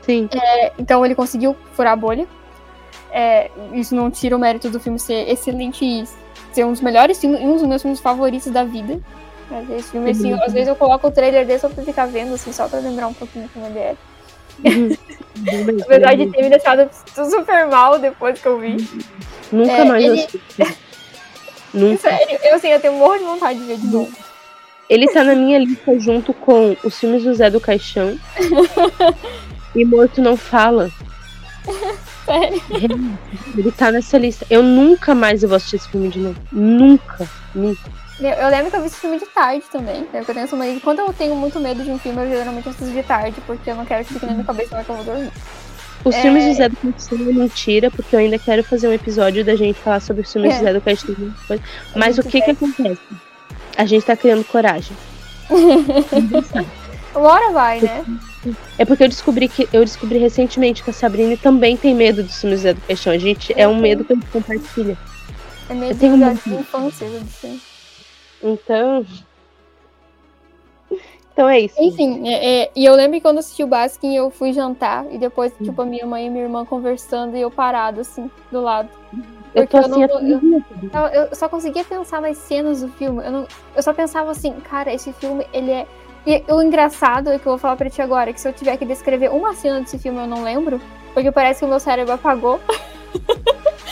Sim. 0.03 0.29
É, 0.31 0.73
então 0.77 1.03
ele 1.03 1.15
conseguiu 1.15 1.55
furar 1.73 1.93
a 1.93 1.95
bolha. 1.95 2.27
É, 3.11 3.51
isso 3.73 3.93
não 3.93 4.09
tira 4.09 4.35
o 4.35 4.39
mérito 4.39 4.69
do 4.69 4.79
filme 4.79 4.97
ser 4.97 5.29
excelente 5.29 5.83
e 5.83 6.05
ser 6.53 6.65
um 6.65 6.71
dos 6.71 6.81
melhores 6.81 7.19
filmes, 7.19 7.41
um 7.41 7.53
dos 7.53 7.63
meus 7.63 7.81
filmes 7.81 7.99
favoritos 7.99 8.51
da 8.51 8.63
vida. 8.63 8.99
Mas 9.49 9.69
esse 9.69 9.91
filme, 9.91 10.11
assim, 10.11 10.33
uhum. 10.33 10.43
às 10.43 10.53
vezes 10.53 10.69
eu 10.69 10.75
coloco 10.75 11.07
o 11.07 11.11
trailer 11.11 11.45
dele 11.45 11.59
só 11.59 11.67
pra 11.67 11.83
ficar 11.83 12.05
vendo, 12.05 12.33
assim, 12.33 12.53
só 12.53 12.69
pra 12.69 12.79
lembrar 12.79 13.07
um 13.07 13.13
pouquinho 13.13 13.49
como 13.53 13.65
ele 13.65 13.79
é. 13.79 13.95
Uhum. 14.63 14.97
Apesar 15.83 16.15
de 16.15 16.27
ter 16.27 16.41
me 16.41 16.49
deixado 16.49 16.89
super 17.13 17.67
mal 17.67 17.99
depois 17.99 18.39
que 18.39 18.47
eu 18.47 18.59
vi. 18.59 18.77
Nunca 19.51 19.71
é, 19.71 19.85
mais 19.85 20.03
ele... 20.03 20.27
Nunca. 21.73 22.09
Sério, 22.09 22.39
eu 22.43 22.55
assim, 22.55 22.67
eu 22.67 22.79
tenho 22.79 22.93
um 22.93 22.99
monte 22.99 23.19
de 23.19 23.25
vontade 23.25 23.59
de 23.59 23.65
ver 23.65 23.77
de 23.77 23.87
novo. 23.87 24.11
Ele 24.89 25.07
tá 25.07 25.23
na 25.23 25.35
minha 25.35 25.57
lista 25.57 25.97
junto 25.99 26.33
com 26.33 26.75
os 26.83 26.99
filmes 26.99 27.23
do 27.23 27.33
Zé 27.33 27.49
do 27.49 27.61
Caixão 27.61 28.19
e 29.73 29.85
Morto 29.85 30.21
Não 30.21 30.35
Fala. 30.35 30.91
Sério? 32.31 33.19
Ele 33.57 33.71
tá 33.71 33.91
nessa 33.91 34.17
lista. 34.17 34.45
Eu 34.49 34.63
nunca 34.63 35.13
mais 35.13 35.41
vou 35.41 35.55
assistir 35.55 35.75
esse 35.77 35.89
filme 35.89 36.09
de 36.09 36.19
novo. 36.19 36.39
Nunca, 36.51 37.29
nunca. 37.53 37.91
Eu, 38.19 38.29
eu 38.29 38.49
lembro 38.49 38.69
que 38.69 38.77
eu 38.77 38.81
vi 38.81 38.87
esse 38.87 38.97
filme 38.97 39.19
de 39.19 39.25
tarde 39.25 39.63
também. 39.71 40.01
Né? 40.01 40.19
Eu 40.19 40.25
tenho 40.25 40.39
essa 40.39 40.55
mania. 40.55 40.79
Quando 40.79 40.99
eu 40.99 41.11
tenho 41.11 41.35
muito 41.35 41.59
medo 41.59 41.83
de 41.83 41.89
um 41.89 41.97
filme, 41.97 42.21
eu 42.23 42.29
geralmente 42.29 42.69
assisto 42.69 42.93
de 42.93 43.03
tarde, 43.03 43.41
porque 43.45 43.69
eu 43.69 43.75
não 43.75 43.85
quero 43.85 44.05
que 44.05 44.13
fique 44.13 44.25
na 44.25 44.33
minha 44.33 44.45
cabeça 44.45 44.71
na 44.71 44.77
hora 44.77 44.85
que 44.85 44.91
eu 44.91 44.95
vou 44.95 45.05
dormir. 45.05 45.31
Os 46.03 46.15
é... 46.15 46.21
filmes 46.21 46.45
de 46.45 46.53
Zé 46.53 46.69
do 46.69 46.77
Castilho 46.77 47.29
é 47.29 47.33
mentira, 47.33 47.91
porque 47.91 48.15
eu 48.15 48.19
ainda 48.19 48.39
quero 48.39 48.63
fazer 48.63 48.87
um 48.87 48.93
episódio 48.93 49.43
da 49.43 49.55
gente 49.55 49.79
falar 49.79 49.99
sobre 49.99 50.23
os 50.23 50.31
filmes 50.31 50.53
é. 50.53 50.57
de 50.57 50.63
Zé 50.63 50.73
do 50.73 50.81
Castilho. 50.81 51.33
Mas 51.95 52.17
o 52.17 52.23
que 52.23 52.41
que 52.41 52.51
acontece? 52.51 53.01
A 53.77 53.85
gente 53.85 54.05
tá 54.05 54.15
criando 54.15 54.43
coragem. 54.45 54.95
Uma 57.13 57.29
hora 57.29 57.51
vai, 57.51 57.81
né? 57.81 58.05
É 58.77 58.85
porque 58.85 59.03
eu 59.03 59.07
descobri 59.07 59.47
que 59.47 59.67
eu 59.71 59.85
descobri 59.85 60.17
recentemente 60.17 60.83
que 60.83 60.89
a 60.89 60.93
Sabrina 60.93 61.37
também 61.37 61.77
tem 61.77 61.93
medo 61.93 62.23
dos 62.23 62.39
filmes 62.41 62.63
da 62.63 62.71
Educação. 62.71 63.13
A 63.13 63.17
gente 63.17 63.53
é 63.55 63.67
um 63.67 63.79
medo 63.79 64.03
que 64.03 64.13
a 64.13 64.15
gente 64.15 64.27
compartilha. 64.27 64.97
É 65.69 65.73
medo 65.73 65.93
eu 65.93 65.99
tenho 65.99 66.19
da 66.19 66.27
muito... 66.27 66.49
infância, 66.49 67.07
Então. 68.41 69.05
Então 71.33 71.47
é 71.47 71.61
isso. 71.61 71.75
Enfim, 71.79 72.27
é, 72.27 72.63
é, 72.63 72.71
e 72.75 72.83
eu 72.83 72.93
lembro 72.93 73.13
que 73.13 73.21
quando 73.21 73.37
assisti 73.37 73.63
o 73.63 73.67
Baskin, 73.67 74.13
eu 74.15 74.29
fui 74.29 74.51
jantar 74.51 75.05
e 75.11 75.17
depois, 75.17 75.53
tipo, 75.63 75.81
a 75.81 75.85
minha 75.85 76.05
mãe 76.05 76.27
e 76.27 76.29
minha 76.29 76.43
irmã 76.43 76.65
conversando 76.65 77.37
e 77.37 77.41
eu 77.41 77.49
parado, 77.49 78.01
assim, 78.01 78.29
do 78.51 78.59
lado. 78.59 78.89
Eu 79.53 79.67
tô 79.67 79.77
assim, 79.77 80.03
eu, 80.03 80.21
não, 80.21 81.07
eu, 81.07 81.23
eu, 81.23 81.35
só 81.35 81.47
conseguia 81.49 81.83
pensar 81.83 82.21
nas 82.21 82.37
cenas 82.37 82.81
do 82.81 82.89
filme. 82.89 83.23
Eu, 83.23 83.31
não, 83.31 83.47
eu 83.75 83.83
só 83.83 83.93
pensava 83.93 84.31
assim, 84.31 84.53
cara, 84.61 84.93
esse 84.93 85.11
filme, 85.13 85.45
ele 85.53 85.71
é 85.71 85.87
e 86.25 86.43
o 86.51 86.61
engraçado 86.61 87.29
é 87.29 87.39
que 87.39 87.45
eu 87.45 87.53
vou 87.53 87.57
falar 87.57 87.75
pra 87.75 87.89
ti 87.89 88.01
agora, 88.01 88.31
que 88.31 88.39
se 88.39 88.47
eu 88.47 88.53
tiver 88.53 88.77
que 88.77 88.85
descrever 88.85 89.29
uma 89.29 89.53
cena 89.53 89.81
desse 89.81 89.97
filme, 89.97 90.19
eu 90.19 90.27
não 90.27 90.43
lembro, 90.43 90.79
porque 91.13 91.31
parece 91.31 91.59
que 91.59 91.65
o 91.65 91.69
meu 91.69 91.79
cérebro 91.79 92.13
apagou. 92.13 92.59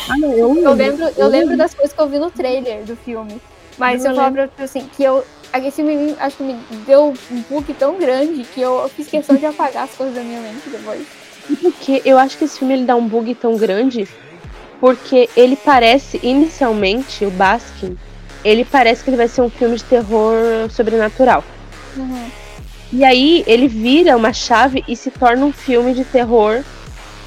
Ah, 0.09 0.17
não, 0.17 0.31
eu, 0.33 0.55
eu 0.55 0.73
lembro, 0.73 1.07
eu 1.17 1.27
lembro 1.27 1.55
das 1.55 1.73
coisas 1.73 1.93
que 1.93 2.01
eu 2.01 2.07
vi 2.07 2.17
no 2.17 2.31
trailer 2.31 2.83
do 2.83 2.95
filme. 2.95 3.39
Mas 3.77 4.03
eu, 4.03 4.11
eu 4.11 4.15
falo 4.17 4.33
pra 4.33 4.47
ti 4.47 4.61
assim, 4.61 4.89
que 4.95 5.03
eu. 5.03 5.23
Esse 5.53 5.83
filme 5.83 6.15
acho 6.19 6.37
que 6.37 6.43
me 6.43 6.55
deu 6.85 7.13
um 7.31 7.41
bug 7.49 7.73
tão 7.73 7.97
grande 7.97 8.43
que 8.43 8.61
eu 8.61 8.89
fiz 8.89 9.07
questão 9.07 9.35
de 9.35 9.45
apagar 9.45 9.83
as 9.83 9.91
coisas 9.91 10.15
da 10.15 10.21
minha 10.21 10.39
mente 10.39 10.69
depois. 10.69 11.07
Porque 11.61 12.01
eu 12.05 12.17
acho 12.17 12.37
que 12.37 12.45
esse 12.45 12.59
filme 12.59 12.73
ele 12.73 12.85
dá 12.85 12.95
um 12.95 13.07
bug 13.07 13.33
tão 13.35 13.55
grande 13.55 14.07
porque 14.79 15.29
ele 15.35 15.55
parece, 15.55 16.19
inicialmente, 16.23 17.25
o 17.25 17.31
Baskin, 17.31 17.97
ele 18.43 18.63
parece 18.63 19.03
que 19.03 19.09
ele 19.09 19.17
vai 19.17 19.27
ser 19.27 19.41
um 19.41 19.49
filme 19.49 19.75
de 19.75 19.83
terror 19.83 20.69
sobrenatural. 20.69 21.43
Uhum. 21.95 22.29
E 22.91 23.03
aí 23.03 23.43
ele 23.45 23.67
vira 23.67 24.17
uma 24.17 24.33
chave 24.33 24.83
e 24.87 24.95
se 24.95 25.11
torna 25.11 25.45
um 25.45 25.51
filme 25.51 25.93
de 25.93 26.03
terror. 26.03 26.63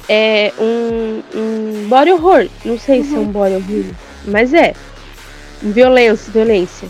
É 0.09 0.51
um, 0.59 1.23
um 1.33 1.87
body 1.87 2.11
horror. 2.11 2.47
Não 2.65 2.77
sei 2.77 2.99
uhum. 2.99 3.05
se 3.05 3.15
é 3.15 3.19
um 3.19 3.25
body 3.25 3.55
horror, 3.55 3.85
mas 4.25 4.53
é. 4.53 4.73
Violência, 5.61 6.31
violência. 6.31 6.89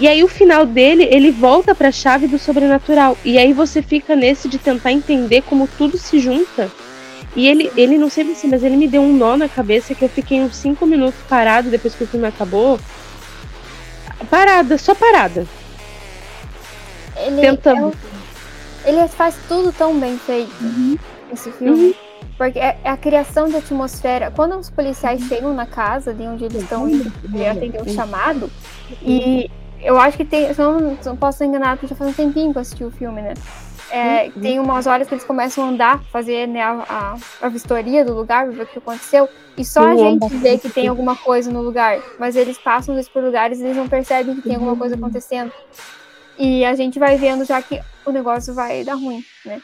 E 0.00 0.08
aí 0.08 0.24
o 0.24 0.28
final 0.28 0.66
dele, 0.66 1.06
ele 1.10 1.30
volta 1.30 1.74
para 1.74 1.88
a 1.88 1.92
chave 1.92 2.26
do 2.26 2.38
sobrenatural. 2.38 3.16
E 3.24 3.38
aí 3.38 3.52
você 3.52 3.82
fica 3.82 4.16
nesse 4.16 4.48
de 4.48 4.58
tentar 4.58 4.92
entender 4.92 5.42
como 5.42 5.68
tudo 5.68 5.98
se 5.98 6.18
junta. 6.18 6.70
E 7.36 7.46
ele, 7.48 7.70
ele 7.76 7.98
não 7.98 8.08
sei 8.08 8.24
você, 8.24 8.46
mas 8.46 8.62
ele 8.62 8.76
me 8.76 8.88
deu 8.88 9.02
um 9.02 9.12
nó 9.12 9.36
na 9.36 9.48
cabeça 9.48 9.94
que 9.94 10.04
eu 10.04 10.08
fiquei 10.08 10.40
uns 10.40 10.56
5 10.56 10.86
minutos 10.86 11.20
parado 11.28 11.68
depois 11.68 11.94
que 11.94 12.04
o 12.04 12.06
filme 12.06 12.26
acabou. 12.26 12.78
Parada, 14.30 14.78
só 14.78 14.94
parada. 14.94 15.46
Ele, 17.24 17.40
Tentando. 17.40 17.92
É 18.84 18.90
ele 18.90 19.08
faz 19.08 19.36
tudo 19.48 19.72
tão 19.72 19.98
bem 19.98 20.18
feito, 20.18 20.52
uhum. 20.60 20.98
esse 21.32 21.50
filme. 21.52 21.86
Uhum. 21.86 21.94
Porque 22.36 22.58
é, 22.58 22.78
é, 22.82 22.90
a 22.90 22.96
criação 22.96 23.48
de 23.48 23.56
atmosfera. 23.56 24.32
Quando 24.34 24.56
os 24.56 24.68
policiais 24.68 25.22
uhum. 25.22 25.28
chegam 25.28 25.54
na 25.54 25.66
casa 25.66 26.12
de 26.12 26.22
onde 26.24 26.44
eles 26.44 26.62
estão 26.62 26.88
indo 26.88 27.12
atender 27.50 27.80
o 27.80 27.88
chamado, 27.88 28.50
e 29.02 29.50
eu 29.80 29.98
acho 29.98 30.16
que 30.16 30.24
tem. 30.24 30.52
Se 30.52 30.60
não, 30.60 30.98
não 31.04 31.16
posso 31.16 31.38
ser 31.38 31.46
enganado, 31.46 31.78
porque 31.78 31.86
já 31.86 31.96
faz 31.96 32.10
um 32.10 32.14
tempinho 32.14 32.52
que 32.52 32.58
eu 32.58 32.62
assisti 32.62 32.84
o 32.84 32.90
filme, 32.90 33.22
né? 33.22 33.34
É, 33.90 34.24
uhum. 34.24 34.42
Tem 34.42 34.58
umas 34.58 34.86
horas 34.86 35.06
que 35.06 35.14
eles 35.14 35.24
começam 35.24 35.64
a 35.64 35.68
andar, 35.68 36.02
fazer 36.04 36.48
né, 36.48 36.62
a, 36.62 36.84
a, 36.88 37.46
a, 37.46 37.48
vistoria 37.48 38.04
do 38.04 38.14
lugar, 38.14 38.50
ver 38.50 38.62
o 38.62 38.66
que 38.66 38.78
aconteceu, 38.78 39.28
e 39.56 39.64
só 39.64 39.86
a 39.86 39.96
gente 39.96 40.26
vê 40.38 40.58
que 40.58 40.68
tem 40.68 40.88
alguma 40.88 41.14
coisa 41.14 41.50
no 41.52 41.62
lugar. 41.62 42.00
Mas 42.18 42.34
eles 42.34 42.58
passam 42.58 42.98
por 43.12 43.22
lugares 43.22 43.60
e 43.60 43.64
eles 43.64 43.76
não 43.76 43.88
percebem 43.88 44.34
que 44.36 44.42
tem 44.42 44.54
alguma 44.54 44.74
coisa 44.74 44.96
uhum. 44.96 45.04
acontecendo. 45.04 45.52
E 46.38 46.64
a 46.64 46.74
gente 46.74 46.98
vai 46.98 47.16
vendo 47.16 47.44
já 47.44 47.62
que 47.62 47.80
o 48.04 48.10
negócio 48.10 48.54
vai 48.54 48.84
dar 48.84 48.94
ruim, 48.94 49.22
né? 49.44 49.60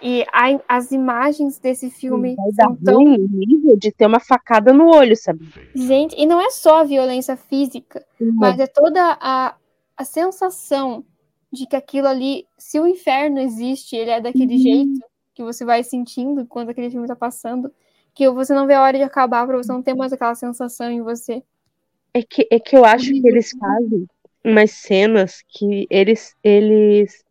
E 0.00 0.24
a, 0.32 0.60
as 0.68 0.92
imagens 0.92 1.58
desse 1.58 1.90
filme 1.90 2.36
vai 2.36 2.52
dar 2.52 2.76
tão... 2.84 3.02
ruim 3.02 3.28
nível 3.30 3.76
de 3.76 3.90
ter 3.90 4.06
uma 4.06 4.20
facada 4.20 4.72
no 4.72 4.94
olho, 4.94 5.16
sabe? 5.16 5.48
Gente, 5.74 6.14
e 6.16 6.24
não 6.24 6.40
é 6.40 6.50
só 6.50 6.78
a 6.78 6.84
violência 6.84 7.36
física, 7.36 8.04
uhum. 8.20 8.32
mas 8.34 8.58
é 8.60 8.66
toda 8.66 9.18
a, 9.20 9.56
a 9.96 10.04
sensação 10.04 11.04
de 11.52 11.66
que 11.66 11.74
aquilo 11.74 12.06
ali, 12.06 12.46
se 12.56 12.78
o 12.78 12.86
inferno 12.86 13.40
existe, 13.40 13.96
ele 13.96 14.10
é 14.10 14.20
daquele 14.20 14.54
uhum. 14.54 14.60
jeito 14.60 15.00
que 15.34 15.42
você 15.42 15.64
vai 15.64 15.82
sentindo 15.82 16.46
quando 16.46 16.70
aquele 16.70 16.90
filme 16.90 17.08
tá 17.08 17.16
passando, 17.16 17.72
que 18.14 18.28
você 18.30 18.54
não 18.54 18.66
vê 18.66 18.74
a 18.74 18.82
hora 18.82 18.98
de 18.98 19.04
acabar 19.04 19.46
pra 19.46 19.56
você 19.56 19.72
não 19.72 19.82
ter 19.82 19.94
mais 19.94 20.12
aquela 20.12 20.34
sensação 20.34 20.90
em 20.90 21.02
você. 21.02 21.42
É 22.14 22.22
que, 22.22 22.46
é 22.50 22.58
que 22.58 22.76
eu 22.76 22.84
acho 22.84 23.12
que 23.12 23.26
eles 23.26 23.52
fazem 23.58 24.06
umas 24.44 24.70
cenas 24.70 25.42
que 25.48 25.86
eles 25.90 26.34
eles 26.42 27.24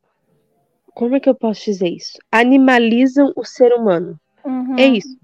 como 0.94 1.16
é 1.16 1.20
que 1.20 1.30
eu 1.30 1.36
posso 1.36 1.66
dizer 1.66 1.90
isso? 1.90 2.18
Animalizam 2.32 3.32
o 3.36 3.46
ser 3.46 3.72
humano. 3.72 4.20
Uhum. 4.44 4.76
É 4.80 4.88
isso. 4.88 5.16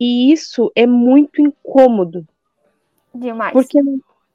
E 0.00 0.32
isso 0.32 0.72
é 0.74 0.86
muito 0.86 1.40
incômodo. 1.40 2.26
Demais. 3.14 3.52
Porque 3.52 3.78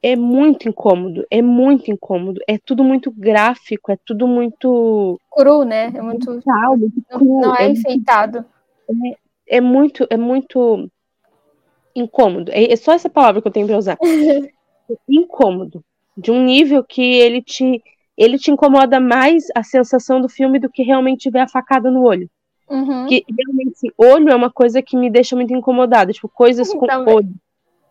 é 0.02 0.16
muito 0.16 0.68
incômodo, 0.68 1.26
é 1.30 1.42
muito 1.42 1.90
incômodo. 1.90 2.40
É 2.48 2.56
tudo 2.56 2.84
muito 2.84 3.10
gráfico, 3.10 3.90
é 3.90 3.98
tudo 4.04 4.26
muito. 4.26 5.20
Cru, 5.30 5.64
né? 5.64 5.86
É 5.94 6.00
muito. 6.00 6.30
Muito 6.30 6.46
Não, 6.46 7.18
cru, 7.18 7.40
não 7.40 7.56
é, 7.56 7.64
é, 7.64 7.68
enfeitado. 7.68 8.44
é 9.48 9.60
muito, 9.60 10.06
é 10.08 10.16
muito 10.16 10.90
incômodo. 11.94 12.52
É, 12.52 12.72
é 12.72 12.76
só 12.76 12.92
essa 12.92 13.10
palavra 13.10 13.42
que 13.42 13.48
eu 13.48 13.52
tenho 13.52 13.66
pra 13.66 13.76
usar. 13.76 13.98
incômodo. 15.08 15.84
De 16.16 16.30
um 16.30 16.42
nível 16.44 16.82
que 16.82 17.02
ele 17.02 17.42
te, 17.42 17.82
ele 18.16 18.38
te 18.38 18.50
incomoda 18.50 18.98
mais 18.98 19.44
a 19.54 19.62
sensação 19.62 20.20
do 20.20 20.28
filme 20.28 20.58
do 20.58 20.70
que 20.70 20.82
realmente 20.82 21.30
ver 21.30 21.40
a 21.40 21.48
facada 21.48 21.90
no 21.90 22.02
olho. 22.02 22.30
Uhum. 22.68 23.06
Que 23.06 23.24
realmente, 23.38 23.74
assim, 23.74 23.88
olho 23.96 24.28
é 24.30 24.34
uma 24.34 24.50
coisa 24.50 24.82
que 24.82 24.96
me 24.96 25.10
deixa 25.10 25.36
muito 25.36 25.52
incomodada. 25.52 26.12
Tipo, 26.12 26.28
coisas 26.28 26.72
com 26.72 26.86
Também. 26.86 27.14
olho. 27.14 27.34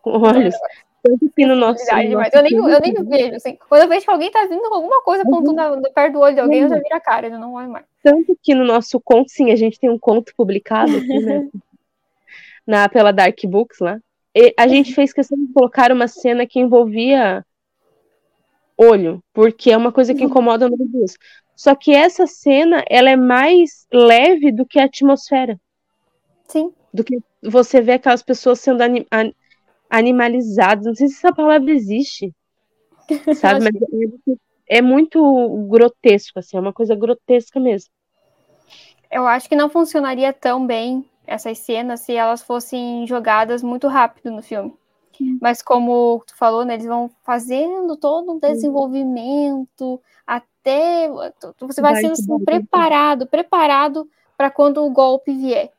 Com 0.02 0.10
olhos. 0.20 0.54
Tanto 1.02 1.32
que 1.34 1.46
no 1.46 1.54
nosso. 1.54 1.84
Verdade, 1.84 2.08
no 2.08 2.18
nosso 2.18 2.36
eu 2.36 2.42
nem, 2.42 2.54
eu 2.54 2.80
nem 2.80 2.94
vejo. 3.04 3.36
Assim, 3.36 3.56
quando 3.68 3.82
eu 3.82 3.88
vejo 3.88 4.04
que 4.04 4.10
alguém 4.10 4.30
tá 4.30 4.44
vindo 4.46 4.68
com 4.68 4.74
alguma 4.74 5.02
coisa 5.02 5.22
apontando 5.22 5.76
no 5.76 5.92
perto 5.92 6.14
do 6.14 6.20
olho 6.20 6.34
de 6.34 6.40
alguém, 6.40 6.62
eu 6.62 6.68
já 6.68 6.74
viro 6.74 6.94
a 6.94 7.00
cara, 7.00 7.28
eu 7.28 7.38
não 7.38 7.54
olho 7.54 7.70
mais. 7.70 7.84
Tanto 8.02 8.36
que 8.42 8.54
no 8.54 8.64
nosso 8.64 9.00
conto, 9.00 9.30
sim, 9.30 9.52
a 9.52 9.56
gente 9.56 9.78
tem 9.78 9.88
um 9.88 9.98
conto 9.98 10.32
publicado 10.36 10.96
aqui, 10.96 11.20
né? 11.20 11.48
na, 12.66 12.88
pela 12.88 13.12
Dark 13.12 13.38
Books 13.44 13.78
lá. 13.78 14.00
E 14.34 14.52
a 14.58 14.66
gente 14.66 14.94
fez 14.94 15.12
questão 15.12 15.38
de 15.38 15.52
colocar 15.52 15.92
uma 15.92 16.08
cena 16.08 16.46
que 16.46 16.58
envolvia 16.58 17.44
olho, 18.78 19.22
porque 19.32 19.70
é 19.70 19.76
uma 19.76 19.92
coisa 19.92 20.14
que 20.14 20.24
incomoda 20.24 20.68
nós 20.68 20.78
duas. 20.90 21.14
Só 21.56 21.74
que 21.74 21.92
essa 21.92 22.26
cena, 22.26 22.84
ela 22.88 23.10
é 23.10 23.16
mais 23.16 23.86
leve 23.92 24.52
do 24.52 24.66
que 24.66 24.78
a 24.78 24.84
atmosfera. 24.84 25.58
Sim. 26.48 26.72
Do 26.92 27.04
que 27.04 27.18
você 27.42 27.80
vê 27.80 27.92
aquelas 27.92 28.22
pessoas 28.24 28.58
sendo 28.60 28.82
ani- 28.82 29.06
an- 29.12 29.32
animalizadas. 29.90 30.86
Não 30.86 30.94
sei 30.94 31.08
se 31.08 31.16
essa 31.16 31.34
palavra 31.34 31.70
existe. 31.72 32.34
Sabe? 33.32 33.60
Mas 33.64 33.74
é, 34.68 34.78
é 34.78 34.82
muito 34.82 35.20
grotesco, 35.68 36.38
assim, 36.38 36.56
é 36.56 36.60
uma 36.60 36.72
coisa 36.72 36.94
grotesca 36.96 37.60
mesmo. 37.60 37.90
Eu 39.10 39.26
acho 39.26 39.48
que 39.48 39.56
não 39.56 39.68
funcionaria 39.68 40.32
tão 40.32 40.64
bem 40.66 41.08
essas 41.26 41.58
cenas 41.58 42.00
se 42.00 42.12
elas 42.14 42.42
fossem 42.42 43.06
jogadas 43.06 43.62
muito 43.62 43.88
rápido 43.88 44.30
no 44.30 44.42
filme. 44.42 44.76
Mas 45.40 45.62
como 45.62 46.22
tu 46.26 46.36
falou, 46.36 46.64
né, 46.64 46.74
eles 46.74 46.86
vão 46.86 47.10
fazendo 47.22 47.96
todo 47.96 48.32
um 48.32 48.38
desenvolvimento 48.38 50.00
até 50.26 51.08
você 51.60 51.80
vai 51.80 51.92
Vai, 51.92 52.02
sendo 52.02 52.12
assim, 52.12 52.44
preparado, 52.44 53.26
preparado 53.26 54.08
para 54.36 54.50
quando 54.50 54.84
o 54.84 54.90
golpe 54.90 55.32
vier. 55.32 55.70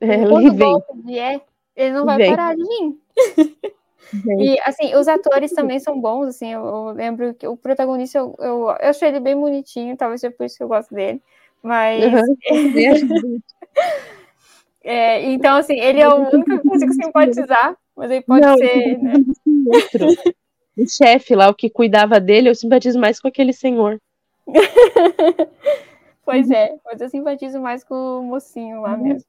É, 0.00 0.26
quando 0.26 0.40
ele 0.40 0.50
o 0.50 0.54
vem, 0.54 0.72
golpe 0.72 1.02
vier, 1.04 1.40
ele 1.74 1.94
não 1.94 2.04
vai 2.04 2.18
Vem. 2.18 2.30
parar 2.30 2.54
de 2.54 2.62
vir. 2.62 2.96
vem. 4.12 4.54
E 4.54 4.60
assim, 4.64 4.94
os 4.94 5.08
atores 5.08 5.52
também 5.52 5.78
são 5.78 6.00
bons, 6.00 6.28
assim, 6.28 6.52
eu, 6.52 6.64
eu 6.64 6.90
lembro 6.90 7.34
que 7.34 7.46
o 7.46 7.56
protagonista 7.56 8.18
eu, 8.18 8.34
eu, 8.38 8.60
eu 8.80 8.90
achei 8.90 9.08
ele 9.08 9.20
bem 9.20 9.36
bonitinho, 9.36 9.96
talvez 9.96 10.20
seja 10.20 10.34
por 10.36 10.44
isso 10.44 10.56
que 10.56 10.62
eu 10.64 10.68
gosto 10.68 10.94
dele. 10.94 11.22
Mas 11.62 12.04
Uhum. 12.04 12.36
É, 14.88 15.20
então, 15.32 15.56
assim, 15.56 15.74
ele 15.80 16.00
é 16.00 16.08
o 16.08 16.14
único 16.14 16.44
que 16.44 16.52
eu 16.52 16.62
consigo 16.62 16.92
simpatizar, 16.94 17.76
mas 17.96 18.10
ele 18.10 18.22
pode 18.22 18.46
Não, 18.46 18.56
ser, 18.56 18.98
né? 18.98 19.14
outro. 19.66 20.06
O 20.78 20.86
chefe 20.86 21.34
lá, 21.34 21.48
o 21.48 21.54
que 21.54 21.70
cuidava 21.70 22.20
dele, 22.20 22.50
eu 22.50 22.54
simpatizo 22.54 22.98
mais 23.00 23.18
com 23.18 23.28
aquele 23.28 23.54
senhor. 23.54 23.98
Pois 26.22 26.50
é, 26.50 26.76
mas 26.84 27.00
eu 27.00 27.08
simpatizo 27.08 27.60
mais 27.60 27.84
com 27.84 27.94
o 27.94 28.22
mocinho 28.22 28.82
lá 28.82 28.96
mesmo. 28.96 29.24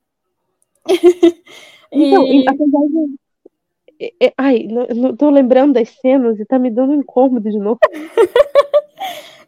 Então, 1.89 2.23
E- 2.26 2.44
apesar 2.49 2.81
de. 2.89 4.34
ai, 4.38 4.68
não, 4.68 5.15
tô 5.15 5.30
lembrando 5.30 5.73
das 5.73 5.89
cenas 6.02 6.38
e 6.39 6.45
tá 6.45 6.60
me 6.60 6.69
dando 6.69 6.91
um 6.91 6.95
incômodo 6.99 7.49
de 7.49 7.57
novo. 7.57 7.80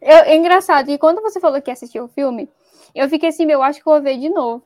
eu- 0.00 0.24
é 0.24 0.36
engraçado, 0.36 0.90
e 0.90 0.96
quando 0.96 1.20
você 1.20 1.38
falou 1.38 1.60
que 1.60 1.70
assistiu 1.70 2.04
o 2.04 2.08
filme, 2.08 2.48
eu 2.94 3.08
fiquei 3.10 3.28
assim, 3.28 3.44
meu, 3.44 3.58
eu 3.58 3.62
acho 3.62 3.82
que 3.82 3.88
eu 3.88 3.92
vou 3.92 4.02
ver 4.02 4.16
de 4.16 4.30
novo. 4.30 4.64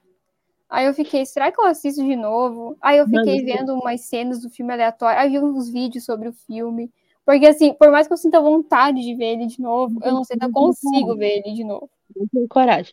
Aí 0.74 0.86
eu 0.86 0.94
fiquei, 0.94 1.24
será 1.26 1.52
que 1.52 1.60
eu 1.60 1.66
assisto 1.66 2.04
de 2.04 2.16
novo? 2.16 2.76
Aí 2.80 2.98
eu 2.98 3.06
fiquei 3.08 3.42
Mano, 3.42 3.44
vendo 3.44 3.74
umas 3.74 4.02
cenas 4.02 4.40
do 4.42 4.50
filme 4.50 4.72
aleatório, 4.72 5.20
aí 5.20 5.30
vi 5.30 5.38
uns 5.38 5.68
vídeos 5.70 6.04
sobre 6.04 6.28
o 6.28 6.32
filme. 6.32 6.90
Porque 7.24 7.46
assim, 7.46 7.72
por 7.74 7.90
mais 7.90 8.06
que 8.06 8.12
eu 8.12 8.16
sinta 8.18 8.40
vontade 8.40 9.00
de 9.02 9.14
ver 9.14 9.34
ele 9.34 9.46
de 9.46 9.60
novo, 9.60 9.98
eu 10.02 10.12
não 10.12 10.24
sei 10.24 10.36
se 10.38 10.44
eu 10.46 10.50
consigo 10.50 11.16
ver 11.16 11.38
ele 11.38 11.54
de 11.54 11.64
novo. 11.64 11.90
Não 12.16 12.26
tenho 12.28 12.48
coragem. 12.48 12.92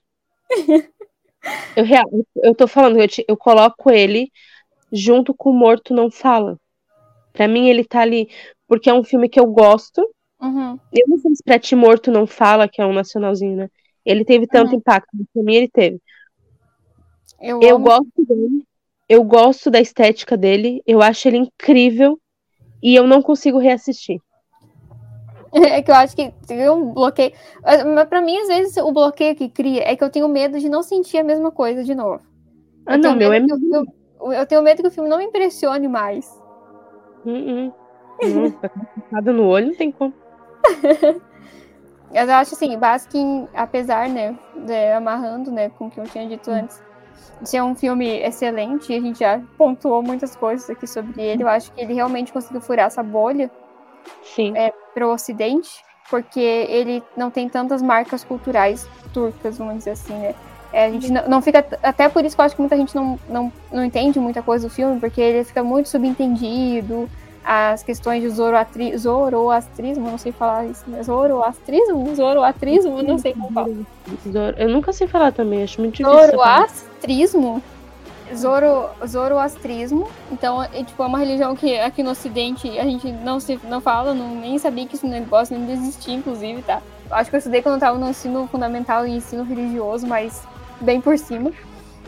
Eu, 1.75 1.85
real, 1.85 2.05
eu 2.43 2.53
tô 2.55 2.67
falando, 2.67 2.99
eu, 2.99 3.07
te- 3.07 3.25
eu 3.27 3.37
coloco 3.37 3.89
ele 3.91 4.31
junto 4.91 5.33
com 5.33 5.51
o 5.51 5.53
Morto 5.53 5.93
Não 5.93 6.11
Fala. 6.11 6.57
Pra 7.33 7.47
mim, 7.47 7.69
ele 7.69 7.85
tá 7.85 8.01
ali, 8.01 8.29
porque 8.67 8.89
é 8.89 8.95
um 8.95 9.03
filme 9.03 9.29
que 9.29 9.39
eu 9.39 9.47
gosto. 9.47 10.01
Uhum. 10.41 10.79
Eu 10.91 11.07
não 11.07 11.17
sei 11.19 11.35
se 11.35 11.43
pra 11.43 11.59
ti 11.59 11.75
Morto 11.75 12.11
Não 12.11 12.27
Fala, 12.27 12.69
que 12.69 12.81
é 12.81 12.85
um 12.85 12.93
nacionalzinho, 12.93 13.57
né? 13.57 13.69
Ele 14.05 14.25
teve 14.25 14.47
tanto 14.47 14.75
impacto, 14.75 15.09
mas 15.13 15.27
pra 15.33 15.43
mim 15.43 15.55
ele 15.55 15.69
teve. 15.69 16.01
Eu, 17.41 17.61
Eu 17.61 17.75
amo 17.75 17.85
gosto 17.85 18.25
dele, 18.25 18.63
eu 19.09 19.23
gosto 19.23 19.71
da 19.71 19.79
estética 19.79 20.37
dele, 20.37 20.81
eu 20.85 21.01
acho 21.01 21.27
ele 21.27 21.37
incrível 21.37 22.19
e 22.81 22.95
eu 22.95 23.07
não 23.07 23.21
consigo 23.21 23.57
reassistir. 23.57 24.19
É 25.53 25.81
que 25.81 25.91
eu 25.91 25.95
acho 25.95 26.15
que 26.15 26.31
tem 26.47 26.69
um 26.69 26.93
bloqueio. 26.93 27.33
Mas 27.93 28.07
pra 28.07 28.21
mim, 28.21 28.37
às 28.37 28.47
vezes, 28.47 28.77
o 28.77 28.91
bloqueio 28.91 29.35
que 29.35 29.49
cria 29.49 29.83
é 29.83 29.95
que 29.95 30.03
eu 30.03 30.09
tenho 30.09 30.27
medo 30.29 30.57
de 30.59 30.69
não 30.69 30.81
sentir 30.81 31.17
a 31.17 31.23
mesma 31.23 31.51
coisa 31.51 31.83
de 31.83 31.93
novo. 31.93 32.21
Ah, 32.85 32.95
Eu 32.95 32.99
não, 32.99 33.17
tenho 33.17 33.17
meu 33.17 33.33
é. 33.33 33.41
filme- 33.45 33.87
eu 34.37 34.45
tenho 34.45 34.61
medo 34.61 34.81
que 34.81 34.87
o 34.87 34.91
filme 34.91 35.09
não 35.09 35.17
me 35.17 35.25
impressione 35.25 35.87
mais. 35.87 36.25
Hum, 37.25 37.67
hum. 37.67 37.71
Não, 38.23 38.51
tá 38.51 38.69
nada 39.11 39.33
no 39.33 39.45
olho, 39.47 39.67
não 39.67 39.75
tem 39.75 39.91
como. 39.91 40.13
Mas 42.13 42.29
eu 42.29 42.35
acho 42.35 42.55
assim, 42.55 42.77
Baskin, 42.77 43.47
apesar, 43.53 44.09
né, 44.09 44.37
de, 44.65 44.91
amarrando, 44.91 45.49
né, 45.51 45.69
com 45.69 45.87
o 45.87 45.89
que 45.89 45.99
eu 45.99 46.03
tinha 46.05 46.27
dito 46.27 46.51
antes, 46.51 46.79
ser 47.43 47.61
um 47.61 47.75
filme 47.75 48.19
excelente, 48.19 48.93
a 48.93 48.99
gente 48.99 49.19
já 49.19 49.41
pontuou 49.57 50.03
muitas 50.03 50.35
coisas 50.35 50.69
aqui 50.69 50.87
sobre 50.87 51.21
ele, 51.21 51.43
eu 51.43 51.47
acho 51.47 51.71
que 51.71 51.81
ele 51.81 51.93
realmente 51.93 52.31
conseguiu 52.31 52.61
furar 52.61 52.87
essa 52.87 53.01
bolha 53.01 53.49
Sim. 54.23 54.53
para 54.93 55.07
o 55.07 55.11
Ocidente, 55.11 55.83
porque 56.09 56.39
ele 56.39 57.03
não 57.15 57.31
tem 57.31 57.47
tantas 57.47 57.81
marcas 57.81 58.23
culturais 58.23 58.87
turcas, 59.13 59.57
vamos 59.57 59.77
dizer 59.79 59.91
assim, 59.91 60.13
né? 60.13 60.35
É, 60.73 60.85
a 60.85 60.89
gente 60.89 61.11
não, 61.11 61.27
não 61.27 61.41
fica. 61.41 61.65
Até 61.83 62.07
por 62.07 62.23
isso 62.23 62.35
que 62.35 62.41
eu 62.41 62.45
acho 62.45 62.55
que 62.55 62.61
muita 62.61 62.77
gente 62.77 62.95
não, 62.95 63.19
não, 63.27 63.51
não 63.71 63.83
entende 63.83 64.19
muita 64.19 64.41
coisa 64.41 64.67
do 64.67 64.73
filme, 64.73 64.99
porque 64.99 65.19
ele 65.19 65.43
fica 65.43 65.63
muito 65.63 65.89
subentendido. 65.89 67.09
As 67.43 67.81
questões 67.81 68.21
de 68.21 68.29
zoroatri, 68.29 68.95
zoroastrismo, 68.97 70.11
não 70.11 70.17
sei 70.17 70.31
falar 70.31 70.65
isso, 70.67 70.83
né? 70.87 71.01
Zoroastrismo? 71.01 72.15
Zoroatrismo? 72.15 73.01
Não 73.01 73.17
sei 73.17 73.33
como 73.33 73.51
falar. 73.51 73.69
Zoro- 74.31 74.55
Eu 74.57 74.69
nunca 74.69 74.93
sei 74.93 75.07
falar 75.07 75.31
também, 75.31 75.63
acho 75.63 75.81
muito 75.81 75.95
difícil. 75.97 76.19
Zoroastrismo? 76.31 77.63
Zoro, 78.35 78.89
zoroastrismo. 79.05 80.07
Então, 80.31 80.63
é, 80.63 80.83
tipo, 80.83 81.01
é 81.03 81.05
uma 81.05 81.17
religião 81.17 81.55
que 81.55 81.77
aqui 81.79 82.01
no 82.03 82.11
Ocidente 82.11 82.79
a 82.79 82.83
gente 82.83 83.11
não 83.11 83.39
se 83.39 83.59
não 83.67 83.81
fala, 83.81 84.13
não, 84.13 84.35
nem 84.35 84.57
sabia 84.57 84.85
que 84.87 84.95
esse 84.95 85.05
negócio 85.05 85.57
nem 85.57 85.69
existia, 85.73 86.13
inclusive, 86.13 86.61
tá? 86.61 86.81
Acho 87.09 87.29
que 87.29 87.35
eu 87.35 87.39
estudei 87.39 87.61
quando 87.61 87.75
eu 87.75 87.79
tava 87.81 87.97
no 87.97 88.09
ensino 88.09 88.47
fundamental 88.49 89.05
e 89.05 89.11
ensino 89.17 89.43
religioso, 89.43 90.07
mas 90.07 90.43
bem 90.79 91.01
por 91.01 91.17
cima. 91.17 91.51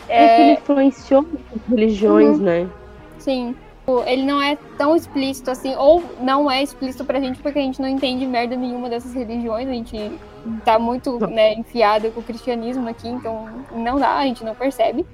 É 0.08 0.28
que 0.30 0.42
É, 0.42 0.42
ele 0.42 0.54
influenciou 0.60 1.24
muitas 1.24 1.62
religiões, 1.70 2.40
né? 2.40 2.70
sim. 3.20 3.54
Tipo, 3.84 4.02
Ele 4.06 4.24
não 4.24 4.42
é 4.42 4.58
tão 4.78 4.96
explícito 4.96 5.52
assim, 5.52 5.76
ou 5.76 6.02
não 6.22 6.50
é 6.50 6.64
explícito 6.64 7.04
pra 7.04 7.20
gente 7.20 7.42
porque 7.42 7.60
a 7.60 7.62
gente 7.62 7.82
não 7.82 7.90
entende 7.90 8.26
merda 8.26 8.56
nenhuma 8.56 8.90
dessas 8.90 9.14
religiões, 9.14 9.68
a 9.68 9.74
gente 9.74 10.18
tá 10.64 10.80
muito 10.80 11.20
né, 11.28 11.54
enfiada 11.54 12.10
com 12.10 12.22
o 12.22 12.24
cristianismo 12.24 12.88
aqui, 12.88 13.10
então 13.10 13.50
não 13.76 14.00
dá, 14.00 14.20
a 14.20 14.26
gente 14.26 14.42
não 14.46 14.56
percebe. 14.56 15.06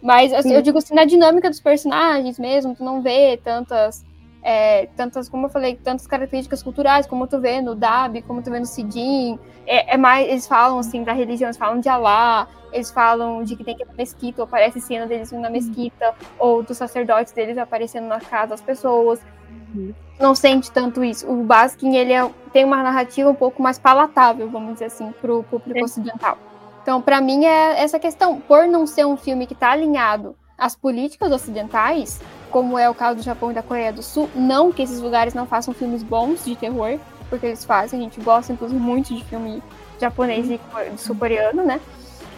Mas 0.00 0.32
assim, 0.32 0.52
eu 0.52 0.62
digo 0.62 0.78
assim, 0.78 0.94
na 0.94 1.04
dinâmica 1.04 1.50
dos 1.50 1.58
personagens 1.58 2.38
mesmo, 2.38 2.76
tu 2.76 2.84
não 2.84 3.02
vê 3.02 3.40
tantas, 3.42 4.04
é, 4.48 4.86
tantas, 4.96 5.28
como 5.28 5.46
eu 5.46 5.50
falei, 5.50 5.74
tantas 5.74 6.06
características 6.06 6.62
culturais, 6.62 7.04
como 7.04 7.26
tu 7.26 7.40
vê 7.40 7.60
no 7.60 7.74
Dab, 7.74 8.22
como 8.22 8.40
tu 8.40 8.48
vê 8.48 8.60
no 8.60 8.64
Sidim. 8.64 9.40
É, 9.66 9.94
é 9.94 9.96
mais, 9.96 10.28
eles 10.28 10.46
falam 10.46 10.78
assim 10.78 11.02
da 11.02 11.12
religião, 11.12 11.48
eles 11.48 11.56
falam 11.56 11.80
de 11.80 11.88
Alá, 11.88 12.46
eles 12.72 12.92
falam 12.92 13.42
de 13.42 13.56
que 13.56 13.64
tem 13.64 13.74
que 13.76 13.82
ir 13.82 13.86
na 13.86 13.94
mesquita, 13.94 14.40
ou 14.40 14.46
aparece 14.46 14.80
cena 14.80 15.04
deles 15.04 15.32
na 15.32 15.50
mesquita, 15.50 16.14
ou 16.38 16.62
dos 16.62 16.76
sacerdotes 16.76 17.32
deles 17.32 17.58
aparecendo 17.58 18.06
na 18.06 18.20
casa 18.20 18.50
das 18.50 18.60
pessoas. 18.60 19.18
Não 20.20 20.32
sente 20.32 20.70
tanto 20.70 21.02
isso. 21.02 21.28
O 21.28 21.42
Baskin, 21.42 21.96
ele 21.96 22.12
é- 22.12 22.30
tem 22.52 22.64
uma 22.64 22.84
narrativa 22.84 23.28
um 23.28 23.34
pouco 23.34 23.60
mais 23.60 23.80
palatável, 23.80 24.48
vamos 24.48 24.74
dizer 24.74 24.84
assim, 24.84 25.12
pro 25.20 25.42
público 25.42 25.80
É. 25.80 25.82
ocidental. 25.82 26.38
Então, 26.82 27.02
pra 27.02 27.20
mim, 27.20 27.44
é 27.44 27.82
essa 27.82 27.98
questão. 27.98 28.40
Por 28.40 28.68
não 28.68 28.86
ser 28.86 29.04
um 29.04 29.16
filme 29.16 29.44
que 29.44 29.56
tá 29.56 29.72
alinhado 29.72 30.36
às 30.56 30.76
políticas 30.76 31.32
ocidentais, 31.32 32.20
como 32.50 32.78
é 32.78 32.88
o 32.88 32.94
caso 32.94 33.16
do 33.16 33.22
Japão 33.22 33.50
e 33.50 33.54
da 33.54 33.62
Coreia 33.62 33.92
do 33.92 34.02
Sul, 34.02 34.28
não 34.34 34.72
que 34.72 34.82
esses 34.82 35.00
lugares 35.00 35.34
não 35.34 35.46
façam 35.46 35.74
filmes 35.74 36.02
bons 36.02 36.44
de 36.44 36.56
terror, 36.56 36.98
porque 37.28 37.46
eles 37.46 37.64
fazem, 37.64 38.00
a 38.00 38.02
gente 38.02 38.20
gosta, 38.20 38.52
inclusive, 38.52 38.80
muito 38.80 39.14
de 39.14 39.24
filme 39.24 39.62
japonês 40.00 40.48
e 40.48 40.60
sul-coreano, 40.96 41.64
né? 41.64 41.80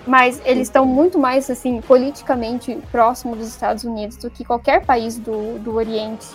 Mas 0.06 0.40
eles 0.44 0.68
estão 0.68 0.86
muito 0.86 1.18
mais, 1.18 1.51
assim, 1.51 1.80
politicamente 1.82 2.78
próximos 2.90 3.39
dos 3.39 3.48
Estados 3.48 3.85
Unidos 3.85 4.16
do 4.16 4.30
que 4.30 4.44
qualquer 4.44 4.85
país 4.85 5.18
do, 5.18 5.59
do 5.59 5.74
Oriente 5.74 6.26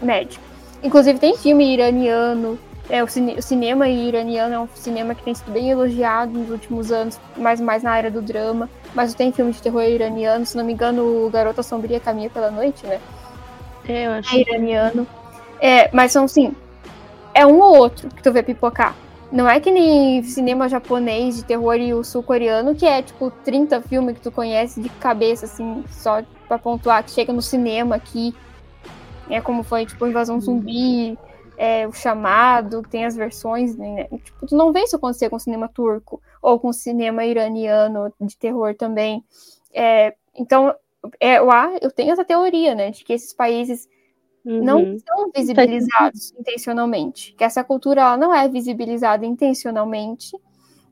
Médio. 0.00 0.40
Inclusive, 0.82 1.18
tem 1.18 1.36
filme 1.36 1.74
iraniano, 1.74 2.58
é, 2.90 3.04
o, 3.04 3.06
cine, 3.06 3.34
o, 3.34 3.42
cinema 3.42 3.88
iraniano 3.88 4.54
é 4.54 4.58
um 4.58 4.68
cinema 4.74 5.14
que 5.14 5.22
tem 5.22 5.32
sido 5.32 5.52
bem 5.52 5.70
elogiado 5.70 6.32
nos 6.32 6.50
últimos 6.50 6.90
anos, 6.90 7.20
mais 7.36 7.60
mais 7.60 7.82
na 7.82 7.92
área 7.92 8.10
do 8.10 8.20
drama. 8.20 8.68
Mas 8.94 9.14
tem 9.14 9.30
filme 9.30 9.52
de 9.52 9.62
terror 9.62 9.82
iraniano, 9.82 10.44
se 10.44 10.56
não 10.56 10.64
me 10.64 10.72
engano, 10.72 11.26
o 11.26 11.30
Garota 11.30 11.62
Sombria 11.62 12.00
Caminha 12.00 12.28
pela 12.28 12.50
Noite, 12.50 12.84
né? 12.84 13.00
É, 13.88 14.06
eu 14.06 14.12
acho. 14.12 14.34
É 14.34 14.40
iraniano. 14.40 15.06
É, 15.60 15.90
mas 15.92 16.10
são 16.10 16.24
assim, 16.24 16.52
é 17.32 17.46
um 17.46 17.60
ou 17.60 17.76
outro 17.76 18.08
que 18.08 18.22
tu 18.22 18.32
vê 18.32 18.42
pipocar. 18.42 18.94
Não 19.30 19.48
é 19.48 19.60
que 19.60 19.70
nem 19.70 20.20
cinema 20.24 20.68
japonês 20.68 21.36
de 21.36 21.44
terror 21.44 21.76
e 21.76 21.94
o 21.94 22.02
sul-coreano, 22.02 22.74
que 22.74 22.84
é 22.84 23.00
tipo 23.00 23.30
30 23.30 23.80
filmes 23.82 24.16
que 24.16 24.22
tu 24.22 24.32
conhece 24.32 24.80
de 24.80 24.88
cabeça, 24.88 25.44
assim, 25.44 25.84
só 25.90 26.22
pra 26.48 26.58
pontuar, 26.58 27.04
que 27.04 27.12
chega 27.12 27.32
no 27.32 27.40
cinema 27.40 27.94
aqui. 27.94 28.34
É 29.28 29.40
como 29.40 29.62
foi, 29.62 29.86
tipo, 29.86 30.04
Invasão 30.04 30.40
Zumbi, 30.40 31.16
é, 31.62 31.86
o 31.86 31.92
chamado, 31.92 32.80
tem 32.80 33.04
as 33.04 33.14
versões, 33.14 33.76
né? 33.76 34.04
Tipo, 34.24 34.46
tu 34.46 34.56
não 34.56 34.72
vê 34.72 34.80
isso 34.80 34.96
acontecer 34.96 35.28
com 35.28 35.36
o 35.36 35.40
cinema 35.40 35.68
turco 35.68 36.18
ou 36.40 36.58
com 36.58 36.68
o 36.68 36.72
cinema 36.72 37.22
iraniano 37.22 38.10
de 38.18 38.34
terror 38.34 38.74
também. 38.74 39.22
É, 39.70 40.14
então, 40.34 40.74
é, 41.20 41.36
eu, 41.36 41.50
eu 41.82 41.90
tenho 41.90 42.12
essa 42.12 42.24
teoria, 42.24 42.74
né, 42.74 42.90
de 42.92 43.04
que 43.04 43.12
esses 43.12 43.34
países 43.34 43.86
uhum. 44.42 44.64
não 44.64 44.98
são 44.98 45.30
visibilizados 45.36 46.32
intencionalmente, 46.32 47.34
que 47.34 47.44
essa 47.44 47.62
cultura 47.62 48.00
ela 48.00 48.16
não 48.16 48.34
é 48.34 48.48
visibilizada 48.48 49.26
intencionalmente, 49.26 50.34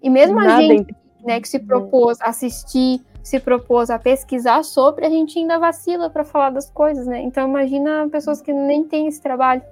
e 0.02 0.10
mesmo 0.10 0.36
Nada 0.36 0.56
a 0.56 0.60
gente, 0.60 0.94
né, 1.24 1.40
que 1.40 1.48
se 1.48 1.60
propôs 1.60 2.20
a 2.20 2.26
assistir, 2.26 3.00
se 3.22 3.40
propôs 3.40 3.88
a 3.88 3.98
pesquisar 3.98 4.62
sobre, 4.62 5.06
a 5.06 5.10
gente 5.10 5.38
ainda 5.38 5.58
vacila 5.58 6.10
para 6.10 6.24
falar 6.24 6.50
das 6.50 6.70
coisas, 6.70 7.06
né? 7.06 7.22
Então 7.22 7.48
imagina 7.48 8.06
pessoas 8.10 8.42
que 8.42 8.52
nem 8.52 8.84
têm 8.84 9.06
esse 9.06 9.22
trabalho. 9.22 9.62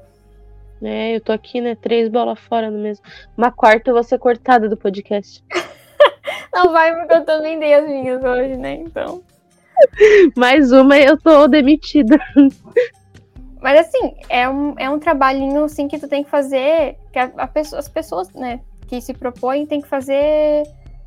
É, 0.83 1.17
eu 1.17 1.21
tô 1.21 1.33
aqui, 1.33 1.61
né? 1.61 1.75
Três 1.75 2.09
bolas 2.09 2.39
fora 2.39 2.71
no 2.71 2.79
mesmo. 2.79 3.05
Uma 3.37 3.51
quarta 3.51 3.91
eu 3.91 3.95
vou 3.95 4.03
ser 4.03 4.19
cortada 4.19 4.69
do 4.69 4.77
podcast. 4.77 5.43
Não 6.53 6.73
vai, 6.73 6.95
porque 6.95 7.15
eu 7.15 7.25
também 7.25 7.59
dei 7.59 7.75
as 7.75 7.87
minhas 7.87 8.23
hoje, 8.23 8.57
né? 8.57 8.75
Então. 8.75 9.23
Mais 10.37 10.73
uma 10.73 10.99
e 10.99 11.05
eu 11.05 11.19
tô 11.19 11.47
demitida. 11.47 12.19
Mas 13.61 13.81
assim, 13.81 14.15
é 14.29 14.49
um, 14.49 14.75
é 14.79 14.89
um 14.89 14.99
trabalhinho 14.99 15.65
assim 15.65 15.89
que 15.89 15.99
tu 15.99 16.07
tem 16.07 16.23
que 16.23 16.31
fazer, 16.31 16.97
que 17.13 17.19
a, 17.19 17.25
a 17.37 17.47
pessoa, 17.49 17.81
as 17.81 17.89
pessoas, 17.89 18.33
né, 18.33 18.61
que 18.87 19.01
se 19.01 19.13
propõem 19.13 19.67
tem 19.67 19.81
que 19.81 19.89
fazer 19.89 20.63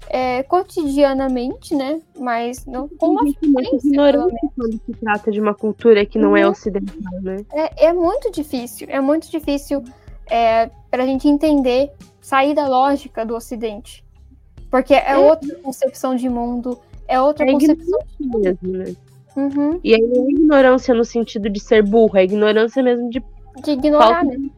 é, 0.08 0.44
cotidianamente, 0.44 1.76
né? 1.76 2.02
Mas 2.18 2.66
não 2.66 2.88
com 2.88 3.10
uma 3.10 3.22
frequência. 3.22 4.50
quando 4.56 4.82
se 4.86 4.94
trata 4.94 5.32
de 5.32 5.40
uma 5.40 5.54
cultura 5.54 6.06
que 6.06 6.18
não 6.18 6.36
é 6.36 6.42
é 6.42 6.48
ocidental, 6.48 7.22
né? 7.22 7.46
É, 7.52 7.88
é 7.88 7.94
muito 7.94 8.32
difícil, 8.32 8.88
é 8.90 9.02
muito 9.02 9.30
difícil 9.30 9.84
é, 10.30 10.70
para 10.90 11.04
a 11.04 11.06
gente 11.06 11.28
entender, 11.28 11.92
sair 12.22 12.54
da 12.54 12.68
lógica 12.68 13.26
do 13.26 13.36
Ocidente. 13.36 14.04
Porque 14.70 14.94
é, 14.94 15.12
é. 15.12 15.18
outra 15.18 15.56
concepção 15.56 16.16
de 16.16 16.30
mundo, 16.30 16.80
é 17.08 17.20
outra 17.20 17.48
é 17.48 17.52
concepção 17.52 18.00
de 18.20 18.28
mundo. 18.28 18.44
Mesmo, 18.44 18.78
né? 18.78 18.96
Uhum. 19.36 19.80
E 19.84 19.94
aí 19.94 20.02
não 20.02 20.26
é 20.26 20.32
ignorância 20.32 20.94
no 20.94 21.06
sentido 21.06 21.50
de 21.50 21.60
ser 21.60 21.84
burro, 21.84 22.18
é 22.18 22.24
ignorância 22.24 22.82
mesmo 22.84 23.10
de. 23.10 23.24
De 23.64 23.72
ignorar, 23.72 24.22
falta... 24.22 24.38
né? 24.38 24.50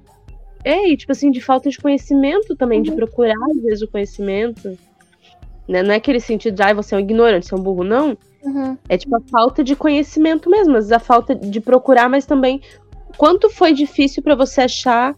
É, 0.63 0.89
e 0.89 0.97
tipo 0.97 1.11
assim, 1.11 1.31
de 1.31 1.41
falta 1.41 1.69
de 1.69 1.77
conhecimento 1.77 2.55
também, 2.55 2.80
uhum. 2.80 2.84
de 2.84 2.91
procurar 2.91 3.35
às 3.55 3.63
vezes 3.63 3.81
o 3.81 3.88
conhecimento. 3.88 4.77
Né? 5.67 5.83
Não 5.83 5.93
é 5.93 5.97
aquele 5.97 6.19
sentido 6.19 6.55
de, 6.55 6.63
ah, 6.63 6.73
você 6.73 6.95
é 6.95 6.97
um 6.97 7.01
ignorante, 7.01 7.45
você 7.47 7.53
é 7.53 7.57
um 7.57 7.61
burro, 7.61 7.83
não. 7.83 8.17
Uhum. 8.43 8.77
É 8.89 8.97
tipo 8.97 9.15
a 9.15 9.21
falta 9.21 9.63
de 9.63 9.75
conhecimento 9.75 10.49
mesmo, 10.49 10.75
a 10.77 10.99
falta 10.99 11.35
de 11.35 11.61
procurar, 11.61 12.09
mas 12.09 12.25
também 12.25 12.61
quanto 13.17 13.49
foi 13.49 13.73
difícil 13.73 14.23
para 14.23 14.35
você 14.35 14.61
achar 14.61 15.15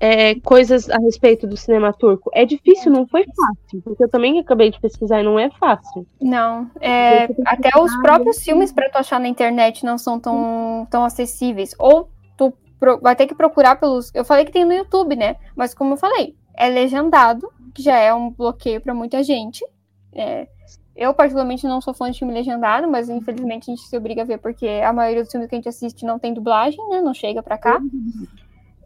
é, 0.00 0.34
coisas 0.36 0.88
a 0.88 0.98
respeito 0.98 1.46
do 1.46 1.56
cinema 1.56 1.92
turco. 1.92 2.30
É 2.32 2.44
difícil, 2.44 2.90
não 2.90 3.06
foi 3.06 3.24
fácil, 3.24 3.82
porque 3.84 4.02
eu 4.02 4.08
também 4.08 4.40
acabei 4.40 4.70
de 4.70 4.80
pesquisar 4.80 5.20
e 5.20 5.22
não 5.22 5.38
é 5.38 5.50
fácil. 5.50 6.06
Não, 6.20 6.70
é, 6.80 7.24
até 7.44 7.70
os 7.78 7.94
próprios 7.98 8.42
filmes 8.42 8.72
para 8.72 8.88
tu 8.88 8.96
achar 8.96 9.20
na 9.20 9.28
internet 9.28 9.84
não 9.84 9.98
são 9.98 10.18
tão, 10.18 10.86
tão 10.90 11.04
acessíveis. 11.04 11.74
Ou 11.78 12.08
tu 12.36 12.52
pro, 12.80 12.98
vai 13.00 13.14
ter 13.14 13.26
que 13.26 13.34
procurar 13.34 13.76
pelos. 13.76 14.10
Eu 14.14 14.24
falei 14.24 14.46
que 14.46 14.52
tem 14.52 14.64
no 14.64 14.72
YouTube, 14.72 15.14
né? 15.14 15.36
Mas 15.54 15.74
como 15.74 15.92
eu 15.92 15.98
falei, 15.98 16.34
é 16.56 16.68
legendado 16.68 17.52
que 17.74 17.82
já 17.82 17.96
é 17.96 18.12
um 18.12 18.30
bloqueio 18.30 18.80
para 18.80 18.94
muita 18.94 19.22
gente. 19.22 19.64
É, 20.12 20.48
eu, 20.94 21.14
particularmente, 21.14 21.66
não 21.66 21.80
sou 21.80 21.94
fã 21.94 22.10
de 22.10 22.18
filme 22.18 22.34
legendado, 22.34 22.86
mas 22.86 23.08
infelizmente 23.08 23.70
a 23.70 23.74
gente 23.74 23.88
se 23.88 23.96
obriga 23.96 24.22
a 24.22 24.24
ver 24.24 24.38
porque 24.38 24.66
a 24.66 24.92
maioria 24.92 25.22
dos 25.22 25.32
filmes 25.32 25.48
que 25.48 25.54
a 25.54 25.58
gente 25.58 25.68
assiste 25.68 26.04
não 26.04 26.18
tem 26.18 26.34
dublagem, 26.34 26.78
né? 26.88 27.00
Não 27.00 27.14
chega 27.14 27.42
para 27.42 27.56
cá. 27.56 27.80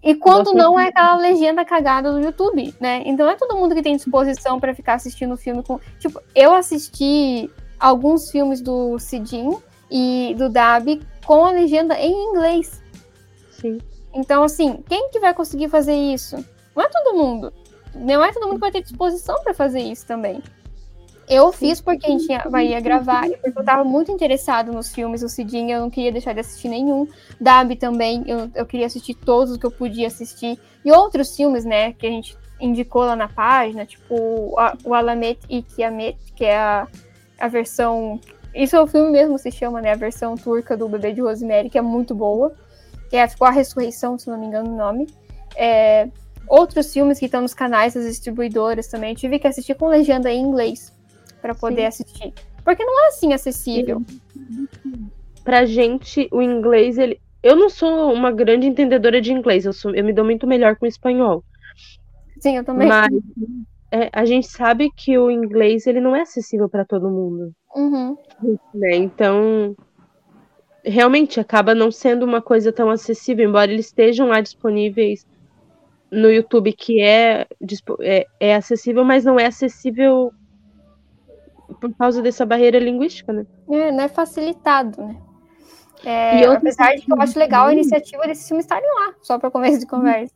E 0.02 0.15
quando 0.15 0.52
não 0.52 0.78
é 0.78 0.89
aquela 0.89 1.16
legenda 1.16 1.65
cagada 1.65 2.12
do 2.12 2.20
YouTube, 2.20 2.74
né? 2.78 3.02
Então 3.06 3.28
é 3.28 3.35
todo 3.36 3.56
mundo 3.56 3.74
que 3.74 3.82
tem 3.82 3.97
disposição 3.97 4.61
para 4.61 4.74
ficar 4.74 4.94
assistindo 4.94 5.32
o 5.32 5.36
filme 5.36 5.62
com. 5.62 5.81
Tipo, 5.98 6.20
eu 6.35 6.55
assisti 6.55 7.51
alguns 7.81 8.31
filmes 8.31 8.61
do 8.61 8.98
Cidin 8.98 9.56
e 9.90 10.35
do 10.39 10.51
Dab 10.51 11.01
com 11.27 11.47
a 11.47 11.51
legenda 11.51 11.98
em 11.98 12.12
inglês. 12.12 12.82
Sim. 13.51 13.78
Então, 14.15 14.43
assim, 14.43 14.85
quem 14.89 15.11
que 15.11 15.19
vai 15.19 15.35
conseguir 15.35 15.69
fazer 15.69 15.94
isso? 15.94 16.36
Não 16.77 16.85
é 16.85 16.89
todo 16.89 17.16
mundo 17.16 17.52
não 17.95 18.25
é 18.25 18.33
todo 18.33 18.47
mundo 18.47 18.55
que 18.55 18.61
vai 18.61 18.73
ter 18.73 18.83
disposição 18.83 19.43
para 19.43 19.55
fazer 19.55 19.81
isso 19.81 20.07
também. 20.07 20.43
Eu 21.29 21.51
fiz 21.53 21.81
porque 21.81 22.07
a 22.07 22.11
gente 22.11 22.27
ia, 22.31 22.81
gravar 22.81 23.27
e 23.27 23.37
porque 23.37 23.59
eu 23.59 23.65
tava 23.65 23.83
muito 23.83 24.12
interessado 24.12 24.73
nos 24.73 24.93
filmes, 24.93 25.23
o 25.23 25.29
Cidinha, 25.29 25.77
eu 25.77 25.81
não 25.81 25.91
queria 25.91 26.12
deixar 26.12 26.35
de 26.35 26.41
assistir 26.41 26.69
nenhum. 26.69 27.09
Dab 27.41 27.75
também, 27.77 28.23
eu, 28.27 28.51
eu 28.55 28.66
queria 28.66 28.87
assistir 28.87 29.15
todos 29.15 29.57
que 29.57 29.65
eu 29.65 29.71
podia 29.71 30.07
assistir. 30.07 30.59
E 30.85 30.93
outros 30.93 31.35
filmes, 31.35 31.65
né, 31.65 31.95
que 31.95 32.07
a 32.07 32.11
gente 32.11 32.37
indicou 32.61 33.05
lá 33.05 33.16
na 33.16 33.29
página, 33.29 33.87
tipo 33.87 34.55
o 34.85 34.95
Alamet 34.95 35.41
e 35.49 35.62
Kiamet, 35.62 36.19
que 36.35 36.45
é 36.45 36.59
a, 36.59 36.87
a 37.41 37.49
versão. 37.49 38.21
Isso 38.55 38.77
é 38.77 38.81
o 38.81 38.87
filme 38.87 39.11
mesmo 39.11 39.39
se 39.39 39.51
chama, 39.51 39.81
né? 39.81 39.93
A 39.93 39.97
versão 39.97 40.37
turca 40.37 40.77
do 40.77 40.89
Bebê 40.89 41.12
de 41.12 41.21
Rosemary, 41.21 41.71
que 41.71 41.79
é 41.79 41.83
muito 41.83 42.15
boa. 42.15 42.55
Que 43.11 43.16
é, 43.16 43.27
ficou 43.27 43.47
a 43.47 43.51
Ressurreição, 43.51 44.19
se 44.19 44.29
não 44.29 44.39
me 44.39 44.47
engano 44.47 44.71
o 44.71 44.77
nome. 44.77 45.09
É, 45.57 46.09
outros 46.49 46.93
filmes 46.93 47.19
que 47.19 47.27
estão 47.27 47.43
nos 47.43 47.55
canais 47.55 47.95
das 47.95 48.05
distribuidoras 48.05 48.89
também. 48.89 49.11
Eu 49.11 49.16
tive 49.16 49.39
que 49.39 49.47
assistir 49.47 49.75
com 49.75 49.89
legenda 49.89 50.31
em 50.31 50.41
inglês 50.41 50.93
para 51.41 51.55
poder 51.55 51.83
Sim. 51.83 52.03
assistir. 52.05 52.33
Porque 52.65 52.85
não 52.85 53.05
é 53.05 53.09
assim 53.09 53.33
acessível. 53.33 54.03
Pra 55.45 55.66
gente, 55.66 56.29
o 56.33 56.41
inglês, 56.41 56.97
ele. 56.97 57.21
Eu 57.43 57.55
não 57.55 57.69
sou 57.69 58.12
uma 58.12 58.33
grande 58.33 58.66
entendedora 58.66 59.21
de 59.21 59.31
inglês, 59.31 59.66
eu, 59.66 59.73
sou... 59.73 59.95
eu 59.95 60.03
me 60.03 60.15
dou 60.15 60.25
muito 60.25 60.47
melhor 60.47 60.77
com 60.77 60.87
o 60.87 60.89
espanhol. 60.89 61.45
Sim, 62.41 62.57
eu 62.57 62.65
também. 62.65 62.89
Mas 62.89 63.12
é, 63.91 64.09
a 64.12 64.25
gente 64.25 64.47
sabe 64.47 64.91
que 64.91 65.19
o 65.19 65.31
inglês 65.31 65.87
ele 65.87 66.01
não 66.01 66.16
é 66.16 66.23
acessível 66.23 66.69
para 66.69 66.85
todo 66.85 67.11
mundo. 67.11 67.53
Uhum. 67.77 68.16
Né? 68.75 68.97
Então, 68.97 69.77
realmente 70.83 71.39
acaba 71.39 71.75
não 71.75 71.91
sendo 71.91 72.25
uma 72.25 72.43
coisa 72.43 72.73
tão 72.73 72.91
acessível, 72.91 73.49
embora 73.49 73.73
eles 73.73 73.87
estejam 73.87 74.29
lá 74.29 74.41
disponíveis 74.41 75.27
no 76.15 76.31
YouTube 76.31 76.73
que 76.73 77.01
é, 77.01 77.47
é, 78.01 78.27
é 78.41 78.55
acessível, 78.55 79.05
mas 79.05 79.24
não 79.24 79.39
é 79.39 79.47
acessível 79.47 80.32
por 81.81 81.95
causa 81.97 82.23
dessa 82.23 82.47
barreira 82.47 82.78
linguística, 82.78 83.32
né? 83.32 83.47
É, 83.70 83.91
não 83.91 84.05
é 84.05 84.09
facilitado, 84.09 85.03
né? 85.03 85.16
É, 86.05 86.45
apesar 86.45 86.95
de 86.95 87.03
que 87.03 87.12
eu 87.12 87.20
acho 87.20 87.39
legal 87.39 87.66
a 87.66 87.73
iniciativa 87.73 88.27
desses 88.27 88.47
filmes 88.47 88.65
estarem 88.65 88.89
lá, 88.89 89.15
só 89.23 89.39
para 89.39 89.51
começo 89.51 89.81
de 89.81 89.86
conversa. 89.86 90.35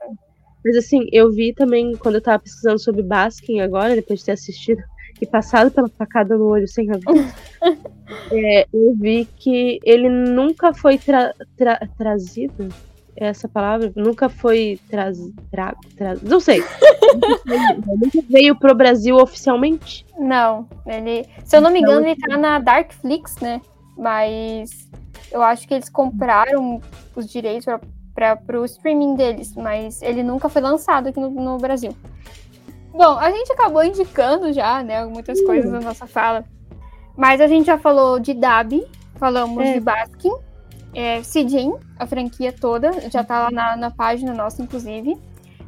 Mas 0.64 0.76
assim, 0.76 1.06
eu 1.12 1.30
vi 1.30 1.52
também, 1.52 1.94
quando 1.96 2.16
eu 2.16 2.22
tava 2.22 2.38
pesquisando 2.38 2.78
sobre 2.78 3.02
Baskin 3.02 3.60
agora, 3.60 3.94
depois 3.94 4.20
de 4.20 4.26
ter 4.26 4.32
assistido 4.32 4.82
e 5.20 5.26
passado 5.26 5.70
pela 5.70 5.88
facada 5.88 6.36
no 6.38 6.46
olho 6.46 6.66
sem 6.66 6.88
razão, 6.88 7.12
é, 8.32 8.66
eu 8.72 8.94
vi 8.98 9.26
que 9.36 9.78
ele 9.84 10.08
nunca 10.08 10.72
foi 10.72 10.96
tra 10.96 11.34
tra 11.56 11.78
trazido 11.98 12.68
essa 13.20 13.48
palavra 13.48 13.92
nunca 13.96 14.28
foi 14.28 14.78
traz, 14.88 15.18
tra, 15.50 15.74
tra, 15.96 16.16
não 16.22 16.40
sei. 16.40 16.62
nunca 17.86 18.22
veio 18.28 18.56
pro 18.56 18.74
Brasil 18.74 19.16
oficialmente? 19.16 20.06
Não, 20.18 20.68
ele, 20.86 21.26
se 21.44 21.56
eu 21.56 21.60
não 21.60 21.70
me 21.70 21.80
engano, 21.80 22.06
ele 22.06 22.20
tá 22.20 22.36
na 22.36 22.58
Darkflix, 22.58 23.36
né? 23.40 23.60
Mas 23.96 24.88
eu 25.32 25.42
acho 25.42 25.66
que 25.66 25.74
eles 25.74 25.88
compraram 25.88 26.80
os 27.16 27.28
direitos 27.28 27.66
para 28.14 28.60
o 28.60 28.64
streaming 28.64 29.14
deles, 29.14 29.54
mas 29.54 30.02
ele 30.02 30.22
nunca 30.22 30.48
foi 30.48 30.62
lançado 30.62 31.08
aqui 31.08 31.20
no, 31.20 31.30
no, 31.30 31.58
Brasil. 31.58 31.94
Bom, 32.92 33.18
a 33.18 33.30
gente 33.30 33.52
acabou 33.52 33.84
indicando 33.84 34.52
já, 34.52 34.82
né, 34.82 35.04
muitas 35.04 35.40
coisas 35.42 35.70
na 35.70 35.80
nossa 35.80 36.06
fala. 36.06 36.44
Mas 37.16 37.40
a 37.40 37.46
gente 37.46 37.66
já 37.66 37.78
falou 37.78 38.18
de 38.18 38.34
Dab, 38.34 38.72
falamos 39.16 39.64
é. 39.64 39.74
de 39.74 39.80
Baskin, 39.80 40.32
é, 40.94 41.22
Sidin, 41.22 41.74
a 41.98 42.06
franquia 42.06 42.52
toda, 42.52 43.10
já 43.10 43.22
tá 43.22 43.44
lá 43.44 43.50
na, 43.50 43.76
na 43.76 43.90
página 43.90 44.32
nossa, 44.34 44.62
inclusive. 44.62 45.16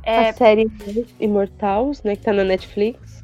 É, 0.02 0.30
a 0.30 0.32
série 0.32 0.70
Imortals, 1.18 2.02
né, 2.02 2.16
que 2.16 2.22
tá 2.22 2.32
na 2.32 2.42
Netflix. 2.42 3.22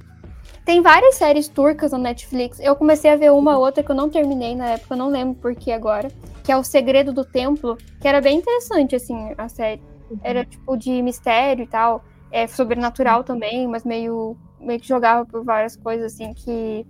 tem 0.64 0.82
várias 0.82 1.14
séries 1.14 1.48
turcas 1.48 1.92
no 1.92 1.98
Netflix. 1.98 2.60
Eu 2.60 2.76
comecei 2.76 3.10
a 3.10 3.16
ver 3.16 3.32
uma 3.32 3.58
outra 3.58 3.82
que 3.82 3.90
eu 3.90 3.96
não 3.96 4.10
terminei 4.10 4.54
na 4.54 4.70
época, 4.70 4.94
eu 4.94 4.98
não 4.98 5.08
lembro 5.08 5.34
por 5.36 5.54
que 5.54 5.72
agora. 5.72 6.08
Que 6.44 6.52
é 6.52 6.56
O 6.56 6.62
Segredo 6.62 7.12
do 7.12 7.24
Templo, 7.24 7.76
que 8.00 8.06
era 8.06 8.20
bem 8.20 8.38
interessante, 8.38 8.94
assim, 8.94 9.34
a 9.36 9.48
série. 9.48 9.82
Era 10.22 10.44
tipo 10.44 10.76
de 10.76 11.02
mistério 11.02 11.64
e 11.64 11.66
tal. 11.66 12.04
É 12.30 12.46
sobrenatural 12.46 13.24
também, 13.24 13.66
mas 13.66 13.84
meio, 13.84 14.36
meio 14.60 14.78
que 14.78 14.86
jogava 14.86 15.24
por 15.24 15.42
várias 15.44 15.76
coisas, 15.76 16.12
assim, 16.12 16.32
que. 16.34 16.86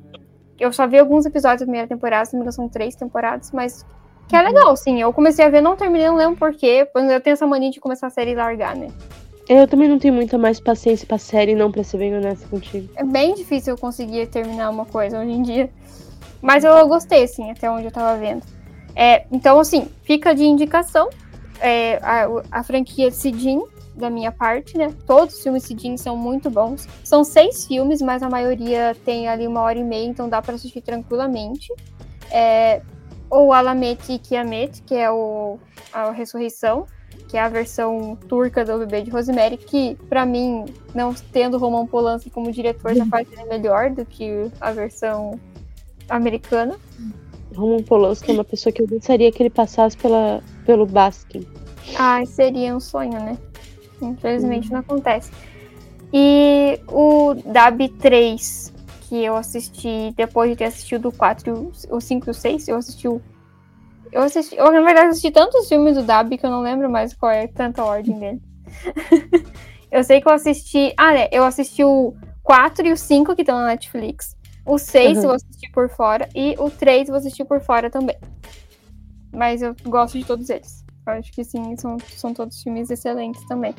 Eu 0.59 0.73
só 0.73 0.87
vi 0.87 0.99
alguns 0.99 1.27
episódios 1.27 1.61
da 1.61 1.66
primeira 1.66 1.87
temporada, 1.87 2.24
se 2.24 2.33
não 2.33 2.41
me 2.41 2.45
engano, 2.45 2.53
são 2.53 2.69
três 2.69 2.95
temporadas, 2.97 3.53
mas 3.53 3.85
que 4.28 4.36
é 4.36 4.43
legal, 4.43 4.77
sim. 4.77 5.01
Eu 5.01 5.12
comecei 5.12 5.44
a 5.44 5.48
ver, 5.48 5.61
não 5.61 5.77
terminei, 5.77 6.07
não 6.07 6.16
lembro 6.16 6.36
porquê. 6.36 6.89
Eu 6.94 7.20
tenho 7.20 7.35
essa 7.35 7.47
mania 7.47 7.70
de 7.70 7.81
começar 7.81 8.09
a 8.09 8.11
série 8.11 8.32
e 8.32 8.35
largar, 8.35 8.74
né? 8.74 8.89
Eu 9.48 9.69
também 9.69 9.89
não 9.89 9.98
tenho 9.98 10.12
muita 10.12 10.36
mais 10.36 10.59
paciência 10.59 11.07
pra 11.07 11.19
série, 11.19 11.55
não, 11.55 11.70
pra 11.70 11.85
ser 11.85 11.98
bem 11.98 12.16
honesta 12.16 12.48
contigo. 12.48 12.89
É 12.97 13.05
bem 13.05 13.35
difícil 13.35 13.74
eu 13.74 13.78
conseguir 13.78 14.27
terminar 14.27 14.70
uma 14.70 14.85
coisa 14.85 15.20
hoje 15.20 15.31
em 15.31 15.43
dia. 15.43 15.70
Mas 16.43 16.65
eu 16.65 16.89
gostei, 16.89 17.23
assim, 17.23 17.51
até 17.51 17.70
onde 17.70 17.85
eu 17.85 17.93
tava 17.93 18.19
vendo. 18.19 18.43
É, 18.94 19.24
então, 19.31 19.61
assim, 19.61 19.89
fica 20.03 20.35
de 20.35 20.44
indicação 20.44 21.09
é, 21.61 21.97
a, 22.03 22.27
a, 22.51 22.62
franquia 22.62 23.11
Sidin, 23.11 23.62
da 23.94 24.11
minha 24.11 24.32
parte, 24.32 24.77
né? 24.77 24.93
Todos 25.07 25.36
os 25.36 25.43
filmes 25.43 25.62
Sidin 25.62 25.97
são 25.97 26.16
muito 26.16 26.51
bons. 26.51 26.89
São 27.05 27.23
seis 27.23 27.66
filmes, 27.66 28.03
mas 28.03 28.23
a 28.23 28.28
maioria 28.28 28.97
tem 29.05 29.28
ali 29.28 29.47
uma 29.47 29.61
hora 29.61 29.78
e 29.78 29.85
meia, 29.85 30.07
então 30.07 30.28
dá 30.28 30.43
para 30.43 30.55
assistir 30.55 30.81
tranquilamente. 30.81 31.73
É, 32.31 32.82
ou 33.31 33.53
Alamet 33.53 34.12
e 34.12 34.19
Kiamet, 34.19 34.82
que 34.82 34.94
é 34.94 35.11
o, 35.11 35.59
a 35.93 36.11
ressurreição 36.11 36.86
que 37.28 37.36
é 37.36 37.40
a 37.40 37.48
versão 37.48 38.16
turca 38.28 38.65
do 38.65 38.78
Bebê 38.78 39.03
de 39.03 39.11
Rosemary, 39.11 39.57
que 39.57 39.97
para 40.09 40.24
mim, 40.24 40.65
não 40.94 41.12
tendo 41.32 41.59
Roman 41.59 41.86
Polanski 41.86 42.31
como 42.31 42.53
diretor, 42.53 42.94
já 42.94 43.05
faz 43.07 43.27
ele 43.32 43.44
melhor 43.44 43.90
do 43.90 44.05
que 44.05 44.51
a 44.61 44.70
versão 44.70 45.39
americana. 46.09 46.77
Roman 47.55 47.82
Polanski 47.82 48.31
é 48.31 48.35
uma 48.35 48.44
pessoa 48.44 48.73
que 48.73 48.82
eu 48.82 48.86
gostaria 48.86 49.32
que 49.32 49.43
ele 49.43 49.51
passasse 49.51 49.97
pela, 49.97 50.43
pelo 50.65 50.86
Baskin. 50.86 51.47
Ah, 51.98 52.24
seria 52.27 52.77
um 52.77 52.81
sonho, 52.81 53.12
né? 53.12 53.36
Infelizmente 54.01 54.69
uhum. 54.69 54.74
não 54.74 54.81
acontece. 54.81 55.31
E 56.12 56.78
o 56.89 57.35
DAB 57.44 57.89
3, 57.98 58.73
que 59.09 59.24
eu 59.24 59.37
assisti 59.37 60.12
depois 60.16 60.51
de 60.51 60.57
ter 60.57 60.65
assistido 60.65 61.09
o 61.09 61.12
4, 61.12 61.73
o 61.91 62.01
5 62.01 62.28
e 62.28 62.31
o 62.31 62.35
6, 62.35 62.69
eu 62.69 62.77
assisti 62.77 63.09
o 63.09 63.20
eu 64.12 64.23
assisti, 64.23 64.57
eu 64.57 64.70
na 64.73 64.81
verdade 64.81 65.09
assisti 65.09 65.31
tantos 65.31 65.69
filmes 65.69 65.95
do 65.95 66.03
Dabi 66.03 66.39
que 66.39 66.47
eu 66.47 66.51
não 66.51 66.62
lembro 66.62 66.89
mais 66.89 67.12
qual 67.12 67.31
é 67.31 67.47
tanta 67.47 67.85
ordem 67.85 68.19
dele. 68.19 68.43
eu 69.91 70.03
sei 70.05 70.20
que 70.20 70.28
eu 70.28 70.33
assisti. 70.33 70.95
Ah, 70.97 71.12
né? 71.12 71.28
Eu 71.31 71.45
assisti 71.45 71.85
o 71.85 72.15
4 72.43 72.87
e 72.87 72.93
o 72.93 72.97
5 72.97 73.35
que 73.35 73.43
estão 73.43 73.59
na 73.59 73.66
Netflix. 73.66 74.37
O 74.65 74.78
6 74.78 75.19
uhum. 75.19 75.24
eu 75.24 75.31
assisti 75.33 75.70
por 75.70 75.89
fora. 75.89 76.28
E 76.35 76.55
o 76.59 76.70
3 76.70 77.09
eu 77.09 77.15
assisti 77.15 77.45
por 77.45 77.61
fora 77.61 77.91
também. 77.91 78.16
Mas 79.33 79.61
eu 79.61 79.74
gosto 79.85 80.19
de 80.19 80.24
todos 80.24 80.49
eles. 80.49 80.85
Eu 81.07 81.12
acho 81.12 81.33
que 81.33 81.45
sim, 81.45 81.77
são, 81.77 81.99
são 82.16 82.33
todos 82.33 82.62
filmes 82.62 82.91
excelentes 82.91 83.45
também. 83.47 83.74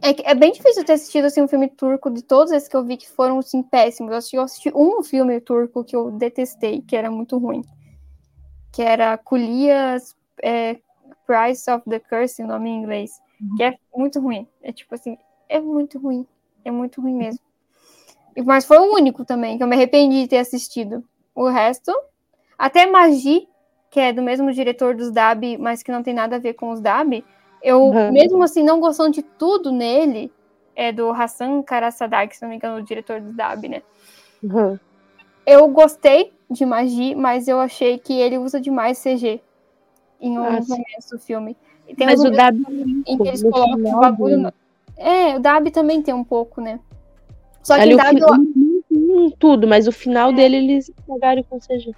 É, 0.00 0.30
é 0.30 0.34
bem 0.34 0.52
difícil 0.52 0.84
ter 0.84 0.94
assistido 0.94 1.26
assim, 1.26 1.42
um 1.42 1.48
filme 1.48 1.68
turco 1.68 2.10
de 2.10 2.22
todos 2.22 2.52
esses 2.52 2.68
que 2.68 2.76
eu 2.76 2.84
vi 2.84 2.96
que 2.96 3.08
foram 3.10 3.38
assim, 3.38 3.62
péssimos. 3.62 4.12
Eu 4.12 4.18
assisti, 4.18 4.36
eu 4.36 4.42
assisti 4.42 4.72
um 4.74 5.02
filme 5.02 5.40
turco 5.40 5.84
que 5.84 5.94
eu 5.94 6.10
detestei, 6.10 6.80
que 6.80 6.96
era 6.96 7.10
muito 7.10 7.36
ruim 7.36 7.62
que 8.72 8.82
era 8.82 9.16
Kulias 9.18 10.16
é, 10.42 10.78
Price 11.26 11.70
of 11.70 11.88
the 11.88 12.00
Curse, 12.00 12.42
o 12.42 12.46
nome 12.46 12.70
em 12.70 12.78
inglês, 12.78 13.20
uhum. 13.40 13.56
que 13.56 13.62
é 13.62 13.78
muito 13.94 14.18
ruim. 14.18 14.48
É 14.62 14.72
tipo 14.72 14.94
assim, 14.94 15.18
é 15.48 15.60
muito 15.60 15.98
ruim. 15.98 16.26
É 16.64 16.70
muito 16.70 17.00
ruim 17.00 17.14
mesmo. 17.14 17.40
Mas 18.44 18.64
foi 18.64 18.78
o 18.78 18.94
único 18.94 19.24
também 19.24 19.58
que 19.58 19.62
eu 19.62 19.68
me 19.68 19.76
arrependi 19.76 20.22
de 20.22 20.28
ter 20.28 20.38
assistido. 20.38 21.04
O 21.34 21.48
resto, 21.48 21.92
até 22.58 22.86
Magi, 22.86 23.46
que 23.90 24.00
é 24.00 24.12
do 24.12 24.22
mesmo 24.22 24.50
diretor 24.52 24.96
dos 24.96 25.12
Dab, 25.12 25.58
mas 25.58 25.82
que 25.82 25.92
não 25.92 26.02
tem 26.02 26.14
nada 26.14 26.36
a 26.36 26.38
ver 26.38 26.54
com 26.54 26.70
os 26.70 26.80
Dab, 26.80 27.22
eu, 27.62 27.80
uhum. 27.80 28.12
mesmo 28.12 28.42
assim, 28.42 28.62
não 28.62 28.80
gostando 28.80 29.12
de 29.12 29.22
tudo 29.22 29.70
nele, 29.70 30.32
é 30.74 30.92
do 30.92 31.10
Hassan 31.10 31.62
Karasadak, 31.62 32.34
se 32.34 32.42
não 32.42 32.48
me 32.48 32.56
engano, 32.56 32.78
o 32.78 32.82
diretor 32.82 33.20
dos 33.20 33.34
Dab, 33.34 33.68
né? 33.68 33.82
Uhum. 34.42 34.78
Eu 35.46 35.68
gostei 35.68 36.32
de 36.50 36.64
magia, 36.64 37.16
mas 37.16 37.48
eu 37.48 37.60
achei 37.60 37.98
que 37.98 38.12
ele 38.12 38.38
usa 38.38 38.60
demais 38.60 39.02
CG 39.02 39.40
em 40.20 40.36
ah, 40.36 40.46
alguns 40.46 40.68
momentos 40.68 41.10
do 41.10 41.18
filme. 41.18 41.56
E 41.88 41.94
tem 41.94 42.06
mas 42.06 42.22
o 42.22 42.30
Dab 42.30 42.56
em 43.06 43.18
que 43.18 43.28
eles 43.28 43.42
colocam 43.42 43.96
o 43.96 44.00
bagulho. 44.00 44.38
No... 44.38 44.52
É, 44.96 45.36
o 45.36 45.40
Dab 45.40 45.70
também 45.70 46.02
tem 46.02 46.14
um 46.14 46.24
pouco, 46.24 46.60
né? 46.60 46.78
Só 47.62 47.78
que 47.78 47.94
o 47.94 47.96
Dab. 47.96 48.18
Hum, 48.90 49.30
tudo, 49.38 49.66
mas 49.66 49.88
o 49.88 49.92
final 49.92 50.30
é. 50.30 50.32
dele 50.34 50.56
eles 50.56 50.90
pagaram 51.06 51.42
com 51.42 51.58
CG. 51.58 51.94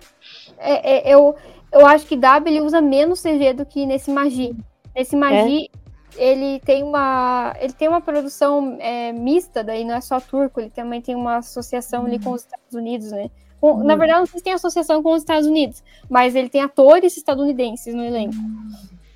É, 0.59 1.11
é, 1.11 1.15
eu, 1.15 1.35
eu 1.73 1.87
acho 1.87 2.07
que 2.07 2.17
Dab 2.17 2.47
ele 2.47 2.61
usa 2.61 2.81
menos 2.81 3.23
CG 3.23 3.53
do 3.53 3.67
que 3.67 3.85
nesse 3.85 4.11
Magi. 4.11 4.57
Nesse 4.95 5.17
Magi, 5.17 5.71
é. 6.17 6.25
ele 6.25 6.61
tem 6.61 6.83
uma. 6.83 7.55
Ele 7.61 7.73
tem 7.73 7.89
uma 7.89 8.01
produção 8.01 8.77
é, 8.81 9.13
mista, 9.13 9.65
daí 9.65 9.85
não 9.85 9.95
é 9.95 10.01
só 10.01 10.21
turco, 10.21 10.61
ele 10.61 10.71
também 10.71 11.01
tem 11.01 11.15
uma 11.15 11.37
associação 11.37 12.03
uhum. 12.03 12.07
ali 12.07 12.19
com 12.19 12.31
os 12.31 12.43
Estados 12.43 12.75
Unidos, 12.75 13.11
né? 13.11 13.31
Com, 13.61 13.83
na 13.83 13.97
verdade, 13.97 14.21
não 14.21 14.27
sei 14.27 14.39
se 14.39 14.45
tem 14.45 14.53
associação 14.53 15.03
com 15.03 15.13
os 15.13 15.23
Estados 15.23 15.47
Unidos, 15.47 15.83
mas 16.09 16.35
ele 16.35 16.49
tem 16.49 16.61
atores 16.61 17.17
estadunidenses 17.17 17.95
no 17.95 18.05
elenco. 18.05 18.37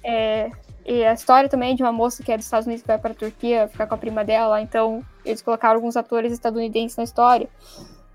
É, 0.02 0.50
e 0.86 1.05
a 1.05 1.12
história 1.12 1.50
também 1.50 1.72
é 1.72 1.74
de 1.74 1.82
uma 1.82 1.92
moça 1.92 2.22
que 2.22 2.32
é 2.32 2.36
dos 2.36 2.46
Estados 2.46 2.66
Unidos 2.66 2.80
que 2.80 2.88
vai 2.88 2.98
para 2.98 3.12
a 3.12 3.14
Turquia 3.14 3.68
ficar 3.68 3.86
com 3.86 3.94
a 3.94 3.98
prima 3.98 4.24
dela, 4.24 4.62
então 4.62 5.05
eles 5.22 5.42
colocaram 5.42 5.74
alguns 5.74 5.98
atores 5.98 6.32
estadunidenses 6.32 6.96
na 6.96 7.05
história. 7.05 7.46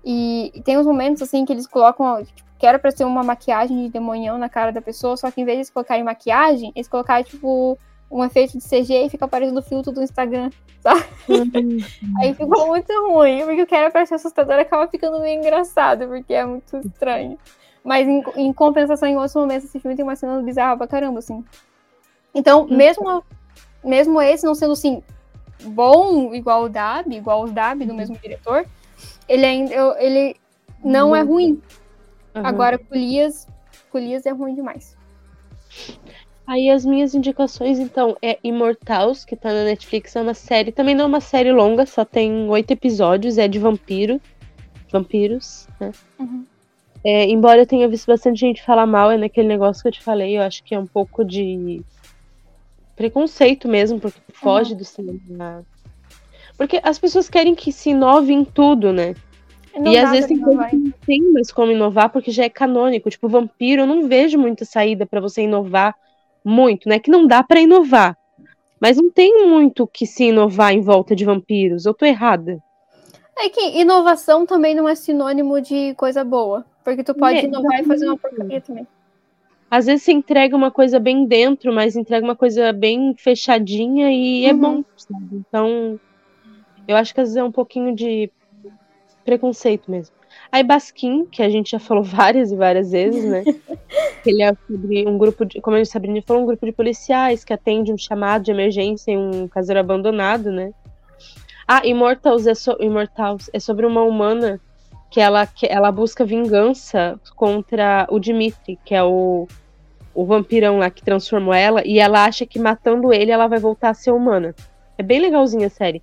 E, 0.04 0.50
e 0.52 0.60
tem 0.60 0.76
uns 0.76 0.84
momentos 0.84 1.22
assim 1.22 1.44
que 1.44 1.52
eles 1.52 1.68
colocam, 1.68 2.24
tipo, 2.24 2.50
que 2.64 2.68
era 2.68 2.78
para 2.78 2.90
ser 2.90 3.04
uma 3.04 3.22
maquiagem 3.22 3.82
de 3.82 3.90
demonhão 3.90 4.38
na 4.38 4.48
cara 4.48 4.72
da 4.72 4.80
pessoa, 4.80 5.18
só 5.18 5.30
que 5.30 5.38
em 5.38 5.44
vez 5.44 5.56
de 5.56 5.60
eles 5.60 5.70
colocarem 5.70 6.02
maquiagem, 6.02 6.72
eles 6.74 6.88
colocaram 6.88 7.22
tipo 7.22 7.78
um 8.10 8.24
efeito 8.24 8.56
de 8.56 8.64
CG 8.64 9.04
e 9.04 9.10
fica 9.10 9.26
aparecendo 9.26 9.58
o 9.58 9.62
filtro 9.62 9.92
do 9.92 10.02
Instagram, 10.02 10.48
sabe? 10.80 11.04
Uhum. 11.28 11.78
Aí 12.22 12.32
ficou 12.32 12.66
muito 12.66 12.90
ruim, 13.06 13.44
porque 13.44 13.60
o 13.60 13.66
que 13.66 13.74
era 13.74 13.90
pra 13.90 14.06
ser 14.06 14.14
assustador 14.14 14.54
acaba 14.58 14.88
ficando 14.88 15.20
meio 15.20 15.38
engraçado, 15.38 16.08
porque 16.08 16.32
é 16.32 16.46
muito 16.46 16.78
estranho. 16.78 17.38
Mas 17.84 18.08
em, 18.08 18.24
em 18.34 18.50
compensação, 18.50 19.06
em 19.06 19.16
outros 19.16 19.34
momentos, 19.34 19.66
esse 19.66 19.78
filme 19.78 19.94
tem 19.94 20.02
uma 20.02 20.16
cena 20.16 20.40
bizarra 20.40 20.74
pra 20.74 20.86
caramba, 20.86 21.18
assim. 21.18 21.44
Então, 22.34 22.62
uhum. 22.62 22.74
mesmo, 22.74 23.22
mesmo 23.84 24.22
esse 24.22 24.46
não 24.46 24.54
sendo, 24.54 24.72
assim, 24.72 25.02
bom 25.64 26.32
igual 26.32 26.62
o 26.62 26.68
Dab, 26.70 27.14
igual 27.14 27.42
os 27.42 27.52
Dab 27.52 27.84
do 27.84 27.90
uhum. 27.90 27.96
mesmo 27.98 28.16
diretor, 28.16 28.64
ele 29.28 29.44
ainda 29.44 29.74
ele 29.98 30.34
não 30.82 31.14
é 31.14 31.20
ruim. 31.20 31.60
Uhum. 32.34 32.46
Agora, 32.46 32.78
Colias, 32.78 33.46
Colias 33.90 34.26
é 34.26 34.30
ruim 34.30 34.54
demais. 34.54 34.96
Aí 36.46 36.68
as 36.68 36.84
minhas 36.84 37.14
indicações, 37.14 37.78
então, 37.78 38.16
é 38.20 38.38
Immortals, 38.44 39.24
que 39.24 39.34
tá 39.34 39.50
na 39.50 39.64
Netflix, 39.64 40.14
é 40.14 40.20
uma 40.20 40.34
série, 40.34 40.72
também 40.72 40.94
não 40.94 41.04
é 41.04 41.08
uma 41.08 41.20
série 41.20 41.50
longa, 41.50 41.86
só 41.86 42.04
tem 42.04 42.48
oito 42.50 42.70
episódios, 42.70 43.38
é 43.38 43.48
de 43.48 43.58
vampiro, 43.58 44.20
vampiros, 44.92 45.66
né? 45.80 45.92
Uhum. 46.18 46.44
É, 47.02 47.28
embora 47.28 47.62
eu 47.62 47.66
tenha 47.66 47.88
visto 47.88 48.06
bastante 48.06 48.40
gente 48.40 48.62
falar 48.62 48.86
mal, 48.86 49.10
é 49.10 49.16
naquele 49.16 49.48
negócio 49.48 49.82
que 49.82 49.88
eu 49.88 49.92
te 49.92 50.02
falei, 50.02 50.36
eu 50.36 50.42
acho 50.42 50.62
que 50.62 50.74
é 50.74 50.78
um 50.78 50.86
pouco 50.86 51.24
de 51.24 51.82
preconceito 52.94 53.66
mesmo, 53.66 53.98
porque 53.98 54.20
foge 54.32 54.72
uhum. 54.72 54.78
do 54.78 54.84
cinema. 54.84 55.64
Porque 56.56 56.80
as 56.82 56.98
pessoas 56.98 57.28
querem 57.28 57.54
que 57.54 57.72
se 57.72 57.90
inove 57.90 58.32
em 58.32 58.44
tudo, 58.44 58.92
né? 58.92 59.14
Não 59.76 59.92
e 59.92 59.98
às 59.98 60.10
vezes 60.10 60.26
tem 60.26 60.40
coisa 60.40 60.66
que 60.66 60.76
não 60.76 60.92
tem 61.06 61.32
mais 61.32 61.50
como 61.50 61.72
inovar, 61.72 62.10
porque 62.10 62.30
já 62.30 62.44
é 62.44 62.48
canônico. 62.48 63.10
Tipo, 63.10 63.28
vampiro, 63.28 63.82
eu 63.82 63.86
não 63.86 64.06
vejo 64.06 64.38
muita 64.38 64.64
saída 64.64 65.04
para 65.04 65.20
você 65.20 65.42
inovar 65.42 65.94
muito, 66.44 66.88
né? 66.88 66.98
Que 66.98 67.10
não 67.10 67.26
dá 67.26 67.42
para 67.42 67.60
inovar. 67.60 68.16
Mas 68.80 68.96
não 68.96 69.10
tem 69.10 69.48
muito 69.48 69.86
que 69.86 70.06
se 70.06 70.24
inovar 70.24 70.72
em 70.72 70.80
volta 70.80 71.16
de 71.16 71.24
vampiros. 71.24 71.86
Eu 71.86 71.94
tô 71.94 72.04
errada. 72.04 72.62
É 73.36 73.48
que 73.48 73.80
inovação 73.80 74.46
também 74.46 74.74
não 74.74 74.88
é 74.88 74.94
sinônimo 74.94 75.60
de 75.60 75.94
coisa 75.94 76.22
boa. 76.22 76.64
Porque 76.84 77.02
tu 77.02 77.14
pode 77.14 77.38
é, 77.38 77.44
inovar 77.44 77.80
e 77.80 77.84
fazer 77.84 78.06
uma 78.06 78.18
porcaria 78.18 78.60
também. 78.60 78.86
Às 79.70 79.86
vezes 79.86 80.04
você 80.04 80.12
entrega 80.12 80.54
uma 80.54 80.70
coisa 80.70 81.00
bem 81.00 81.26
dentro, 81.26 81.72
mas 81.72 81.96
entrega 81.96 82.24
uma 82.24 82.36
coisa 82.36 82.72
bem 82.72 83.14
fechadinha 83.16 84.12
e 84.12 84.44
é 84.44 84.52
uhum. 84.52 84.58
é 84.58 84.60
bom, 84.60 84.84
sabe? 84.96 85.28
Então, 85.32 85.98
eu 86.86 86.96
acho 86.96 87.12
que 87.14 87.20
às 87.20 87.28
vezes 87.28 87.36
é 87.38 87.42
um 87.42 87.50
pouquinho 87.50 87.94
de 87.94 88.30
preconceito 89.24 89.90
mesmo. 89.90 90.14
Aí 90.50 90.62
Basquim, 90.62 91.26
que 91.26 91.42
a 91.42 91.48
gente 91.48 91.72
já 91.72 91.78
falou 91.78 92.02
várias 92.04 92.52
e 92.52 92.56
várias 92.56 92.92
vezes, 92.92 93.24
né? 93.24 93.42
ele 94.24 94.42
é 94.42 94.54
sobre 94.66 95.06
um 95.06 95.18
grupo 95.18 95.44
de, 95.44 95.60
como 95.60 95.76
a 95.76 95.84
Sabrina 95.84 96.22
falou, 96.22 96.42
um 96.42 96.46
grupo 96.46 96.64
de 96.64 96.72
policiais 96.72 97.44
que 97.44 97.52
atende 97.52 97.92
um 97.92 97.98
chamado 97.98 98.44
de 98.44 98.50
emergência 98.50 99.12
em 99.12 99.18
um 99.18 99.48
caseiro 99.48 99.80
abandonado, 99.80 100.50
né? 100.50 100.72
Ah, 101.66 101.84
Immortals 101.84 102.46
é, 102.46 102.54
so, 102.54 102.76
Immortals 102.78 103.48
é 103.52 103.58
sobre 103.58 103.86
uma 103.86 104.02
humana 104.02 104.60
que 105.10 105.20
ela, 105.20 105.46
que 105.46 105.66
ela 105.66 105.90
busca 105.90 106.24
vingança 106.24 107.18
contra 107.36 108.06
o 108.10 108.18
Dimitri, 108.18 108.78
que 108.84 108.94
é 108.94 109.02
o, 109.02 109.48
o 110.14 110.24
vampirão 110.24 110.78
lá 110.78 110.90
que 110.90 111.04
transformou 111.04 111.54
ela, 111.54 111.86
e 111.86 111.98
ela 111.98 112.24
acha 112.24 112.44
que 112.44 112.58
matando 112.58 113.12
ele 113.12 113.30
ela 113.30 113.46
vai 113.46 113.58
voltar 113.58 113.90
a 113.90 113.94
ser 113.94 114.10
humana. 114.10 114.54
É 114.98 115.02
bem 115.02 115.20
legalzinha 115.20 115.68
a 115.68 115.70
série. 115.70 116.02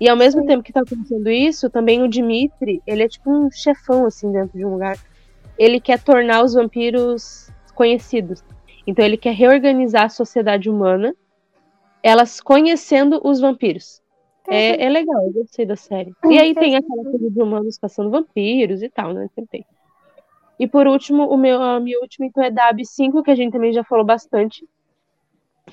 E 0.00 0.08
ao 0.08 0.16
mesmo 0.16 0.42
Sim. 0.42 0.46
tempo 0.46 0.62
que 0.62 0.72
tá 0.72 0.80
acontecendo 0.80 1.28
isso, 1.28 1.68
também 1.68 2.02
o 2.02 2.08
Dimitri, 2.08 2.80
ele 2.86 3.02
é 3.02 3.08
tipo 3.08 3.30
um 3.30 3.50
chefão, 3.50 4.06
assim, 4.06 4.30
dentro 4.30 4.56
de 4.56 4.64
um 4.64 4.72
lugar. 4.72 4.96
Ele 5.58 5.80
quer 5.80 6.00
tornar 6.00 6.44
os 6.44 6.54
vampiros 6.54 7.50
conhecidos. 7.74 8.44
Então 8.86 9.04
ele 9.04 9.16
quer 9.16 9.34
reorganizar 9.34 10.04
a 10.04 10.08
sociedade 10.08 10.70
humana, 10.70 11.14
elas 12.02 12.40
conhecendo 12.40 13.20
os 13.24 13.40
vampiros. 13.40 14.00
É, 14.48 14.84
é 14.86 14.88
legal, 14.88 15.26
eu 15.26 15.32
gostei 15.32 15.66
da 15.66 15.76
série. 15.76 16.14
E 16.24 16.38
aí 16.38 16.54
tem 16.54 16.74
aquela 16.74 17.04
coisa 17.04 17.30
de 17.30 17.42
humanos 17.42 17.76
caçando 17.76 18.10
vampiros 18.10 18.82
e 18.82 18.88
tal, 18.88 19.12
né? 19.12 19.28
Tentei. 19.36 19.64
E 20.58 20.66
por 20.66 20.86
último, 20.86 21.24
o 21.28 21.36
meu, 21.36 21.62
a 21.62 21.78
minha 21.78 22.00
última 22.00 22.26
então 22.26 22.42
é 22.42 22.50
Dab 22.50 22.84
5, 22.84 23.22
que 23.22 23.30
a 23.30 23.34
gente 23.34 23.52
também 23.52 23.72
já 23.72 23.84
falou 23.84 24.04
bastante. 24.04 24.66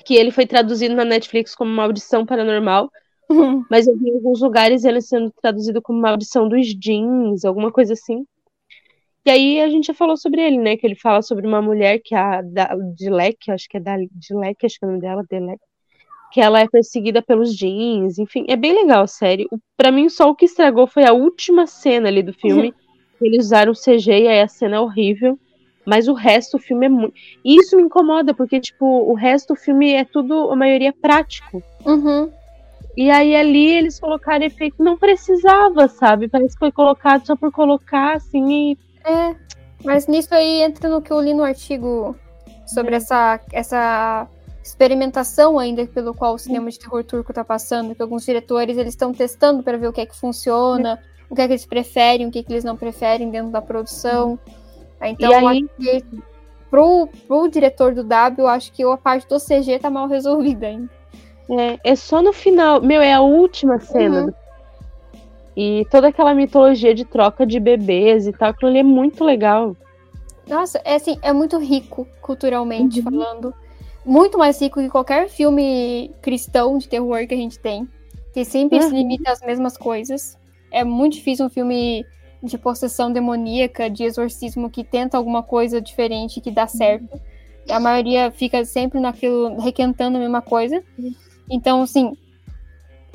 Que 0.04 0.14
ele 0.14 0.30
foi 0.30 0.46
traduzido 0.46 0.94
na 0.94 1.04
Netflix 1.04 1.54
como 1.54 1.70
Maldição 1.70 2.26
Paranormal. 2.26 2.90
Uhum. 3.28 3.64
Mas 3.70 3.86
eu 3.86 3.96
vi 3.96 4.08
em 4.08 4.14
alguns 4.14 4.40
lugares 4.40 4.84
ele 4.84 5.00
sendo 5.00 5.32
traduzido 5.42 5.82
como 5.82 6.00
Maldição 6.00 6.48
dos 6.48 6.66
Jeans, 6.66 7.44
alguma 7.44 7.70
coisa 7.72 7.92
assim. 7.92 8.24
E 9.24 9.30
aí 9.30 9.60
a 9.60 9.68
gente 9.68 9.88
já 9.88 9.94
falou 9.94 10.16
sobre 10.16 10.40
ele, 10.40 10.58
né? 10.58 10.76
Que 10.76 10.86
ele 10.86 10.94
fala 10.94 11.20
sobre 11.20 11.46
uma 11.46 11.60
mulher 11.60 12.00
que 12.02 12.14
é 12.14 12.18
a 12.18 12.42
da, 12.42 12.76
Dilek, 12.96 13.50
acho 13.50 13.68
que 13.68 13.76
é 13.76 13.80
da 13.80 13.96
Dilek, 14.12 14.64
acho 14.64 14.78
que 14.78 14.84
é 14.84 14.88
o 14.88 14.90
nome 14.92 15.02
dela, 15.02 15.24
Dilek, 15.28 15.60
que 16.32 16.40
ela 16.40 16.60
é 16.60 16.68
perseguida 16.68 17.20
pelos 17.20 17.56
jeans, 17.56 18.18
enfim, 18.18 18.44
é 18.48 18.54
bem 18.54 18.72
legal 18.72 19.02
a 19.02 19.06
série. 19.08 19.48
Para 19.76 19.90
mim 19.90 20.08
só 20.08 20.30
o 20.30 20.34
que 20.34 20.44
estragou 20.44 20.86
foi 20.86 21.04
a 21.04 21.12
última 21.12 21.66
cena 21.66 22.08
ali 22.08 22.22
do 22.22 22.32
filme. 22.32 22.72
Eles 23.20 23.46
usaram 23.46 23.72
CG 23.72 24.10
e 24.10 24.28
aí 24.28 24.40
a 24.40 24.48
cena 24.48 24.76
é 24.76 24.80
horrível. 24.80 25.38
Mas 25.86 26.08
o 26.08 26.14
resto 26.14 26.58
do 26.58 26.62
filme 26.62 26.86
é 26.86 26.88
muito. 26.88 27.14
Isso 27.44 27.76
me 27.76 27.82
incomoda, 27.84 28.34
porque, 28.34 28.60
tipo, 28.60 28.84
o 28.84 29.14
resto 29.14 29.54
do 29.54 29.60
filme 29.60 29.92
é 29.92 30.04
tudo, 30.04 30.50
a 30.50 30.56
maioria, 30.56 30.92
prático. 30.92 31.62
Uhum. 31.84 32.30
E 32.96 33.10
aí 33.10 33.36
ali 33.36 33.76
eles 33.76 34.00
colocaram 34.00 34.44
efeito. 34.44 34.82
Não 34.82 34.96
precisava, 34.96 35.86
sabe? 35.88 36.28
Parece 36.28 36.54
que 36.54 36.60
foi 36.60 36.72
colocado 36.72 37.26
só 37.26 37.36
por 37.36 37.52
colocar, 37.52 38.14
assim, 38.16 38.72
e 38.72 38.78
é, 39.06 39.36
mas 39.84 40.08
nisso 40.08 40.34
aí 40.34 40.62
entra 40.62 40.88
no 40.88 41.00
que 41.00 41.12
eu 41.12 41.20
li 41.20 41.32
no 41.32 41.44
artigo 41.44 42.16
sobre 42.66 42.94
é. 42.94 42.96
essa, 42.96 43.40
essa 43.52 44.28
experimentação 44.62 45.60
ainda 45.60 45.86
pelo 45.86 46.12
qual 46.12 46.34
o 46.34 46.38
cinema 46.38 46.68
de 46.68 46.78
terror 46.78 47.04
turco 47.04 47.30
está 47.30 47.44
passando, 47.44 47.94
que 47.94 48.02
alguns 48.02 48.24
diretores 48.24 48.76
eles 48.76 48.94
estão 48.94 49.12
testando 49.12 49.62
para 49.62 49.78
ver 49.78 49.86
o 49.86 49.92
que 49.92 50.00
é 50.00 50.06
que 50.06 50.16
funciona, 50.16 50.94
é. 50.94 50.98
o 51.30 51.36
que 51.36 51.42
é 51.42 51.46
que 51.46 51.52
eles 51.52 51.64
preferem, 51.64 52.26
o 52.26 52.30
que, 52.32 52.40
é 52.40 52.42
que 52.42 52.52
eles 52.52 52.64
não 52.64 52.76
preferem 52.76 53.30
dentro 53.30 53.52
da 53.52 53.62
produção. 53.62 54.38
Então, 55.00 55.48
aí... 55.48 55.58
acho 55.58 55.68
que 55.76 56.04
pro, 56.68 57.08
pro 57.28 57.48
diretor 57.48 57.94
do 57.94 58.02
W, 58.02 58.44
eu 58.44 58.48
acho 58.48 58.72
que 58.72 58.82
a 58.82 58.96
parte 58.96 59.28
do 59.28 59.38
CG 59.38 59.78
tá 59.78 59.88
mal 59.88 60.08
resolvida 60.08 60.66
ainda. 60.66 60.90
É, 61.50 61.92
é 61.92 61.96
só 61.96 62.20
no 62.20 62.32
final. 62.32 62.80
Meu, 62.80 63.00
é 63.00 63.12
a 63.12 63.20
última 63.20 63.78
cena 63.78 64.24
uhum. 64.24 64.32
e 65.56 65.86
toda 65.90 66.08
aquela 66.08 66.34
mitologia 66.34 66.94
de 66.94 67.04
troca 67.04 67.46
de 67.46 67.60
bebês 67.60 68.26
e 68.26 68.32
tal, 68.32 68.50
aquilo 68.50 68.70
ali 68.70 68.80
é 68.80 68.82
muito 68.82 69.24
legal. 69.24 69.76
Nossa, 70.46 70.80
é 70.84 70.94
assim, 70.94 71.18
é 71.22 71.32
muito 71.32 71.58
rico 71.58 72.06
culturalmente 72.20 73.00
uhum. 73.00 73.04
falando. 73.04 73.54
Muito 74.04 74.38
mais 74.38 74.60
rico 74.60 74.80
que 74.80 74.88
qualquer 74.88 75.28
filme 75.28 76.12
cristão 76.22 76.78
de 76.78 76.88
terror 76.88 77.26
que 77.26 77.34
a 77.34 77.38
gente 77.38 77.58
tem. 77.58 77.88
Que 78.32 78.44
sempre 78.44 78.78
uhum. 78.78 78.88
se 78.88 78.94
limita 78.94 79.32
às 79.32 79.40
mesmas 79.40 79.76
coisas. 79.76 80.38
É 80.70 80.84
muito 80.84 81.14
difícil 81.14 81.46
um 81.46 81.50
filme 81.50 82.04
de 82.42 82.56
possessão 82.56 83.12
demoníaca, 83.12 83.90
de 83.90 84.04
exorcismo 84.04 84.70
que 84.70 84.84
tenta 84.84 85.16
alguma 85.16 85.42
coisa 85.42 85.80
diferente 85.80 86.40
que 86.40 86.50
dá 86.50 86.62
uhum. 86.62 86.68
certo. 86.68 87.20
A 87.68 87.80
maioria 87.80 88.30
fica 88.30 88.64
sempre 88.64 89.00
naquilo, 89.00 89.58
requentando 89.58 90.16
a 90.16 90.20
mesma 90.20 90.40
coisa. 90.40 90.84
Então, 91.50 91.82
assim, 91.82 92.16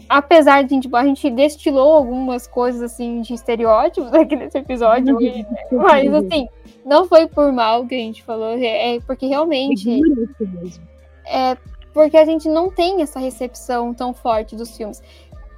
apesar 0.08 0.64
de 0.64 0.80
tipo, 0.80 0.96
a 0.96 1.06
gente 1.06 1.30
destilou 1.30 1.94
algumas 1.94 2.48
coisas 2.48 2.82
assim 2.82 3.22
de 3.22 3.34
estereótipos 3.34 4.12
aqui 4.14 4.36
nesse 4.36 4.58
episódio, 4.58 5.16
uhum. 5.16 5.46
mas 5.72 6.14
assim, 6.14 6.48
não 6.86 7.08
foi 7.08 7.28
por 7.28 7.52
mal 7.52 7.86
que 7.86 7.96
a 7.96 8.00
gente 8.00 8.24
falou, 8.24 8.58
é, 8.58 8.96
é 8.96 9.00
porque 9.02 9.26
realmente 9.26 10.02
é 11.26 11.58
porque 11.94 12.18
a 12.18 12.26
gente 12.26 12.48
não 12.48 12.70
tem 12.70 13.02
essa 13.02 13.20
recepção 13.20 13.94
tão 13.94 14.14
forte 14.14 14.56
dos 14.56 14.76
filmes. 14.76 15.02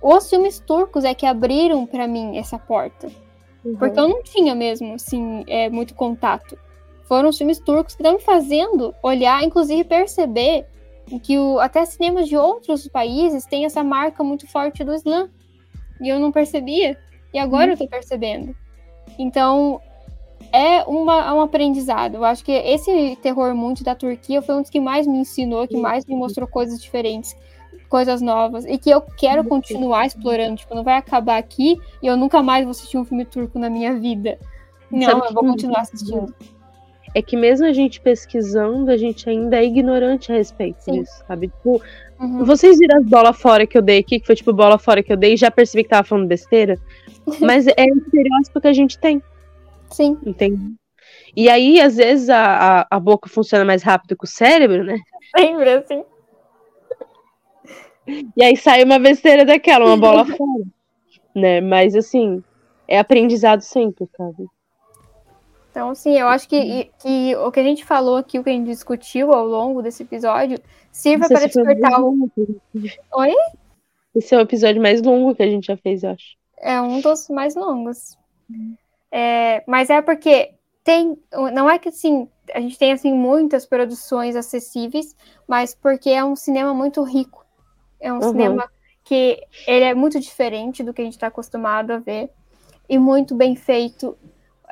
Os 0.02 0.30
filmes 0.30 0.60
turcos 0.60 1.04
é 1.06 1.14
que 1.14 1.26
abriram 1.26 1.86
para 1.86 2.08
mim 2.08 2.38
essa 2.38 2.58
porta. 2.58 3.08
Uhum. 3.64 3.76
Porque 3.76 4.00
eu 4.00 4.10
não 4.10 4.24
tinha 4.24 4.56
mesmo, 4.56 4.96
assim, 4.96 5.44
é, 5.48 5.70
muito 5.70 5.94
contato. 5.94 6.58
Foram 7.04 7.30
os 7.30 7.38
filmes 7.38 7.60
turcos 7.60 7.96
que 7.96 8.02
estão 8.02 8.16
me 8.16 8.22
fazendo 8.22 8.94
olhar, 9.02 9.44
inclusive 9.44 9.84
perceber 9.84 10.66
que 11.22 11.38
o, 11.38 11.60
até 11.60 11.86
cinemas 11.86 12.28
de 12.28 12.38
outros 12.38 12.88
países 12.88 13.46
têm 13.46 13.66
essa 13.66 13.84
marca 13.84 14.24
muito 14.24 14.48
forte 14.48 14.84
do 14.84 14.94
Islã. 14.94 15.30
E 16.02 16.10
eu 16.10 16.20
não 16.20 16.32
percebia. 16.32 16.98
E 17.34 17.40
agora 17.40 17.68
hum. 17.68 17.72
eu 17.72 17.78
tô 17.78 17.88
percebendo. 17.88 18.56
Então, 19.18 19.82
é 20.52 20.84
uma, 20.84 21.34
um 21.34 21.42
aprendizado. 21.42 22.16
Eu 22.16 22.26
acho 22.26 22.44
que 22.44 22.52
esse 22.52 23.18
terror 23.22 23.56
muito 23.56 23.84
da 23.84 23.96
Turquia 23.96 24.42
foi 24.42 24.56
um 24.56 24.62
dos 24.62 24.70
que 24.70 24.80
mais 24.80 25.08
me 25.08 25.18
ensinou, 25.18 25.68
que 25.68 25.78
mais 25.78 26.06
me 26.06 26.16
mostrou 26.16 26.48
coisas 26.48 26.82
diferentes, 26.82 27.36
coisas 27.90 28.22
novas, 28.22 28.66
e 28.66 28.78
que 28.78 28.90
eu 28.90 29.02
quero 29.02 29.44
continuar 29.44 30.06
explorando. 30.06 30.58
Tipo, 30.58 30.76
não 30.76 30.84
vai 30.84 30.98
acabar 30.98 31.38
aqui 31.38 31.80
e 32.02 32.08
eu 32.08 32.18
nunca 32.18 32.42
mais 32.42 32.64
vou 32.64 32.72
assistir 32.72 32.98
um 32.98 33.06
filme 33.06 33.26
turco 33.26 33.58
na 33.58 33.70
minha 33.70 33.94
vida. 33.94 34.40
Não, 34.92 35.10
Sabe 35.10 35.28
eu 35.28 35.34
vou 35.34 35.44
continuar 35.44 35.82
assistindo 35.82 36.34
é 37.14 37.22
que 37.22 37.36
mesmo 37.38 37.66
a 37.66 37.74
gente 37.74 38.02
pesquisando, 38.02 38.90
a 38.92 38.98
gente 38.98 39.30
ainda 39.30 39.58
é 39.58 39.66
ignorante 39.66 40.32
a 40.32 40.36
respeito 40.36 40.82
Sim. 40.82 41.02
disso, 41.02 41.24
sabe? 41.28 41.48
Tipo, 41.48 41.82
uhum. 42.20 42.44
vocês 42.44 42.78
viram 42.80 43.00
as 43.00 43.06
bolas 43.06 43.40
fora 43.40 43.68
que 43.68 43.78
eu 43.78 43.82
dei 43.82 44.00
aqui, 44.00 44.20
que 44.20 44.26
foi 44.26 44.36
tipo 44.36 44.52
bola 44.52 44.80
fora 44.80 45.04
que 45.04 45.14
eu 45.14 45.18
dei, 45.18 45.34
e 45.34 45.38
já 45.38 45.52
percebi 45.52 45.84
que 45.84 45.90
tava 45.90 46.08
falando 46.08 46.28
besteira. 46.28 46.78
Mas 47.40 47.68
é 47.68 47.86
o 47.86 47.98
estereótipo 47.98 48.62
que 48.62 48.68
a 48.68 48.74
gente 48.74 48.98
tem. 48.98 49.22
Sim. 49.92 50.18
Entende? 50.26 50.74
E 51.36 51.50
aí, 51.50 51.80
às 51.80 51.98
vezes, 51.98 52.30
a, 52.30 52.82
a, 52.82 52.88
a 52.90 53.00
boca 53.00 53.30
funciona 53.30 53.66
mais 53.66 53.84
rápido 53.84 54.18
que 54.18 54.26
o 54.26 54.28
cérebro, 54.28 54.84
né? 54.84 54.98
Lembra, 55.36 55.80
assim. 55.80 56.04
E 58.36 58.44
aí 58.44 58.58
sai 58.58 58.84
uma 58.84 59.00
besteira 59.00 59.46
daquela, 59.46 59.86
uma 59.86 59.98
bola 59.98 60.26
fora. 60.26 60.64
Né? 61.36 61.62
Mas 61.62 61.96
assim, 61.96 62.44
é 62.88 63.00
aprendizado 63.00 63.62
sempre, 63.62 64.08
sabe? 64.16 64.46
Então, 65.74 65.90
assim, 65.90 66.16
eu 66.16 66.28
acho 66.28 66.48
que, 66.48 66.56
uhum. 66.56 66.90
que 67.00 67.36
o 67.36 67.52
que 67.52 67.60
a 67.60 67.64
gente 67.64 67.84
falou 67.84 68.18
aqui, 68.18 68.38
o 68.38 68.44
que 68.44 68.52
a 68.52 68.54
gente 68.54 68.68
discutiu 68.68 69.34
ao 69.34 69.44
longo 69.44 69.82
desse 69.82 70.04
episódio, 70.04 70.60
sirva 70.92 71.28
para 71.28 71.48
despertar 71.48 72.00
o. 72.00 72.30
Oi? 73.16 73.34
Esse 74.14 74.36
é 74.36 74.38
o 74.38 74.42
episódio 74.42 74.80
mais 74.80 75.02
longo 75.02 75.34
que 75.34 75.42
a 75.42 75.48
gente 75.48 75.66
já 75.66 75.76
fez, 75.76 76.04
eu 76.04 76.12
acho. 76.12 76.38
É 76.60 76.80
um 76.80 77.02
dos 77.02 77.28
mais 77.28 77.56
longos. 77.56 78.16
É, 79.12 79.64
mas 79.66 79.90
é 79.90 80.00
porque 80.04 80.54
tem. 80.84 81.18
Não 81.52 81.68
é 81.68 81.80
que 81.80 81.90
assim, 81.90 82.30
a 82.54 82.62
gente 82.62 82.78
tem 82.78 82.92
assim, 82.92 83.12
muitas 83.12 83.66
produções 83.66 84.36
acessíveis, 84.36 85.16
mas 85.48 85.74
porque 85.74 86.12
é 86.12 86.24
um 86.24 86.36
cinema 86.36 86.72
muito 86.72 87.02
rico. 87.02 87.44
É 88.00 88.14
um 88.14 88.18
uhum. 88.18 88.30
cinema 88.30 88.70
que 89.04 89.42
ele 89.66 89.86
é 89.86 89.96
muito 89.96 90.20
diferente 90.20 90.84
do 90.84 90.94
que 90.94 91.02
a 91.02 91.06
gente 91.06 91.16
está 91.16 91.28
acostumado 91.28 91.90
a 91.94 91.98
ver. 91.98 92.30
E 92.88 93.00
muito 93.00 93.34
bem 93.34 93.56
feito 93.56 94.16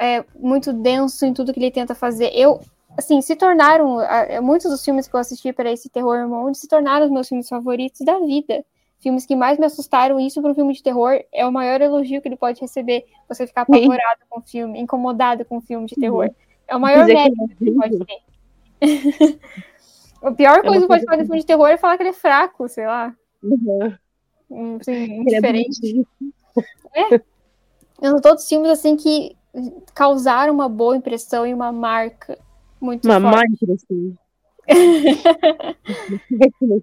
é, 0.01 0.25
muito 0.35 0.73
denso 0.73 1.23
em 1.27 1.33
tudo 1.33 1.53
que 1.53 1.59
ele 1.59 1.69
tenta 1.69 1.93
fazer. 1.93 2.31
Eu, 2.33 2.59
assim, 2.97 3.21
se 3.21 3.35
tornaram. 3.35 3.99
Muitos 4.41 4.71
dos 4.71 4.83
filmes 4.83 5.07
que 5.07 5.15
eu 5.15 5.19
assisti 5.19 5.53
para 5.53 5.71
esse 5.71 5.89
terror 5.89 6.27
monte 6.27 6.57
se 6.57 6.67
tornaram 6.67 7.05
os 7.05 7.11
meus 7.11 7.27
filmes 7.27 7.47
favoritos 7.47 8.01
da 8.03 8.17
vida. 8.19 8.65
Filmes 8.99 9.27
que 9.27 9.35
mais 9.35 9.59
me 9.59 9.65
assustaram, 9.65 10.19
isso 10.19 10.41
para 10.41 10.51
um 10.51 10.55
filme 10.55 10.73
de 10.73 10.81
terror 10.81 11.19
é 11.31 11.45
o 11.45 11.51
maior 11.51 11.81
elogio 11.81 12.19
que 12.19 12.27
ele 12.27 12.35
pode 12.35 12.59
receber. 12.59 13.05
Você 13.29 13.45
ficar 13.45 13.61
apavorado 13.61 14.21
com 14.27 14.39
o 14.39 14.43
filme, 14.43 14.79
incomodado 14.79 15.45
com 15.45 15.57
o 15.57 15.61
filme 15.61 15.85
de 15.85 15.95
terror. 15.95 16.29
É 16.67 16.75
o 16.75 16.79
maior 16.79 17.07
é 17.07 17.13
mérito 17.13 17.47
que 17.57 17.63
ele 17.63 17.75
pode 17.75 17.99
ter. 18.05 18.21
a 20.23 20.31
pior 20.31 20.61
coisa 20.63 20.81
que 20.81 20.87
pode 20.87 21.05
fazer 21.05 21.25
filme 21.25 21.39
de 21.41 21.45
terror 21.45 21.67
é 21.67 21.77
falar 21.77 21.97
que 21.97 22.03
ele 22.03 22.09
é 22.09 22.13
fraco, 22.13 22.67
sei 22.67 22.87
lá. 22.87 23.15
Uhum. 23.43 24.77
Assim, 24.79 25.21
indiferente. 25.21 26.07
É. 26.93 27.15
é. 27.15 28.19
Todos 28.21 28.47
filmes 28.47 28.69
assim 28.69 28.95
que 28.95 29.35
causar 29.93 30.49
uma 30.49 30.69
boa 30.69 30.95
impressão 30.95 31.45
e 31.45 31.53
uma 31.53 31.71
marca 31.71 32.37
muito 32.79 33.05
uma 33.05 33.19
forte. 33.19 33.35
Uma 33.35 33.37
má 33.37 33.43
impressão. 33.45 34.17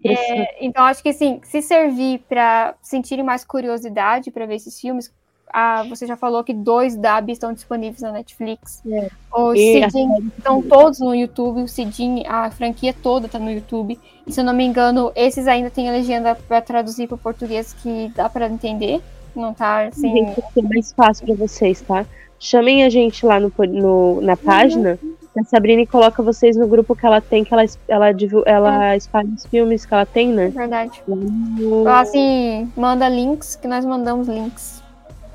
é, 0.05 0.65
então 0.65 0.85
acho 0.85 1.03
que 1.03 1.09
assim, 1.11 1.41
se 1.45 1.63
servir 1.63 2.21
para 2.29 2.75
sentirem 2.83 3.25
mais 3.25 3.45
curiosidade 3.45 4.31
para 4.31 4.47
ver 4.47 4.57
esses 4.57 4.79
filmes, 4.81 5.13
ah, 5.53 5.83
você 5.85 6.07
já 6.07 6.17
falou 6.17 6.45
que 6.45 6.53
dois 6.53 6.97
DAB 6.97 7.31
estão 7.31 7.53
disponíveis 7.53 8.03
na 8.03 8.13
Netflix. 8.13 8.83
É. 8.87 9.09
O 9.33 9.55
Cidin 9.55 10.31
estão 10.37 10.63
todos 10.63 11.01
no 11.01 11.15
YouTube. 11.15 11.63
O 11.63 11.69
Cidin, 11.69 12.25
a 12.27 12.51
franquia 12.51 12.93
toda 12.93 13.27
está 13.27 13.39
no 13.39 13.51
YouTube. 13.51 13.99
E 14.27 14.33
se 14.33 14.41
eu 14.41 14.45
não 14.45 14.53
me 14.53 14.65
engano, 14.65 15.11
esses 15.15 15.49
ainda 15.49 15.71
têm 15.71 15.89
a 15.89 15.93
legenda 15.93 16.35
para 16.35 16.61
traduzir 16.61 17.07
para 17.07 17.15
o 17.15 17.19
português 17.19 17.73
que 17.73 18.13
dá 18.15 18.29
para 18.29 18.47
entender. 18.47 19.01
Não 19.35 19.55
tá 19.55 19.87
assim. 19.87 20.13
Gente, 20.13 20.43
é 20.57 20.63
mais 20.63 20.93
fácil 20.93 21.27
para 21.27 21.37
vocês, 21.37 21.81
tá? 21.81 22.05
Chamem 22.39 22.85
a 22.85 22.89
gente 22.89 23.27
lá 23.27 23.41
no, 23.41 23.53
no 23.69 24.21
na 24.21 24.37
página. 24.37 24.99
A 25.37 25.45
Sabrina 25.45 25.85
coloca 25.87 26.23
vocês 26.23 26.57
no 26.57 26.67
grupo 26.67 26.97
que 26.97 27.07
ela 27.07 27.21
tem, 27.21 27.45
que 27.45 27.53
ela, 27.53 27.65
ela, 27.87 28.09
ela 28.45 28.93
é. 28.93 28.97
espalha 28.97 29.29
os 29.29 29.47
filmes 29.47 29.85
que 29.85 29.95
ela 29.95 30.07
tem, 30.07 30.29
né? 30.29 30.49
Verdade. 30.49 31.03
Ela 31.09 32.01
assim, 32.01 32.71
manda 32.77 33.09
links, 33.09 33.55
que 33.55 33.69
nós 33.69 33.85
mandamos 33.85 34.27
links. 34.27 34.83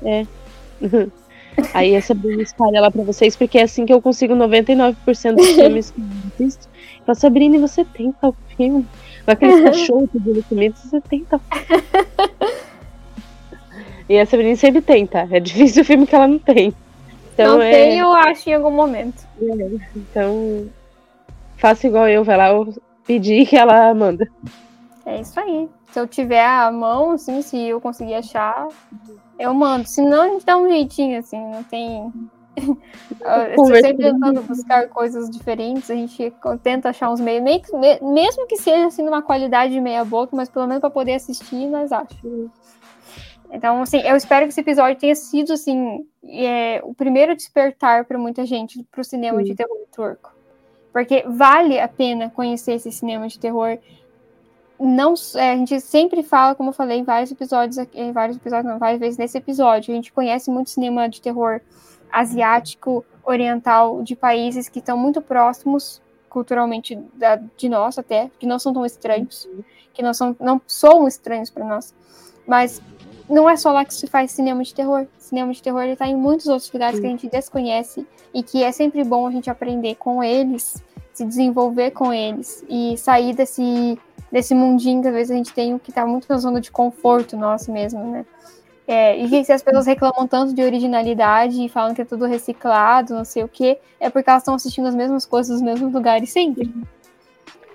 É. 0.02 0.26
Aí 1.72 1.94
a 1.94 2.02
Sabrina 2.02 2.42
espalha 2.42 2.80
lá 2.80 2.90
pra 2.90 3.02
vocês, 3.02 3.36
porque 3.36 3.58
é 3.58 3.62
assim 3.62 3.86
que 3.86 3.92
eu 3.92 4.02
consigo 4.02 4.34
99% 4.34 5.34
dos 5.34 5.50
filmes 5.52 5.90
que 5.90 6.00
eu 6.00 6.06
assisto. 6.34 6.68
Fala, 7.06 7.14
Sabrina, 7.14 7.58
você 7.58 7.84
tem 7.84 8.12
tal 8.12 8.34
filme? 8.56 8.86
Vai 9.24 9.34
aquele 9.34 9.62
cachorro 9.70 10.08
pedindo 10.08 10.42
comida, 10.44 10.74
você 10.76 11.00
tem 11.00 11.24
tal 11.24 11.40
E 14.08 14.18
a 14.18 14.26
Sabrina 14.26 14.56
sempre 14.56 14.82
tem, 14.82 15.06
tá? 15.06 15.26
É 15.30 15.40
difícil 15.40 15.82
o 15.82 15.84
filme 15.84 16.06
que 16.06 16.14
ela 16.14 16.28
não 16.28 16.38
tem. 16.38 16.74
Então, 17.34 17.56
não 17.56 17.62
é... 17.62 17.70
tem, 17.70 17.98
eu 17.98 18.12
acho, 18.12 18.48
em 18.48 18.54
algum 18.54 18.70
momento. 18.70 19.26
É, 19.42 19.86
então, 19.96 20.68
faça 21.56 21.86
igual 21.86 22.08
eu, 22.08 22.22
vai 22.22 22.36
lá 22.36 22.48
eu 22.50 22.72
pedir 23.04 23.46
que 23.46 23.56
ela 23.56 23.92
manda. 23.92 24.28
É 25.04 25.20
isso 25.20 25.38
aí. 25.38 25.68
Se 25.90 26.00
eu 26.00 26.06
tiver 26.06 26.44
a 26.44 26.70
mão, 26.70 27.12
assim, 27.12 27.42
se 27.42 27.60
eu 27.60 27.80
conseguir 27.80 28.14
achar, 28.14 28.68
eu 29.38 29.52
mando. 29.52 29.86
Se 29.86 30.00
não, 30.00 30.22
a 30.22 30.28
gente 30.28 30.46
dá 30.46 30.56
um 30.56 30.68
jeitinho, 30.68 31.18
assim, 31.18 31.38
não 31.38 31.62
tem. 31.64 32.12
Estou 33.50 33.66
sempre 33.66 33.96
tentando 33.96 34.42
buscar 34.42 34.88
coisas 34.88 35.28
diferentes, 35.28 35.90
a 35.90 35.94
gente 35.94 36.32
tenta 36.62 36.90
achar 36.90 37.10
uns 37.10 37.20
meios, 37.20 37.42
mesmo 38.00 38.46
que 38.46 38.56
seja 38.56 38.86
assim 38.86 39.02
numa 39.02 39.22
qualidade 39.22 39.80
meia 39.80 40.04
boca, 40.04 40.36
mas 40.36 40.48
pelo 40.48 40.66
menos 40.68 40.80
para 40.80 40.90
poder 40.90 41.14
assistir, 41.14 41.66
nós 41.66 41.90
achamos. 41.90 42.50
Então, 43.54 43.80
assim, 43.80 44.00
eu 44.00 44.16
espero 44.16 44.46
que 44.46 44.50
esse 44.50 44.60
episódio 44.60 44.98
tenha 44.98 45.14
sido, 45.14 45.52
assim, 45.52 46.04
é, 46.24 46.80
o 46.82 46.92
primeiro 46.92 47.36
despertar 47.36 48.04
para 48.04 48.18
muita 48.18 48.44
gente 48.44 48.82
para 48.90 49.00
o 49.00 49.04
cinema 49.04 49.38
Sim. 49.38 49.44
de 49.44 49.54
terror 49.54 49.78
turco. 49.94 50.34
Porque 50.92 51.24
vale 51.26 51.78
a 51.78 51.86
pena 51.86 52.30
conhecer 52.30 52.72
esse 52.72 52.90
cinema 52.90 53.28
de 53.28 53.38
terror. 53.38 53.78
Não, 54.78 55.14
é, 55.36 55.52
a 55.52 55.56
gente 55.56 55.80
sempre 55.80 56.24
fala, 56.24 56.56
como 56.56 56.70
eu 56.70 56.72
falei 56.72 56.98
em 56.98 57.04
vários 57.04 57.30
episódios, 57.30 57.78
em 57.94 58.10
vários 58.10 58.36
episódios, 58.36 58.72
não, 58.72 58.78
várias 58.78 58.98
vezes 58.98 59.18
nesse 59.18 59.38
episódio, 59.38 59.92
a 59.92 59.94
gente 59.94 60.12
conhece 60.12 60.50
muito 60.50 60.70
cinema 60.70 61.08
de 61.08 61.20
terror 61.20 61.60
asiático, 62.10 63.04
oriental, 63.24 64.02
de 64.02 64.16
países 64.16 64.68
que 64.68 64.80
estão 64.80 64.98
muito 64.98 65.22
próximos 65.22 66.02
culturalmente 66.28 66.96
da, 67.14 67.36
de 67.36 67.68
nós 67.68 67.96
até, 67.98 68.28
que 68.36 68.46
não 68.46 68.58
são 68.58 68.72
tão 68.72 68.84
estranhos, 68.84 69.44
uhum. 69.44 69.62
que 69.92 70.02
não 70.02 70.12
são, 70.12 70.34
não 70.40 70.60
são 70.66 71.06
estranhos 71.06 71.50
para 71.50 71.64
nós. 71.64 71.94
Mas 72.46 72.82
não 73.28 73.48
é 73.48 73.56
só 73.56 73.72
lá 73.72 73.84
que 73.84 73.94
se 73.94 74.06
faz 74.06 74.30
cinema 74.32 74.62
de 74.62 74.74
terror. 74.74 75.06
Cinema 75.18 75.52
de 75.52 75.62
terror 75.62 75.82
ele 75.82 75.96
tá 75.96 76.06
em 76.06 76.16
muitos 76.16 76.46
outros 76.46 76.70
lugares 76.72 76.96
Sim. 76.96 77.02
que 77.02 77.06
a 77.06 77.10
gente 77.10 77.28
desconhece 77.28 78.06
e 78.32 78.42
que 78.42 78.62
é 78.62 78.72
sempre 78.72 79.02
bom 79.04 79.26
a 79.26 79.30
gente 79.30 79.48
aprender 79.50 79.94
com 79.96 80.22
eles, 80.22 80.82
se 81.12 81.24
desenvolver 81.24 81.92
com 81.92 82.12
eles 82.12 82.64
e 82.68 82.96
sair 82.96 83.34
desse, 83.34 83.98
desse 84.30 84.54
mundinho 84.54 85.00
que 85.02 85.08
às 85.08 85.14
vezes 85.14 85.30
a 85.30 85.34
gente 85.34 85.52
tem 85.52 85.78
que 85.78 85.92
tá 85.92 86.06
muito 86.06 86.26
na 86.28 86.38
zona 86.38 86.60
de 86.60 86.70
conforto 86.70 87.36
nosso 87.36 87.72
mesmo, 87.72 88.04
né? 88.04 88.26
É, 88.86 89.16
e 89.16 89.30
que 89.30 89.42
se 89.42 89.52
as 89.52 89.62
pessoas 89.62 89.86
reclamam 89.86 90.26
tanto 90.28 90.52
de 90.52 90.62
originalidade 90.62 91.64
e 91.64 91.70
falam 91.70 91.94
que 91.94 92.02
é 92.02 92.04
tudo 92.04 92.26
reciclado, 92.26 93.14
não 93.14 93.24
sei 93.24 93.42
o 93.42 93.48
que, 93.48 93.78
é 93.98 94.10
porque 94.10 94.28
elas 94.28 94.42
estão 94.42 94.54
assistindo 94.54 94.86
as 94.86 94.94
mesmas 94.94 95.24
coisas 95.24 95.52
nos 95.52 95.62
mesmos 95.62 95.90
lugares 95.90 96.30
sempre. 96.30 96.70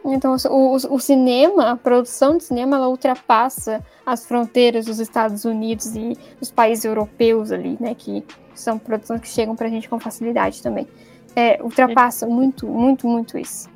Então, 0.06 0.36
o, 0.50 0.76
o, 0.76 1.00
cinema, 1.00 1.72
a 1.72 1.76
produção 1.76 2.38
de 2.38 2.44
cinema, 2.44 2.78
ela 2.78 2.88
ultrapassa 2.88 3.84
as 4.06 4.26
fronteiras 4.26 4.86
dos 4.86 5.00
Estados 5.00 5.46
Unidos 5.46 5.96
e 5.96 6.18
dos 6.40 6.52
países 6.52 6.86
europeus 6.86 7.52
ali, 7.52 7.78
né? 7.80 7.94
Que 7.96 8.24
são 8.56 8.78
produções 8.78 9.22
que 9.22 9.28
chegam 9.28 9.56
pra 9.56 9.68
gente 9.68 9.90
com 9.90 10.00
facilidade 10.00 10.64
também. 10.64 10.88
É, 11.36 11.62
ultrapassa 11.62 12.26
muito, 12.26 12.66
muito, 12.66 13.08
muito 13.08 13.38
isso. 13.38 13.70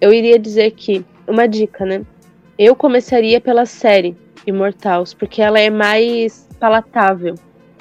Eu 0.00 0.12
iria 0.12 0.38
dizer 0.38 0.72
que, 0.72 1.04
uma 1.26 1.46
dica, 1.46 1.84
né? 1.84 2.04
Eu 2.58 2.74
começaria 2.74 3.40
pela 3.40 3.66
série 3.66 4.16
Immortals, 4.46 5.14
porque 5.14 5.40
ela 5.40 5.58
é 5.58 5.70
mais 5.70 6.48
palatável. 6.58 7.34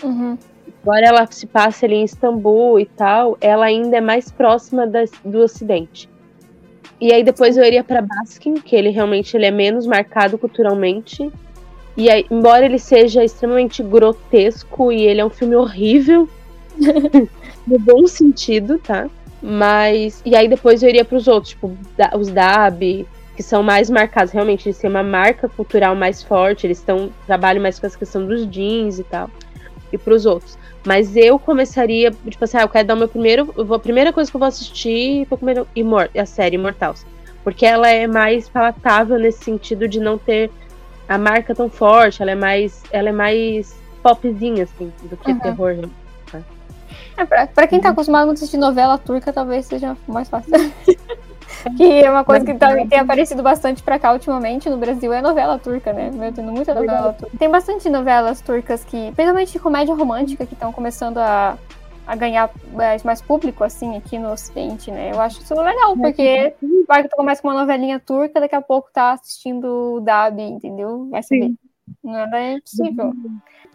Uhum. 0.03 0.37
Agora 0.81 1.05
ela 1.05 1.27
se 1.29 1.45
passa 1.45 1.85
ali 1.85 1.95
em 1.95 2.03
Istambul 2.03 2.79
e 2.79 2.85
tal, 2.85 3.37
ela 3.41 3.65
ainda 3.65 3.97
é 3.97 4.01
mais 4.01 4.31
próxima 4.31 4.87
do 5.25 5.39
Ocidente. 5.39 6.09
E 6.99 7.13
aí 7.13 7.23
depois 7.23 7.57
eu 7.57 7.63
iria 7.63 7.83
para 7.83 8.01
Baskin, 8.01 8.55
que 8.55 8.75
ele 8.75 8.89
realmente 8.89 9.37
ele 9.37 9.45
é 9.45 9.51
menos 9.51 9.85
marcado 9.85 10.37
culturalmente. 10.37 11.31
E 11.95 12.09
aí, 12.09 12.25
embora 12.29 12.65
ele 12.65 12.79
seja 12.79 13.23
extremamente 13.23 13.81
grotesco 13.81 14.91
e 14.91 15.03
ele 15.03 15.21
é 15.21 15.25
um 15.25 15.29
filme 15.29 15.55
horrível, 15.55 16.29
no 17.65 17.79
bom 17.79 18.05
sentido, 18.07 18.79
tá? 18.79 19.09
Mas. 19.41 20.21
E 20.25 20.35
aí 20.35 20.47
depois 20.47 20.81
eu 20.81 20.89
iria 20.89 21.05
para 21.05 21.17
os 21.17 21.27
outros, 21.27 21.53
tipo, 21.53 21.75
os 22.15 22.29
Dab, 22.29 23.07
que 23.35 23.43
são 23.43 23.63
mais 23.63 23.89
marcados. 23.89 24.31
Realmente, 24.31 24.67
eles 24.67 24.77
têm 24.77 24.89
uma 24.89 25.03
marca 25.03 25.47
cultural 25.47 25.95
mais 25.95 26.21
forte, 26.23 26.67
eles 26.67 26.79
estão 26.79 27.11
trabalham 27.25 27.61
mais 27.61 27.79
com 27.79 27.85
essa 27.85 27.97
questão 27.97 28.25
dos 28.25 28.47
jeans 28.49 28.99
e 28.99 29.03
tal. 29.03 29.29
E 29.91 29.97
para 29.97 30.13
os 30.13 30.25
outros. 30.25 30.57
Mas 30.87 31.17
eu 31.17 31.37
começaria, 31.37 32.11
tipo 32.29 32.45
assim, 32.45 32.55
ah, 32.55 32.61
eu 32.61 32.69
quero 32.69 32.87
dar 32.87 32.93
o 32.93 32.97
meu 32.97 33.09
primeiro. 33.09 33.53
A 33.73 33.77
primeira 33.77 34.13
coisa 34.13 34.31
que 34.31 34.37
eu 34.37 34.39
vou 34.39 34.47
assistir 34.47 35.25
foi 35.27 35.37
comer 35.37 35.65
Imor 35.75 36.09
a 36.17 36.25
série 36.25 36.55
Imortals. 36.55 37.05
Porque 37.43 37.65
ela 37.65 37.89
é 37.89 38.07
mais 38.07 38.47
palatável 38.47 39.19
nesse 39.19 39.43
sentido 39.43 39.85
de 39.85 39.99
não 39.99 40.17
ter 40.17 40.49
a 41.05 41.17
marca 41.17 41.53
tão 41.53 41.69
forte, 41.69 42.21
ela 42.21 42.31
é 42.31 42.35
mais. 42.35 42.83
Ela 42.89 43.09
é 43.09 43.11
mais 43.11 43.75
popzinha, 44.01 44.63
assim, 44.63 44.93
do 45.03 45.17
que 45.17 45.29
uhum. 45.29 45.39
terror. 45.39 45.73
Né? 45.73 45.89
É, 47.17 47.25
pra, 47.25 47.47
pra 47.47 47.67
quem 47.67 47.81
tá 47.81 47.89
acostumado 47.89 48.29
a 48.29 48.33
assistir 48.33 48.55
novela 48.55 48.97
turca, 48.97 49.33
talvez 49.33 49.65
seja 49.65 49.97
mais 50.07 50.29
fácil. 50.29 50.53
que 51.75 52.03
é 52.03 52.09
uma 52.09 52.23
coisa 52.23 52.45
que 52.45 52.53
tá, 52.53 52.73
tem 52.85 52.99
aparecido 52.99 53.41
bastante 53.43 53.83
pra 53.83 53.99
cá 53.99 54.13
ultimamente 54.13 54.69
no 54.69 54.77
Brasil, 54.77 55.13
é 55.13 55.21
novela 55.21 55.57
turca, 55.57 55.93
né? 55.93 56.11
Eu 56.13 56.33
tendo 56.33 56.51
muita 56.51 56.73
novela 56.73 57.13
turca. 57.13 57.37
Tem 57.37 57.49
bastante 57.49 57.89
novelas 57.89 58.41
turcas 58.41 58.83
que, 58.83 59.11
principalmente 59.13 59.51
de 59.51 59.59
comédia 59.59 59.95
romântica, 59.95 60.45
que 60.45 60.53
estão 60.53 60.71
começando 60.71 61.17
a, 61.17 61.57
a 62.05 62.15
ganhar 62.15 62.49
mais 63.03 63.21
público, 63.21 63.63
assim, 63.63 63.97
aqui 63.97 64.17
no 64.17 64.31
Ocidente, 64.31 64.91
né? 64.91 65.11
Eu 65.13 65.19
acho 65.19 65.41
isso 65.41 65.53
legal, 65.53 65.95
porque 65.97 66.53
vai 66.87 67.03
que 67.03 67.09
tu 67.09 67.15
começa 67.15 67.41
com 67.41 67.49
uma 67.49 67.59
novelinha 67.59 67.99
turca, 67.99 68.39
daqui 68.39 68.55
a 68.55 68.61
pouco 68.61 68.89
tá 68.93 69.13
assistindo 69.13 69.95
o 69.95 69.99
Dab, 69.99 70.39
entendeu? 70.39 71.07
Vai 71.09 71.23
saber. 71.23 71.53
Nada 72.03 72.39
é 72.39 72.53
impossível. 72.53 73.13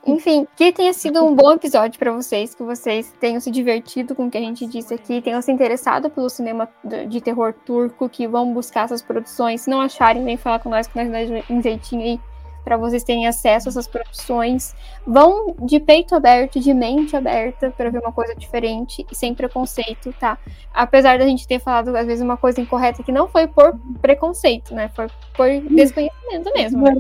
Enfim, 0.05 0.47
que 0.57 0.73
tenha 0.73 0.93
sido 0.93 1.25
um 1.25 1.35
bom 1.35 1.53
episódio 1.53 1.97
para 1.97 2.11
vocês, 2.11 2.55
que 2.55 2.63
vocês 2.63 3.15
tenham 3.21 3.41
se 3.41 3.51
divertido 3.53 4.17
com 4.17 4.27
o 4.27 4.31
que 4.31 4.37
a 4.37 4.41
gente 4.41 4.67
disse 4.67 4.93
aqui, 4.93 5.21
tenham 5.21 5.41
se 5.41 5.53
interessado 5.53 6.11
pelo 6.11 6.29
cinema 6.29 6.69
de 7.09 7.21
terror 7.21 7.55
turco, 7.65 8.09
que 8.09 8.27
vão 8.27 8.53
buscar 8.53 8.85
essas 8.87 9.01
produções. 9.01 9.61
Se 9.61 9.71
não 9.71 9.81
acharem, 9.81 10.25
vem 10.25 10.37
falar 10.37 10.59
com 10.59 10.69
nós, 10.69 10.89
que 10.89 10.97
nós 10.97 11.09
damos 11.09 11.45
um 11.49 11.63
jeitinho 11.63 12.03
aí 12.03 12.21
para 12.65 12.77
vocês 12.77 13.03
terem 13.05 13.27
acesso 13.27 13.69
a 13.69 13.71
essas 13.71 13.87
produções. 13.87 14.75
Vão 15.07 15.55
de 15.61 15.79
peito 15.79 16.15
aberto, 16.15 16.59
de 16.59 16.75
mente 16.75 17.17
aberta, 17.17 17.71
para 17.71 17.91
ver 17.91 18.01
uma 18.01 18.13
coisa 18.13 18.35
diferente 18.35 19.07
e 19.11 19.15
sem 19.15 19.35
preconceito, 19.35 20.13
tá? 20.19 20.37
Apesar 20.73 21.19
da 21.19 21.27
gente 21.27 21.47
ter 21.47 21.61
falado, 21.61 21.95
às 21.97 22.07
vezes, 22.07 22.23
uma 22.23 22.37
coisa 22.37 22.61
incorreta 22.61 23.03
que 23.03 23.13
não 23.13 23.29
foi 23.29 23.47
por 23.47 23.79
preconceito, 24.01 24.75
né? 24.75 24.91
Foi 24.95 25.07
por 25.35 25.49
desconhecimento 25.75 26.51
mesmo. 26.55 26.83
Né? 26.83 26.95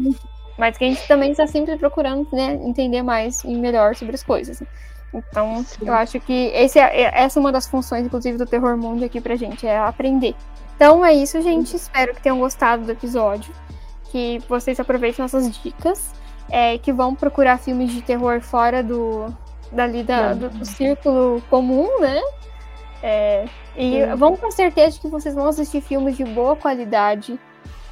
Mas 0.58 0.76
que 0.76 0.84
a 0.84 0.88
gente 0.88 1.06
também 1.08 1.32
está 1.32 1.46
sempre 1.46 1.76
procurando 1.76 2.28
né, 2.32 2.54
entender 2.62 3.02
mais 3.02 3.42
e 3.44 3.54
melhor 3.54 3.94
sobre 3.94 4.14
as 4.14 4.22
coisas. 4.22 4.62
Então, 5.12 5.62
Sim. 5.64 5.86
eu 5.86 5.92
acho 5.92 6.18
que 6.20 6.50
esse 6.54 6.78
é, 6.78 7.02
é, 7.02 7.22
essa 7.22 7.38
é 7.38 7.40
uma 7.40 7.52
das 7.52 7.66
funções, 7.66 8.06
inclusive, 8.06 8.38
do 8.38 8.46
Terror 8.46 8.76
Mundo 8.76 9.04
aqui 9.04 9.20
pra 9.20 9.36
gente, 9.36 9.66
é 9.66 9.78
aprender. 9.78 10.34
Então 10.74 11.04
é 11.04 11.12
isso, 11.12 11.40
gente. 11.42 11.76
Espero 11.76 12.14
que 12.14 12.22
tenham 12.22 12.38
gostado 12.38 12.84
do 12.84 12.92
episódio. 12.92 13.52
Que 14.10 14.40
vocês 14.48 14.78
aproveitem 14.80 15.22
nossas 15.22 15.50
dicas. 15.62 16.12
É, 16.50 16.76
que 16.76 16.92
vão 16.92 17.14
procurar 17.14 17.58
filmes 17.58 17.92
de 17.92 18.02
terror 18.02 18.40
fora 18.40 18.82
do, 18.82 19.32
dali 19.70 20.02
da, 20.02 20.34
do, 20.34 20.50
do 20.50 20.64
círculo 20.66 21.40
comum, 21.48 22.00
né? 22.00 22.20
É, 23.02 23.46
e 23.76 24.04
Sim. 24.04 24.14
vão 24.16 24.36
com 24.36 24.50
certeza 24.50 25.00
que 25.00 25.08
vocês 25.08 25.34
vão 25.34 25.46
assistir 25.46 25.80
filmes 25.80 26.16
de 26.16 26.24
boa 26.24 26.54
qualidade 26.54 27.38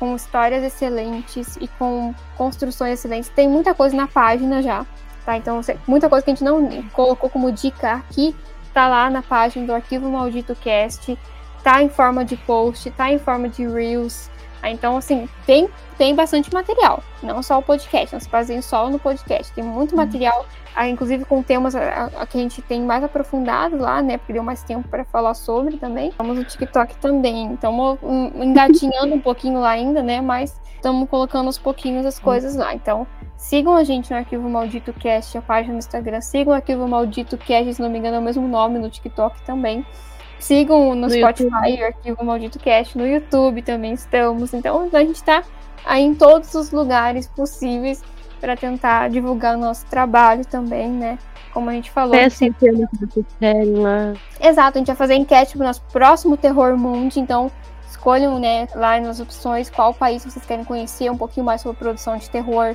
com 0.01 0.17
histórias 0.17 0.65
excelentes 0.65 1.59
e 1.61 1.69
com 1.69 2.15
construções 2.37 2.95
excelentes. 2.95 3.29
Tem 3.29 3.47
muita 3.47 3.75
coisa 3.75 3.95
na 3.95 4.09
página 4.09 4.63
já, 4.63 4.87
tá? 5.27 5.37
Então, 5.37 5.61
muita 5.87 6.09
coisa 6.09 6.25
que 6.25 6.31
a 6.31 6.35
gente 6.35 6.43
não 6.43 6.83
colocou 6.93 7.29
como 7.29 7.53
dica 7.53 7.93
aqui, 7.93 8.35
tá 8.73 8.89
lá 8.89 9.11
na 9.11 9.23
página 9.23 9.67
do 9.67 9.75
Arquivo 9.75 10.11
Maldito 10.11 10.57
Cast, 10.57 11.19
tá 11.63 11.83
em 11.83 11.91
forma 11.91 12.25
de 12.25 12.35
post, 12.35 12.91
tá 12.93 13.13
em 13.13 13.19
forma 13.19 13.47
de 13.47 13.69
reels. 13.69 14.31
Então, 14.65 14.97
assim, 14.97 15.29
tem, 15.47 15.69
tem 15.97 16.15
bastante 16.15 16.53
material. 16.53 17.03
Não 17.23 17.43
só 17.43 17.59
o 17.59 17.63
podcast, 17.63 18.15
não 18.15 18.21
se 18.21 18.29
baseiem 18.29 18.61
só 18.61 18.91
no 18.91 18.99
podcast. 18.99 19.53
Tem 19.53 19.65
muito 19.65 19.93
uhum. 19.93 19.99
material 19.99 20.45
ah, 20.75 20.89
inclusive 20.89 21.25
com 21.25 21.43
temas 21.43 21.75
a, 21.75 22.07
a, 22.17 22.27
que 22.27 22.39
a 22.39 22.41
gente 22.41 22.63
tem 22.63 22.81
mais 22.83 23.03
aprofundado 23.03 23.77
lá, 23.77 24.01
né? 24.01 24.19
Porque 24.19 24.33
deu 24.33 24.43
mais 24.43 24.63
tempo 24.63 24.89
para 24.89 25.05
falar 25.05 25.35
sobre 25.35 25.77
também. 25.79 26.11
Estamos 26.11 26.37
no 26.37 26.45
TikTok 26.45 26.97
também. 26.97 27.55
Estamos 27.55 27.99
engatinhando 28.37 29.15
um 29.15 29.21
pouquinho 29.21 29.61
lá 29.61 29.71
ainda, 29.71 30.03
né? 30.03 30.21
Mas 30.21 30.61
estamos 30.77 31.09
colocando 31.09 31.47
aos 31.47 31.59
pouquinhos 31.59 32.07
as 32.07 32.19
coisas 32.19 32.55
lá. 32.55 32.73
Então, 32.73 33.07
sigam 33.37 33.75
a 33.75 33.83
gente 33.83 34.11
no 34.11 34.17
Arquivo 34.17 34.49
Maldito 34.49 34.93
Cast, 34.93 35.37
a 35.37 35.43
página 35.43 35.73
no 35.73 35.79
Instagram. 35.81 36.21
Sigam 36.21 36.53
o 36.53 36.57
Arquivo 36.57 36.87
Maldito 36.87 37.37
Cast, 37.37 37.75
se 37.75 37.83
não 37.83 37.91
me 37.91 37.99
engano, 37.99 38.17
é 38.17 38.21
o 38.21 38.23
mesmo 38.23 38.47
nome 38.47 38.79
no 38.79 38.89
TikTok 38.89 39.43
também. 39.43 39.85
Sigam 40.41 40.95
no, 40.95 41.03
no 41.03 41.11
Spotify, 41.11 41.51
YouTube. 41.51 41.83
o 41.83 41.87
Arquivo 41.87 42.25
Maldito 42.25 42.59
Cast, 42.59 42.97
no 42.97 43.07
YouTube 43.07 43.63
também 43.63 43.93
estamos. 43.93 44.53
Então 44.53 44.89
a 44.93 45.01
gente 45.01 45.17
está 45.17 45.45
aí 45.85 46.03
em 46.03 46.15
todos 46.15 46.55
os 46.55 46.73
lugares 46.73 47.27
possíveis 47.29 48.03
para 48.41 48.57
tentar 48.57 49.11
divulgar 49.11 49.57
o 49.57 49.61
nosso 49.61 49.87
trabalho 49.87 50.45
também, 50.45 50.89
né? 50.89 51.19
Como 51.53 51.69
a 51.69 51.73
gente 51.73 51.91
falou. 51.91 52.13
Peça 52.13 52.45
gente... 52.45 52.59
que 52.59 52.71
vocês 52.73 53.27
querem 53.39 53.75
lá. 53.75 54.15
Exato, 54.41 54.79
a 54.79 54.81
gente 54.81 54.87
vai 54.87 54.97
fazer 54.97 55.15
enquete 55.15 55.57
pro 55.57 55.67
nosso 55.67 55.83
próximo 55.93 56.37
Terror 56.37 56.77
Mundi, 56.77 57.21
então 57.21 57.51
escolham 57.89 58.39
né, 58.39 58.67
lá 58.75 58.99
nas 58.99 59.21
opções 59.21 59.69
qual 59.69 59.93
país 59.93 60.25
vocês 60.25 60.45
querem 60.47 60.65
conhecer 60.65 61.11
um 61.11 61.17
pouquinho 61.17 61.45
mais 61.45 61.61
sobre 61.61 61.79
produção 61.79 62.17
de 62.17 62.31
terror 62.31 62.75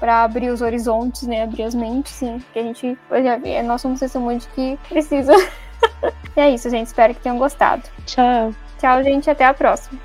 para 0.00 0.24
abrir 0.24 0.50
os 0.50 0.60
horizontes, 0.60 1.22
né, 1.22 1.44
abrir 1.44 1.62
as 1.62 1.74
mentes, 1.74 2.12
sim, 2.12 2.42
que 2.52 2.58
a 2.58 2.62
gente 2.62 2.98
vê, 3.40 3.62
nós 3.62 3.80
somos 3.80 4.00
testemunho 4.00 4.40
de 4.40 4.48
que 4.48 4.78
precisa. 4.88 5.32
e 6.36 6.40
é 6.40 6.50
isso, 6.50 6.68
gente, 6.70 6.86
espero 6.86 7.14
que 7.14 7.20
tenham 7.20 7.38
gostado. 7.38 7.82
Tchau. 8.06 8.54
Tchau, 8.78 9.02
gente, 9.02 9.30
até 9.30 9.44
a 9.44 9.54
próxima. 9.54 9.98